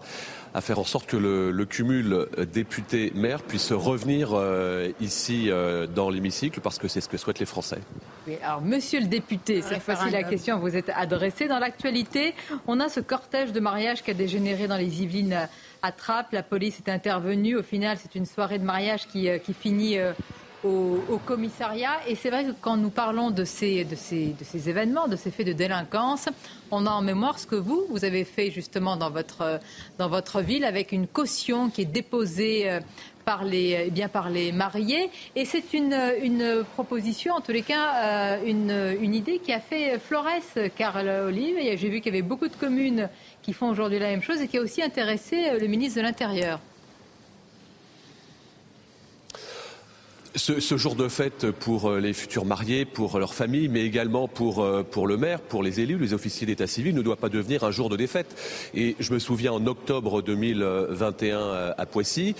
faire 0.59 0.79
en 0.79 0.83
sorte 0.83 1.05
que 1.05 1.17
le, 1.17 1.65
cumul 1.65 2.11
euh, 2.13 2.45
député-maire 2.45 3.43
puisse 3.43 3.71
revenir 3.71 4.31
euh, 4.33 4.91
ici 4.99 5.49
dans 5.93 6.09
l'hémicycle, 6.09 6.61
parce 6.61 6.79
que 6.79 6.87
c'est 6.87 6.99
ce 6.99 7.07
que 7.07 7.17
souhaitent 7.17 7.39
les 7.39 7.45
Français. 7.45 7.77
alors, 8.43 8.61
monsieur 8.61 8.99
le 8.99 9.05
député, 9.05 9.61
cette 9.61 9.83
fois-ci 9.83 10.09
la 10.09 10.23
question 10.23 10.57
vous 10.57 10.75
est 10.75 10.89
adressée. 10.89 11.47
Dans 11.47 11.59
l'actualité, 11.59 12.33
on 12.65 12.79
a 12.79 12.89
ce 12.89 12.99
cortège 12.99 13.51
de 13.51 13.59
mariage 13.59 14.01
qui 14.01 14.09
a 14.09 14.15
dégénéré 14.15 14.67
dans 14.67 14.77
les 14.77 15.03
Yvelines 15.03 15.47
à 15.83 15.91
Trappes. 15.91 16.31
La 16.31 16.43
police 16.43 16.79
est 16.79 16.89
intervenue. 16.91 17.55
Au 17.55 17.63
final, 17.63 17.97
c'est 18.01 18.15
une 18.15 18.25
soirée 18.25 18.57
de 18.57 18.65
mariage 18.65 19.07
qui, 19.07 19.29
qui 19.45 19.53
finit 19.53 19.97
au, 20.63 21.19
commissariat. 21.25 21.99
Et 22.07 22.15
c'est 22.15 22.29
vrai 22.29 22.45
que 22.45 22.51
quand 22.59 22.77
nous 22.77 22.89
parlons 22.89 23.31
de 23.31 23.45
ces, 23.45 23.83
de, 23.83 23.95
ces, 23.95 24.27
de 24.27 24.43
ces 24.43 24.69
événements, 24.69 25.07
de 25.07 25.15
ces 25.15 25.31
faits 25.31 25.47
de 25.47 25.53
délinquance, 25.53 26.29
on 26.71 26.85
a 26.85 26.89
en 26.89 27.01
mémoire 27.01 27.39
ce 27.39 27.47
que 27.47 27.55
vous, 27.55 27.85
vous 27.89 28.05
avez 28.05 28.23
fait 28.23 28.51
justement 28.51 28.97
dans 28.97 29.09
votre, 29.09 29.59
dans 29.97 30.09
votre 30.09 30.41
ville 30.41 30.65
avec 30.65 30.91
une 30.91 31.07
caution 31.07 31.69
qui 31.69 31.81
est 31.81 31.85
déposée 31.85 32.69
euh, 32.69 32.79
par 33.25 33.43
les, 33.43 33.85
eh 33.87 33.91
bien, 33.91 34.07
par 34.07 34.29
les 34.29 34.51
mariés. 34.51 35.09
Et 35.35 35.45
c'est 35.45 35.73
une, 35.73 35.95
une 36.23 36.63
proposition, 36.73 37.35
en 37.35 37.41
tous 37.41 37.51
les 37.51 37.61
cas, 37.61 37.93
euh, 37.95 38.45
une, 38.45 38.97
une 39.01 39.13
idée 39.13 39.39
qui 39.39 39.53
a 39.53 39.59
fait 39.59 39.99
Flores, 39.99 40.27
Carl 40.75 41.07
Olive. 41.27 41.57
J'ai 41.59 41.89
vu 41.89 42.01
qu'il 42.01 42.13
y 42.13 42.17
avait 42.17 42.27
beaucoup 42.27 42.47
de 42.47 42.55
communes 42.55 43.09
qui 43.41 43.53
font 43.53 43.69
aujourd'hui 43.69 43.99
la 43.99 44.09
même 44.09 44.23
chose 44.23 44.41
et 44.41 44.47
qui 44.47 44.57
a 44.57 44.61
aussi 44.61 44.81
intéressé 44.81 45.49
euh, 45.49 45.59
le 45.59 45.67
ministre 45.67 45.97
de 45.97 46.03
l'Intérieur. 46.03 46.59
Ce, 50.35 50.77
jour 50.77 50.95
de 50.95 51.09
fête 51.09 51.51
pour 51.51 51.89
euh, 51.89 51.99
les 51.99 52.13
futurs 52.13 52.45
mariés, 52.45 52.85
pour 52.85 53.19
leur 53.19 53.33
famille, 53.33 53.67
mais 53.67 53.81
également 53.81 54.29
pour, 54.29 54.61
euh, 54.61 54.81
pour 54.81 55.05
le 55.05 55.17
maire, 55.17 55.41
pour 55.41 55.61
les 55.61 55.81
élus, 55.81 55.97
les 55.97 56.13
officiers 56.13 56.47
d'état 56.47 56.67
civil, 56.67 56.95
ne 56.95 57.01
doit 57.01 57.17
pas 57.17 57.27
devenir 57.27 57.65
un 57.65 57.71
jour 57.71 57.89
de 57.89 57.97
défaite. 57.97 58.33
Et 58.73 58.95
je 59.01 59.13
me 59.13 59.19
souviens 59.19 59.51
en 59.51 59.67
octobre 59.67 60.21
2021 60.21 61.37
euh, 61.37 61.73
à 61.77 61.85
Poissy, 61.85 62.33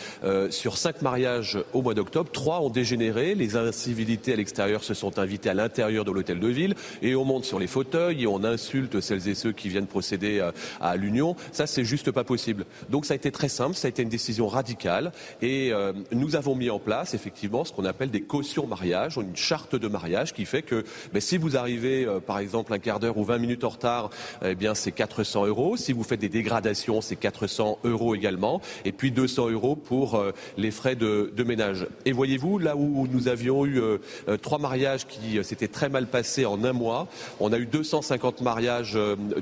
sur 0.50 0.78
cinq 0.78 1.02
mariages 1.02 1.58
au 1.74 1.82
mois 1.82 1.94
d'octobre, 1.94 2.32
trois 2.32 2.62
ont 2.62 2.70
dégénéré. 2.70 3.36
Les 3.36 3.58
incivilités 3.58 4.32
à 4.32 4.36
l'extérieur 4.38 4.86
se 4.86 4.94
sont 4.94 5.20
invitées 5.20 5.50
à 5.50 5.54
l'intérieur 5.54 6.06
de 6.06 6.12
l'hôtel 6.12 6.39
de 6.39 6.48
ville 6.48 6.76
et 7.02 7.16
on 7.16 7.26
monte 7.26 7.44
sur 7.44 7.60
les 7.60 7.68
fauteuils 7.68 8.24
et 8.24 8.28
on 8.28 8.46
insulte 8.46 9.02
celles 9.02 9.28
et 9.28 9.36
ceux 9.36 9.52
qui 9.52 9.68
viennent 9.68 9.88
procéder 9.88 10.42
à, 10.80 10.96
l'union. 10.96 11.36
Ça, 11.52 11.68
c'est 11.68 11.84
juste 11.84 12.12
pas 12.12 12.24
possible. 12.24 12.66
Donc 12.89 13.06
ça 13.06 13.14
a 13.14 13.18
été 13.18 13.32
très 13.32 13.50
simple, 13.50 13.76
ça 13.76 13.88
a 13.88 13.89
été 13.89 14.02
une 14.02 14.10
décision 14.10 14.48
radicale 14.48 15.12
et 15.42 15.72
nous 16.12 16.36
avons 16.36 16.56
mis 16.56 16.70
en 16.70 16.80
place 16.80 17.14
effectivement 17.14 17.66
ce 17.66 17.74
appelle 17.86 18.12
des 18.12 18.22
cautions 18.22 18.68
mariage, 18.68 19.18
une 19.18 19.36
charte 19.36 19.76
de 19.76 19.88
mariage 19.88 20.34
qui 20.34 20.46
fait 20.46 20.62
que 20.62 20.84
ben, 21.14 21.22
si 21.22 21.38
vous 21.38 21.58
arrivez 21.58 22.06
euh, 22.06 22.20
par 22.20 22.40
exemple 22.40 22.74
un 22.74 22.80
quart 22.80 23.00
d'heure 23.00 23.18
ou 23.18 23.24
20 23.24 23.38
minutes 23.38 23.64
en 23.64 23.70
retard, 23.70 24.10
eh 24.44 24.56
bien 24.56 24.76
c'est 24.76 24.92
400 24.92 25.48
euros. 25.48 25.78
Si 25.78 25.94
vous 25.94 26.04
faites 26.04 26.20
des 26.20 26.30
dégradations, 26.30 27.02
c'est 27.02 27.16
400 27.16 27.80
euros 27.84 28.16
également. 28.16 28.62
Et 28.86 28.92
puis 28.92 29.12
200 29.12 29.50
euros 29.50 29.76
pour 29.76 30.16
euh, 30.16 30.32
les 30.58 30.72
frais 30.72 30.96
de, 30.96 31.32
ménage. 31.42 31.88
Et 32.06 32.12
voyez-vous, 32.12 32.60
là 32.60 32.76
où 32.78 33.08
nous 33.12 33.28
avions 33.28 33.66
eu 33.66 33.82
euh, 33.82 33.98
trois 34.42 34.60
mariages 34.60 35.08
qui 35.08 35.44
s'étaient 35.44 35.68
très 35.68 35.90
mal 35.90 36.06
passés 36.06 36.46
en 36.46 36.64
un 36.64 36.72
mois, 36.72 37.08
on 37.40 37.52
a 37.52 37.58
eu 37.58 37.66
250 37.66 38.42
mariages 38.42 38.98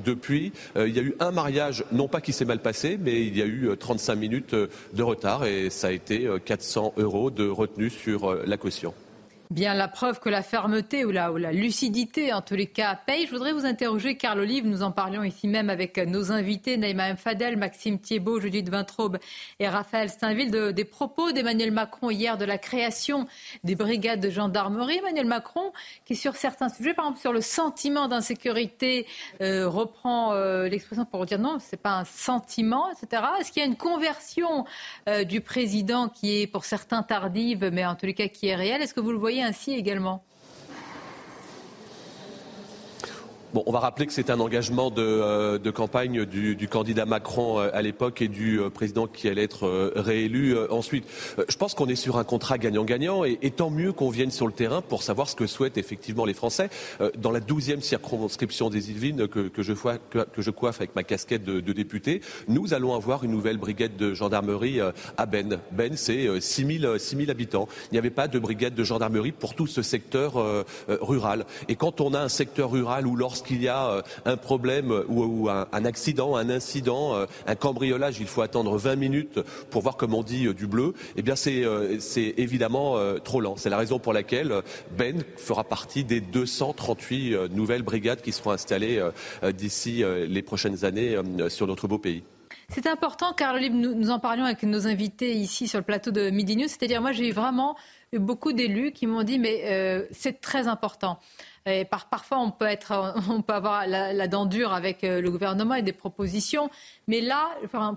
depuis. 0.06 0.54
il 0.78 0.96
y 0.96 1.00
a 1.00 1.02
eu 1.02 1.14
un 1.20 1.32
mariage, 1.32 1.84
non 1.92 2.08
pas 2.08 2.22
qui 2.22 2.32
s'est 2.32 2.46
mal 2.46 2.60
passé, 2.60 2.98
mais 3.00 3.26
il 3.26 3.38
y 3.38 3.42
a 3.42 3.46
eu 3.46 3.70
35 3.78 4.16
minutes 4.16 4.56
de 4.56 5.04
retard 5.04 5.44
et 5.46 5.70
ça 5.70 5.88
a 5.88 5.92
été 5.92 6.30
400 6.46 6.94
euros 6.98 7.32
de 7.32 7.50
retenue 7.50 7.90
sur 7.90 8.29
la 8.34 8.58
caution. 8.58 8.94
Bien, 9.52 9.74
la 9.74 9.88
preuve 9.88 10.20
que 10.20 10.30
la 10.30 10.44
fermeté 10.44 11.06
ou 11.06 11.10
la, 11.10 11.32
ou 11.32 11.38
la, 11.38 11.52
lucidité, 11.52 12.32
en 12.34 12.42
tous 12.44 12.54
les 12.54 12.68
cas, 12.68 12.94
paye. 12.94 13.26
Je 13.26 13.32
voudrais 13.32 13.52
vous 13.52 13.66
interroger, 13.66 14.16
Carl 14.16 14.40
Olive. 14.40 14.68
Nous 14.68 14.84
en 14.84 14.92
parlions 14.92 15.24
ici 15.24 15.48
même 15.48 15.72
avec 15.72 15.98
nos 15.98 16.32
invités, 16.32 16.78
Naïma 16.78 17.10
M. 17.10 17.18
Fadel, 17.18 17.58
Maxime 17.58 17.98
Thiebaud, 17.98 18.40
Judith 18.40 18.70
Vintraube 18.70 19.18
et 19.60 19.68
Raphaël 19.68 20.12
Steinville, 20.12 20.52
de, 20.52 20.70
des 20.70 20.86
propos 20.86 21.32
d'Emmanuel 21.32 21.72
Macron 21.72 22.12
hier 22.12 22.38
de 22.38 22.46
la 22.46 22.60
création 22.60 23.26
des 23.64 23.74
brigades 23.74 24.20
de 24.20 24.30
gendarmerie. 24.30 24.98
Emmanuel 25.00 25.26
Macron, 25.26 25.74
qui 26.06 26.16
sur 26.16 26.36
certains 26.36 26.70
sujets, 26.70 26.94
par 26.94 27.06
exemple 27.06 27.22
sur 27.22 27.34
le 27.34 27.42
sentiment 27.42 28.08
d'insécurité, 28.08 29.08
euh, 29.42 29.68
reprend 29.68 30.32
euh, 30.34 30.68
l'expression 30.68 31.06
pour 31.06 31.26
dire 31.26 31.40
non, 31.40 31.58
c'est 31.60 31.82
pas 31.82 31.98
un 31.98 32.06
sentiment, 32.06 32.92
etc. 32.92 33.24
Est-ce 33.40 33.52
qu'il 33.52 33.64
y 33.64 33.66
a 33.66 33.68
une 33.68 33.78
conversion 33.78 34.66
euh, 35.08 35.24
du 35.24 35.42
président 35.42 36.08
qui 36.08 36.40
est 36.40 36.46
pour 36.46 36.66
certains 36.66 37.02
tardive, 37.02 37.72
mais 37.74 37.84
en 37.84 37.96
tous 37.96 38.06
les 38.06 38.14
cas 38.14 38.28
qui 38.28 38.50
est 38.50 38.56
réelle? 38.56 38.84
Est-ce 38.84 38.94
que 38.94 39.00
vous 39.00 39.12
le 39.12 39.18
voyez 39.18 39.39
ainsi 39.42 39.74
également 39.74 40.24
Bon, 43.52 43.64
on 43.66 43.72
va 43.72 43.80
rappeler 43.80 44.06
que 44.06 44.14
c'est 44.14 44.30
un 44.30 44.40
engagement 44.40 44.92
de, 44.92 45.02
euh, 45.02 45.72
campagne 45.72 46.24
du, 46.26 46.68
candidat 46.68 47.08
Macron 47.08 47.60
euh, 47.60 47.72
à 47.74 47.82
l'époque 47.82 48.22
et 48.22 48.28
du 48.28 48.60
euh, 48.60 48.70
président 48.70 49.08
qui 49.08 49.28
allait 49.28 49.44
être 49.44 49.92
réélu 49.96 50.56
ensuite. 50.70 51.06
Je 51.48 51.58
pense 51.58 51.74
qu'on 51.74 51.88
est 51.88 51.96
sur 51.96 52.18
un 52.18 52.24
contrat 52.24 52.60
gagnant-gagnant 52.60 53.24
et, 53.24 53.38
tant 53.50 53.72
mieux 53.72 53.92
qu'on 53.92 54.10
vienne 54.10 54.30
sur 54.30 54.46
le 54.46 54.54
terrain 54.54 54.82
pour 54.82 55.02
savoir 55.02 55.28
ce 55.28 55.36
que 55.36 55.48
souhaitent 55.48 55.80
effectivement 55.80 56.26
les 56.26 56.36
Français. 56.36 56.70
Dans 57.18 57.32
la 57.32 57.40
douzième 57.40 57.82
circonscription 57.82 58.70
des 58.70 58.92
Yvelines 58.92 59.28
que, 59.28 59.50
je, 59.58 59.74
que, 59.74 60.42
je 60.42 60.52
coiffe 60.52 60.80
avec 60.80 60.96
ma 60.96 61.04
casquette 61.04 61.44
de, 61.44 61.74
député, 61.74 62.22
nous 62.48 62.74
allons 62.74 62.94
avoir 62.94 63.24
une 63.24 63.32
nouvelle 63.32 63.58
brigade 63.58 63.96
de 63.98 64.14
gendarmerie 64.14 64.80
à 65.18 65.26
Ben. 65.26 65.60
Ben, 65.72 65.98
c'est 65.98 66.40
6000 66.40 66.90
000 66.98 67.32
habitants. 67.32 67.68
Il 67.92 67.96
n'y 67.96 68.00
avait 68.00 68.10
pas 68.12 68.28
de 68.28 68.38
brigade 68.38 68.76
de 68.76 68.84
gendarmerie 68.84 69.32
pour 69.32 69.56
tout 69.56 69.68
ce 69.68 69.82
secteur 69.82 70.34
rural. 70.88 71.46
Et 71.68 71.76
quand 71.76 72.02
on 72.02 72.14
a 72.14 72.20
un 72.20 72.30
secteur 72.30 72.72
rural 72.72 73.08
où 73.08 73.16
lorsqu'il 73.40 73.64
y 73.64 73.70
a 73.70 73.90
euh, 73.90 74.02
un 74.26 74.36
problème 74.36 74.92
ou, 75.08 75.50
un, 75.50 75.86
accident, 75.86 76.36
un 76.36 76.50
incident, 76.50 77.16
euh, 77.16 77.26
un 77.48 77.56
cambriolage, 77.56 78.20
il 78.20 78.28
faut 78.28 78.42
attendre 78.42 78.78
20 78.78 78.98
minutes 78.98 79.40
pour 79.70 79.82
voir, 79.82 79.96
comme 79.96 80.14
on 80.14 80.24
dit, 80.24 80.48
euh, 80.48 80.54
du 80.54 80.68
bleu, 80.68 80.94
eh 81.16 81.22
bien 81.22 81.36
c'est 81.38 82.34
évidemment 82.38 82.98
trop 83.24 83.40
lent. 83.40 83.56
C'est 83.56 83.70
la 83.70 83.78
raison 83.78 84.00
pour 84.00 84.12
laquelle 84.14 84.54
Ben 84.98 85.24
fera 85.38 85.64
partie 85.64 86.04
des 86.04 86.20
238 86.20 87.54
nouvelles 87.54 87.84
brigades 87.84 88.22
qui 88.22 88.32
seront 88.32 88.52
installées 88.52 89.02
d'ici 89.54 90.04
les 90.28 90.42
prochaines 90.42 90.86
années 90.86 91.18
sur 91.48 91.68
notre 91.68 91.88
beau 91.88 91.98
pays. 91.98 92.24
C'est 92.70 92.88
important, 92.88 93.34
car 93.34 93.56
nous, 93.60 93.96
nous 93.96 94.10
en 94.10 94.20
parlions 94.20 94.46
avec 94.46 94.64
nos 94.64 94.88
invités 94.88 95.34
ici 95.34 95.68
sur 95.68 95.80
le 95.80 95.86
plateau 95.86 96.12
de 96.12 96.30
Midi 96.30 96.56
News. 96.58 96.68
C'est-à-dire, 96.68 97.02
moi, 97.02 97.12
j'ai 97.12 97.32
vraiment 97.32 97.76
eu 98.12 98.20
beaucoup 98.20 98.54
d'élus 98.54 98.92
qui 98.92 99.08
m'ont 99.08 99.24
dit, 99.24 99.40
mais 99.40 100.08
c'est 100.12 100.42
très 100.42 100.68
important 100.68 101.20
parfois, 101.90 102.40
on 102.40 102.52
peut, 102.52 102.66
être, 102.66 103.16
on 103.30 103.42
peut 103.42 103.54
avoir 103.54 103.88
la, 103.88 104.28
dent 104.28 104.46
dure 104.46 104.74
avec 104.74 105.04
euh, 105.04 105.22
le 105.22 105.32
gouvernement 105.32 105.76
et 105.76 105.82
des 105.82 105.94
propositions. 105.94 106.70
Mais 107.08 107.22
là, 107.22 107.50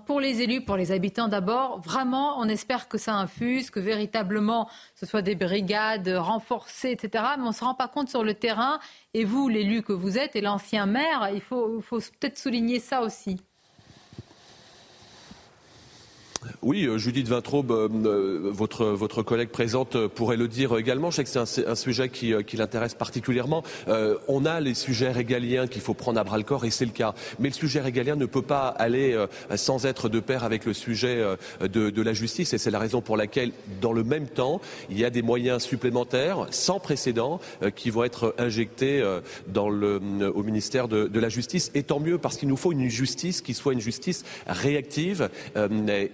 pour 0.05 0.19
les 0.19 0.41
élus, 0.41 0.61
pour 0.61 0.77
les 0.77 0.91
habitants 0.91 1.27
d'abord, 1.27 1.79
vraiment, 1.81 2.39
on 2.39 2.47
espère 2.47 2.87
que 2.87 2.97
ça 2.97 3.15
infuse, 3.15 3.69
que 3.69 3.79
véritablement 3.79 4.69
ce 4.95 5.05
soit 5.05 5.21
des 5.21 5.35
brigades 5.35 6.07
renforcées, 6.09 6.91
etc. 6.91 7.23
Mais 7.37 7.43
on 7.43 7.47
ne 7.47 7.53
se 7.53 7.63
rend 7.63 7.75
pas 7.75 7.87
compte 7.87 8.09
sur 8.09 8.23
le 8.23 8.33
terrain. 8.33 8.79
Et 9.13 9.25
vous, 9.25 9.49
l'élu 9.49 9.83
que 9.83 9.93
vous 9.93 10.17
êtes 10.17 10.35
et 10.35 10.41
l'ancien 10.41 10.85
maire, 10.85 11.29
il 11.33 11.41
faut 11.41 11.81
peut-être 11.89 12.37
souligner 12.37 12.79
ça 12.79 13.01
aussi. 13.01 13.39
Oui, 16.61 16.85
euh, 16.85 16.97
Judith 16.97 17.27
Vintraube, 17.27 17.71
euh, 17.71 17.89
euh, 18.05 18.39
votre, 18.51 18.85
votre 18.85 19.23
collègue 19.23 19.49
présente 19.49 20.07
pourrait 20.07 20.37
le 20.37 20.47
dire 20.47 20.77
également. 20.77 21.11
Je 21.11 21.17
sais 21.17 21.23
que 21.23 21.29
c'est 21.45 21.67
un, 21.67 21.75
sujet 21.75 22.09
qui, 22.09 22.33
qui 22.45 22.57
l'intéresse 22.57 22.93
particulièrement. 22.93 23.63
Euh, 23.87 24.17
on 24.27 24.45
a 24.45 24.59
les 24.59 24.73
sujets 24.73 25.11
régaliens 25.11 25.67
qu'il 25.67 25.81
faut 25.81 25.93
prendre 25.93 26.19
à 26.19 26.23
bras 26.23 26.37
le 26.37 26.43
corps 26.43 26.65
et 26.65 26.71
c'est 26.71 26.85
le 26.85 26.91
cas. 26.91 27.13
Mais 27.39 27.49
le 27.49 27.53
sujet 27.53 27.81
régalien 27.81 28.15
ne 28.15 28.25
peut 28.25 28.41
pas 28.41 28.67
aller 28.67 29.17
sans 29.55 29.85
être 29.85 30.09
de 30.09 30.19
pair 30.19 30.43
avec 30.43 30.65
le 30.65 30.73
sujet 30.73 31.23
de, 31.61 31.89
de 31.89 32.01
la 32.01 32.13
justice 32.13 32.53
et 32.53 32.57
c'est 32.57 32.71
la 32.71 32.79
raison 32.79 33.01
pour 33.01 33.17
laquelle, 33.17 33.51
dans 33.81 33.93
le 33.93 34.03
même 34.03 34.27
temps, 34.27 34.61
il 34.89 34.97
y 34.97 35.05
a 35.05 35.09
des 35.09 35.21
moyens 35.21 35.63
supplémentaires 35.63 36.47
sans 36.51 36.79
précédent 36.79 37.39
qui 37.75 37.89
vont 37.89 38.03
être 38.03 38.35
injectés 38.37 39.03
dans 39.47 39.69
le, 39.69 39.99
au 40.33 40.43
ministère 40.43 40.87
de, 40.87 41.07
de, 41.07 41.19
la 41.19 41.29
Justice. 41.29 41.71
Et 41.75 41.83
tant 41.83 41.99
mieux 41.99 42.17
parce 42.17 42.37
qu'il 42.37 42.49
nous 42.49 42.57
faut 42.57 42.71
une 42.71 42.89
justice 42.89 43.41
qui 43.41 43.53
soit 43.53 43.73
une 43.73 43.81
justice 43.81 44.23
réactive 44.47 45.29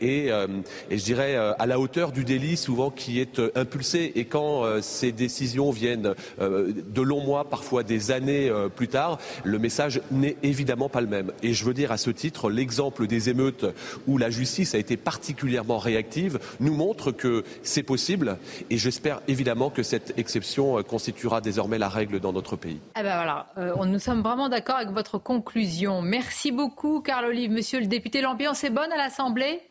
et 0.01 0.18
euh, 0.27 0.47
et 0.89 0.97
je 0.97 1.03
dirais 1.03 1.35
euh, 1.35 1.53
à 1.59 1.65
la 1.65 1.79
hauteur 1.79 2.11
du 2.11 2.23
délit 2.23 2.57
souvent 2.57 2.89
qui 2.89 3.19
est 3.19 3.39
euh, 3.39 3.51
impulsé. 3.55 4.11
Et 4.15 4.25
quand 4.25 4.63
ces 4.81 5.11
décisions 5.11 5.71
viennent 5.71 6.13
de 6.39 7.01
longs 7.01 7.23
mois, 7.23 7.49
parfois 7.49 7.83
des 7.83 8.11
années 8.11 8.51
plus 8.75 8.87
tard, 8.87 9.17
le 9.43 9.59
message 9.59 10.01
n'est 10.11 10.37
évidemment 10.43 10.89
pas 10.89 11.01
le 11.01 11.07
même. 11.07 11.31
Et 11.43 11.53
je 11.53 11.65
veux 11.65 11.73
dire 11.73 11.91
à 11.91 11.97
ce 11.97 12.09
titre, 12.09 12.49
l'exemple 12.49 13.07
des 13.07 13.29
émeutes 13.29 13.65
où 14.07 14.17
la 14.17 14.29
justice 14.29 14.75
a 14.75 14.77
été 14.77 14.97
particulièrement 14.97 15.77
réactive 15.77 16.39
nous 16.59 16.73
montre 16.73 17.11
que 17.11 17.43
c'est 17.63 17.83
possible. 17.83 18.37
Et 18.69 18.77
j'espère 18.77 19.21
évidemment 19.27 19.69
que 19.69 19.83
cette 19.83 20.17
exception 20.17 20.81
constituera 20.83 21.41
désormais 21.41 21.77
la 21.77 21.89
règle 21.89 22.19
dans 22.19 22.33
notre 22.33 22.55
pays. 22.55 22.79
Eh 22.97 23.03
ben 23.03 23.15
voilà, 23.15 23.47
nous 23.85 23.99
sommes 23.99 24.21
vraiment 24.21 24.49
d'accord 24.49 24.77
avec 24.77 24.89
votre 24.89 25.17
conclusion. 25.17 26.01
Merci 26.01 26.51
beaucoup, 26.51 27.01
Carl 27.01 27.25
Olive. 27.25 27.51
Monsieur 27.51 27.79
le 27.79 27.87
député, 27.87 28.21
l'ambiance 28.21 28.63
est 28.63 28.69
bonne 28.69 28.91
à 28.91 28.97
l'Assemblée? 28.97 29.61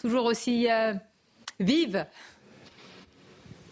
Toujours 0.00 0.24
aussi 0.24 0.70
euh, 0.70 0.94
vive 1.60 2.06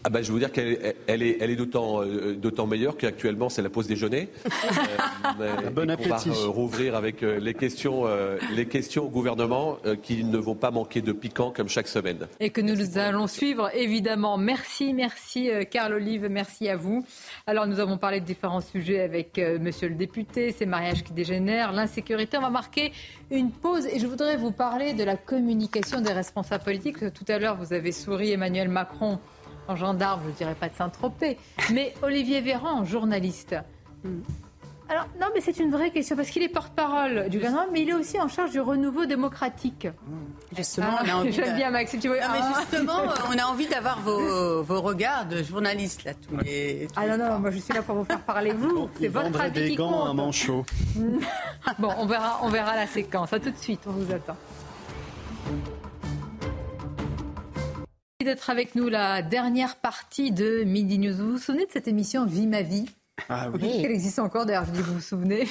ah 0.07 0.09
bah, 0.11 0.21
je 0.21 0.27
vais 0.27 0.33
vous 0.33 0.39
dire 0.39 0.51
qu'elle 0.51 0.93
elle 1.07 1.23
est, 1.23 1.37
elle 1.41 1.49
est 1.49 1.55
d'autant, 1.55 2.03
euh, 2.03 2.35
d'autant 2.35 2.67
meilleure 2.67 2.95
qu'actuellement 2.95 3.49
c'est 3.49 3.63
la 3.63 3.71
pause 3.71 3.87
déjeuner. 3.87 4.29
euh, 5.39 5.71
bon 5.71 5.89
appétit. 5.89 6.29
On 6.29 6.33
va 6.33 6.39
euh, 6.41 6.47
rouvrir 6.47 6.95
avec 6.95 7.23
euh, 7.23 7.39
les 7.39 7.55
questions, 7.55 8.05
euh, 8.05 8.37
les 8.53 8.67
questions 8.67 9.05
au 9.05 9.09
gouvernement 9.09 9.79
qui 10.03 10.23
ne 10.23 10.37
vont 10.37 10.53
pas 10.53 10.69
manquer 10.69 11.01
de 11.01 11.11
piquant 11.11 11.49
comme 11.49 11.69
chaque 11.69 11.87
semaine. 11.87 12.27
Et 12.39 12.51
que 12.51 12.61
nous 12.61 12.99
allons 12.99 13.25
suivre 13.25 13.71
évidemment. 13.73 14.37
Merci, 14.37 14.93
merci 14.93 15.49
Carl 15.71 15.93
Olive, 15.93 16.27
merci 16.29 16.69
à 16.69 16.75
vous. 16.75 17.03
Alors 17.47 17.65
nous 17.65 17.79
avons 17.79 17.97
parlé 17.97 18.19
de 18.19 18.25
différents 18.25 18.61
sujets 18.61 19.01
avec 19.01 19.41
Monsieur 19.59 19.89
le 19.89 19.95
député, 19.95 20.51
ces 20.51 20.67
mariages 20.67 21.03
qui 21.03 21.13
dégénèrent, 21.13 21.71
l'insécurité. 21.71 22.37
On 22.37 22.41
va 22.41 22.51
marquer 22.51 22.91
une 23.31 23.49
pause 23.49 23.87
et 23.87 23.97
je 23.97 24.05
voudrais 24.05 24.37
vous 24.37 24.51
parler 24.51 24.93
de 24.93 25.03
la 25.03 25.17
communication 25.17 25.99
des 25.99 26.13
responsables 26.13 26.63
politiques. 26.63 26.99
Tout 27.11 27.25
à 27.27 27.39
l'heure 27.39 27.57
vous 27.57 27.73
avez 27.73 27.91
souri 27.91 28.31
Emmanuel 28.31 28.69
Macron 28.69 29.17
en 29.67 29.75
gendarme, 29.75 30.21
je 30.23 30.29
ne 30.29 30.33
dirais 30.33 30.55
pas 30.55 30.69
de 30.69 30.75
Saint-Tropez, 30.75 31.37
mais 31.71 31.93
Olivier 32.01 32.41
Véran, 32.41 32.85
journaliste. 32.85 33.55
Hmm. 34.03 34.21
Alors, 34.87 35.07
non, 35.19 35.27
mais 35.33 35.41
c'est 35.41 35.57
une 35.57 35.71
vraie 35.71 35.89
question, 35.89 36.15
parce 36.15 36.29
qu'il 36.29 36.43
est 36.43 36.49
porte-parole 36.49 37.27
du 37.29 37.37
gouvernement, 37.37 37.65
mais 37.71 37.81
il 37.81 37.89
est 37.89 37.93
aussi 37.93 38.21
en 38.21 38.27
charge 38.27 38.51
du 38.51 38.59
renouveau 38.59 39.07
démocratique. 39.07 39.87
Justement, 40.55 40.97
on 41.03 41.09
a 41.09 41.13
envie 41.15 41.31
J'aime 41.31 41.55
bien, 41.55 41.71
Max, 41.71 41.95
tu 41.99 42.07
vois. 42.07 42.17
Non, 42.17 42.27
mais 42.31 42.39
ah. 42.41 42.59
justement, 42.59 42.99
on 43.33 43.37
a 43.37 43.45
envie 43.45 43.65
d'avoir 43.65 43.99
vos, 44.01 44.61
vos, 44.61 44.81
regards 44.81 45.25
de 45.25 45.41
journaliste, 45.41 46.03
là, 46.03 46.13
tous 46.13 46.37
les... 46.37 46.87
ah 46.95 47.07
non, 47.07 47.17
non, 47.17 47.39
moi 47.39 47.49
je 47.49 47.57
suis 47.57 47.73
là 47.73 47.81
pour 47.81 47.95
vous 47.95 48.03
faire 48.03 48.21
parler, 48.21 48.53
vous. 48.53 48.87
C'est 48.99 49.07
votre 49.07 49.41
avis 49.41 49.59
des 49.59 49.69
qui 49.71 49.75
gants, 49.75 49.89
compte. 49.89 50.09
un 50.09 50.13
manchot. 50.13 50.65
bon, 51.79 51.89
on 51.97 52.05
verra, 52.05 52.39
on 52.43 52.49
verra 52.49 52.75
la 52.75 52.85
séquence. 52.85 53.33
À 53.33 53.39
tout 53.39 53.49
de 53.49 53.57
suite, 53.57 53.81
on 53.87 53.91
vous 53.91 54.13
attend. 54.13 54.37
D'être 58.25 58.49
avec 58.49 58.75
nous 58.75 58.89
la 58.89 59.21
dernière 59.21 59.75
partie 59.75 60.31
de 60.31 60.63
Midi 60.63 60.97
News. 60.97 61.15
Vous 61.15 61.31
vous 61.33 61.37
souvenez 61.37 61.65
de 61.65 61.71
cette 61.71 61.87
émission 61.87 62.25
Vie 62.25 62.47
ma 62.47 62.63
vie 62.63 62.85
ah 63.29 63.49
oui. 63.49 63.81
Elle 63.83 63.91
existe 63.91 64.19
encore 64.19 64.45
d'ailleurs, 64.45 64.65
je 64.65 64.71
dis 64.71 64.81
vous 64.81 64.95
vous 64.95 64.99
souvenez. 64.99 65.47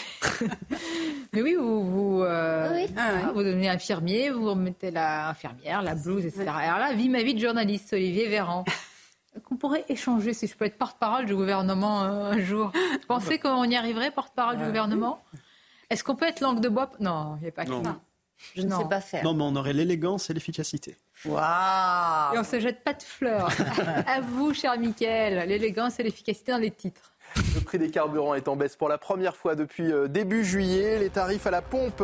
Mais 1.32 1.40
oui, 1.40 1.54
vous, 1.54 1.84
vous, 1.84 2.22
euh, 2.22 2.68
oui. 2.74 2.94
ah, 2.96 3.32
vous 3.32 3.42
devenez 3.42 3.68
infirmier, 3.68 4.30
vous 4.30 4.50
remettez 4.50 4.90
la 4.90 5.28
infirmière, 5.30 5.82
la 5.82 5.94
blouse, 5.94 6.26
etc. 6.26 6.44
Alors 6.48 6.78
là, 6.78 6.92
Vie 6.92 7.08
ma 7.08 7.22
vie 7.22 7.34
de 7.34 7.40
journaliste, 7.40 7.92
Olivier 7.92 8.28
Véran. 8.28 8.64
Qu'on 9.44 9.56
pourrait 9.56 9.84
échanger, 9.88 10.34
si 10.34 10.46
je 10.46 10.54
peux 10.56 10.64
être 10.64 10.76
porte-parole 10.76 11.26
du 11.26 11.34
gouvernement 11.34 12.04
euh, 12.04 12.32
un 12.32 12.38
jour? 12.38 12.70
Vous 12.74 13.06
pensez 13.08 13.38
qu'on 13.38 13.64
y 13.64 13.74
arriverait, 13.74 14.10
porte-parole 14.10 14.58
du 14.58 14.64
gouvernement? 14.64 15.18
Est-ce 15.90 16.04
qu'on 16.04 16.16
peut 16.16 16.26
être 16.26 16.40
langue 16.40 16.60
de 16.60 16.68
bois? 16.68 16.90
Non, 17.00 17.36
il 17.38 17.42
n'y 17.42 17.48
a 17.48 17.52
pas 17.52 17.64
que 17.64 17.70
ça. 17.82 18.00
Je 18.54 18.62
ne 18.62 18.68
non. 18.68 18.82
sais 18.82 18.88
pas 18.88 19.00
faire. 19.00 19.24
Non, 19.24 19.34
mais 19.34 19.44
on 19.44 19.56
aurait 19.56 19.72
l'élégance 19.72 20.28
et 20.30 20.34
l'efficacité. 20.34 20.96
Waouh 21.24 22.34
Et 22.34 22.38
on 22.38 22.40
ne 22.40 22.46
se 22.46 22.60
jette 22.60 22.82
pas 22.82 22.92
de 22.92 23.02
fleurs. 23.02 23.48
à 24.06 24.20
vous, 24.20 24.52
cher 24.52 24.78
Mickaël, 24.78 25.48
l'élégance 25.48 25.98
et 26.00 26.02
l'efficacité 26.02 26.52
dans 26.52 26.58
les 26.58 26.70
titres. 26.70 27.12
Le 27.54 27.60
prix 27.60 27.78
des 27.78 27.90
carburants 27.90 28.34
est 28.34 28.46
en 28.48 28.54
baisse 28.54 28.76
pour 28.76 28.88
la 28.88 28.98
première 28.98 29.36
fois 29.36 29.54
depuis 29.54 29.92
début 30.08 30.44
juillet. 30.44 30.98
Les 30.98 31.10
tarifs 31.10 31.46
à 31.46 31.50
la 31.50 31.62
pompe 31.62 32.02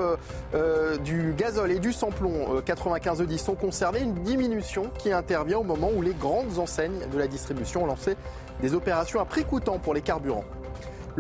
euh, 0.55 0.97
du 0.99 1.35
gazole 1.37 1.71
et 1.71 1.79
du 1.79 1.93
samplon 1.93 2.57
euh, 2.57 2.61
95 2.61 3.23
10 3.23 3.39
sont 3.39 3.55
concernés. 3.55 4.01
Une 4.01 4.15
diminution 4.23 4.91
qui 4.99 5.13
intervient 5.13 5.59
au 5.59 5.65
moment 5.65 5.91
où 5.95 6.03
les 6.03 6.15
grandes 6.15 6.59
enseignes 6.59 7.07
de 7.13 7.19
la 7.19 7.29
distribution 7.29 7.85
ont 7.85 7.87
lancé 7.87 8.17
des 8.61 8.75
opérations 8.75 9.21
à 9.21 9.25
prix 9.25 9.45
coûtant 9.45 9.79
pour 9.79 9.95
les 9.95 10.03
carburants. 10.03 10.45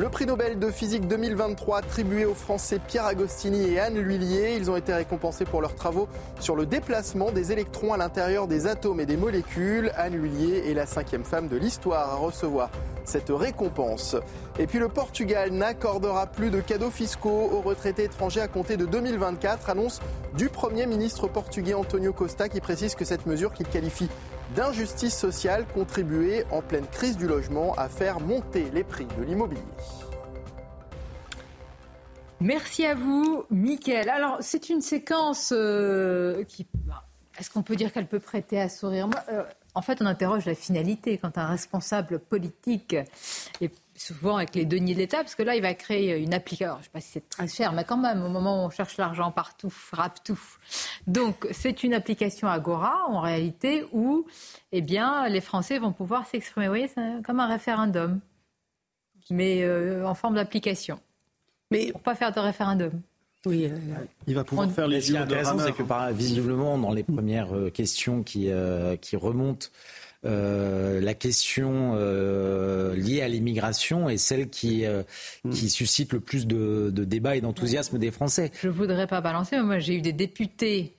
Le 0.00 0.08
prix 0.08 0.24
Nobel 0.24 0.58
de 0.58 0.70
physique 0.70 1.06
2023 1.08 1.76
attribué 1.76 2.24
aux 2.24 2.32
Français 2.32 2.78
Pierre 2.78 3.04
Agostini 3.04 3.74
et 3.74 3.78
Anne 3.78 3.98
Lhuillier. 3.98 4.56
Ils 4.56 4.70
ont 4.70 4.76
été 4.76 4.94
récompensés 4.94 5.44
pour 5.44 5.60
leurs 5.60 5.74
travaux 5.74 6.08
sur 6.40 6.56
le 6.56 6.64
déplacement 6.64 7.30
des 7.30 7.52
électrons 7.52 7.92
à 7.92 7.98
l'intérieur 7.98 8.46
des 8.46 8.66
atomes 8.66 9.00
et 9.00 9.04
des 9.04 9.18
molécules. 9.18 9.92
Anne 9.98 10.14
Lhuillier 10.14 10.70
est 10.70 10.72
la 10.72 10.86
cinquième 10.86 11.22
femme 11.22 11.48
de 11.48 11.58
l'histoire 11.58 12.14
à 12.14 12.16
recevoir 12.16 12.70
cette 13.04 13.28
récompense. 13.28 14.16
Et 14.58 14.66
puis 14.66 14.78
le 14.78 14.88
Portugal 14.88 15.50
n'accordera 15.50 16.28
plus 16.28 16.50
de 16.50 16.62
cadeaux 16.62 16.90
fiscaux 16.90 17.50
aux 17.52 17.60
retraités 17.60 18.04
étrangers 18.04 18.40
à 18.40 18.48
compter 18.48 18.78
de 18.78 18.86
2024, 18.86 19.68
annonce 19.68 20.00
du 20.34 20.48
Premier 20.48 20.86
ministre 20.86 21.28
portugais 21.28 21.74
Antonio 21.74 22.14
Costa 22.14 22.48
qui 22.48 22.62
précise 22.62 22.94
que 22.94 23.04
cette 23.04 23.26
mesure 23.26 23.52
qu'il 23.52 23.68
qualifie 23.68 24.08
d'injustice 24.54 25.16
sociale 25.16 25.66
contribuait 25.74 26.44
en 26.50 26.62
pleine 26.62 26.86
crise 26.86 27.16
du 27.16 27.26
logement 27.26 27.74
à 27.74 27.88
faire 27.88 28.20
monter 28.20 28.70
les 28.72 28.84
prix 28.84 29.06
de 29.18 29.22
l'immobilier. 29.22 29.62
Merci 32.40 32.86
à 32.86 32.94
vous, 32.94 33.44
Mickaël. 33.50 34.08
Alors, 34.08 34.38
c'est 34.40 34.70
une 34.70 34.80
séquence 34.80 35.52
euh, 35.54 36.42
qui. 36.44 36.66
Est-ce 37.38 37.50
qu'on 37.50 37.62
peut 37.62 37.76
dire 37.76 37.92
qu'elle 37.92 38.06
peut 38.08 38.20
prêter 38.20 38.60
à 38.60 38.68
sourire? 38.68 39.08
Euh, 39.30 39.44
En 39.74 39.82
fait, 39.82 40.00
on 40.02 40.06
interroge 40.06 40.46
la 40.46 40.54
finalité 40.54 41.18
quand 41.18 41.38
un 41.38 41.46
responsable 41.46 42.18
politique 42.18 42.96
est 43.60 43.72
souvent 44.00 44.36
avec 44.36 44.54
les 44.54 44.64
deniers 44.64 44.94
de 44.94 44.98
l'État, 44.98 45.18
parce 45.18 45.34
que 45.34 45.42
là, 45.42 45.54
il 45.54 45.62
va 45.62 45.74
créer 45.74 46.16
une 46.16 46.32
application. 46.34 46.74
Je 46.74 46.78
ne 46.78 46.84
sais 46.84 46.90
pas 46.90 47.00
si 47.00 47.10
c'est 47.12 47.28
très 47.28 47.48
cher, 47.48 47.72
mais 47.72 47.84
quand 47.84 47.96
même, 47.96 48.22
au 48.22 48.28
moment 48.28 48.62
où 48.62 48.66
on 48.66 48.70
cherche 48.70 48.96
l'argent 48.96 49.30
partout, 49.30 49.70
frappe 49.70 50.24
tout. 50.24 50.40
Donc, 51.06 51.46
c'est 51.52 51.82
une 51.84 51.94
application 51.94 52.48
Agora, 52.48 53.06
en 53.08 53.20
réalité, 53.20 53.84
où 53.92 54.26
eh 54.72 54.80
bien, 54.80 55.28
les 55.28 55.40
Français 55.40 55.78
vont 55.78 55.92
pouvoir 55.92 56.26
s'exprimer. 56.26 56.66
Vous 56.66 56.72
voyez, 56.72 56.88
c'est 56.88 57.22
comme 57.24 57.40
un 57.40 57.48
référendum, 57.48 58.20
mais 59.30 59.62
euh, 59.62 60.06
en 60.06 60.14
forme 60.14 60.36
d'application. 60.36 60.98
Mais 61.70 61.92
pour 61.92 62.02
pas 62.02 62.14
faire 62.14 62.32
de 62.32 62.40
référendum. 62.40 63.02
Oui, 63.46 63.66
euh, 63.66 63.76
il 64.26 64.34
va 64.34 64.44
pouvoir 64.44 64.68
on... 64.68 64.70
faire 64.70 64.86
les 64.86 65.00
Ce 65.00 65.06
qui 65.08 65.14
est 65.14 65.18
intéressant, 65.18 65.58
c'est 65.58 65.72
que 65.72 65.82
par, 65.82 66.12
visiblement, 66.12 66.76
dans 66.76 66.92
les 66.92 67.02
premières 67.02 67.56
euh, 67.56 67.70
questions 67.70 68.22
qui, 68.22 68.50
euh, 68.50 68.96
qui 68.96 69.16
remontent, 69.16 69.68
euh, 70.26 71.00
la 71.00 71.14
question 71.14 71.92
euh, 71.94 72.94
liée 72.94 73.22
à 73.22 73.28
l'immigration 73.28 74.08
est 74.10 74.18
celle 74.18 74.50
qui, 74.50 74.84
euh, 74.84 75.02
mm. 75.44 75.50
qui 75.50 75.70
suscite 75.70 76.12
le 76.12 76.20
plus 76.20 76.46
de, 76.46 76.90
de 76.92 77.04
débats 77.04 77.36
et 77.36 77.40
d'enthousiasme 77.40 77.98
des 77.98 78.10
Français. 78.10 78.50
Je 78.60 78.68
voudrais 78.68 79.06
pas 79.06 79.20
balancer, 79.20 79.56
mais 79.56 79.62
moi 79.62 79.78
j'ai 79.78 79.94
eu 79.94 80.02
des 80.02 80.12
députés 80.12 80.96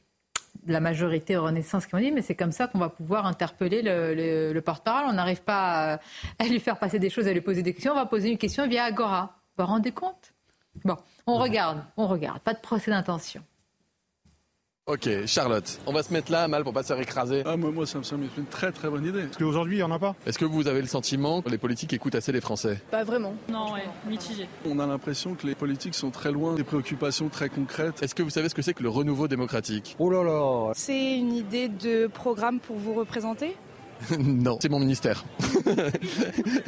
de 0.66 0.74
la 0.74 0.80
majorité 0.80 1.38
Renaissance 1.38 1.86
qui 1.86 1.96
m'ont 1.96 2.02
dit 2.02 2.12
mais 2.12 2.22
c'est 2.22 2.36
comme 2.36 2.52
ça 2.52 2.68
qu'on 2.68 2.80
va 2.80 2.90
pouvoir 2.90 3.26
interpeller 3.26 3.82
le, 3.84 4.16
le, 4.16 4.54
le 4.54 4.62
porte-parole. 4.62 5.06
On 5.08 5.14
n'arrive 5.14 5.42
pas 5.42 5.94
à, 5.94 6.00
à, 6.40 6.48
lui 6.48 6.60
faire 6.60 6.80
passer 6.80 6.98
des 6.98 7.10
choses, 7.10 7.28
à 7.28 7.34
lui 7.34 7.42
poser 7.42 7.62
des 7.62 7.74
questions. 7.74 7.92
On 7.92 7.96
va 7.96 8.08
poser 8.08 8.30
une 8.30 8.38
question 8.38 8.68
via 8.68 8.86
Agora. 8.86 9.38
Vous 9.58 9.66
vous 9.66 9.72
rendez 9.72 9.92
compte? 9.92 10.34
Bon, 10.84 10.98
on 11.28 11.38
regarde, 11.38 11.84
on 11.98 12.08
regarde. 12.08 12.40
Pas 12.40 12.54
de 12.54 12.60
procès 12.60 12.90
d'intention. 12.90 13.44
Ok, 14.92 15.08
Charlotte, 15.26 15.80
on 15.88 15.94
va 15.94 16.04
se 16.04 16.12
mettre 16.12 16.34
là, 16.34 16.50
mal 16.50 16.64
pour 16.64 16.74
pas 16.74 16.84
se 16.84 16.90
faire 16.90 17.00
écraser. 17.00 17.44
Ah, 17.46 17.56
moi, 17.56 17.72
moi 17.72 17.86
ça 17.86 17.98
me 17.98 18.04
semble 18.04 18.26
une 18.38 18.46
très 18.46 18.74
très 18.74 18.90
bonne 18.90 19.06
idée. 19.06 19.22
Parce 19.22 19.38
qu'aujourd'hui, 19.38 19.76
il 19.76 19.78
n'y 19.78 19.84
en 19.84 19.92
a 19.92 20.00
pas. 20.00 20.18
Est-ce 20.26 20.38
que 20.38 20.44
vous 20.44 20.68
avez 20.68 20.82
le 20.82 20.88
sentiment 20.88 21.42
que 21.42 21.50
les 21.50 21.58
politiques 21.58 21.94
écoutent 21.94 22.16
assez 22.16 22.34
les 22.34 22.42
Français? 22.42 22.82
Pas 22.92 23.06
vraiment. 23.06 23.34
Non, 23.48 23.72
ouais, 23.72 23.86
mitigé. 24.06 24.50
On 24.66 24.80
a 24.80 24.86
l'impression 24.86 25.36
que 25.36 25.48
les 25.48 25.56
politiques 25.56 25.96
sont 25.96 26.12
très 26.12 26.34
loin 26.34 26.56
des 26.56 26.66
préoccupations 26.66 27.30
très 27.30 27.48
concrètes. 27.48 28.04
Est-ce 28.04 28.14
que 28.14 28.22
vous 28.22 28.32
savez 28.32 28.50
ce 28.50 28.54
que 28.54 28.62
c'est 28.62 28.74
que 28.74 28.84
le 28.84 28.90
renouveau 28.90 29.30
démocratique? 29.30 29.96
Oh 29.98 30.10
là 30.10 30.26
là 30.26 30.74
C'est 30.76 31.18
une 31.18 31.36
idée 31.36 31.70
de 31.70 32.08
programme 32.08 32.60
pour 32.60 32.76
vous 32.76 32.94
représenter? 32.94 33.56
non, 34.20 34.58
c'est 34.62 34.70
mon 34.70 34.80
ministère. 34.80 35.24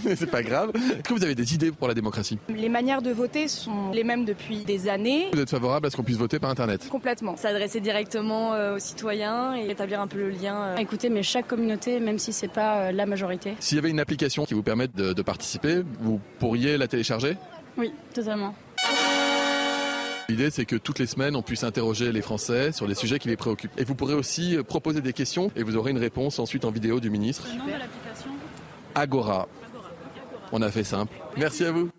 Mais 0.06 0.16
c'est 0.16 0.30
pas 0.30 0.44
grave. 0.44 0.72
Est-ce 0.76 1.02
que 1.04 1.14
vous 1.14 1.24
avez 1.24 1.36
des 1.36 1.54
idées 1.54 1.72
pour 1.72 1.88
la 1.88 1.94
démocratie? 1.94 2.38
Les 2.50 2.70
manières 2.70 3.02
de 3.02 3.12
voter 3.12 3.48
sont 3.48 3.92
les 3.92 4.04
mêmes 4.04 4.26
depuis 4.26 4.60
des 4.64 4.88
années. 4.88 5.28
Vous 5.34 5.40
êtes 5.42 5.50
favorable 5.50 5.88
à 5.88 5.90
ce 5.90 5.96
qu'on 5.96 6.04
puisse 6.04 6.18
voter 6.18 6.40
par 6.40 6.50
Internet? 6.50 6.88
Complètement. 6.90 7.36
S'adresser 7.38 7.80
directement 7.82 8.54
euh, 8.54 8.76
aux 8.76 8.80
citoyens 8.80 9.56
et 9.56 9.70
établir 9.70 10.02
un 10.02 10.08
peu 10.08 10.18
le 10.20 10.30
lien. 10.30 10.56
euh, 10.64 10.76
Écoutez, 10.78 11.10
mais 11.10 11.24
chaque 11.24 11.48
communauté, 11.48 12.00
même 12.00 12.20
si 12.20 12.34
c'est 12.34 12.48
pas 12.48 12.78
euh, 12.78 12.92
la 12.92 13.06
majorité. 13.06 13.54
S'il 13.60 13.76
y 13.78 13.80
avait 13.80 13.90
une 13.90 14.00
application 14.00 14.46
qui 14.46 14.54
vous 14.54 14.64
permette 14.64 14.96
de, 14.96 15.14
de 15.14 15.22
participer, 15.22 15.82
vous 16.00 16.20
pourriez 16.40 16.78
la 16.78 16.88
télécharger? 16.88 17.38
Oui, 17.78 17.92
totalement. 18.14 18.54
L'idée, 20.30 20.50
c'est 20.52 20.66
que 20.66 20.76
toutes 20.76 21.00
les 21.00 21.06
semaines, 21.08 21.36
on 21.36 21.42
puisse 21.42 21.64
interroger 21.64 22.12
les 22.12 22.22
Français 22.22 22.72
sur 22.72 22.88
des 22.88 22.96
sujets 22.96 23.20
qui 23.20 23.28
les 23.28 23.36
préoccupent. 23.38 23.78
Et 23.78 23.84
vous 23.84 23.94
pourrez 23.96 24.14
aussi 24.14 24.56
euh, 24.56 24.64
proposer 24.64 25.02
des 25.02 25.14
questions 25.14 25.52
et 25.56 25.64
vous 25.64 25.76
aurez 25.76 25.92
une 25.92 25.98
réponse 25.98 26.40
ensuite 26.40 26.64
en 26.66 26.72
vidéo 26.72 27.00
du 27.00 27.10
ministre. 27.10 27.46
Le 27.52 27.58
nom 27.60 27.66
de 27.66 27.72
l'application? 27.72 28.30
Agora. 28.96 29.48
On 30.52 30.62
a 30.62 30.72
fait 30.72 30.84
simple. 30.84 31.14
Merci 31.38 31.66
à 31.66 31.72
vous. 31.72 31.90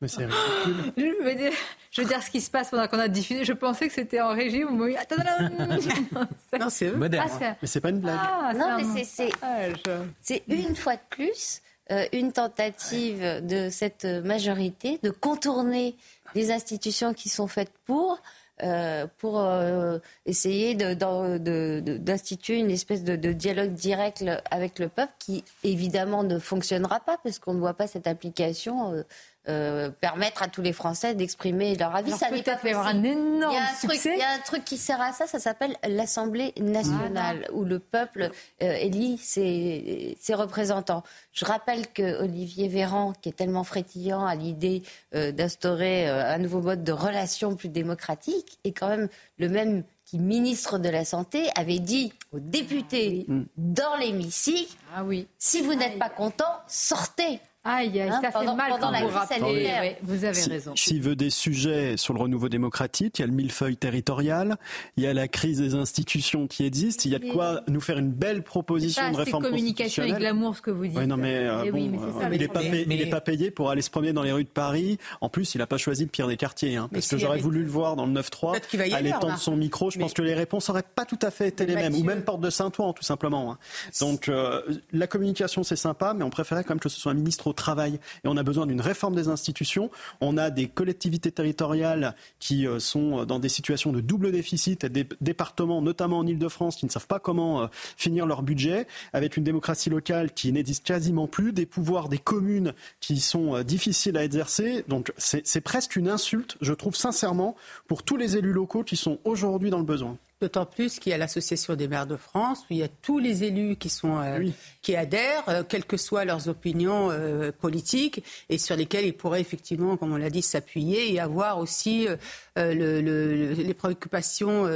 Mais 0.00 0.08
c'est 0.08 0.26
Je 0.96 1.24
veux, 1.24 1.34
dire, 1.34 1.52
je 1.92 2.02
veux 2.02 2.08
dire 2.08 2.22
ce 2.22 2.30
qui 2.30 2.40
se 2.40 2.50
passe 2.50 2.70
pendant 2.70 2.86
qu'on 2.88 2.98
a 2.98 3.08
diffusé. 3.08 3.44
Je 3.44 3.52
pensais 3.52 3.86
que 3.88 3.94
c'était 3.94 4.20
en 4.20 4.34
régie. 4.34 4.64
Attends, 4.98 5.16
Non, 6.60 6.68
c'est 6.68 6.86
eux. 6.88 6.96
Moderne. 6.96 7.28
Ah, 7.40 7.56
Mais 7.62 7.68
c'est 7.68 7.80
pas 7.80 7.90
une 7.90 8.00
blague. 8.00 8.18
Ah, 8.20 8.52
Non, 8.54 8.76
mais 8.76 8.84
c'est- 8.84 9.04
c'est 9.04 9.24
montage. 9.42 10.02
c'est 10.20 10.42
une 10.48 10.74
fois 10.76 10.96
de 10.96 11.00
plus 11.08 11.62
euh, 11.90 12.04
une 12.12 12.32
tentative 12.32 13.20
de 13.46 13.68
cette 13.70 14.04
majorité 14.04 14.98
de 15.02 15.10
contourner 15.10 15.96
les 16.34 16.50
institutions 16.50 17.14
qui 17.14 17.28
sont 17.28 17.46
faites 17.46 17.72
pour. 17.84 18.20
euh, 18.62 19.06
pour 19.18 19.40
euh, 19.40 19.98
essayer 20.26 20.74
d'instituer 20.74 22.58
une 22.58 22.70
espèce 22.70 23.02
de, 23.02 23.16
dialogue 23.32 23.72
direct 23.72 24.24
avec 24.50 24.78
le 24.78 24.88
peuple 24.88 25.12
qui 25.18 25.42
évidemment 25.64 26.22
ne 26.22 26.38
fonctionnera 26.38 27.00
pas 27.00 27.18
parce 27.22 27.38
qu'on 27.38 27.54
ne 27.54 27.60
voit 27.60 27.74
pas 27.74 27.86
cette 27.86 28.06
application 28.06 28.92
euh, 28.92 29.02
euh, 29.48 29.90
permettre 29.90 30.42
à 30.42 30.48
tous 30.48 30.62
les 30.62 30.72
Français 30.72 31.14
d'exprimer 31.14 31.74
leur 31.74 31.94
avis. 31.96 32.08
Alors 32.08 32.20
ça 32.20 32.30
n'est 32.30 32.42
pas 32.42 32.58
il 32.62 32.68
y 32.68 32.70
avoir 32.70 32.86
possible. 32.86 33.06
un 33.06 33.10
énorme 33.10 33.52
il 33.52 33.56
y, 33.56 33.58
a 33.58 33.62
un 33.62 33.74
truc, 33.74 33.92
succès. 33.92 34.12
il 34.14 34.20
y 34.20 34.22
a 34.22 34.30
un 34.30 34.38
truc 34.38 34.64
qui 34.64 34.78
sert 34.78 35.00
à 35.00 35.12
ça, 35.12 35.26
ça 35.26 35.38
s'appelle 35.38 35.76
l'Assemblée 35.88 36.54
nationale, 36.60 37.48
où 37.52 37.64
le 37.64 37.78
peuple 37.78 38.30
euh, 38.62 38.72
élit 38.74 39.18
ses, 39.18 40.16
ses 40.20 40.34
représentants. 40.34 41.02
Je 41.32 41.44
rappelle 41.44 41.88
que 41.88 42.22
Olivier 42.22 42.68
Véran, 42.68 43.14
qui 43.20 43.30
est 43.30 43.32
tellement 43.32 43.64
frétillant 43.64 44.24
à 44.24 44.34
l'idée 44.34 44.82
euh, 45.14 45.32
d'instaurer 45.32 46.08
euh, 46.08 46.34
un 46.34 46.38
nouveau 46.38 46.60
mode 46.60 46.84
de 46.84 46.92
relation 46.92 47.56
plus 47.56 47.68
démocratique, 47.68 48.58
est 48.64 48.72
quand 48.72 48.88
même 48.88 49.08
le 49.38 49.48
même 49.48 49.82
qui, 50.04 50.18
ministre 50.18 50.78
de 50.78 50.88
la 50.88 51.04
Santé, 51.04 51.50
avait 51.56 51.78
dit 51.78 52.12
aux 52.32 52.38
députés 52.38 53.26
dans 53.56 53.96
l'hémicycle 53.96 54.76
Ah 54.94 55.04
oui. 55.04 55.26
si 55.38 55.62
vous 55.62 55.74
n'êtes 55.74 55.98
pas 55.98 56.10
content, 56.10 56.60
sortez. 56.66 57.40
Aïe, 57.64 58.00
aïe, 58.00 58.08
Hein, 58.10 58.20
ça 58.20 58.32
pendant- 58.32 58.50
fait 58.50 58.56
mal 58.56 58.70
pendant 58.72 58.86
quand 58.86 58.90
la 58.90 59.00
vous 59.02 59.08
rappelez. 59.08 59.70
Oui, 59.80 59.90
vous 60.02 60.24
avez 60.24 60.34
Si- 60.34 60.50
raison. 60.50 60.72
S'il 60.74 61.00
veut 61.00 61.14
des 61.14 61.30
sujets 61.30 61.96
sur 61.96 62.12
le 62.12 62.18
renouveau 62.20 62.48
démocratique, 62.48 63.18
il 63.18 63.22
y 63.22 63.24
a 63.24 63.28
le 63.28 63.32
millefeuille 63.32 63.76
territorial, 63.76 64.56
il 64.96 65.04
y 65.04 65.06
a 65.06 65.14
la 65.14 65.28
crise 65.28 65.58
des 65.60 65.74
institutions 65.76 66.48
qui 66.48 66.64
existent, 66.66 67.02
il 67.04 67.12
y 67.12 67.14
a 67.14 67.20
de 67.20 67.30
quoi 67.30 67.60
nous 67.68 67.80
faire 67.80 67.98
une 67.98 68.10
belle 68.10 68.42
proposition 68.42 69.00
Ça, 69.02 69.10
de 69.10 69.14
c'est 69.14 69.22
réforme 69.22 69.44
communication 69.44 70.02
et 70.02 70.06
constitutionnelle. 70.08 70.20
glamour, 70.34 70.56
ce 70.56 70.62
que 70.62 70.70
vous 70.72 70.86
dites. 70.88 70.96
Ouais, 70.96 71.06
non, 71.06 71.16
mais, 71.16 71.34
euh, 71.36 71.62
Eh 71.66 71.70
oui, 71.70 71.88
mais 71.88 71.98
ça, 71.98 72.04
euh, 72.26 72.28
le 72.30 72.34
il 72.34 72.40
n'est 72.40 72.48
pas, 72.48 72.60
payé- 72.60 72.86
il 72.90 73.00
est 73.00 73.06
pas 73.10 73.20
payé 73.20 73.50
pour 73.52 73.70
aller 73.70 73.82
se 73.82 73.90
promener 73.90 74.12
dans 74.12 74.22
les 74.24 74.32
rues 74.32 74.42
de 74.42 74.48
Paris. 74.48 74.98
En 75.20 75.28
plus, 75.28 75.54
il 75.54 75.58
n'a 75.58 75.68
pas 75.68 75.78
choisi 75.78 76.02
le 76.02 76.10
pire 76.10 76.26
des 76.26 76.36
quartiers. 76.36 76.76
hein, 76.76 76.88
parce 76.92 77.06
que 77.08 77.16
j'aurais 77.16 77.34
avait- 77.34 77.42
voulu 77.42 77.62
le 77.62 77.70
voir 77.70 77.94
dans 77.96 78.06
le 78.06 78.12
9-3, 78.12 78.52
Peut-être 78.52 78.68
qu'il 78.68 78.78
va 78.80 78.86
y 78.88 78.92
à 78.92 78.96
aller, 78.96 79.04
l'étendre 79.06 79.22
Bernard. 79.26 79.40
son 79.42 79.56
micro. 79.56 79.90
Je 79.90 79.98
pense 80.00 80.12
que 80.14 80.22
les 80.22 80.34
réponses 80.34 80.68
n'auraient 80.68 80.82
pas 80.82 81.04
tout 81.04 81.18
à 81.22 81.30
fait 81.30 81.48
été 81.48 81.64
les 81.66 81.74
mêmes. 81.76 81.94
Ou 81.94 82.02
même 82.02 82.22
porte 82.22 82.40
de 82.40 82.50
Saint-Ouen, 82.50 82.92
tout 82.92 83.02
simplement. 83.04 83.52
hein. 83.52 83.58
Donc, 84.00 84.28
euh, 84.28 84.62
la 84.92 85.06
communication, 85.06 85.62
c'est 85.62 85.76
sympa, 85.76 86.12
mais 86.14 86.24
on 86.24 86.30
préférait 86.30 86.64
quand 86.64 86.74
même 86.74 86.80
que 86.80 86.88
ce 86.88 86.98
soit 87.00 87.12
un 87.12 87.14
ministre 87.14 87.51
travail. 87.52 87.94
Et 88.24 88.28
on 88.28 88.36
a 88.36 88.42
besoin 88.42 88.66
d'une 88.66 88.80
réforme 88.80 89.14
des 89.14 89.28
institutions. 89.28 89.90
On 90.20 90.36
a 90.36 90.50
des 90.50 90.68
collectivités 90.68 91.30
territoriales 91.30 92.14
qui 92.38 92.66
euh, 92.66 92.78
sont 92.78 93.24
dans 93.24 93.38
des 93.38 93.48
situations 93.48 93.92
de 93.92 94.00
double 94.00 94.32
déficit, 94.32 94.86
des 94.86 95.06
départements, 95.20 95.82
notamment 95.82 96.18
en 96.18 96.26
Ile-de-France, 96.26 96.76
qui 96.76 96.86
ne 96.86 96.90
savent 96.90 97.06
pas 97.06 97.18
comment 97.18 97.62
euh, 97.62 97.66
finir 97.96 98.26
leur 98.26 98.42
budget, 98.42 98.86
avec 99.12 99.36
une 99.36 99.44
démocratie 99.44 99.90
locale 99.90 100.32
qui 100.32 100.52
n'existe 100.52 100.84
quasiment 100.84 101.26
plus, 101.26 101.52
des 101.52 101.66
pouvoirs 101.66 102.08
des 102.08 102.18
communes 102.18 102.74
qui 103.00 103.20
sont 103.20 103.56
euh, 103.56 103.62
difficiles 103.62 104.16
à 104.16 104.24
exercer. 104.24 104.84
C'est 105.18 105.60
presque 105.60 105.96
une 105.96 106.08
insulte, 106.08 106.56
je 106.60 106.72
trouve 106.72 106.96
sincèrement, 106.96 107.56
pour 107.86 108.02
tous 108.02 108.16
les 108.16 108.36
élus 108.36 108.52
locaux 108.52 108.84
qui 108.84 108.96
sont 108.96 109.18
aujourd'hui 109.24 109.70
dans 109.70 109.78
le 109.78 109.84
besoin. 109.84 110.16
D'autant 110.42 110.66
plus 110.66 110.98
qu'il 110.98 111.10
y 111.10 111.14
a 111.14 111.18
l'Association 111.18 111.76
des 111.76 111.86
maires 111.86 112.08
de 112.08 112.16
France, 112.16 112.62
où 112.62 112.64
il 112.70 112.78
y 112.78 112.82
a 112.82 112.88
tous 112.88 113.20
les 113.20 113.44
élus 113.44 113.76
qui, 113.76 113.88
sont, 113.88 114.18
euh, 114.20 114.40
qui 114.82 114.96
adhèrent, 114.96 115.44
euh, 115.48 115.62
quelles 115.62 115.84
que 115.84 115.96
soient 115.96 116.24
leurs 116.24 116.48
opinions 116.48 117.10
euh, 117.12 117.52
politiques, 117.52 118.24
et 118.50 118.58
sur 118.58 118.74
lesquelles 118.74 119.04
ils 119.06 119.16
pourraient 119.16 119.40
effectivement, 119.40 119.96
comme 119.96 120.12
on 120.12 120.16
l'a 120.16 120.30
dit, 120.30 120.42
s'appuyer 120.42 121.12
et 121.14 121.20
avoir 121.20 121.58
aussi 121.60 122.08
le- 122.56 122.74
le- 122.74 123.00
le- 123.00 123.52
les 123.52 123.72
préoccupations 123.74 124.66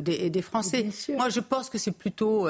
des, 0.00 0.30
des 0.30 0.42
Français. 0.42 0.86
Moi, 1.16 1.28
je 1.28 1.40
pense 1.40 1.70
que 1.70 1.78
c'est 1.78 1.90
plutôt 1.90 2.48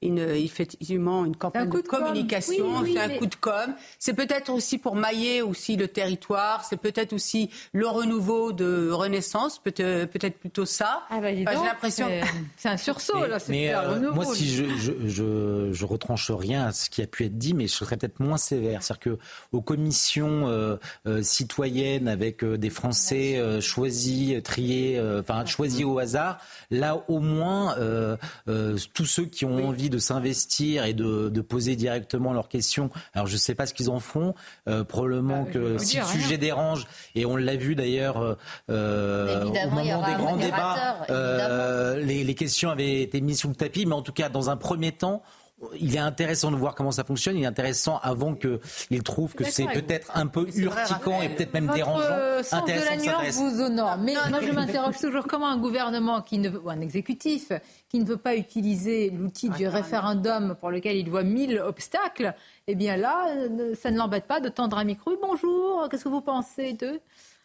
une, 0.00 0.18
effectivement 0.18 1.24
une 1.24 1.34
campagne 1.36 1.68
de, 1.68 1.76
de 1.76 1.82
com. 1.88 1.98
communication, 2.04 2.66
Oui, 2.78 2.78
oui, 2.84 2.90
c'est 2.94 3.00
un 3.00 3.08
mais- 3.08 3.18
coup 3.18 3.26
de 3.26 3.34
com. 3.34 3.74
C'est 3.98 4.14
peut-être 4.14 4.50
aussi 4.52 4.78
pour 4.78 4.94
mailler 4.94 5.42
aussi 5.42 5.76
le 5.76 5.88
territoire, 5.88 6.64
c'est 6.64 6.76
peut-être 6.76 7.12
aussi 7.12 7.50
le 7.72 7.88
renouveau 7.88 8.52
de 8.52 8.90
Renaissance, 8.92 9.58
peut-être 9.58 10.38
plutôt 10.38 10.66
ça. 10.66 11.02
Ah 11.10 11.20
bah, 11.20 11.34
J'ai 11.34 11.44
l'impression 11.44 12.06
c'est- 12.56 12.68
un 12.68 12.76
sursaut, 12.76 13.20
Mais- 13.20 13.28
là. 13.28 13.38
Mais, 13.48 13.74
euh, 13.74 13.90
renouveau. 13.92 14.14
moi, 14.14 14.24
si 14.34 14.48
je, 14.54 14.64
je, 14.78 14.92
je, 15.08 15.68
je 15.72 15.84
retranche 15.86 16.30
rien 16.30 16.66
à 16.66 16.72
ce 16.72 16.90
qui 16.90 17.02
a 17.02 17.06
pu 17.06 17.24
être 17.24 17.38
dit, 17.38 17.54
mais 17.54 17.66
je 17.66 17.72
serais 17.72 17.96
peut-être 17.96 18.20
moins 18.20 18.36
sévère. 18.36 18.82
C'est-à-dire 18.82 19.00
que 19.00 19.18
aux 19.52 19.62
commissions 19.62 20.48
euh, 20.48 20.76
euh, 21.06 21.22
citoyennes 21.22 22.08
avec 22.08 22.42
euh, 22.44 22.56
des 22.58 22.70
Français 22.70 23.36
euh, 23.38 23.60
choisis, 23.60 24.42
triés, 24.42 24.98
euh, 24.98 25.20
enfin 25.20 25.44
choisis 25.46 25.84
au 25.84 25.98
hasard, 25.98 26.38
là 26.70 27.02
au 27.08 27.18
moins 27.20 27.76
euh, 27.78 28.16
euh, 28.48 28.76
tous 28.94 29.06
ceux 29.06 29.24
qui 29.26 29.44
ont 29.44 29.68
envie 29.68 29.90
de 29.90 29.98
s'investir 29.98 30.84
et 30.84 30.94
de, 30.94 31.28
de 31.28 31.40
poser 31.40 31.76
directement 31.76 32.32
leurs 32.32 32.48
questions. 32.48 32.90
Alors 33.14 33.26
je 33.26 33.34
ne 33.34 33.38
sais 33.38 33.54
pas 33.54 33.66
ce 33.66 33.74
qu'ils 33.74 33.90
en 33.90 34.00
font. 34.00 34.34
euh, 34.68 34.84
probablement 34.84 35.44
vais 35.44 35.52
que 35.52 35.78
si 35.78 35.96
le 35.96 36.02
rien. 36.04 36.12
sujet 36.12 36.38
dérange, 36.38 36.86
et 37.14 37.24
on 37.26 37.36
l'a 37.36 37.56
vu 37.56 37.74
d'ailleurs 37.74 38.36
au 38.68 39.70
moment 39.70 40.06
des 40.06 40.14
grands 40.14 40.36
débats, 40.36 41.04
euh, 41.10 42.01
les, 42.02 42.24
les 42.24 42.34
questions 42.34 42.70
avaient 42.70 43.02
été 43.02 43.20
mises 43.20 43.40
sous 43.40 43.48
le 43.48 43.54
tapis, 43.54 43.86
mais 43.86 43.94
en 43.94 44.02
tout 44.02 44.12
cas, 44.12 44.28
dans 44.28 44.50
un 44.50 44.56
premier 44.56 44.92
temps, 44.92 45.22
il 45.78 45.94
est 45.94 45.98
intéressant 46.00 46.50
de 46.50 46.56
voir 46.56 46.74
comment 46.74 46.90
ça 46.90 47.04
fonctionne. 47.04 47.36
Il 47.36 47.44
est 47.44 47.46
intéressant 47.46 48.00
avant 48.02 48.34
qu'il 48.34 49.02
trouve 49.04 49.34
que 49.34 49.44
c'est 49.44 49.66
peut-être 49.68 50.10
un 50.16 50.26
peu 50.26 50.48
urticant 50.56 51.22
et 51.22 51.28
peut-être 51.28 51.54
même 51.54 51.66
Votre 51.66 51.76
dérangeant. 51.76 52.04
euh, 52.10 52.42
sens 52.42 52.64
de 52.64 52.72
la 52.72 52.96
de 52.96 53.02
nuance 53.02 53.36
vous 53.36 53.60
honore. 53.62 53.96
Mais 53.98 54.14
moi, 54.28 54.40
je 54.44 54.50
m'interroge 54.50 54.98
toujours 54.98 55.24
comment 55.28 55.46
un 55.46 55.58
gouvernement 55.58 56.20
qui 56.20 56.38
ne 56.38 56.48
veut, 56.48 56.58
ou 56.58 56.68
un 56.68 56.80
exécutif 56.80 57.52
qui 57.88 58.00
ne 58.00 58.04
veut 58.04 58.16
pas 58.16 58.34
utiliser 58.34 59.10
l'outil 59.10 59.50
du 59.50 59.68
référendum 59.68 60.56
pour 60.58 60.70
lequel 60.72 60.96
il 60.96 61.08
voit 61.08 61.22
mille 61.22 61.60
obstacles, 61.60 62.34
eh 62.66 62.74
bien 62.74 62.96
là, 62.96 63.28
euh, 63.28 63.74
ça 63.80 63.92
ne 63.92 63.98
l'embête 63.98 64.24
pas 64.26 64.40
de 64.40 64.48
tendre 64.48 64.76
un 64.78 64.84
micro. 64.84 65.12
Bonjour, 65.22 65.86
qu'est-ce 65.88 66.02
que 66.02 66.08
vous 66.08 66.22
pensez 66.22 66.72
d'eux? 66.72 66.98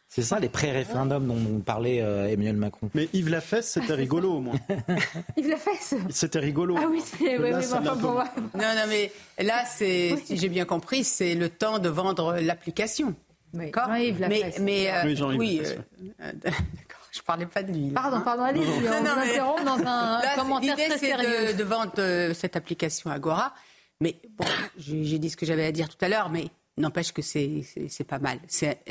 C'est 0.09 0.21
ça, 0.21 0.39
les 0.39 0.47
pré-référendums 0.49 1.27
dont 1.27 1.59
parlait 1.59 2.01
euh, 2.01 2.29
Emmanuel 2.29 2.55
Macron. 2.55 2.89
Mais 2.93 3.09
Yves 3.13 3.29
Lafesse, 3.29 3.69
c'était 3.71 3.93
rigolo 3.93 4.35
au 4.35 4.39
moins. 4.39 4.55
Yves 5.38 5.49
Lafesse 5.49 5.95
C'était 6.09 6.39
rigolo. 6.39 6.75
Ah 6.79 6.85
oui, 6.89 7.01
c'est 7.05 7.38
oui, 7.38 7.49
Là, 7.51 7.59
oui, 7.59 8.01
moi. 8.01 8.23
Non, 8.55 8.61
non, 8.75 8.85
mais 8.88 9.11
là, 9.39 9.63
c'est, 9.65 10.15
si 10.25 10.38
j'ai 10.38 10.47
bien 10.49 10.63
compris, 10.65 11.03
c'est 11.03 11.35
le 11.35 11.49
temps 11.49 11.79
de 11.79 11.89
vendre 11.89 12.38
l'application. 12.41 13.15
D'accord 13.53 13.88
Jean-Yves 13.88 14.19
Mais, 14.21 14.39
Lafesse. 14.39 14.59
mais 14.59 14.89
euh, 14.91 15.01
Oui, 15.05 15.15
Jean-Yves 15.17 15.39
oui, 15.39 15.57
Lafesse, 15.57 15.77
euh, 15.77 16.03
euh, 16.21 16.31
d'accord, 16.41 17.01
je 17.11 17.21
parlais 17.21 17.45
pas 17.45 17.63
de 17.63 17.71
lui. 17.73 17.89
là, 17.89 18.01
Pardon, 18.01 18.21
pardon, 18.21 18.43
allez-y, 18.43 18.63
on 18.65 18.81
Non, 18.81 19.03
non, 19.03 19.09
vous 19.13 19.19
mais- 19.21 19.29
interrompt 19.31 19.65
dans 19.65 19.77
un 19.79 20.19
Là, 20.21 20.35
commentaire 20.38 20.75
l'idée, 20.77 20.89
très 20.89 20.97
c'est 20.99 21.07
sérieux. 21.07 21.53
de, 21.53 21.57
de 21.57 21.63
vendre 21.63 21.91
euh, 21.99 22.34
cette 22.34 22.55
application 22.55 23.11
Agora. 23.11 23.53
Mais 23.99 24.15
bon, 24.38 24.45
j'ai 24.77 25.03
j'ai 25.03 25.17
dit 25.19 25.29
ce 25.29 25.35
que 25.38 25.45
j'avais 25.45 25.65
à 25.65 25.71
dire 25.71 25.89
tout 25.89 25.97
à 26.01 26.07
l'heure, 26.07 26.29
mais 26.29 26.45
n'empêche 26.78 27.12
que 27.12 27.22
c'est 27.22 27.64
pas 28.08 28.20
mal. 28.20 28.40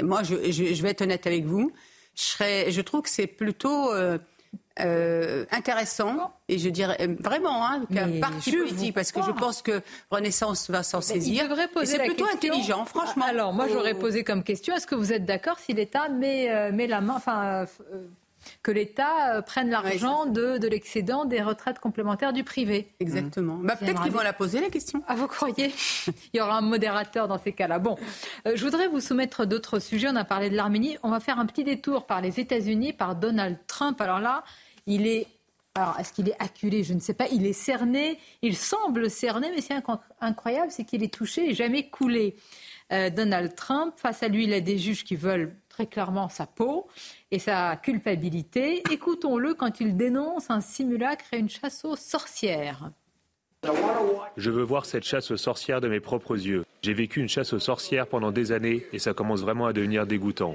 Moi, 0.03 0.23
je, 0.23 0.51
je- 0.51 0.75
je 0.75 0.83
vais 0.83 0.91
être 0.91 1.03
honnête 1.03 1.27
avec 1.27 1.45
vous. 1.45 1.73
Je, 2.15 2.23
serais, 2.23 2.71
je 2.71 2.81
trouve 2.81 3.03
que 3.03 3.11
c'est 3.11 3.27
plutôt 3.27 3.93
euh, 3.93 4.19
euh, 4.81 5.45
intéressant, 5.51 6.33
et 6.49 6.59
je 6.59 6.69
dirais 6.69 6.97
euh, 7.01 7.15
vraiment, 7.21 7.67
hein, 7.67 7.83
qu'un 7.93 8.21
parti 8.21 8.53
politique, 8.53 8.95
parce 8.95 9.13
que 9.13 9.23
je 9.23 9.31
pense 9.31 9.63
que 9.63 9.81
Renaissance 10.11 10.71
va 10.71 10.83
s'en 10.83 11.01
saisir. 11.01 11.45
C'est 11.85 11.99
plutôt 11.99 12.25
question- 12.25 12.27
intelligent, 12.35 12.85
franchement. 12.87 13.25
Alors, 13.27 13.53
moi, 13.53 13.67
j'aurais 13.71 13.95
Oh. 13.95 14.01
posé 14.01 14.25
comme 14.25 14.43
question 14.43 14.75
est-ce 14.75 14.87
que 14.87 14.95
vous 14.95 15.13
êtes 15.13 15.25
d'accord 15.25 15.59
si 15.59 15.73
l'État 15.75 16.09
met, 16.09 16.73
met 16.73 16.87
la 16.87 17.01
main, 17.01 17.15
enfin, 17.17 17.67
que 18.63 18.71
l'État 18.71 19.37
euh, 19.37 19.43
prenne 19.43 19.71
l'argent 19.71 20.27
de, 20.27 20.59
de 20.59 20.69
l'excédent 20.69 21.25
des 21.25 21.43
retraites 21.43 21.79
complémentaires 21.79 22.33
du 22.33 22.45
privé 22.45 22.89
Exactement. 23.01 23.57
Bah, 23.57 23.77
peut-être 23.77 24.03
qu'ils 24.03 24.13
vont 24.13 24.23
la 24.23 24.33
poser, 24.33 24.61
la 24.61 24.71
question. 24.71 25.03
Ah, 25.09 25.15
vous 25.15 25.27
croyez? 25.27 25.73
Il 26.33 26.39
y 26.39 26.41
aura 26.41 26.59
un 26.59 26.63
modérateur 26.63 27.29
dans 27.29 27.39
ces 27.39 27.53
cas-là. 27.53 27.79
Bon, 27.79 27.97
euh, 28.47 28.53
je 28.55 28.65
voudrais 28.65 28.89
vous 28.89 29.01
soumettre 29.01 29.47
d'autres 29.47 29.79
sujets. 29.79 30.09
On 30.11 30.17
a 30.17 30.25
parlé 30.25 30.51
de 30.51 30.57
l'Arménie. 30.57 30.99
On 31.03 31.11
va 31.11 31.21
faire 31.21 31.39
un 31.39 31.47
petit 31.47 31.65
détour 31.65 32.07
par 32.07 32.21
les 32.21 32.41
États-Unis, 32.41 32.93
par 32.93 33.17
Donald 33.17 33.59
Trump. 33.67 34.01
Alors 34.01 34.21
là, 34.21 34.45
il 34.87 35.07
est 35.07 35.27
alors, 35.77 36.01
est-ce 36.01 36.15
qu'il 36.15 36.27
est 36.31 36.37
acculé? 36.39 36.85
Je 36.85 36.95
ne 36.95 37.01
sais 37.01 37.13
pas. 37.13 37.27
Il 37.31 37.45
est 37.45 37.53
cerné. 37.53 38.19
Il 38.41 38.57
semble 38.57 39.11
cerné, 39.11 39.51
mais 39.55 39.61
c'est 39.61 39.75
incroyable, 40.23 40.71
c'est 40.71 40.85
qu'il 40.85 41.03
est 41.03 41.13
touché 41.13 41.51
et 41.51 41.55
jamais 41.55 41.91
coulé. 41.91 42.35
Euh, 42.93 43.11
Donald 43.11 43.55
Trump, 43.55 43.93
face 43.97 44.23
à 44.23 44.29
lui, 44.29 44.45
il 44.45 44.55
a 44.55 44.61
des 44.61 44.79
juges 44.79 45.05
qui 45.05 45.17
veulent 45.17 45.55
très 45.77 45.87
clairement 45.87 46.31
sa 46.31 46.47
peau 46.47 46.87
et 47.31 47.39
sa 47.39 47.77
culpabilité. 47.77 48.83
Écoutons-le 48.91 49.53
quand 49.53 49.79
il 49.81 49.95
dénonce 49.95 50.49
un 50.49 50.63
simulacre 50.63 51.27
et 51.33 51.39
une 51.39 51.51
chasse 51.51 51.85
aux 51.85 51.97
sorcières. 51.97 52.89
Je 54.39 54.51
veux 54.51 54.63
voir 54.63 54.87
cette 54.87 55.05
chasse 55.05 55.31
aux 55.31 55.37
sorcières 55.37 55.83
de 55.83 55.89
mes 55.89 56.01
propres 56.01 56.35
yeux. 56.35 56.65
J'ai 56.81 56.95
vécu 56.95 57.21
une 57.21 57.29
chasse 57.29 57.53
aux 57.53 57.59
sorcières 57.59 58.07
pendant 58.07 58.33
des 58.33 58.53
années 58.53 58.87
et 58.95 58.99
ça 58.99 59.13
commence 59.13 59.43
vraiment 59.43 59.67
à 59.67 59.75
devenir 59.75 60.07
dégoûtant. 60.07 60.55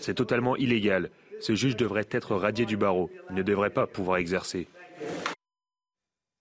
C'est 0.00 0.14
totalement 0.14 0.56
illégal. 0.56 1.08
Ce 1.40 1.54
juge 1.54 1.76
devrait 1.76 2.08
être 2.10 2.34
radié 2.34 2.66
du 2.66 2.76
barreau. 2.76 3.08
Il 3.28 3.36
ne 3.36 3.42
devrait 3.42 3.70
pas 3.70 3.86
pouvoir 3.86 4.16
exercer. 4.16 4.66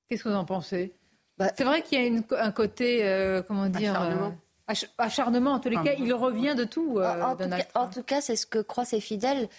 Qu'est-ce 0.09 0.23
que 0.23 0.29
vous 0.29 0.35
en 0.35 0.45
pensez? 0.45 0.93
Bah, 1.37 1.51
C'est 1.55 1.63
vrai 1.63 1.83
qu'il 1.83 2.01
y 2.01 2.17
a 2.17 2.43
un 2.43 2.51
côté, 2.51 3.07
euh, 3.07 3.43
comment 3.43 3.67
dire, 3.67 3.91
acharnement. 3.91 4.35
Euh, 4.69 4.73
acharnement. 4.97 5.53
En 5.53 5.59
tous 5.59 5.69
les 5.69 5.77
cas, 5.77 5.93
il 5.97 6.13
revient 6.13 6.55
de 6.55 6.63
tout. 6.63 6.99
Euh, 6.99 7.21
en, 7.21 7.35
tout 7.35 7.49
cas, 7.49 7.65
en, 7.75 7.87
tout 7.87 8.03
cas, 8.03 8.21
c'est 8.21 8.35
ce 8.35 8.45
que 8.45 8.59
croient 8.59 8.85
ses 8.85 9.01
fidèles. 9.01 9.49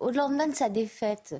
au 0.00 0.10
lendemain 0.10 0.46
de 0.46 0.54
sa 0.54 0.68
défaite, 0.68 1.34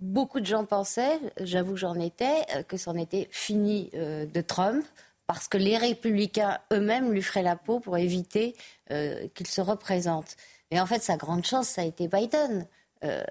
beaucoup 0.00 0.40
de 0.40 0.46
gens 0.46 0.64
pensaient, 0.64 1.18
j'avoue 1.40 1.72
que 1.72 1.80
j'en 1.80 1.94
étais, 1.94 2.46
que 2.68 2.76
c'en 2.76 2.96
était 2.96 3.28
fini 3.30 3.90
de 3.92 4.40
Trump 4.40 4.84
parce 5.26 5.48
que 5.48 5.56
les 5.56 5.78
républicains 5.78 6.58
eux-mêmes 6.72 7.12
lui 7.12 7.22
feraient 7.22 7.42
la 7.42 7.56
peau 7.56 7.80
pour 7.80 7.96
éviter 7.96 8.54
qu'il 8.88 9.46
se 9.46 9.60
représente. 9.60 10.36
Et 10.70 10.80
en 10.80 10.86
fait, 10.86 11.02
sa 11.02 11.16
grande 11.16 11.44
chance, 11.44 11.68
ça 11.68 11.82
a 11.82 11.84
été 11.84 12.08
Biden. 12.08 12.66
Euh, 13.02 13.22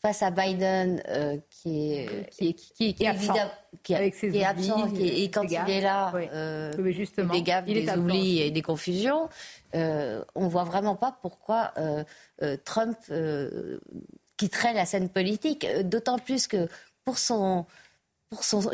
face 0.00 0.22
à 0.22 0.30
Biden, 0.30 1.02
euh, 1.08 1.36
qui 1.50 1.92
est, 1.92 2.30
qui, 2.30 2.54
qui, 2.54 2.94
qui, 2.94 3.04
est 3.04 3.06
absent, 3.06 3.34
qui, 3.82 3.94
avec 3.94 4.14
ses 4.14 4.34
est 4.34 4.44
absent, 4.44 4.88
et 4.98 5.30
quand 5.30 5.44
il 5.44 5.70
est 5.70 5.82
là, 5.82 6.12
euh, 6.14 6.72
justement, 6.90 7.34
des 7.34 7.42
gaffes, 7.42 7.66
des 7.66 7.88
oublis 7.90 8.40
et 8.40 8.50
des 8.50 8.62
confusions, 8.62 9.28
euh, 9.74 10.24
on 10.34 10.48
voit 10.48 10.64
vraiment 10.64 10.96
pas 10.96 11.18
pourquoi 11.20 11.74
Trump 12.64 12.96
quitterait 14.36 14.72
la 14.72 14.86
scène 14.86 15.10
politique. 15.10 15.66
D'autant 15.84 16.18
plus 16.18 16.46
que 16.46 16.68
pour 17.04 17.18
son 17.18 17.66
pour 18.30 18.44
son, 18.44 18.70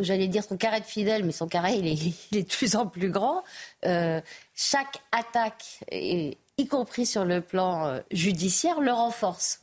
j'allais 0.00 0.28
dire 0.28 0.44
son 0.44 0.56
carré 0.56 0.78
de 0.78 0.84
fidèle, 0.84 1.24
mais 1.24 1.32
son 1.32 1.48
carré, 1.48 1.74
il 1.74 1.88
est, 1.88 1.94
il 2.30 2.38
est 2.38 2.42
de 2.44 2.48
plus 2.48 2.76
en 2.76 2.86
plus 2.86 3.10
grand. 3.10 3.42
chaque 3.82 5.02
attaque 5.10 5.80
est 5.90 6.38
y 6.58 6.66
compris 6.66 7.06
sur 7.06 7.24
le 7.24 7.40
plan 7.40 7.86
euh, 7.86 8.00
judiciaire, 8.10 8.80
le 8.80 8.92
renforce. 8.92 9.60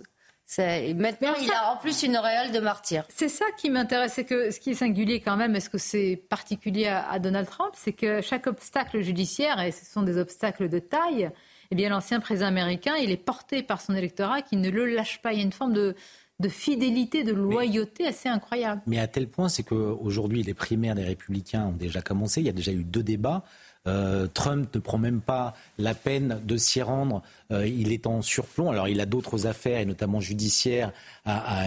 Maintenant, 0.58 1.36
il 1.40 1.52
a 1.52 1.74
en 1.74 1.78
plus 1.78 2.02
une 2.02 2.18
auréole 2.18 2.52
de 2.52 2.60
martyr. 2.60 3.06
C'est 3.10 3.30
ça 3.30 3.46
qui 3.58 3.70
m'intéresse. 3.70 4.14
C'est 4.14 4.26
que 4.26 4.50
ce 4.50 4.60
qui 4.60 4.72
est 4.72 4.76
singulier 4.76 5.20
quand 5.20 5.38
même, 5.38 5.56
est-ce 5.56 5.70
que 5.70 5.78
c'est 5.78 6.24
particulier 6.28 6.88
à, 6.88 7.20
Donald 7.20 7.48
Trump, 7.48 7.74
c'est 7.76 7.94
que 7.94 8.22
chaque 8.22 8.48
obstacle 8.48 9.02
judiciaire, 9.02 9.62
et 9.62 9.72
ce 9.72 9.86
sont 9.86 10.02
des 10.02 10.18
obstacles 10.18 10.68
de 10.68 10.80
taille, 10.80 11.30
eh 11.70 11.76
bien 11.76 11.90
l'ancien 11.90 12.20
président 12.20 12.48
américain, 12.48 12.96
il 12.96 13.12
est 13.12 13.18
porté 13.18 13.62
par 13.62 13.80
son 13.80 13.94
électorat 13.94 14.42
qui 14.42 14.58
ne 14.58 14.72
le 14.72 14.88
lâche 14.88 15.22
pas. 15.22 15.34
Il 15.34 15.38
y 15.38 15.42
a 15.42 15.46
une 15.46 15.52
forme 15.52 15.74
de, 15.74 15.96
de 16.40 16.50
fidélité, 16.50 17.24
de 17.24 17.34
loyauté 17.34 18.08
assez 18.08 18.28
incroyable. 18.28 18.82
Mais 18.88 18.98
à 18.98 19.08
tel 19.08 19.28
point, 19.28 19.50
c'est 19.50 19.64
qu'aujourd'hui, 19.64 20.42
les 20.42 20.56
primaires 20.56 20.96
des 20.96 21.04
républicains 21.04 21.68
ont 21.68 21.74
déjà 21.74 22.02
commencé. 22.02 22.42
Il 22.42 22.48
y 22.48 22.50
a 22.50 22.54
déjà 22.54 22.72
eu 22.72 22.84
deux 22.84 23.04
débats. 23.04 23.44
Euh, 23.90 24.28
Trump 24.28 24.74
ne 24.74 24.80
prend 24.80 24.98
même 24.98 25.22
pas 25.22 25.54
la 25.78 25.94
peine 25.94 26.40
de 26.44 26.58
s'y 26.58 26.82
rendre. 26.82 27.24
Euh, 27.52 27.68
il 27.68 27.92
est 27.92 28.06
en 28.06 28.22
surplomb. 28.22 28.70
Alors, 28.70 28.88
il 28.88 29.02
a 29.02 29.06
d'autres 29.06 29.48
affaires, 29.48 29.80
et 29.80 29.86
notamment 29.86 30.20
judiciaires, 30.20 30.92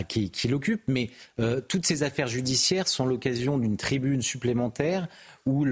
qui, 0.09 0.49
l'occupent. 0.49 0.87
Mais 0.87 1.11
euh, 1.41 1.61
toutes 1.61 1.87
ces 1.87 2.03
affaires 2.03 2.27
judiciaires 2.29 2.89
sont 2.89 3.07
l'occasion 3.07 3.59
d'une 3.59 3.77
tribune 3.77 4.23
supplémentaire 4.23 5.09
où, 5.45 5.65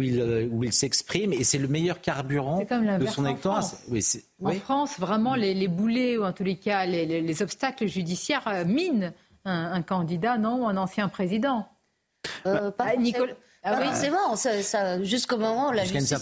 il, 0.00 0.72
s'exprime. 0.72 1.32
Et 1.32 1.44
c'est 1.44 1.58
le 1.58 1.68
meilleur 1.68 2.00
carburant 2.00 2.64
de 2.64 3.06
son 3.06 3.26
électorat. 3.26 3.60
En 4.42 4.52
France, 4.52 4.98
vraiment, 4.98 5.34
les, 5.34 5.68
boulets, 5.68 6.16
ou 6.16 6.24
en 6.24 6.32
tous 6.32 6.44
les 6.44 6.56
cas, 6.56 6.86
les, 6.86 7.42
obstacles 7.42 7.86
judiciaires 7.86 8.64
minent 8.66 9.12
un, 9.44 9.82
candidat, 9.82 10.38
non, 10.38 10.62
ou 10.62 10.66
un 10.66 10.76
ancien 10.76 11.08
président. 11.08 11.68
pas 12.44 12.72
ah, 12.78 12.96
Nicolas. 12.96 13.34
Ah 13.64 13.78
oui, 13.80 13.86
c'est 13.94 14.10
bon, 14.10 14.34
ça, 14.34 15.02
jusqu'au 15.02 15.38
moment 15.38 15.68
où 15.68 15.72
la 15.72 15.84
justice 15.84 16.12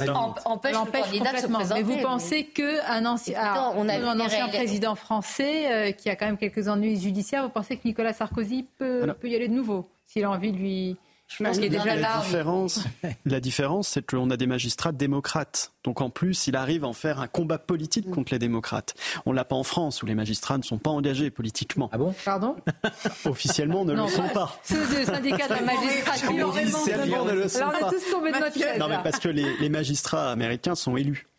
empêche, 0.45 0.75
le 0.75 1.01
candidat 1.01 1.33
de 1.33 1.39
se 1.39 1.47
présenter. 1.47 1.83
Mais 1.83 1.95
vous 1.95 2.03
pensez 2.03 2.45
qu'un 2.45 3.07
ancien, 3.07 3.73
on 3.77 3.89
a 3.89 3.95
un 3.95 4.21
ancien 4.21 4.49
président 4.49 4.95
français 4.95 5.73
euh, 5.73 5.93
qui 5.93 6.11
a 6.11 6.17
quand 6.17 6.27
même 6.27 6.37
quelques 6.37 6.69
ennuis 6.69 7.01
judiciaires, 7.01 7.45
vous 7.45 7.51
pensez 7.51 7.77
que 7.77 7.83
Nicolas 7.87 8.13
Sarkozy 8.13 8.67
peut, 8.77 9.07
peut 9.19 9.29
y 9.29 9.37
aller 9.37 9.49
de 9.49 9.55
nouveau 9.55 9.89
s'il 10.07 10.25
a 10.25 10.31
envie 10.31 10.53
de 10.53 10.59
lui 10.59 10.97
je 11.31 11.45
pense 11.45 11.57
qu'il 11.57 11.67
est 11.67 11.69
déjà 11.71 11.95
la 11.95 12.19
Différence, 12.19 12.85
la 13.25 13.41
différence, 13.41 13.89
c'est 13.89 14.05
qu'on 14.05 14.31
a 14.31 14.37
des 14.37 14.47
magistrats 14.47 14.93
démocrates. 14.93 15.73
Donc 15.85 16.01
en 16.01 16.11
plus, 16.11 16.49
il 16.49 16.57
arrive 16.57 16.85
à 16.85 16.89
en 16.89 16.93
faire 16.93 17.21
un 17.21 17.29
combat 17.29 17.59
politique 17.59 18.07
mm. 18.07 18.11
contre 18.11 18.33
les 18.33 18.39
démocrates. 18.39 18.95
On 19.27 19.33
l'a 19.33 19.45
pas 19.45 19.57
en 19.57 19.63
France, 19.63 20.03
où 20.03 20.07
les 20.07 20.15
magistrats 20.15 20.59
ne 20.59 20.63
sont 20.63 20.79
pas 20.79 20.91
engagés 20.91 21.31
politiquement. 21.31 21.89
Ah 21.93 21.99
bon? 21.99 22.15
Pardon? 22.25 22.57
Officiellement, 23.25 23.85
ne 23.85 23.95
le 23.95 24.09
sont 24.09 24.29
pas. 24.29 24.59
Ceux 24.65 24.87
du 24.87 25.05
syndicat 25.05 25.49
de 25.49 25.55
la 25.55 25.61
magistrature. 25.63 26.49
Officiellement, 26.49 27.25
ne 27.25 27.33
le 27.33 27.49
sont 27.49 27.59
Alors, 27.61 27.75
on 27.81 27.87
est 27.87 27.91
tous 27.91 28.11
tombés 28.11 28.33
de 28.33 28.39
notre 28.39 28.59
chaise. 28.59 28.79
Non, 28.79 28.89
mais 28.89 28.99
parce 29.03 29.21
que 29.21 29.29
les, 29.29 29.57
les 29.59 29.69
magistrats 29.69 30.33
américains 30.33 30.75
sont 30.75 30.97
élus. 30.97 31.30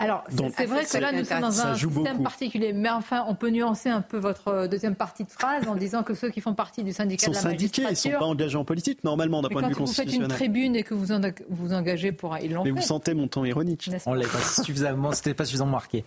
Alors, 0.00 0.24
c'est 0.56 0.66
vrai 0.66 0.84
que 0.84 0.98
là, 0.98 1.12
nous 1.12 1.24
sommes 1.24 1.40
dans 1.40 1.60
un 1.60 1.74
système 1.74 2.22
particulier. 2.22 2.72
Mais 2.72 2.88
enfin, 2.88 3.24
on 3.28 3.34
peut 3.34 3.50
nuancer 3.50 3.90
un 3.90 4.00
peu 4.00 4.18
votre 4.18 4.48
euh, 4.48 4.66
deuxième 4.66 4.94
partie 4.94 5.24
de 5.24 5.30
phrase 5.30 5.68
en 5.68 5.74
disant 5.74 6.02
que 6.02 6.14
ceux 6.14 6.30
qui 6.30 6.40
font 6.40 6.54
partie 6.54 6.82
du 6.82 6.92
syndicat 6.92 7.26
ils 7.26 7.34
sont 7.34 7.40
de 7.40 7.44
la 7.44 7.50
syndiqués, 7.52 7.82
ils 7.82 7.90
ne 7.90 7.94
sont 7.94 8.10
pas 8.10 8.24
engagés 8.24 8.56
en 8.56 8.64
politique, 8.64 9.04
normalement, 9.04 9.42
d'un 9.42 9.48
point 9.48 9.62
de 9.62 9.68
vue 9.68 9.74
constitutionnel. 9.74 10.28
Quand 10.28 10.34
vous 10.34 10.38
faites 10.38 10.40
une 10.40 10.52
tribune 10.52 10.76
et 10.76 10.82
que 10.82 10.94
vous 10.94 11.06
vous 11.50 11.72
engagez 11.72 12.12
pour... 12.12 12.36
Ils 12.38 12.52
l'ont 12.52 12.64
Mais 12.64 12.70
vous 12.70 12.80
sentez 12.80 13.14
mon 13.14 13.28
ton 13.28 13.44
ironique. 13.44 13.90
On 14.06 14.14
l'a 14.14 14.26
pas 14.26 14.40
suffisamment, 14.40 15.12
c'était 15.12 15.34
pas 15.34 15.44
suffisamment 15.44 15.72
marqué. 15.72 16.04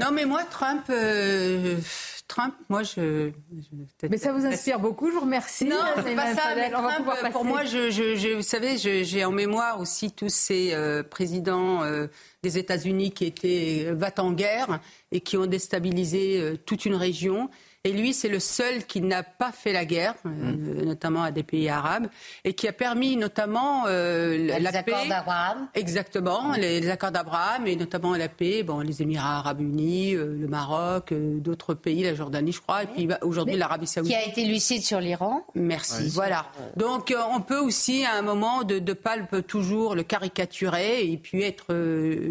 non, 0.00 0.12
mais 0.12 0.24
moi, 0.24 0.42
Trump... 0.50 0.84
Euh, 0.90 1.76
Trump, 2.28 2.54
moi, 2.68 2.82
je. 2.82 3.30
mais 4.08 4.18
ça 4.18 4.32
vous 4.32 4.44
inspire 4.44 4.78
beaucoup, 4.78 5.08
je 5.08 5.14
vous 5.14 5.20
remercie. 5.20 5.64
Non, 5.64 5.76
c'est 5.96 6.14
pas 6.14 6.34
ça. 6.34 6.54
Mais 6.54 6.70
Trump, 6.70 7.08
pour 7.32 7.44
moi, 7.44 7.64
je, 7.64 7.90
je, 7.90 8.34
vous 8.34 8.42
savez, 8.42 8.76
j'ai 8.76 9.24
en 9.24 9.32
mémoire 9.32 9.80
aussi 9.80 10.12
tous 10.12 10.28
ces 10.28 10.74
euh, 10.74 11.02
présidents 11.02 11.82
des 12.42 12.58
États-Unis 12.58 13.10
qui 13.10 13.24
étaient 13.24 13.86
euh, 13.86 13.94
va 13.94 14.12
en 14.18 14.32
guerre 14.32 14.80
et 15.10 15.20
qui 15.20 15.36
ont 15.36 15.46
déstabilisé 15.46 16.40
euh, 16.40 16.56
toute 16.56 16.84
une 16.84 16.94
région. 16.94 17.50
Et 17.84 17.92
lui, 17.92 18.12
c'est 18.12 18.28
le 18.28 18.40
seul 18.40 18.84
qui 18.86 19.00
n'a 19.00 19.22
pas 19.22 19.52
fait 19.52 19.72
la 19.72 19.84
guerre, 19.84 20.14
euh, 20.26 20.28
mmh. 20.28 20.84
notamment 20.84 21.22
à 21.22 21.30
des 21.30 21.44
pays 21.44 21.68
arabes, 21.68 22.08
et 22.44 22.52
qui 22.52 22.66
a 22.66 22.72
permis 22.72 23.16
notamment 23.16 23.84
euh, 23.86 24.36
la, 24.46 24.58
les 24.58 24.66
accords 24.66 25.06
d'Abraham. 25.06 25.68
Exactement, 25.74 26.52
les, 26.54 26.90
accords 26.90 27.12
d'Abraham, 27.12 27.68
et 27.68 27.76
notamment 27.76 28.16
la 28.16 28.28
paix, 28.28 28.64
bon, 28.64 28.80
les 28.80 29.00
Émirats 29.00 29.38
arabes 29.38 29.60
unis, 29.60 30.14
le 30.14 30.48
Maroc, 30.48 31.14
d'autres 31.14 31.74
pays, 31.74 32.02
la 32.02 32.14
Jordanie, 32.14 32.52
je 32.52 32.60
crois, 32.60 32.82
et 32.82 32.86
puis 32.86 33.06
bah, 33.06 33.18
aujourd'hui 33.22 33.56
l'Arabie 33.56 33.86
saoudite. 33.86 34.12
Qui 34.12 34.18
a 34.18 34.26
été 34.26 34.44
lucide 34.44 34.82
sur 34.82 35.00
l'Iran. 35.00 35.44
Merci. 35.54 36.08
Voilà. 36.08 36.46
Donc 36.76 37.14
on 37.32 37.40
peut 37.40 37.60
aussi, 37.60 38.04
à 38.04 38.14
un 38.14 38.22
moment, 38.22 38.64
de 38.64 38.80
ne 38.80 38.92
pas 38.92 39.18
toujours 39.46 39.94
le 39.94 40.02
caricaturer 40.02 41.08
et 41.08 41.16
puis 41.16 41.42
être 41.42 41.74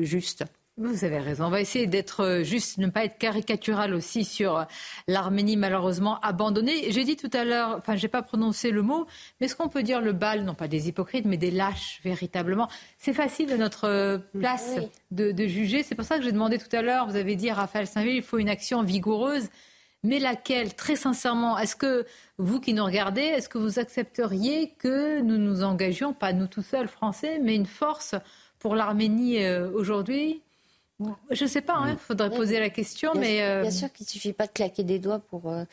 juste. 0.01 0.43
Vous 0.79 1.03
avez 1.03 1.17
raison. 1.17 1.45
On 1.45 1.49
va 1.49 1.59
essayer 1.59 1.87
d'être 1.87 2.23
euh, 2.23 2.43
juste, 2.43 2.77
ne 2.77 2.85
pas 2.85 3.03
être 3.03 3.17
caricatural 3.17 3.95
aussi 3.95 4.23
sur 4.23 4.57
euh, 4.57 4.63
l'Arménie 5.07 5.57
malheureusement 5.57 6.19
abandonnée. 6.19 6.91
J'ai 6.91 7.03
dit 7.03 7.15
tout 7.15 7.31
à 7.33 7.45
l'heure, 7.45 7.77
enfin, 7.79 7.95
j'ai 7.95 8.07
pas 8.07 8.21
prononcé 8.21 8.69
le 8.69 8.83
mot, 8.83 9.07
mais 9.39 9.47
est-ce 9.47 9.55
qu'on 9.55 9.69
peut 9.69 9.81
dire 9.81 10.01
le 10.01 10.13
bal, 10.13 10.43
non 10.43 10.53
pas 10.53 10.67
des 10.67 10.87
hypocrites, 10.87 11.25
mais 11.25 11.37
des 11.37 11.49
lâches 11.49 11.99
véritablement? 12.03 12.69
C'est 12.99 13.13
facile 13.13 13.49
de 13.49 13.57
notre 13.57 13.85
euh, 13.85 14.19
place 14.39 14.75
de, 15.09 15.47
juger. 15.47 15.81
C'est 15.81 15.95
pour 15.95 16.05
ça 16.05 16.19
que 16.19 16.23
j'ai 16.23 16.31
demandé 16.31 16.59
tout 16.59 16.73
à 16.75 16.83
l'heure. 16.83 17.07
Vous 17.07 17.15
avez 17.15 17.35
dit, 17.35 17.49
Raphaël 17.49 17.87
Saint-Ville, 17.87 18.17
il 18.17 18.21
faut 18.21 18.37
une 18.37 18.49
action 18.49 18.83
vigoureuse. 18.83 19.49
Mais 20.03 20.19
laquelle, 20.19 20.75
très 20.75 20.95
sincèrement, 20.95 21.57
est-ce 21.57 21.75
que 21.75 22.05
vous 22.37 22.59
qui 22.59 22.75
nous 22.75 22.85
regardez, 22.85 23.21
est-ce 23.21 23.49
que 23.49 23.57
vous 23.57 23.79
accepteriez 23.79 24.75
que 24.77 25.21
nous 25.21 25.39
nous 25.39 25.63
engagions, 25.63 26.13
pas 26.13 26.33
nous 26.33 26.45
tout 26.45 26.61
seuls 26.61 26.87
français, 26.87 27.39
mais 27.41 27.55
une 27.55 27.65
force 27.65 28.13
pour 28.59 28.75
l'Arménie 28.75 29.43
aujourd'hui? 29.73 30.43
Je 31.31 31.43
ne 31.43 31.49
sais 31.49 31.61
pas, 31.61 31.79
il 31.85 31.91
hein, 31.91 31.97
faudrait 31.97 32.29
poser 32.29 32.59
la 32.59 32.69
question. 32.69 33.11
Bien 33.13 33.21
mais 33.21 33.37
sûr, 33.37 33.61
Bien 33.61 33.71
sûr 33.71 33.93
qu'il 33.93 34.05
ne 34.05 34.09
suffit 34.09 34.33
pas 34.33 34.47
de 34.47 34.51
claquer 34.51 34.83
des 34.83 34.99
doigts 34.99 35.19
pour 35.19 35.49
euh, 35.49 35.63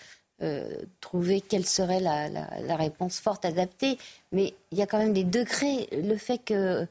euh, 0.42 0.82
trouver 1.00 1.40
quelle 1.40 1.66
serait 1.66 2.00
la, 2.00 2.76
réponse 2.76 3.20
forte, 3.20 3.44
adaptée. 3.44 3.98
Mais 4.32 4.54
il 4.70 4.78
y 4.78 4.82
a 4.82 4.86
quand 4.86 4.98
même 4.98 5.14
des 5.14 5.24
degrés. 5.24 5.88
Le 5.92 6.16
fait 6.16 6.38
que 6.38 6.86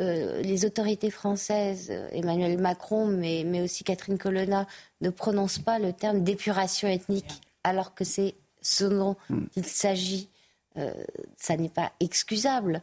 euh, 0.00 0.42
les 0.42 0.64
autorités 0.64 1.10
françaises, 1.10 1.90
Emmanuel 2.12 2.58
Macron, 2.58 3.06
mais, 3.06 3.44
mais 3.46 3.62
aussi 3.62 3.84
Catherine 3.84 4.18
Colonna, 4.18 4.66
ne 5.00 5.10
prononcent 5.10 5.60
pas 5.60 5.78
le 5.78 5.92
terme 5.92 6.22
d'épuration 6.22 6.88
ethnique, 6.88 7.40
alors 7.64 7.94
que 7.94 8.04
c'est 8.04 8.34
ce 8.60 8.84
dont 8.84 9.16
hmm. 9.30 9.46
il 9.56 9.64
s'agit. 9.64 10.28
ça 11.36 11.56
n'est 11.56 11.70
pas 11.70 11.90
excusable. 12.00 12.82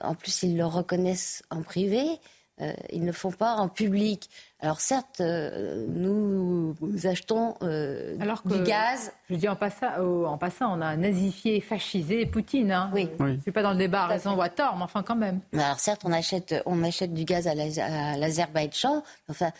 en 0.00 0.14
plus, 0.14 0.44
ils 0.44 0.56
le 0.56 0.64
reconnaissent 0.64 1.42
en 1.50 1.62
privé. 1.62 2.20
Euh, 2.62 2.72
ils 2.90 3.04
ne 3.04 3.12
font 3.12 3.32
pas 3.32 3.56
en 3.56 3.68
public. 3.68 4.30
Alors 4.60 4.80
certes, 4.80 5.20
euh, 5.20 5.84
nous, 5.88 6.74
achetons 7.04 7.54
euh, 7.62 8.16
Alors 8.18 8.40
du 8.46 8.62
gaz. 8.62 9.12
Je 9.28 9.34
dis 9.34 9.46
en 9.48 9.56
passant, 9.56 10.24
en 10.24 10.38
passant, 10.38 10.78
on 10.78 10.80
a 10.80 10.96
nazifié, 10.96 11.60
fascisé 11.60 12.24
Poutine. 12.24 12.72
Hein. 12.72 12.90
Oui. 12.94 13.10
Je 13.18 13.24
ne 13.24 13.40
suis 13.40 13.52
pas 13.52 13.62
dans 13.62 13.72
le 13.72 13.76
débat 13.76 14.04
à 14.04 14.06
raison 14.06 14.34
ou 14.34 14.40
à 14.40 14.48
tort, 14.48 14.74
mais 14.76 14.84
enfin 14.84 15.02
quand 15.02 15.16
même. 15.16 15.40
Alors 15.52 15.78
certes, 15.78 16.02
on 16.04 16.12
achète, 16.12 16.54
on 16.64 16.82
achète 16.82 17.12
du 17.12 17.24
gaz 17.24 17.46
à 17.46 17.54
l'Azerbaïdjan. 17.54 19.02
Enfin, 19.28 19.50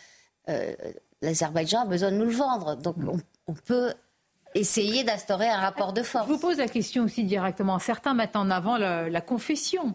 l'Azerbaïdjan 1.21 1.81
a 1.81 1.85
besoin 1.85 2.11
de 2.11 2.17
nous 2.17 2.25
le 2.25 2.31
vendre. 2.31 2.75
Donc 2.77 2.95
on, 3.07 3.19
on 3.45 3.53
peut 3.53 3.93
essayer 4.55 5.03
d'instaurer 5.03 5.47
un 5.47 5.59
rapport 5.59 5.93
de 5.93 6.01
force. 6.01 6.27
Je 6.27 6.33
vous 6.33 6.39
pose 6.39 6.57
la 6.57 6.67
question 6.67 7.03
aussi 7.03 7.23
directement. 7.25 7.77
Certains 7.77 8.15
mettent 8.15 8.35
en 8.35 8.49
avant 8.49 8.77
la, 8.77 9.07
la 9.07 9.21
confession. 9.21 9.93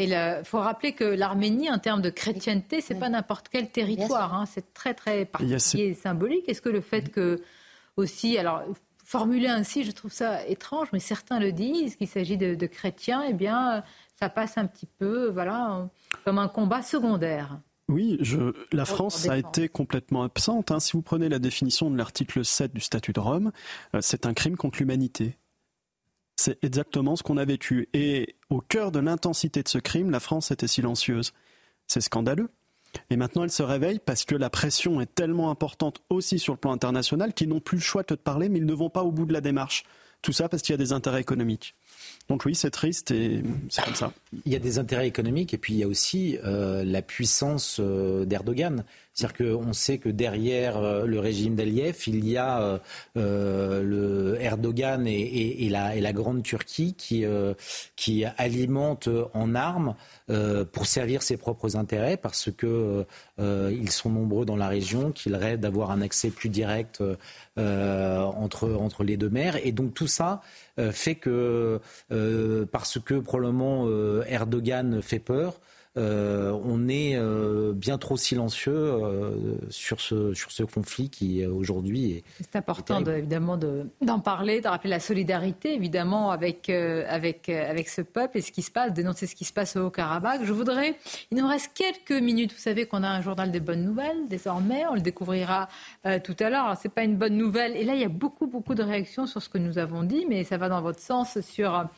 Et 0.00 0.04
il 0.04 0.44
faut 0.44 0.60
rappeler 0.60 0.92
que 0.92 1.04
l'Arménie, 1.04 1.70
en 1.70 1.78
termes 1.78 2.00
de 2.00 2.08
chrétienté, 2.08 2.80
c'est 2.80 2.94
pas 2.94 3.10
n'importe 3.10 3.50
quel 3.50 3.70
territoire. 3.70 4.32
Hein. 4.32 4.46
c'est 4.46 4.72
très 4.72 4.94
très 4.94 5.26
particulier 5.26 5.88
et 5.88 5.94
symbolique. 5.94 6.48
Est-ce 6.48 6.62
que 6.62 6.70
le 6.70 6.80
fait 6.80 7.10
que 7.10 7.42
aussi, 7.98 8.38
alors 8.38 8.62
formulé 9.04 9.48
ainsi, 9.48 9.84
je 9.84 9.90
trouve 9.90 10.10
ça 10.10 10.46
étrange, 10.46 10.88
mais 10.94 11.00
certains 11.00 11.38
le 11.38 11.52
disent, 11.52 11.96
qu'il 11.96 12.08
s'agit 12.08 12.38
de, 12.38 12.54
de, 12.54 12.66
chrétiens, 12.66 13.24
eh 13.28 13.34
bien, 13.34 13.84
ça 14.18 14.30
passe 14.30 14.56
un 14.56 14.66
petit 14.66 14.86
peu, 14.86 15.28
voilà, 15.28 15.90
comme 16.24 16.38
un 16.38 16.48
combat 16.48 16.80
secondaire. 16.80 17.58
Oui, 17.90 18.16
je, 18.20 18.54
la 18.72 18.86
France 18.86 19.28
a 19.28 19.36
été 19.36 19.68
complètement 19.68 20.22
absente. 20.22 20.70
Hein. 20.70 20.80
Si 20.80 20.92
vous 20.92 21.02
prenez 21.02 21.28
la 21.28 21.40
définition 21.40 21.90
de 21.90 21.98
l'article 21.98 22.42
7 22.42 22.72
du 22.72 22.80
statut 22.80 23.12
de 23.12 23.20
Rome, 23.20 23.52
euh, 23.94 23.98
c'est 24.00 24.24
un 24.24 24.32
crime 24.32 24.56
contre 24.56 24.78
l'humanité. 24.78 25.36
C'est 26.40 26.64
exactement 26.64 27.16
ce 27.16 27.22
qu'on 27.22 27.36
a 27.36 27.44
vécu. 27.44 27.90
Et 27.92 28.34
au 28.48 28.62
cœur 28.62 28.92
de 28.92 28.98
l'intensité 28.98 29.62
de 29.62 29.68
ce 29.68 29.76
crime, 29.76 30.10
la 30.10 30.20
France 30.20 30.50
était 30.50 30.68
silencieuse. 30.68 31.34
C'est 31.86 32.00
scandaleux. 32.00 32.48
Et 33.10 33.16
maintenant, 33.16 33.44
elle 33.44 33.50
se 33.50 33.62
réveille 33.62 33.98
parce 33.98 34.24
que 34.24 34.34
la 34.34 34.48
pression 34.48 35.02
est 35.02 35.14
tellement 35.14 35.50
importante 35.50 36.00
aussi 36.08 36.38
sur 36.38 36.54
le 36.54 36.58
plan 36.58 36.72
international 36.72 37.34
qu'ils 37.34 37.50
n'ont 37.50 37.60
plus 37.60 37.76
le 37.76 37.82
choix 37.82 38.00
de 38.00 38.06
te 38.06 38.14
parler, 38.14 38.48
mais 38.48 38.58
ils 38.58 38.64
ne 38.64 38.72
vont 38.72 38.88
pas 38.88 39.02
au 39.02 39.12
bout 39.12 39.26
de 39.26 39.34
la 39.34 39.42
démarche. 39.42 39.84
Tout 40.22 40.32
ça 40.32 40.48
parce 40.48 40.62
qu'il 40.62 40.72
y 40.72 40.74
a 40.74 40.78
des 40.78 40.92
intérêts 40.92 41.20
économiques. 41.20 41.74
Donc 42.30 42.46
oui, 42.46 42.54
c'est 42.54 42.70
triste 42.70 43.10
et 43.10 43.42
c'est 43.68 43.84
comme 43.84 43.94
ça. 43.94 44.10
Il 44.46 44.50
y 44.50 44.56
a 44.56 44.58
des 44.58 44.78
intérêts 44.78 45.08
économiques 45.08 45.52
et 45.52 45.58
puis 45.58 45.74
il 45.74 45.78
y 45.78 45.82
a 45.82 45.88
aussi 45.88 46.38
euh, 46.42 46.84
la 46.84 47.02
puissance 47.02 47.76
euh, 47.80 48.24
d'Erdogan. 48.24 48.84
C'est-à-dire 49.12 49.58
qu'on 49.58 49.72
sait 49.72 49.98
que 49.98 50.08
derrière 50.08 50.76
euh, 50.78 51.04
le 51.04 51.18
régime 51.20 51.54
d'Aliyev, 51.54 51.96
il 52.06 52.28
y 52.28 52.36
a 52.36 52.80
le 53.14 54.36
Erdogan 54.40 55.06
et, 55.06 55.68
la, 55.68 56.12
grande 56.12 56.42
Turquie 56.42 56.94
qui, 56.94 57.24
qui 57.96 58.24
alimente 58.24 59.08
en 59.34 59.54
armes 59.54 59.94
pour 60.72 60.86
servir 60.86 61.22
ses 61.22 61.36
propres 61.36 61.76
intérêts 61.76 62.16
parce 62.16 62.50
que 62.50 63.04
ils 63.38 63.90
sont 63.90 64.10
nombreux 64.10 64.44
dans 64.44 64.56
la 64.56 64.68
région, 64.68 65.12
qu'ils 65.12 65.36
rêvent 65.36 65.60
d'avoir 65.60 65.90
un 65.90 66.02
accès 66.02 66.30
plus 66.30 66.48
direct 66.48 67.02
entre, 67.56 68.70
entre 68.72 69.04
les 69.04 69.16
deux 69.16 69.30
mers. 69.30 69.64
Et 69.64 69.72
donc 69.72 69.94
tout 69.94 70.08
ça 70.08 70.40
fait 70.92 71.14
que 71.14 71.80
euh, 72.12 72.66
parce 72.70 72.98
que 72.98 73.14
probablement 73.14 73.84
euh, 73.86 74.24
Erdogan 74.28 75.02
fait 75.02 75.18
peur. 75.18 75.60
Euh, 75.96 76.56
on 76.64 76.88
est 76.88 77.18
bien 77.74 77.98
trop 77.98 78.16
silencieux 78.16 78.94
sur, 79.70 80.00
ce, 80.00 80.34
sur 80.34 80.52
ce 80.52 80.62
conflit 80.62 81.10
qui 81.10 81.44
aujourd'hui 81.44 82.12
est. 82.12 82.24
C'est 82.40 82.56
important 82.56 83.04
évidemment 83.04 83.56
d'en 83.56 84.20
parler, 84.20 84.60
de 84.60 84.68
rappeler 84.68 84.90
la 84.90 85.00
solidarité 85.00 85.74
évidemment 85.74 86.30
avec, 86.30 86.70
avec, 86.70 87.48
avec 87.48 87.88
ce 87.88 88.02
peuple 88.02 88.38
et 88.38 88.40
ce 88.40 88.52
qui 88.52 88.62
se 88.62 88.70
passe, 88.70 88.92
dénoncer 88.92 89.26
ce 89.26 89.34
qui 89.34 89.44
se 89.44 89.52
passe 89.52 89.76
au 89.76 89.86
Haut-Karabakh. 89.86 90.44
Je 90.44 90.52
voudrais, 90.52 90.96
il 91.32 91.38
nous 91.38 91.48
reste 91.48 91.72
quelques 91.74 92.22
minutes. 92.22 92.52
Vous 92.52 92.58
savez 92.58 92.86
qu'on 92.86 93.02
a 93.02 93.08
un 93.08 93.22
journal 93.22 93.50
des 93.50 93.60
bonnes 93.60 93.84
nouvelles 93.84 94.28
désormais, 94.28 94.84
on 94.88 94.94
le 94.94 95.00
découvrira 95.00 95.68
tout 96.22 96.36
à 96.38 96.50
l'heure. 96.50 96.76
Ce 96.80 96.86
n'est 96.86 96.94
pas 96.94 97.02
une 97.02 97.16
bonne 97.16 97.36
nouvelle 97.36 97.76
et 97.76 97.84
là 97.84 97.94
il 97.94 98.00
y 98.00 98.04
a 98.04 98.08
beaucoup 98.08 98.46
beaucoup 98.46 98.74
de 98.74 98.82
réactions 98.82 99.26
sur 99.26 99.42
ce 99.42 99.48
que 99.48 99.58
nous 99.58 99.78
avons 99.78 100.04
dit, 100.04 100.24
mais 100.28 100.44
ça 100.44 100.56
va 100.56 100.68
dans 100.68 100.82
votre 100.82 101.00
sens 101.00 101.40
sur 101.40 101.88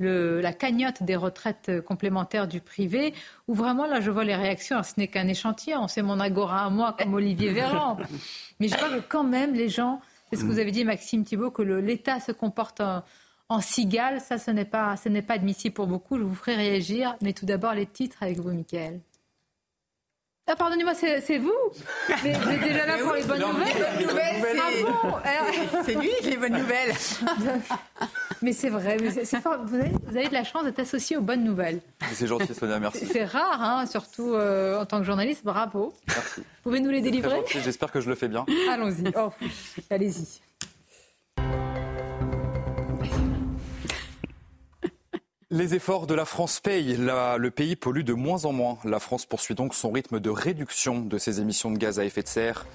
la 0.00 0.52
cagnotte 0.52 1.02
des 1.02 1.16
retraites 1.16 1.80
complémentaires 1.84 2.48
du 2.48 2.60
privé, 2.60 3.14
où 3.46 3.54
vraiment, 3.54 3.86
là, 3.86 4.00
je 4.00 4.10
vois 4.10 4.24
les 4.24 4.36
réactions. 4.36 4.82
ce 4.82 4.94
n'est 4.96 5.08
qu'un 5.08 5.28
échantillon, 5.28 5.88
c'est 5.88 6.02
mon 6.02 6.20
agora 6.20 6.64
à 6.64 6.70
moi, 6.70 6.96
comme 6.98 7.14
Olivier 7.14 7.52
Véran. 7.52 7.96
Mais 8.60 8.68
je 8.68 8.76
vois 8.76 8.90
que 8.90 9.02
quand 9.08 9.24
même, 9.24 9.54
les 9.54 9.68
gens, 9.68 10.00
c'est 10.30 10.36
ce 10.36 10.42
que 10.42 10.48
vous 10.48 10.58
avez 10.58 10.70
dit, 10.70 10.84
Maxime 10.84 11.24
Thibault, 11.24 11.50
que 11.50 11.62
l'État 11.62 12.20
se 12.20 12.32
comporte 12.32 12.80
en, 12.80 13.60
cigale. 13.60 14.20
Ça, 14.20 14.38
ce 14.38 14.50
n'est 14.50 14.64
pas, 14.64 14.96
ce 14.96 15.08
n'est 15.08 15.22
pas 15.22 15.34
admissible 15.34 15.74
pour 15.74 15.86
beaucoup. 15.86 16.18
Je 16.18 16.22
vous 16.22 16.34
ferai 16.34 16.54
réagir. 16.54 17.16
Mais 17.22 17.32
tout 17.32 17.46
d'abord, 17.46 17.72
les 17.72 17.86
titres 17.86 18.18
avec 18.22 18.38
vous, 18.38 18.50
Mickaël. 18.50 19.00
Ah, 20.50 20.56
pardonnez-moi, 20.56 20.94
c'est 20.94 21.38
vous 21.38 21.52
Vous 22.08 22.26
êtes 22.26 22.62
déjà 22.62 22.86
là 22.86 22.96
pour 23.02 23.12
les 23.12 23.22
bonnes 23.22 23.40
nouvelles, 23.40 24.46
C'est 25.84 25.94
lui 25.94 26.10
les 26.22 26.36
bonnes 26.38 26.56
nouvelles. 26.56 26.94
mais 28.40 28.54
c'est 28.54 28.70
vrai, 28.70 28.96
vous, 28.96 29.74
avez, 30.16 30.28
de 30.28 30.32
la 30.32 30.44
chance 30.44 30.64
d'être 30.64 30.78
associé 30.78 31.18
aux 31.18 31.20
bonnes 31.20 31.44
nouvelles. 31.44 31.80
C'est 32.14 32.26
gentil, 32.26 32.54
Sonia, 32.54 32.80
merci. 32.80 33.04
C'est 33.04 33.26
rare, 33.26 33.62
hein, 33.62 33.84
surtout 33.86 34.32
euh, 34.32 34.80
en 34.80 34.86
tant 34.86 35.00
que 35.00 35.04
journaliste, 35.04 35.44
bravo. 35.44 35.92
Merci. 36.08 36.42
Vous 36.64 36.78
nous 36.78 36.90
les 36.90 37.02
délivrer 37.02 37.44
J'espère 37.62 37.92
que 37.92 38.00
je 38.00 38.08
le 38.08 38.14
fais 38.14 38.28
bien. 38.28 38.46
Allons-y, 38.70 39.12
oh, 39.16 39.30
allez-y. 39.90 40.40
Les 45.50 45.74
efforts 45.74 46.06
de 46.06 46.12
la 46.12 46.26
France 46.26 46.60
payent. 46.60 46.98
le 46.98 47.48
pays 47.48 47.74
pollue 47.74 48.02
de 48.02 48.12
moins 48.12 48.44
en 48.44 48.52
moins. 48.52 48.76
La 48.84 48.98
France 48.98 49.24
poursuit 49.24 49.54
donc 49.54 49.74
son 49.74 49.90
rythme 49.90 50.20
de 50.20 50.28
réduction 50.28 51.00
de 51.00 51.16
ses 51.16 51.40
émissions 51.40 51.70
de 51.70 51.78
gaz 51.78 51.98
à 51.98 52.04
effet 52.04 52.22
de 52.22 52.28
serre, 52.28 52.66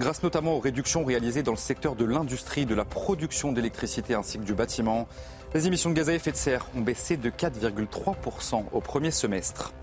grâce 0.00 0.22
notamment 0.22 0.56
aux 0.56 0.58
réductions 0.58 1.04
réalisées 1.04 1.42
dans 1.42 1.52
le 1.52 1.58
secteur 1.58 1.94
de 1.94 2.06
l'industrie, 2.06 2.64
de 2.64 2.74
la 2.74 2.86
production 2.86 3.52
d'électricité 3.52 4.14
ainsi 4.14 4.38
que 4.38 4.44
du 4.44 4.54
bâtiment. 4.54 5.08
Les 5.52 5.66
émissions 5.66 5.90
de 5.90 5.94
gaz 5.94 6.08
à 6.08 6.14
effet 6.14 6.32
de 6.32 6.36
serre 6.38 6.70
ont 6.74 6.80
baissé 6.80 7.18
de 7.18 7.28
4,3% 7.28 8.64
au 8.72 8.80
premier 8.80 9.10
semestre. 9.10 9.74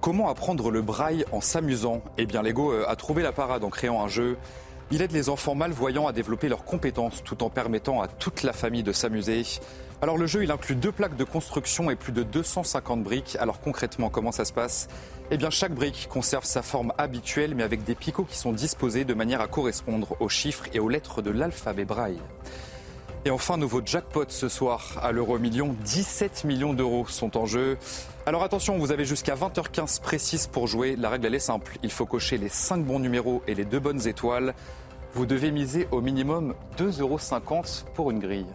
Comment 0.00 0.28
apprendre 0.28 0.70
le 0.70 0.82
braille 0.82 1.24
en 1.32 1.40
s'amusant? 1.40 2.00
Eh 2.16 2.26
bien, 2.26 2.42
Lego 2.42 2.70
euh, 2.70 2.84
a 2.86 2.94
trouvé 2.94 3.24
la 3.24 3.32
parade 3.32 3.64
en 3.64 3.70
créant 3.70 4.04
un 4.04 4.08
jeu. 4.08 4.38
Il 4.92 5.02
aide 5.02 5.10
les 5.10 5.28
enfants 5.28 5.56
malvoyants 5.56 6.06
à 6.06 6.12
développer 6.12 6.48
leurs 6.48 6.64
compétences 6.64 7.24
tout 7.24 7.42
en 7.42 7.50
permettant 7.50 8.02
à 8.02 8.06
toute 8.06 8.44
la 8.44 8.52
famille 8.52 8.84
de 8.84 8.92
s'amuser. 8.92 9.42
Alors 10.02 10.18
le 10.18 10.26
jeu, 10.26 10.42
il 10.42 10.50
inclut 10.50 10.74
deux 10.74 10.90
plaques 10.90 11.14
de 11.14 11.22
construction 11.22 11.88
et 11.88 11.94
plus 11.94 12.10
de 12.10 12.24
250 12.24 13.04
briques. 13.04 13.36
Alors 13.38 13.60
concrètement, 13.60 14.10
comment 14.10 14.32
ça 14.32 14.44
se 14.44 14.52
passe? 14.52 14.88
Eh 15.30 15.36
bien, 15.36 15.48
chaque 15.48 15.72
brique 15.72 16.08
conserve 16.10 16.44
sa 16.44 16.60
forme 16.60 16.92
habituelle, 16.98 17.54
mais 17.54 17.62
avec 17.62 17.84
des 17.84 17.94
picots 17.94 18.24
qui 18.24 18.36
sont 18.36 18.52
disposés 18.52 19.04
de 19.04 19.14
manière 19.14 19.40
à 19.40 19.46
correspondre 19.46 20.16
aux 20.18 20.28
chiffres 20.28 20.64
et 20.74 20.80
aux 20.80 20.88
lettres 20.88 21.22
de 21.22 21.30
l'alphabet 21.30 21.84
braille. 21.84 22.18
Et 23.24 23.30
enfin, 23.30 23.56
nouveau 23.56 23.80
jackpot 23.84 24.24
ce 24.26 24.48
soir 24.48 24.98
à 25.00 25.12
l'euro 25.12 25.38
million. 25.38 25.76
17 25.84 26.42
millions 26.42 26.74
d'euros 26.74 27.06
sont 27.06 27.36
en 27.36 27.46
jeu. 27.46 27.78
Alors 28.26 28.42
attention, 28.42 28.78
vous 28.78 28.90
avez 28.90 29.04
jusqu'à 29.04 29.36
20h15 29.36 30.00
précise 30.00 30.48
pour 30.48 30.66
jouer. 30.66 30.96
La 30.96 31.10
règle, 31.10 31.26
elle 31.26 31.36
est 31.36 31.38
simple. 31.38 31.78
Il 31.84 31.92
faut 31.92 32.06
cocher 32.06 32.38
les 32.38 32.48
5 32.48 32.84
bons 32.84 32.98
numéros 32.98 33.40
et 33.46 33.54
les 33.54 33.64
deux 33.64 33.78
bonnes 33.78 34.04
étoiles. 34.08 34.52
Vous 35.14 35.26
devez 35.26 35.52
miser 35.52 35.86
au 35.92 36.00
minimum 36.00 36.56
2,50 36.76 37.00
euros 37.02 37.18
pour 37.94 38.10
une 38.10 38.18
grille. 38.18 38.46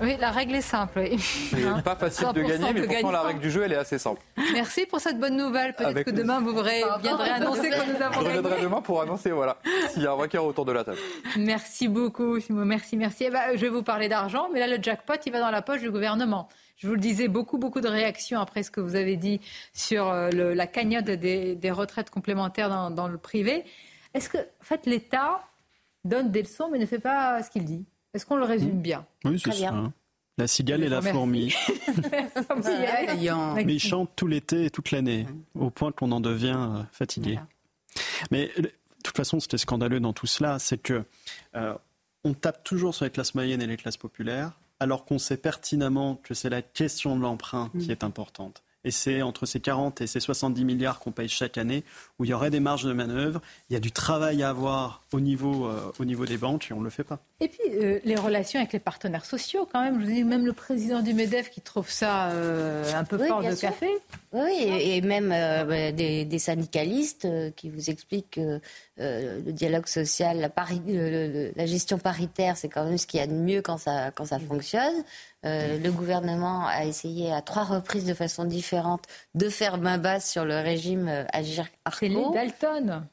Oui, 0.00 0.16
la 0.18 0.30
règle 0.30 0.56
est 0.56 0.62
simple. 0.62 1.00
Oui. 1.00 1.18
C'est 1.18 1.64
hein 1.64 1.80
pas 1.84 1.94
facile 1.94 2.28
de 2.34 2.42
gagner, 2.42 2.72
mais 2.72 2.86
pourtant 2.86 3.10
la 3.10 3.22
règle 3.22 3.40
du 3.40 3.50
jeu, 3.50 3.62
elle 3.62 3.72
est 3.72 3.76
assez 3.76 3.98
simple. 3.98 4.20
Merci 4.52 4.86
pour 4.86 5.00
cette 5.00 5.18
bonne 5.18 5.36
nouvelle. 5.36 5.74
Peut-être 5.74 6.02
que 6.02 6.10
demain, 6.10 6.40
vous 6.40 6.52
viendrez 6.52 7.30
annoncer 7.30 7.70
que 7.70 7.92
nous 7.92 8.02
avons 8.02 8.20
Je 8.20 8.26
reviendrai 8.26 8.62
demain 8.62 8.80
pour 8.80 9.02
annoncer, 9.02 9.30
voilà, 9.30 9.58
s'il 9.90 10.02
y 10.02 10.06
a 10.06 10.12
un 10.12 10.16
vainqueur 10.16 10.44
autour 10.44 10.64
de 10.64 10.72
la 10.72 10.84
table. 10.84 10.98
Merci 11.36 11.88
beaucoup, 11.88 12.38
Merci, 12.50 12.96
merci. 12.96 13.24
Eh 13.26 13.30
ben, 13.30 13.40
je 13.54 13.60
vais 13.60 13.68
vous 13.68 13.82
parler 13.82 14.08
d'argent, 14.08 14.48
mais 14.52 14.60
là, 14.60 14.66
le 14.66 14.82
jackpot, 14.82 15.14
il 15.24 15.32
va 15.32 15.40
dans 15.40 15.50
la 15.50 15.62
poche 15.62 15.80
du 15.80 15.90
gouvernement. 15.90 16.48
Je 16.76 16.88
vous 16.88 16.94
le 16.94 17.00
disais, 17.00 17.28
beaucoup, 17.28 17.58
beaucoup 17.58 17.80
de 17.80 17.88
réactions 17.88 18.40
après 18.40 18.62
ce 18.62 18.70
que 18.70 18.80
vous 18.80 18.96
avez 18.96 19.16
dit 19.16 19.40
sur 19.72 20.08
euh, 20.08 20.30
la 20.32 20.66
cagnotte 20.66 21.04
des, 21.04 21.70
retraites 21.70 22.10
complémentaires 22.10 22.68
dans, 22.68 22.90
dans 22.90 23.08
le 23.08 23.18
privé. 23.18 23.64
Est-ce 24.14 24.28
que, 24.28 24.38
en 24.38 24.64
fait, 24.64 24.86
l'État 24.86 25.42
donne 26.04 26.30
des 26.30 26.42
leçons, 26.42 26.68
mais 26.70 26.78
ne 26.78 26.86
fait 26.86 26.98
pas 26.98 27.42
ce 27.42 27.50
qu'il 27.50 27.64
dit? 27.64 27.84
Est-ce 28.14 28.26
qu'on 28.26 28.36
le 28.36 28.44
résume 28.44 28.80
bien 28.80 29.06
Oui, 29.24 29.40
c'est 29.42 29.52
ça. 29.52 29.92
La 30.38 30.46
cigale 30.46 30.82
et 30.82 30.88
la 30.88 31.02
fourmi. 31.02 31.54
Mais 33.66 33.74
ils 33.74 33.78
chantent 33.78 34.12
tout 34.16 34.26
l'été 34.26 34.64
et 34.64 34.70
toute 34.70 34.90
l'année, 34.90 35.26
au 35.54 35.70
point 35.70 35.92
qu'on 35.92 36.10
en 36.10 36.20
devient 36.20 36.56
euh, 36.58 36.82
fatigué. 36.90 37.38
Mais 38.30 38.50
de 38.56 38.72
toute 39.04 39.16
façon, 39.16 39.40
ce 39.40 39.48
qui 39.48 39.56
est 39.56 39.58
scandaleux 39.58 40.00
dans 40.00 40.14
tout 40.14 40.26
cela, 40.26 40.58
c'est 40.58 40.78
que 40.78 41.04
euh, 41.54 41.74
on 42.24 42.32
tape 42.32 42.64
toujours 42.64 42.94
sur 42.94 43.04
les 43.04 43.10
classes 43.10 43.34
moyennes 43.34 43.60
et 43.60 43.66
les 43.66 43.76
classes 43.76 43.98
populaires, 43.98 44.52
alors 44.80 45.04
qu'on 45.04 45.18
sait 45.18 45.36
pertinemment 45.36 46.16
que 46.16 46.32
c'est 46.32 46.50
la 46.50 46.62
question 46.62 47.16
de 47.16 47.22
l'emprunt 47.22 47.70
qui 47.78 47.88
mm. 47.88 47.90
est 47.90 48.04
importante 48.04 48.61
et 48.84 48.90
c'est 48.90 49.22
entre 49.22 49.46
ces 49.46 49.60
40 49.60 50.00
et 50.00 50.06
ces 50.06 50.20
70 50.20 50.64
milliards 50.64 50.98
qu'on 50.98 51.12
paye 51.12 51.28
chaque 51.28 51.58
année 51.58 51.84
où 52.18 52.24
il 52.24 52.30
y 52.30 52.34
aurait 52.34 52.50
des 52.50 52.60
marges 52.60 52.84
de 52.84 52.92
manœuvre. 52.92 53.40
Il 53.70 53.74
y 53.74 53.76
a 53.76 53.80
du 53.80 53.92
travail 53.92 54.42
à 54.42 54.50
avoir 54.50 55.02
au 55.12 55.20
niveau, 55.20 55.66
euh, 55.66 55.92
au 55.98 56.04
niveau 56.04 56.26
des 56.26 56.36
banques 56.36 56.70
et 56.70 56.74
on 56.74 56.80
ne 56.80 56.84
le 56.84 56.90
fait 56.90 57.04
pas. 57.04 57.18
Et 57.40 57.48
puis 57.48 57.60
euh, 57.70 58.00
les 58.04 58.16
relations 58.16 58.60
avec 58.60 58.72
les 58.72 58.78
partenaires 58.78 59.24
sociaux 59.24 59.68
quand 59.70 59.82
même. 59.82 60.00
Je 60.00 60.06
vous 60.06 60.12
dis 60.12 60.24
même 60.24 60.46
le 60.46 60.52
président 60.52 61.00
du 61.00 61.14
MEDEF 61.14 61.50
qui 61.50 61.60
trouve 61.60 61.90
ça 61.90 62.30
euh, 62.30 62.92
un 62.94 63.04
peu 63.04 63.18
fort 63.18 63.42
de 63.42 63.54
café. 63.54 63.88
Oui, 64.32 64.64
et, 64.64 65.00
même 65.02 65.28
des, 65.92 66.38
syndicalistes 66.38 67.26
euh, 67.26 67.50
qui 67.50 67.68
vous 67.68 67.90
expliquent 67.90 68.30
que 68.30 68.60
euh, 69.00 69.40
le 69.44 69.52
dialogue 69.52 69.86
social, 69.86 70.38
la, 70.38 70.50
la 71.54 71.66
gestion 71.66 71.98
paritaire, 71.98 72.56
c'est 72.56 72.68
quand 72.68 72.84
même 72.84 72.98
ce 72.98 73.06
qu'il 73.06 73.20
y 73.20 73.22
a 73.22 73.26
de 73.26 73.32
mieux 73.32 73.62
quand 73.62 73.78
ça, 73.78 74.10
quand 74.10 74.24
ça 74.24 74.38
fonctionne. 74.38 75.04
Le 75.44 75.90
gouvernement 75.90 76.66
a 76.66 76.84
essayé 76.84 77.32
à 77.32 77.42
trois 77.42 77.64
reprises 77.64 78.04
de 78.04 78.14
façon 78.14 78.44
différente 78.44 79.04
de 79.34 79.48
faire 79.48 79.78
main 79.78 79.98
basse 79.98 80.30
sur 80.30 80.44
le 80.44 80.60
régime 80.60 81.26
agir 81.32 81.66
arco 81.84 81.98
C'est 82.00 82.08
les 82.08 82.24
Dalton. 82.32 83.06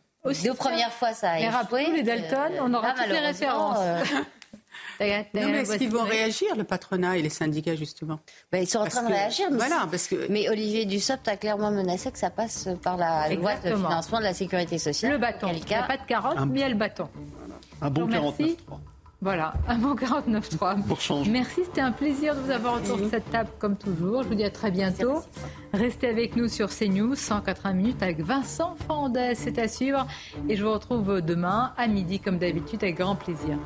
Deux 0.44 0.54
premières 0.54 0.92
fois, 0.92 1.14
ça 1.14 1.32
a 1.32 1.40
échoué. 1.40 1.92
les 1.92 2.04
Dalton, 2.04 2.54
on 2.62 2.74
aura 2.74 2.94
toutes 2.94 3.08
les 3.08 3.20
références. 3.20 3.78
Non, 5.02 5.08
mais 5.34 5.62
est-ce 5.62 5.78
qu'ils 5.78 5.90
vont 5.90 6.04
réagir, 6.04 6.56
le 6.56 6.64
patronat 6.64 7.18
et 7.18 7.22
les 7.22 7.30
syndicats, 7.30 7.76
justement? 7.76 8.20
Ben, 8.52 8.62
Ils 8.62 8.68
sont 8.68 8.80
en 8.80 8.86
train 8.88 9.04
de 9.04 9.08
réagir. 9.08 9.48
Mais, 9.50 9.58
voilà, 9.58 9.88
parce 9.90 10.08
que... 10.08 10.28
mais 10.30 10.50
Olivier 10.50 10.86
Dussopt 10.86 11.28
a 11.28 11.38
clairement 11.38 11.72
menacé 11.72 12.12
que 12.12 12.20
ça 12.20 12.30
passe 12.30 12.68
par 12.84 12.98
la 12.98 13.30
loi 13.34 13.56
de 13.56 13.76
financement 13.76 14.20
de 14.20 14.24
la 14.24 14.34
sécurité 14.34 14.78
sociale. 14.78 15.14
Le 15.14 15.18
bâton. 15.18 15.48
Il 15.54 15.66
n'y 15.66 15.76
a 15.76 15.84
pas 15.84 15.98
de 15.98 16.04
carotte, 16.06 16.38
mais 16.48 16.60
il 16.60 16.62
y 16.62 16.64
a 16.64 16.70
le 16.70 16.76
bâton. 16.76 17.10
Un 17.82 17.90
bon 17.90 18.10
49.3. 18.10 18.56
Voilà, 19.22 19.54
un 19.68 19.78
bon 19.78 19.96
49.3. 19.96 21.30
Merci, 21.30 21.66
c'était 21.66 21.82
un 21.82 21.92
plaisir 21.92 22.36
de 22.36 22.40
vous 22.40 22.52
avoir 22.52 22.76
autour 22.76 22.98
de 22.98 23.10
cette 23.10 23.30
table 23.30 23.50
comme 23.60 23.76
toujours. 23.76 24.24
Je 24.24 24.30
vous 24.30 24.36
dis 24.36 24.46
à 24.46 24.50
très 24.50 24.72
bientôt. 24.72 25.24
Restez 25.74 26.08
avec 26.08 26.38
nous 26.38 26.48
sur 26.48 26.70
CNews, 26.70 27.16
180 27.16 27.74
minutes 27.74 28.02
avec 28.02 28.22
Vincent 28.22 28.78
Fandès, 28.88 29.36
c'est 29.36 29.60
à 29.60 29.68
suivre. 29.68 30.08
Et 30.48 30.56
je 30.56 30.64
vous 30.64 30.72
retrouve 30.72 31.20
demain 31.22 31.74
à 31.76 31.88
midi 31.88 32.22
comme 32.22 32.38
d'habitude 32.38 32.82
avec 32.82 32.96
grand 32.96 33.16
plaisir. 33.16 33.58